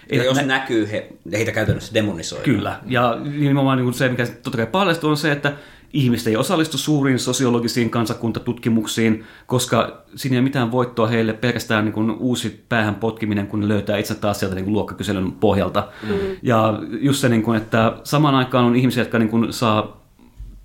Eivät 0.10 0.26
jos 0.26 0.38
nä- 0.38 0.44
näkyy, 0.44 0.92
he, 0.92 1.10
heitä 1.32 1.52
käytännössä 1.52 1.94
demonisoidaan. 1.94 2.46
Kyllä, 2.46 2.80
ja 2.88 3.18
nimenomaan 3.38 3.78
niin 3.78 3.94
se, 3.94 4.10
mikä 4.10 4.26
totta 4.26 4.58
kai 4.58 4.68
paljastuu, 4.68 5.10
on 5.10 5.18
se, 5.18 5.32
että 5.32 5.54
ihmiset 5.94 6.28
ei 6.28 6.38
osallistu 6.38 6.78
suuriin 6.78 7.20
sosiologisiin 7.20 7.90
kansakuntatutkimuksiin, 7.90 9.24
koska 9.46 10.04
siinä 10.16 10.34
ei 10.34 10.40
ole 10.40 10.44
mitään 10.44 10.72
voittoa 10.72 11.08
heille, 11.08 11.34
pelkästään 11.34 11.86
niin 11.86 11.94
kuin 11.94 12.12
uusi 12.12 12.66
päähän 12.70 12.96
potkiminen, 12.96 13.48
kun 13.48 13.60
ne 13.60 13.68
löytää 13.68 13.98
itse 13.98 14.16
taas 14.16 14.40
sieltä 14.40 14.56
niin 14.56 14.66
kuin 14.66 14.74
luokkakyselyn 14.74 15.32
pohjalta. 15.32 15.88
Mm. 16.04 16.16
Ja 16.42 16.80
just 17.02 17.20
se, 17.20 17.30
niin 17.30 17.44
kuin, 17.44 17.58
että 17.58 17.98
samaan 18.04 18.36
aikaan 18.36 18.66
on 18.66 18.76
ihmisiä, 18.76 19.02
jotka 19.02 19.20
niin 19.20 19.30
kuin 19.30 19.54
saa 19.54 20.04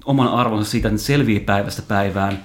oman 0.04 0.28
arvonsa 0.28 0.70
siitä, 0.70 0.88
että 0.88 0.94
ne 0.94 0.98
selviää 0.98 1.44
päivästä 1.46 1.82
päivään 1.88 2.38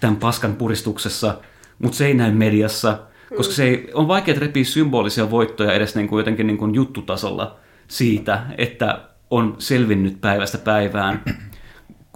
tämän 0.00 0.16
paskan 0.16 0.56
puristuksessa, 0.56 1.38
mutta 1.78 1.96
se 1.96 2.06
ei 2.06 2.14
näy 2.14 2.32
mediassa, 2.32 2.98
koska 3.36 3.54
se 3.54 3.64
ei, 3.64 3.90
on 3.94 4.08
vaikea 4.08 4.34
repiä 4.38 4.64
symbolisia 4.64 5.30
voittoja 5.30 5.72
edes 5.72 5.94
niin 5.94 6.08
kuin 6.08 6.20
jotenkin 6.20 6.46
niin 6.46 6.58
kuin 6.58 6.74
juttutasolla 6.74 7.56
siitä, 7.88 8.42
että 8.58 9.00
on 9.30 9.54
selvinnyt 9.58 10.20
päivästä 10.20 10.58
päivään 10.58 11.22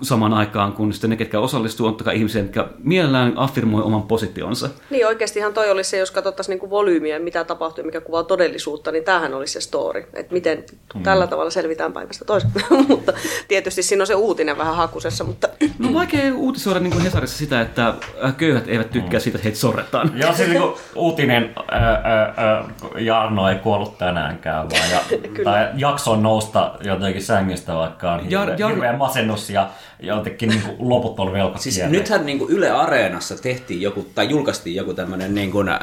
samaan 0.05 0.35
aikaan, 0.35 0.73
kun 0.73 0.93
sitten 0.93 1.11
ne, 1.11 1.17
ketkä 1.17 1.41
osallistuu, 1.41 1.87
on 1.87 1.97
ihmisiä, 2.13 2.43
jotka 2.43 2.69
mielellään 2.83 3.33
affirmoi 3.37 3.83
oman 3.83 4.03
positionsa. 4.03 4.69
Niin 4.91 5.07
oikeastihan 5.07 5.55
toi 5.55 5.71
olisi 5.71 5.91
se, 5.91 5.97
jos 5.99 6.11
katsottaisiin 6.11 6.53
niinku 6.53 6.71
volyymiä, 6.71 7.19
mitä 7.19 7.45
tapahtuu 7.45 7.85
mikä 7.85 8.01
kuvaa 8.01 8.25
todellisuutta, 8.25 8.93
niin 8.93 9.05
tämähän 9.05 9.35
olisi 9.35 9.53
se 9.53 9.61
story, 9.61 10.07
että 10.15 10.33
miten 10.33 10.65
Mm. 10.95 11.03
tällä 11.03 11.27
tavalla 11.27 11.51
selvitään 11.51 11.93
päivästä 11.93 12.25
toiseen. 12.25 12.53
mutta 12.89 13.13
tietysti 13.49 13.83
siinä 13.83 14.03
on 14.03 14.07
se 14.07 14.15
uutinen 14.15 14.59
vähän 14.59 14.77
hakusessa, 14.77 15.25
mutta 15.25 15.49
No 15.79 15.89
on 15.89 15.95
vaikea 15.95 16.35
uutisoida 16.35 16.81
niin 16.81 16.93
kuin 16.93 17.05
Hesarissa 17.05 17.39
sitä, 17.39 17.61
että 17.61 17.95
äh, 18.25 18.37
köyhät 18.37 18.69
eivät 18.69 18.91
tykkää 18.91 19.21
siitä, 19.21 19.37
että 19.39 19.45
heitä 19.45 19.59
sorretaan. 19.59 20.13
Ja 20.15 20.33
siis 20.33 20.49
niin 20.49 20.61
kuin 20.63 20.75
uutinen, 20.95 21.55
ää, 21.71 21.81
ää, 22.05 22.35
ää, 22.37 22.65
Jarno 22.99 23.49
ei 23.49 23.57
kuollut 23.57 23.99
tänäänkään, 23.99 24.70
vaan 24.70 24.91
ja, 24.91 25.01
tai 25.45 25.69
jakso 25.77 26.11
on 26.12 26.23
nousta 26.23 26.74
jotenkin 26.81 27.23
sängystä, 27.23 27.74
vaikka 27.74 28.12
on 28.12 28.20
Jar- 28.20 28.24
hirveä, 28.24 28.57
Jar- 28.57 28.70
hirveä 28.70 28.97
masennus 28.97 29.51
ja 29.51 29.69
jotenkin 30.01 30.49
niin 30.49 30.62
kuin 30.62 30.77
loputon 30.79 31.33
velka 31.33 31.59
Siis 31.59 31.81
nythän 31.89 32.27
niin 32.27 32.39
kuin 32.39 32.51
Yle 32.51 32.71
Areenassa 32.71 33.43
tehtiin 33.43 33.83
joku, 33.83 34.07
tai 34.15 34.31
julkaistiin 34.31 34.77
joku 34.77 34.95
tämmöinen 34.95 35.35
niin 35.35 35.51
kuin, 35.51 35.69
äh, 35.69 35.81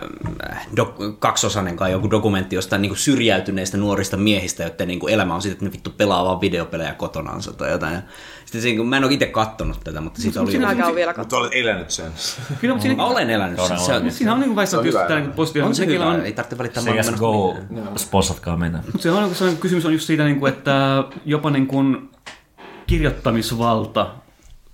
dok- 0.80 1.16
kaksosainen 1.20 1.76
kai 1.76 1.92
joku 1.92 2.12
dokumentti 2.12 2.56
jostain 2.56 2.82
niin 2.82 2.90
kuin 2.90 2.98
syrjäytyneistä 3.00 3.78
nuorista 3.78 4.18
miehistä, 4.18 4.64
joiden 4.64 4.88
niin 4.88 5.00
kuin 5.00 5.14
elämä 5.14 5.36
on 5.36 5.42
sitten, 5.42 5.54
että 5.54 5.66
ne 5.66 5.72
vittu 5.72 5.90
pelaa 5.98 6.26
vaan 6.26 6.42
videopelejä 6.42 6.94
kotonansa 6.94 7.54
tai 7.54 7.72
jotain. 7.72 7.94
Ja 7.94 8.02
sitten 8.46 8.62
siinä, 8.62 8.78
kun 8.78 8.88
mä 8.88 8.98
en 8.98 9.04
ole 9.04 9.14
itse 9.14 9.26
kattonut 9.26 9.80
tätä, 9.84 10.02
mutta 10.02 10.22
siitä 10.22 10.42
oli... 10.42 10.52
Minäkään 10.52 10.90
on 10.90 10.96
vielä 10.96 11.14
Mutta 11.18 11.38
olet 11.38 11.52
elänyt 11.54 11.92
sen. 11.92 12.12
Kyllä, 12.62 12.74
mutta 12.74 12.82
siinä, 12.82 12.98
Mä 12.98 13.06
olen 13.06 13.30
elänyt 13.30 13.60
sen. 13.68 13.80
Se 13.80 13.94
on, 13.94 14.12
siinä 14.12 14.34
on 14.34 14.40
niin 14.40 14.56
vaiheessa 14.56 14.80
on 14.80 14.86
just 14.86 14.98
tämä 15.08 15.20
niin 15.20 15.32
positiivinen. 15.32 15.68
on 15.70 15.76
se 15.76 15.86
hyvä, 15.86 16.06
on- 16.08 16.26
ei 16.26 16.34
tarvitse 16.34 16.58
valittaa 16.58 16.84
maailmasta 16.84 17.12
CSGO, 17.12 17.58
sponsatkaa 17.98 18.58
meitä. 18.58 18.78
Mutta 18.86 19.02
se 19.02 19.12
on, 19.12 19.36
sellainen 19.36 19.62
kysymys 19.62 19.86
on 19.86 19.94
just 19.94 20.06
siitä, 20.06 20.24
niin 20.24 20.40
kuin, 20.40 20.54
että 20.54 21.04
jopa 21.26 21.50
niin 21.50 21.68
kuin 21.68 22.11
kirjoittamisvalta 22.92 24.08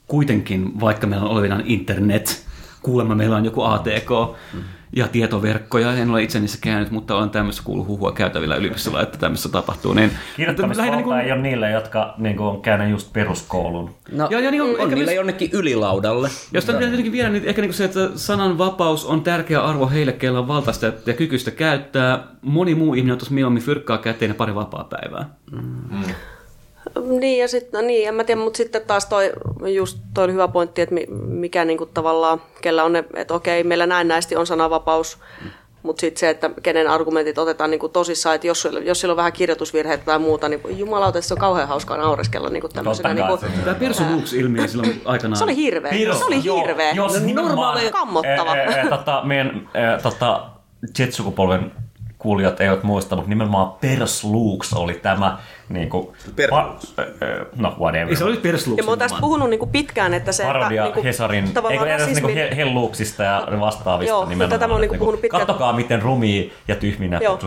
kuitenkin, 0.08 0.80
vaikka 0.80 1.08
meillä 1.08 1.26
on 1.26 1.32
olevinaan 1.32 1.64
internet, 1.66 2.46
kuulemma 2.82 3.16
meillä 3.16 3.36
on 3.36 3.46
joku 3.46 3.64
ATK 3.64 4.10
ja 4.96 5.08
tietoverkkoja, 5.08 5.94
en 5.94 6.10
ole 6.10 6.24
itse 6.24 6.40
niissä 6.40 6.58
käynyt, 6.62 6.92
mutta 6.92 7.16
olen 7.16 7.30
tämmöistä 7.30 7.62
kuullut 7.66 7.88
huhua 7.88 8.12
käytävillä 8.12 8.56
yliopistolla, 8.56 9.02
että 9.02 9.18
tämmöistä 9.18 9.50
tapahtuu. 9.50 9.94
Niin, 9.94 10.12
Kirjoittamisvalta 10.36 10.92
niin 10.96 11.04
kuin... 11.04 11.20
ei 11.20 11.32
ole 11.32 11.42
niille, 11.42 11.72
jotka 11.72 12.14
niin 12.18 12.38
kuin, 12.38 12.48
on 12.48 12.62
käynyt 12.62 12.90
just 12.90 13.14
peruskoulun. 13.14 13.96
No, 14.12 14.28
Ja- 14.32 14.40
ja 14.40 14.52
niin 14.52 14.62
on- 14.62 14.70
on 14.70 14.76
ehkä 14.76 14.86
niillä 14.96 15.06
myös- 15.06 15.16
jonnekin 15.16 15.50
ylilaudalle. 15.54 16.30
Jos 16.52 16.66
tämä 16.66 16.78
pitää 16.78 16.90
tietenkin 16.90 17.12
viedä, 17.12 17.30
niin 17.30 17.46
ehkä 17.46 17.62
niin 17.62 17.74
se, 17.74 17.84
että 17.86 18.10
sananvapaus 18.16 19.06
on 19.06 19.22
tärkeä 19.22 19.62
arvo 19.62 19.88
heille, 19.90 20.12
keillä 20.12 20.40
on 20.40 20.48
valtaista 20.48 20.86
ja 21.06 21.14
kykystä 21.14 21.52
käyttää. 21.52 22.24
Moni 22.42 22.76
muu 22.76 22.94
ihminen 22.94 23.14
ottaisi 23.14 23.34
mieluummin 23.34 23.64
fyrkkaa 23.64 23.98
käteen 23.98 24.30
ja 24.30 24.36
pari 24.36 24.56
vapaa 24.56 24.84
päivää. 24.84 25.30
Niin, 27.20 27.40
ja 27.40 27.48
sitten, 27.48 27.82
no 27.82 27.88
niin, 27.88 28.08
en 28.08 28.16
mä 28.16 28.24
tiedä, 28.24 28.42
mutta 28.42 28.58
sitten 28.58 28.82
taas 28.88 29.06
toi, 29.06 29.34
just 29.74 29.98
toi 30.14 30.24
oli 30.24 30.34
hyvä 30.34 30.48
pointti, 30.48 30.82
että 30.82 30.96
mi- 30.96 31.08
mikä 31.28 31.66
niinku 31.66 31.86
tavallaan, 31.86 32.42
kellä 32.62 32.84
on 32.84 32.94
ne, 32.94 33.04
että 33.16 33.34
okei, 33.34 33.64
meillä 33.64 33.86
näennäisesti 33.88 34.36
on 34.36 34.48
sananvapaus, 34.48 35.18
mutta 35.84 36.02
sitten 36.02 36.20
se, 36.20 36.30
että 36.30 36.50
kenen 36.64 36.90
argumentit 36.90 37.38
otetaan 37.38 37.72
niinku 37.72 37.90
tosissaan, 37.90 38.36
että 38.36 38.48
jos, 38.48 38.68
jos 38.84 39.00
siellä 39.00 39.12
on 39.12 39.18
vähän 39.18 39.34
kirjoitusvirheitä 39.34 40.06
tai 40.06 40.20
muuta, 40.20 40.50
niin 40.50 40.62
jumalauta, 40.80 41.22
se 41.22 41.34
on 41.34 41.40
kauhean 41.40 41.68
hauskaa 41.68 41.98
naureskella 41.98 42.50
niinku 42.50 42.70
tämmöisenä. 42.70 43.14
Niinku, 43.14 43.38
Tämä 43.64 43.76
Persu 43.76 44.04
Lux-ilmiö 44.04 44.68
silloin 44.68 45.02
aikanaan. 45.06 45.38
se 45.40 45.44
oli 45.44 45.56
hirveä, 45.56 45.92
Piru, 45.92 46.14
se 46.14 46.26
oli 46.26 46.44
joo, 46.44 46.62
hirveä, 46.62 46.92
Jos 46.92 47.22
nimenomaan, 47.22 47.48
normaali, 47.48 47.92
kammottava. 47.92 48.56
E, 48.56 48.64
e, 48.64 48.82
e, 48.82 48.88
tota, 48.90 49.22
meidän 49.24 49.70
e, 49.74 50.02
tota, 50.02 50.46
Jet-sukupolven 51.00 51.72
kuulijat 52.18 52.62
eivät 52.62 52.84
muista, 52.84 53.16
mutta 53.16 53.30
nimenomaan 53.30 53.72
Perslux 53.72 54.74
oli 54.74 54.94
tämä 54.94 55.38
niin 55.70 55.90
kuin, 55.90 56.08
pa- 56.42 57.46
no 57.56 57.74
whatever. 57.80 58.10
Ei, 58.10 58.16
se 58.16 58.24
oli. 58.24 58.40
Ja 58.78 58.84
mä 58.84 58.92
oon 58.92 59.00
tästä 59.00 59.18
puhunut 59.22 59.50
niinku 59.50 59.66
pitkään, 59.66 60.14
että 60.14 60.32
se, 60.32 60.44
Parodia 60.44 60.70
että, 60.70 60.84
niinku, 60.84 61.04
Hesarin, 61.04 61.54
tavallaan 61.54 61.88
eikö 61.90 62.04
edes 62.04 62.16
niinku 62.16 62.28
rasismin- 62.30 62.36
he, 62.36 62.56
helluuksista 62.56 63.24
ja 63.24 63.48
vastaavista 63.60 64.10
Joo, 64.10 64.20
mutta 64.20 64.30
nimenomaan. 64.30 64.60
tätä 64.60 64.68
mä 64.68 64.74
oon 64.74 64.82
niinku 64.82 64.94
että 64.96 65.00
puhunut 65.00 65.22
pitkään. 65.22 65.46
Kattokaa, 65.46 65.74
miten 65.74 66.02
rumia 66.02 66.44
ja 66.68 66.76
tyhminä 66.76 67.20
Joo, 67.24 67.40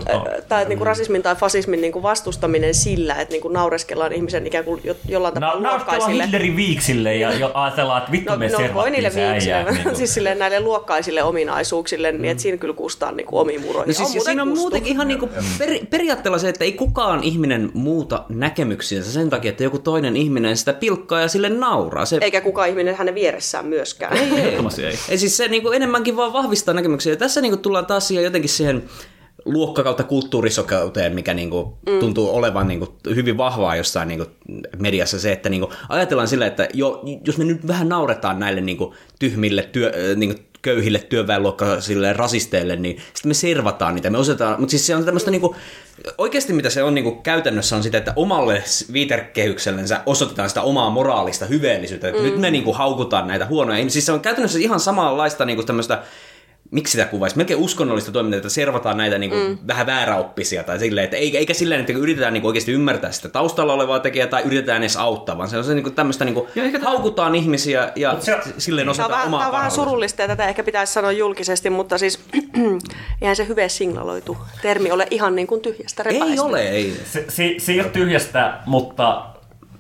tai 0.49 0.65
niinku 0.65 0.85
rasismin 0.85 1.23
tai 1.23 1.37
fasismin 1.37 1.81
niinku 1.81 2.03
vastustaminen 2.03 2.75
sillä, 2.75 3.15
että 3.15 3.33
niinku 3.33 3.49
naureskellaan 3.49 4.13
ihmisen 4.13 4.47
ikään 4.47 4.65
kuin 4.65 4.81
jo, 4.85 4.95
jollain 5.09 5.35
tavalla 5.35 5.53
naurestellaan 5.55 5.79
luokkaisille. 5.99 6.25
Hitlerin 6.25 6.57
viiksille 6.57 7.17
ja 7.17 7.35
jo 7.35 7.51
ajatellaan, 7.55 7.99
että 7.99 8.13
vittu 8.13 8.33
No, 8.33 8.39
me 8.39 8.47
no 8.49 8.53
voi 8.53 8.63
servattiin 8.67 8.93
niille 8.93 9.11
se 9.11 9.21
äijä. 9.23 9.33
viiksille, 9.33 9.71
Niin 9.73 9.83
kuin. 9.83 9.97
siis 10.01 10.15
silleen 10.15 10.39
näille 10.39 10.61
luokkaisille 10.61 11.23
ominaisuuksille, 11.23 12.13
niin 12.13 12.25
että 12.25 12.43
siinä 12.43 12.59
kyllä 12.59 12.75
kustaa 12.75 13.13
niinku 13.13 13.39
omiin 13.39 13.61
muroihin. 13.61 13.89
No 13.89 13.95
siis, 13.95 14.15
ja 14.15 14.21
siinä 14.21 14.43
on 14.43 14.49
muutenkin 14.49 14.93
ihan 14.93 15.09
niinku 15.09 15.29
per, 15.59 15.69
periaatteella 15.91 16.39
se, 16.39 16.49
että 16.49 16.65
ei 16.65 16.73
kukaan 16.73 17.23
ihminen 17.25 17.71
muuta 18.11 18.25
näkemyksiänsä 18.29 19.13
sen 19.13 19.31
takia, 19.31 19.49
että 19.49 19.65
joku 19.65 19.79
toinen 19.79 20.17
ihminen 20.17 20.57
sitä 20.57 20.73
pilkkaa 20.73 21.21
ja 21.21 21.29
sille 21.29 21.49
nauraa. 21.49 22.05
Se, 22.05 22.19
Eikä 22.21 22.41
kukaan 22.41 22.69
ihminen 22.69 22.95
hänen 22.95 23.15
vieressään 23.15 23.67
myöskään. 23.67 24.17
ei, 24.17 24.41
ei. 24.41 24.87
Ei. 24.87 24.99
ei 25.09 25.19
siis 25.19 25.37
se 25.37 25.49
niinku 25.49 25.71
enemmänkin 25.71 26.17
vaan 26.17 26.33
vahvistaa 26.33 26.75
näkemyksiä. 26.75 27.13
Ja 27.13 27.17
tässä 27.17 27.41
niinku 27.41 27.57
tullaan 27.57 27.87
taas 27.87 28.09
siihen 28.09 28.25
jotenkin 28.25 28.51
siihen 28.51 28.85
luokka 29.45 29.83
kautta 29.83 30.05
kulttuurisokeuteen, 30.05 31.15
mikä 31.15 31.35
niinku 31.35 31.79
mm. 31.89 31.99
tuntuu 32.01 32.35
olevan 32.35 32.69
niinku 32.69 32.95
hyvin 33.15 33.37
vahvaa 33.37 33.77
jossain 33.77 34.09
niinku 34.09 34.27
mediassa 34.79 35.19
se, 35.19 35.33
että 35.33 35.49
niinku 35.49 35.73
ajatellaan 35.89 36.29
sillä, 36.29 36.47
että 36.47 36.69
jo, 36.75 37.03
jos 37.27 37.39
me 37.39 37.45
nyt 37.45 37.67
vähän 37.67 37.89
nauretaan 37.89 38.39
näille 38.39 38.61
niinku 38.61 38.95
tyhmille 39.19 39.63
työ, 39.63 39.89
äh, 39.89 40.17
niinku 40.17 40.43
köyhille 40.63 40.99
työväenluokkaisille 40.99 42.13
rasisteille, 42.13 42.77
niin 42.77 42.97
sitten 42.97 43.29
me 43.29 43.35
servataan 43.35 43.95
niitä, 43.95 44.11
me 44.11 44.19
osataan, 44.19 44.61
mutta 44.61 44.71
siis 44.71 44.87
se 44.87 44.97
on 44.97 45.05
tämmöistä 45.05 45.31
niinku, 45.31 45.57
oikeasti 46.19 46.53
mitä 46.53 46.71
se 46.71 46.83
on 46.83 46.95
niinku 46.95 47.13
käytännössä 47.13 47.77
on 47.77 47.83
sitä, 47.83 47.99
että 47.99 48.13
omalle 48.17 48.63
viitekehyksellensä 48.93 50.01
osoitetaan 50.07 50.49
sitä 50.49 50.63
omaa 50.63 50.91
moraalista 50.91 51.47
hyveellisyyttä, 51.47 52.09
että 52.09 52.21
mm. 52.21 52.27
nyt 52.27 52.39
me 52.39 52.51
niinku 52.51 52.73
haukutaan 52.73 53.27
näitä 53.27 53.47
huonoja 53.47 53.79
ihmisiä, 53.79 53.93
siis 53.93 54.07
se 54.07 54.13
on 54.13 54.21
käytännössä 54.21 54.59
ihan 54.59 54.81
samanlaista 54.81 55.45
niinku 55.45 55.63
tämmöistä 55.63 56.03
miksi 56.71 56.93
sitä 56.93 57.05
kuvaisi, 57.05 57.37
melkein 57.37 57.61
uskonnollista 57.61 58.13
toimintaa, 58.13 58.37
että 58.37 58.49
servataan 58.49 58.97
näitä 58.97 59.19
niin 59.19 59.31
kuin, 59.31 59.49
mm. 59.49 59.59
vähän 59.67 59.87
vääräoppisia 59.87 60.65
tai 60.65 60.79
silleen, 60.79 61.05
että 61.05 61.17
eikä, 61.17 61.39
eikä 61.39 61.55
silleen, 61.55 61.81
että 61.81 61.93
yritetään 61.93 62.33
niin 62.33 62.41
kuin, 62.43 62.49
oikeasti 62.49 62.73
ymmärtää 62.73 63.13
sitä 63.13 63.29
taustalla 63.29 63.73
olevaa 63.73 64.01
tekijää 64.01 64.27
tai 64.27 64.43
yritetään 64.43 64.83
edes 64.83 64.97
auttaa, 64.97 65.39
vaan 65.39 65.49
se 65.49 65.59
on 65.59 65.65
se 65.65 65.75
niin 65.75 65.83
kuin, 65.83 65.95
tämmöistä, 65.95 66.25
niin 66.25 66.35
kuin, 66.35 66.47
Ja 66.55 66.65
ehkä 66.65 66.79
tämä- 66.79 66.91
haukutaan 66.91 67.35
ihmisiä 67.35 67.93
ja 67.97 68.17
se- 68.21 68.39
silleen 68.59 68.85
Tämä 68.87 68.91
on, 68.91 69.01
osataan 69.01 69.27
omaa 69.27 69.41
tämä 69.41 69.49
on 69.49 69.57
vähän 69.57 69.71
surullista 69.71 70.23
ja 70.23 70.29
tätä 70.29 70.49
ehkä 70.49 70.63
pitäisi 70.65 70.93
sanoa 70.93 71.13
julkisesti, 71.13 71.71
mutta 71.71 71.99
siis 71.99 72.21
eihän 73.23 73.37
se 73.37 73.49
hyvä 73.49 73.69
signaloitu 73.69 74.39
termi 74.63 74.91
ole 74.91 75.07
ihan 75.11 75.37
niin 75.37 75.47
kuin 75.47 75.61
tyhjästä 75.61 76.03
repäistä. 76.03 76.33
Ei 76.35 76.39
ole, 76.39 76.63
ei. 76.69 76.97
Se, 77.05 77.25
se, 77.29 77.55
se 77.59 77.73
ei 77.73 77.81
ole 77.81 77.89
tyhjästä, 77.89 78.59
mutta 78.67 79.23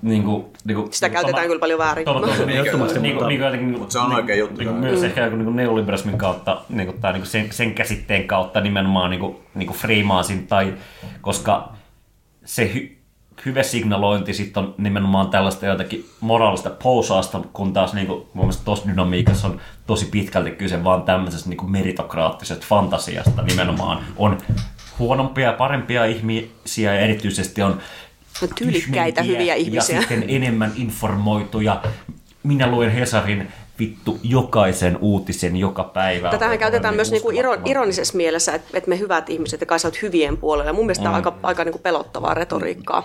niin 0.02 0.22
kuin, 0.22 0.44
niin 0.64 0.76
kuin, 0.76 0.92
Sitä 0.92 1.08
käytetään 1.08 1.46
kyllä 1.46 1.60
paljon 1.60 1.78
väärin. 1.78 2.04
Totta, 2.04 2.26
totta, 2.26 2.46
niin, 2.46 2.58
Ehdottomasti, 2.58 2.98
niin, 2.98 3.14
mutta- 3.14 3.28
niin, 3.28 3.40
niin, 3.40 3.52
niin, 3.52 3.78
Mutta 3.78 3.92
se 3.92 3.98
on 3.98 4.12
oikea 4.14 4.36
juttu. 4.36 4.60
Niin, 4.60 4.74
myös 4.74 5.02
ehkä 5.02 5.24
joku 5.24 5.36
niin 5.36 5.56
neoliberalismin 5.56 6.18
kautta, 6.18 6.60
niin 6.68 6.86
kuin, 6.86 7.00
tai 7.00 7.12
niin 7.12 7.20
kuin 7.20 7.30
sen, 7.30 7.46
sen 7.50 7.74
käsitteen 7.74 8.26
kautta 8.26 8.60
nimenomaan 8.60 9.10
niin 9.10 9.20
kuin, 9.20 9.36
niin 9.54 9.66
kuin 9.66 9.78
freimaasin, 9.78 10.46
tai 10.46 10.74
koska 11.20 11.72
se 12.44 12.70
hy, 12.74 12.96
hyvä 13.46 13.62
signalointi 13.62 14.34
sitten 14.34 14.62
on 14.62 14.74
nimenomaan 14.78 15.28
tällaista 15.28 15.66
jotakin 15.66 16.04
moraalista 16.20 16.70
pousausta, 16.70 17.40
kun 17.52 17.72
taas 17.72 17.94
niin 17.94 18.06
kuin, 18.06 18.18
mun 18.34 18.44
mielestä 18.44 18.64
tuossa 18.64 18.88
dynamiikassa 18.88 19.48
on 19.48 19.60
tosi 19.86 20.06
pitkälti 20.06 20.50
kyse 20.50 20.84
vaan 20.84 21.02
tämmöisestä 21.02 21.48
niin 21.48 21.56
kuin 21.56 21.72
meritokraattisesta 21.72 22.66
fantasiasta 22.68 23.42
nimenomaan. 23.42 23.98
On 24.16 24.38
huonompia 24.98 25.46
ja 25.46 25.52
parempia 25.52 26.04
ihmisiä 26.04 26.94
ja 26.94 27.00
erityisesti 27.00 27.62
on 27.62 27.78
Tyylikkäitä, 28.58 29.22
hyviä 29.22 29.54
ihmisiä. 29.54 29.94
Ja 29.94 30.00
sitten 30.00 30.24
enemmän 30.28 30.72
informoituja. 30.76 31.82
Minä 32.42 32.70
luen 32.70 32.90
Hesarin 32.90 33.48
vittu 33.80 34.18
jokaisen 34.22 34.98
uutisen 35.00 35.56
joka 35.56 35.84
päivä. 35.84 36.30
Tätähän 36.30 36.58
käytetään 36.58 36.94
myös 36.94 37.10
niinku 37.10 37.30
iro, 37.30 37.38
uskomattoman. 37.38 37.70
ironisessa 37.70 38.16
mielessä, 38.16 38.54
että, 38.54 38.68
että 38.74 38.88
me 38.88 38.98
hyvät 38.98 39.30
ihmiset 39.30 39.60
ja 39.60 39.66
kai 39.66 39.78
sä 39.78 39.88
oot 39.88 40.02
hyvien 40.02 40.36
puolella. 40.36 40.72
Mun 40.72 40.86
mielestä 40.86 41.02
tämä 41.02 41.10
on 41.10 41.16
aika, 41.16 41.34
aika 41.42 41.64
niinku 41.64 41.78
pelottavaa 41.78 42.34
retoriikkaa. 42.34 43.04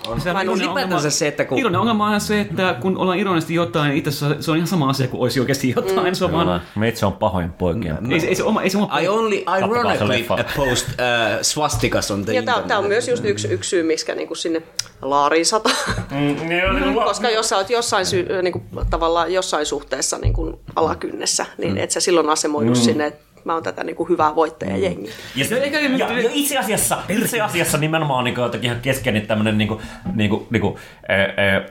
Se, 1.09 1.27
että 1.27 1.45
kun... 1.45 1.57
Ironinen 1.57 1.79
ongelma 1.81 2.09
on 2.09 2.21
se, 2.21 2.41
että 2.41 2.75
kun 2.81 2.97
ollaan 2.97 3.19
ironisesti 3.19 3.53
jotain, 3.53 3.93
itse 3.93 4.09
asiassa 4.09 4.41
se 4.41 4.51
on 4.51 4.57
ihan 4.57 4.67
sama 4.67 4.89
asia 4.89 5.07
kuin 5.07 5.21
olisi 5.21 5.39
oikeasti 5.39 5.73
jotain. 5.75 6.07
Mm. 6.07 6.13
Se 6.13 6.25
on 6.25 6.31
vaan, 6.31 6.47
Kyllä. 6.47 6.61
Meitsi 6.75 7.05
on 7.05 7.13
pahojen 7.13 7.53
poikien. 7.53 8.11
ei, 8.11 8.19
se- 8.19 8.27
ei 8.27 8.35
se 8.35 8.43
oma, 8.43 8.61
ei 8.61 8.69
se 8.69 8.77
oma 8.77 8.99
I 8.99 9.07
only 9.07 9.35
se 9.35 9.65
ironically 9.65 10.25
post 10.55 10.87
uh, 10.89 10.95
swastikas 11.41 12.11
on 12.11 12.25
the 12.25 12.33
Ja 12.33 12.41
tämä, 12.41 12.51
internet. 12.51 12.67
tämä 12.67 12.79
on 12.79 12.87
myös 12.87 13.07
just 13.07 13.25
yksi, 13.25 13.47
yksi 13.47 13.69
syy, 13.69 13.83
miksi 13.83 14.15
niinku 14.15 14.35
sinne 14.35 14.61
laariin 15.01 15.45
sata. 15.45 15.69
Mm, 16.11 16.47
niin 16.49 16.69
on, 16.69 16.75
niin 16.75 16.93
Koska 16.93 17.29
jos 17.29 17.49
sä 17.49 17.57
oot 17.57 17.69
jossain, 17.69 18.05
sy, 18.05 18.27
niin 18.41 18.51
kuin, 18.51 18.63
tavallaan 18.89 19.33
jossain 19.33 19.65
suhteessa 19.65 20.17
niin 20.17 20.33
kuin 20.33 20.59
alakynnessä, 20.75 21.45
niin 21.57 21.71
mm. 21.71 21.77
et 21.77 21.91
sä 21.91 21.99
silloin 21.99 22.29
asemoidu 22.29 22.69
mm. 22.69 22.75
sinne, 22.75 23.05
että 23.05 23.25
mä 23.43 23.53
oon 23.53 23.63
tätä 23.63 23.83
niin 23.83 23.95
kuin 23.95 24.09
hyvää 24.09 24.35
voittajajengiä. 24.35 25.13
Ja, 25.35 25.45
Ja 25.49 25.57
eikä 25.57 25.79
nyt- 25.79 25.99
ja, 25.99 26.19
ja 26.19 26.29
itse, 26.33 26.57
asiassa, 26.57 26.97
itse 27.09 27.41
asiassa 27.41 27.77
nimenomaan 27.77 28.23
niin 28.23 28.35
jotenkin 28.35 28.69
ihan 28.69 28.81
keskeinen 28.81 29.27
tämmöinen 29.27 29.57
niin 29.57 29.67
kuin, 29.67 29.81
niin 30.15 30.29
kuin, 30.29 30.47
niin 30.49 30.61
kuin, 30.61 30.75
ää, 31.07 31.33
ää, 31.37 31.65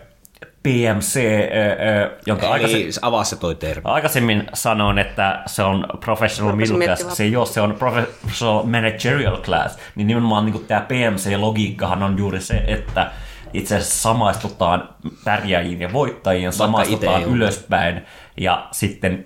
PMC, 0.62 1.16
ää, 1.16 2.00
ää, 2.00 2.10
jonka 2.26 2.48
aikaisemmin, 2.50 2.92
avaa 3.02 3.24
se 3.24 3.36
toi 3.36 3.54
termi. 3.54 3.82
aikaisemmin 3.84 4.44
sanoin, 4.54 4.98
että 4.98 5.42
se 5.46 5.62
on 5.62 5.86
professional 6.00 6.56
middle 6.56 6.84
class, 6.84 7.16
se 7.16 7.24
ei 7.24 7.36
ole, 7.36 7.46
se 7.46 7.60
on 7.60 7.74
professional 7.74 8.62
managerial 8.62 9.36
class, 9.36 9.78
niin 9.94 10.06
nimenomaan 10.06 10.44
niin 10.46 10.64
tämä 10.66 10.86
PMC-logiikkahan 10.88 12.02
on 12.02 12.18
juuri 12.18 12.40
se, 12.40 12.64
että 12.66 13.10
itse 13.52 13.76
asiassa 13.76 14.02
samaistutaan 14.02 14.88
pärjääjiin 15.24 15.80
ja 15.80 15.92
voittajiin, 15.92 16.52
samaistutaan 16.52 17.20
ei 17.20 17.26
ole. 17.26 18.02
Ja 18.36 18.68
sitten 18.70 19.24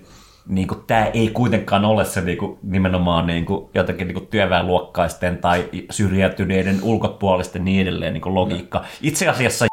niin 0.49 0.67
kuin, 0.67 0.83
tämä 0.87 1.05
ei 1.05 1.29
kuitenkaan 1.29 1.85
ole 1.85 2.05
se 2.05 2.21
niin 2.21 2.37
kuin, 2.37 2.59
nimenomaan 2.63 3.27
niin 3.27 3.45
kuin, 3.45 3.69
jotenkin 3.73 4.07
niin 4.07 4.15
kuin, 4.15 4.27
työväenluokkaisten 4.27 5.37
tai 5.37 5.69
syrjäytyneiden 5.91 6.79
ulkopuolisten 6.83 7.65
niin 7.65 7.81
edelleen 7.81 8.13
niin 8.13 8.21
kuin, 8.21 8.35
logiikka. 8.35 8.85
Itse 9.01 9.27
asiassa 9.27 9.65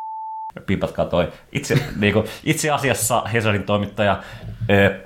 piipatkaa 0.66 1.04
toi. 1.04 1.32
Itse, 1.52 1.74
niin 2.00 2.12
kuin, 2.12 2.26
itse 2.44 2.70
asiassa 2.70 3.20
Hesarin 3.20 3.62
toimittaja 3.62 4.22
ö, 4.70 5.00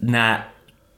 nämä 0.00 0.44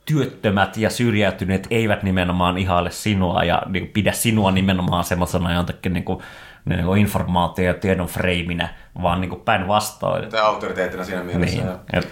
työttömät 0.06 0.76
ja 0.76 0.90
syrjäytyneet 0.90 1.66
eivät 1.70 2.02
nimenomaan 2.02 2.58
ihaile 2.58 2.90
sinua 2.90 3.44
ja 3.44 3.62
niin 3.66 3.84
kuin, 3.84 3.92
pidä 3.92 4.12
sinua 4.12 4.50
nimenomaan 4.50 5.04
semmoisena 5.04 5.54
jotenkin 5.54 5.92
niin 5.92 6.04
kuin, 6.04 6.22
niin 6.68 6.84
kuin 6.84 7.00
informaatio 7.00 7.64
ja 7.64 7.74
tiedon 7.74 8.06
freiminä, 8.06 8.68
vaan 9.02 9.20
niin 9.20 9.28
kuin 9.28 9.40
päinvastoin. 9.40 10.28
Tai 10.30 10.40
auktoriteettina 10.40 11.04
siinä 11.04 11.22
mielessä. 11.22 11.56
Niin. 11.56 11.66
joo. 11.66 12.02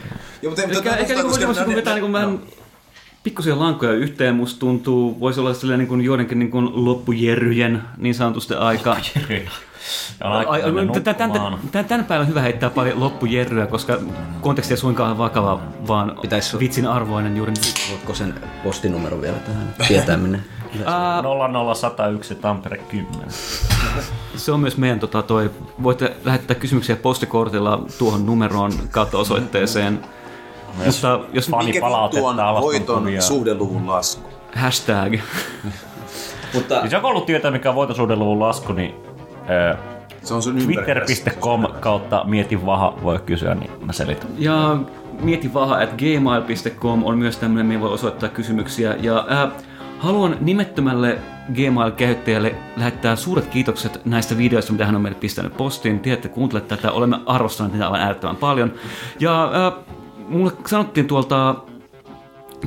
Mutta, 0.48 0.62
Ehkä, 0.62 1.14
niin 1.14 1.26
koska- 1.26 1.46
voisi 1.46 1.76
vetää 1.76 1.94
niin 1.94 2.12
vähän 2.12 2.38
pikkusia 3.22 3.58
lankoja 3.58 3.92
yhteen, 3.92 4.34
musta 4.34 4.60
tuntuu, 4.60 5.20
voisi 5.20 5.40
olla 5.40 5.54
silleen 5.54 5.78
niin 5.78 5.88
kuin 5.88 6.00
joidenkin 6.00 6.38
niin 6.38 6.50
kuin 6.50 6.84
loppujerryjen 6.84 7.82
niin 7.96 8.14
sanotusti 8.14 8.54
aika. 8.54 8.96
Tänä 11.88 12.02
päivänä 12.02 12.20
on 12.20 12.28
hyvä 12.28 12.40
heittää 12.40 12.70
pari 12.70 12.94
loppujerryä, 12.94 13.66
koska 13.66 13.98
konteksti 14.40 14.74
ei 14.74 14.78
suinkaan 14.78 15.18
vakava, 15.18 15.60
vaan 15.88 16.16
Pitäis- 16.22 16.58
vitsin 16.58 16.86
arvoinen 16.86 17.36
juuri 17.36 17.50
nyt. 17.52 17.74
Voitko 17.90 18.14
sen 18.14 18.34
postinumero 18.64 19.20
vielä 19.20 19.36
tähän 19.38 19.74
tietää 19.88 20.16
minne? 20.16 20.40
Ää, 20.86 21.22
00101 21.22 22.34
Tampere 22.34 22.76
10. 22.76 23.26
Se 24.36 24.52
on 24.52 24.60
myös 24.60 24.76
meidän, 24.76 25.00
tota, 25.00 25.22
toi, 25.22 25.50
voitte 25.82 26.16
lähettää 26.24 26.56
kysymyksiä 26.56 26.96
postikortilla 26.96 27.82
tuohon 27.98 28.26
numeroon 28.26 28.72
kautta 28.90 29.18
osoitteeseen. 29.18 30.00
Mutta 30.84 31.20
jos 31.32 31.48
fani 31.50 31.64
Mikä 31.64 31.74
vittu 31.74 31.80
palautetta 31.80 32.46
on 32.46 32.62
voiton 32.62 33.06
suhdeluvun 33.20 33.86
lasku? 33.86 34.28
hashtag, 34.54 35.14
Mutta 36.54 36.80
Siis 36.80 36.92
joku 36.92 37.06
ollut 37.06 37.26
tietää, 37.26 37.50
mikä 37.50 37.68
on 37.68 37.74
voitosuhdeluvun 37.74 38.40
lasku, 38.40 38.72
niin 38.72 38.94
ö, 39.50 39.76
Se 40.22 40.34
on 40.34 40.42
sun 40.42 40.56
twitter.com 40.56 41.66
kautta 41.80 42.24
mieti 42.24 42.66
vaha 42.66 42.94
voi 43.02 43.18
kysyä, 43.26 43.54
niin 43.54 43.70
mä 43.80 43.92
selitän. 43.92 44.30
Ja 44.38 44.76
mieti 45.20 45.54
vaha, 45.54 45.80
että 45.82 45.96
gmail.com 45.96 47.04
on 47.04 47.18
myös 47.18 47.36
tämmöinen, 47.36 47.66
mihin 47.66 47.80
voi 47.80 47.92
osoittaa 47.92 48.28
kysymyksiä. 48.28 48.94
Ja 49.00 49.24
ää, 49.28 49.50
haluan 50.04 50.36
nimettömälle 50.40 51.18
Gmail-käyttäjälle 51.54 52.54
lähettää 52.76 53.16
suuret 53.16 53.46
kiitokset 53.46 54.04
näistä 54.04 54.38
videoista, 54.38 54.72
mitä 54.72 54.86
hän 54.86 54.96
on 54.96 55.02
meille 55.02 55.18
pistänyt 55.18 55.56
postiin. 55.56 56.00
Tiedätte, 56.00 56.28
kuuntelet 56.28 56.68
tätä, 56.68 56.92
olemme 56.92 57.20
arvostaneet 57.26 57.72
niitä 57.72 57.86
aivan 57.86 58.00
äärettömän 58.00 58.36
paljon. 58.36 58.72
Ja 59.20 59.50
ää, 59.52 59.72
mulle 60.28 60.52
sanottiin 60.66 61.06
tuolta 61.06 61.54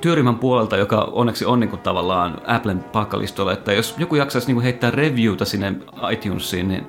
työryhmän 0.01 0.39
puolelta, 0.39 0.77
joka 0.77 1.09
onneksi 1.11 1.45
on 1.45 1.59
niin 1.59 1.69
kuin, 1.69 1.81
tavallaan 1.81 2.41
Applen 2.47 2.80
palkkalistoilla, 2.80 3.53
että 3.53 3.73
jos 3.73 3.95
joku 3.97 4.15
jaksaisi 4.15 4.47
niin 4.47 4.55
kuin, 4.55 4.64
heittää 4.64 4.91
reviewta 4.91 5.45
sinne 5.45 5.73
iTunesiin, 6.11 6.68
niin 6.68 6.88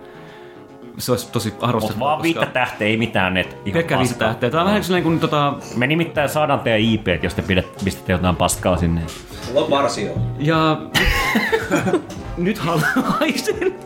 se 0.98 1.12
olisi 1.12 1.32
tosi 1.32 1.50
Mutta 1.50 1.66
arvostettavaa. 1.66 2.08
vaan 2.10 2.22
viittä 2.22 2.46
tähteä, 2.46 2.88
ei 2.88 2.96
mitään 2.96 3.34
net. 3.34 3.46
ihan 3.64 3.72
Pelkkää 3.72 3.98
viittä 3.98 4.14
tähteä. 4.18 4.50
Tämä 4.50 4.62
on 4.62 4.66
vähän 4.68 4.84
sellainen 4.84 5.02
kuin 5.04 5.20
tota, 5.20 5.52
Me 5.76 5.86
nimittäin 5.86 6.28
saadaan 6.28 6.60
teidän 6.60 6.80
IP, 6.80 7.06
jos 7.22 7.34
te 7.34 7.42
pidät, 7.42 7.66
pistätte 7.84 8.12
jotain 8.12 8.36
paskaa 8.36 8.76
sinne. 8.76 9.00
sulla 9.42 9.60
on 9.60 9.70
varsio. 9.70 10.12
Ja 10.38 10.78
nyt 12.36 12.58
haluaisin 12.58 13.78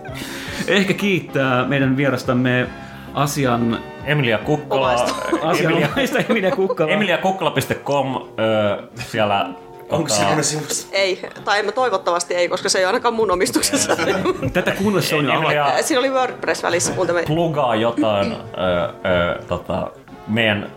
ehkä 0.68 0.94
kiittää 0.94 1.64
meidän 1.64 1.96
vierastamme 1.96 2.66
asian, 3.14 3.78
Emilia 4.04 4.38
Kukkala. 4.38 4.86
Omaista. 4.92 5.14
Emilia, 5.28 5.48
asianomaista 5.48 6.18
Emilia 6.28 6.50
Kukkala. 6.56 6.90
emiliakukkala.com. 6.90 8.16
Ö, 8.16 8.82
siellä 8.94 9.48
Onko 9.92 10.08
se 10.08 10.14
tota, 10.14 10.18
semmoinen 10.18 10.44
sivusto? 10.44 10.90
Ei, 10.92 11.22
tai 11.44 11.72
toivottavasti 11.72 12.34
ei, 12.34 12.48
koska 12.48 12.68
se 12.68 12.78
ei 12.78 12.84
ole 12.84 12.88
ainakaan 12.88 13.14
mun 13.14 13.30
omistuksessa. 13.30 13.96
Tätä 14.52 14.70
kuunnellessa 14.70 15.16
on 15.16 15.24
jo 15.24 15.32
avattu. 15.32 15.50
Emilia 15.50 15.82
Siinä 15.82 16.00
oli 16.00 16.10
WordPress 16.10 16.62
välissä, 16.62 16.92
kun 16.92 17.06
me... 17.12 17.22
plugaa 17.26 17.74
jotain 17.74 18.32
ö, 18.32 18.36
ö, 19.36 19.42
tota, 19.48 19.90
meidän 20.28 20.70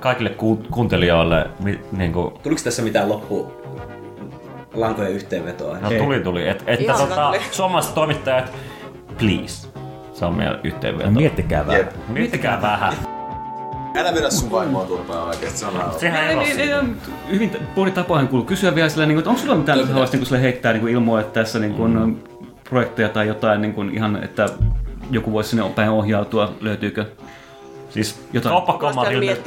kaikille 0.00 0.30
ku, 0.30 0.62
kuuntelijoille. 0.70 1.50
Mi, 1.60 1.80
niin 1.92 2.12
kuin, 2.12 2.34
Tuliko 2.42 2.60
tässä 2.64 2.82
mitään 2.82 3.08
loppu 3.08 3.52
lankojen 4.74 5.12
yhteenvetoa? 5.12 5.78
no, 5.78 5.90
tuli 5.90 6.20
tuli. 6.20 6.48
Et, 6.48 6.62
että 6.66 6.84
Ihan 6.84 7.08
tota, 7.08 7.26
tuli. 7.26 7.40
suomalaiset 7.50 7.94
toimittajat, 7.94 8.52
please. 9.18 9.68
Se 10.12 10.24
on 10.24 10.34
meidän 10.34 10.60
yhteenveto. 10.64 11.10
Miettikää 11.10 11.66
vähän. 11.66 11.80
Jep. 11.80 11.92
Miettikää 12.08 12.62
vähän. 12.62 13.15
Älä 13.96 14.14
vedä 14.14 14.30
sun 14.30 14.50
vaimoa 14.50 14.84
turpaan 14.84 15.28
oikeesti, 15.28 15.58
se 15.58 15.66
on 15.66 15.76
aivan. 15.76 16.00
Sehän 16.00 16.28
Ei, 16.28 16.38
ei 16.38 16.60
ei, 16.60 16.70
ei, 16.70 16.84
hyvin 17.30 17.50
moni 17.76 17.90
tapahan 17.90 18.28
kuuluu 18.28 18.46
kysyä 18.46 18.74
vielä 18.74 18.88
sillä, 18.88 19.06
niin 19.06 19.14
kuin, 19.14 19.20
että 19.20 19.30
onko 19.30 19.42
sulla 19.42 19.54
mitään, 19.54 19.78
että 19.78 19.92
haluaisit 19.92 20.20
niin 20.20 20.26
sille 20.26 20.42
heittää 20.42 20.72
niin 20.72 20.80
kuin 20.80 20.92
ilmoa, 20.92 21.20
että 21.20 21.40
tässä 21.40 21.58
niin 21.58 21.74
kuin, 21.74 22.24
projekteja 22.68 23.08
tai 23.08 23.28
jotain 23.28 23.62
niin 23.62 23.74
kuin, 23.74 23.90
ihan, 23.94 24.24
että 24.24 24.48
joku 25.10 25.32
voisi 25.32 25.50
sinne 25.50 25.70
päin 25.74 25.90
ohjautua, 25.90 26.52
löytyykö? 26.60 27.04
Siis 27.90 28.26
Jotain. 28.32 28.54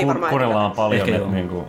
varmaan 0.07 0.31
kurellaan 0.31 0.71
paljon. 0.71 1.09
Ehkä 1.09 1.25
niin 1.25 1.49
kuin, 1.49 1.65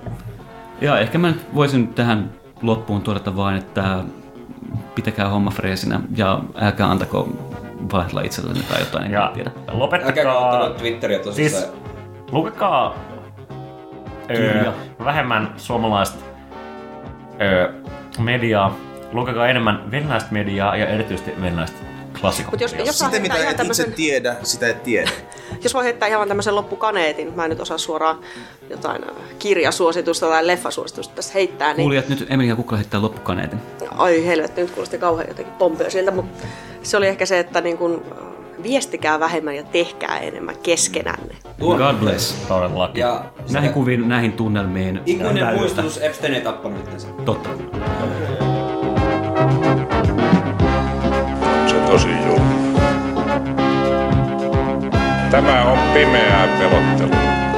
Ja 0.80 0.98
ehkä 0.98 1.18
mä 1.18 1.28
nyt 1.28 1.54
voisin 1.54 1.88
tähän 1.88 2.30
loppuun 2.62 3.02
todeta 3.02 3.36
vain, 3.36 3.56
että 3.56 4.04
pitäkää 4.94 5.28
homma 5.28 5.50
freesinä 5.50 6.00
ja 6.16 6.40
älkää 6.54 6.90
antako 6.90 7.28
valehdella 7.92 8.20
itsellenne 8.20 8.62
tai 8.62 8.80
jotain, 8.80 9.04
en 9.04 9.10
ja 9.10 9.30
tiedä. 9.34 9.50
Älkää 9.58 9.78
lopettakaa... 9.78 10.12
katsella 10.12 10.70
Twitteriä 10.78 11.18
tosissaan. 11.18 11.64
Siis 11.64 11.89
lukekaa 12.32 12.94
öö, 14.30 14.72
vähemmän 15.04 15.54
suomalaista 15.56 16.24
öö, 17.40 17.72
mediaa, 18.18 18.76
lukekaa 19.12 19.48
enemmän 19.48 19.90
venäläistä 19.90 20.32
mediaa 20.32 20.76
ja 20.76 20.86
erityisesti 20.86 21.32
venäläistä 21.42 21.78
klassikot. 22.20 22.52
Mutta 22.52 22.64
jos, 22.64 22.86
jos 22.86 22.98
Sitä 22.98 23.20
mitä 23.20 23.34
et 23.34 23.42
itse 23.42 23.54
tämmöisen, 23.54 23.92
tiedä, 23.92 24.36
sitä 24.42 24.68
et 24.68 24.82
tiedä. 24.82 25.10
jos 25.64 25.74
voi 25.74 25.84
heittää 25.84 26.08
ihan 26.08 26.28
tämmöisen 26.28 26.54
loppukaneetin, 26.54 27.32
mä 27.36 27.44
en 27.44 27.50
nyt 27.50 27.60
osaa 27.60 27.78
suoraan 27.78 28.20
jotain 28.70 29.02
kirjasuositusta 29.38 30.26
tai 30.26 30.46
leffasuositusta 30.46 31.14
tässä 31.14 31.34
heittää, 31.34 31.68
niin 31.68 31.76
Kuulijat 31.76 32.08
nyt 32.08 32.26
Emilia 32.30 32.56
Kukkala 32.56 32.76
heittää 32.76 33.02
loppukaneetin. 33.02 33.58
ai 33.96 34.26
helvetti, 34.26 34.60
nyt 34.60 34.70
kuulosti 34.70 34.98
kauhean 34.98 35.28
jotenkin 35.28 35.54
pompeo 35.54 35.90
siltä, 35.90 36.10
mutta 36.10 36.46
se 36.82 36.96
oli 36.96 37.06
ehkä 37.06 37.26
se, 37.26 37.38
että 37.38 37.60
niin 37.60 37.78
kun, 37.78 38.02
äh, 38.12 38.39
viestikää 38.62 39.20
vähemmän 39.20 39.56
ja 39.56 39.62
tehkää 39.62 40.18
enemmän 40.18 40.54
keskenänne. 40.62 41.34
God 41.58 41.94
bless. 42.00 42.34
Todellakin. 42.48 43.00
Ja 43.00 43.24
Näihin 43.52 43.72
kuviin, 43.72 44.08
näihin 44.08 44.32
tunnelmiin. 44.32 45.00
ikuinen 45.06 45.54
muistutus, 45.54 45.98
Epstein 45.98 46.34
ei 46.34 46.40
tappanut 46.40 46.78
itsensä. 46.80 47.08
Totta. 47.24 47.48
Se 51.66 51.74
tosi 51.86 52.08
julma. 52.26 52.50
Tämä 55.30 55.64
on 55.64 55.78
pimeää 55.94 56.48
pelottelua. 56.58 57.49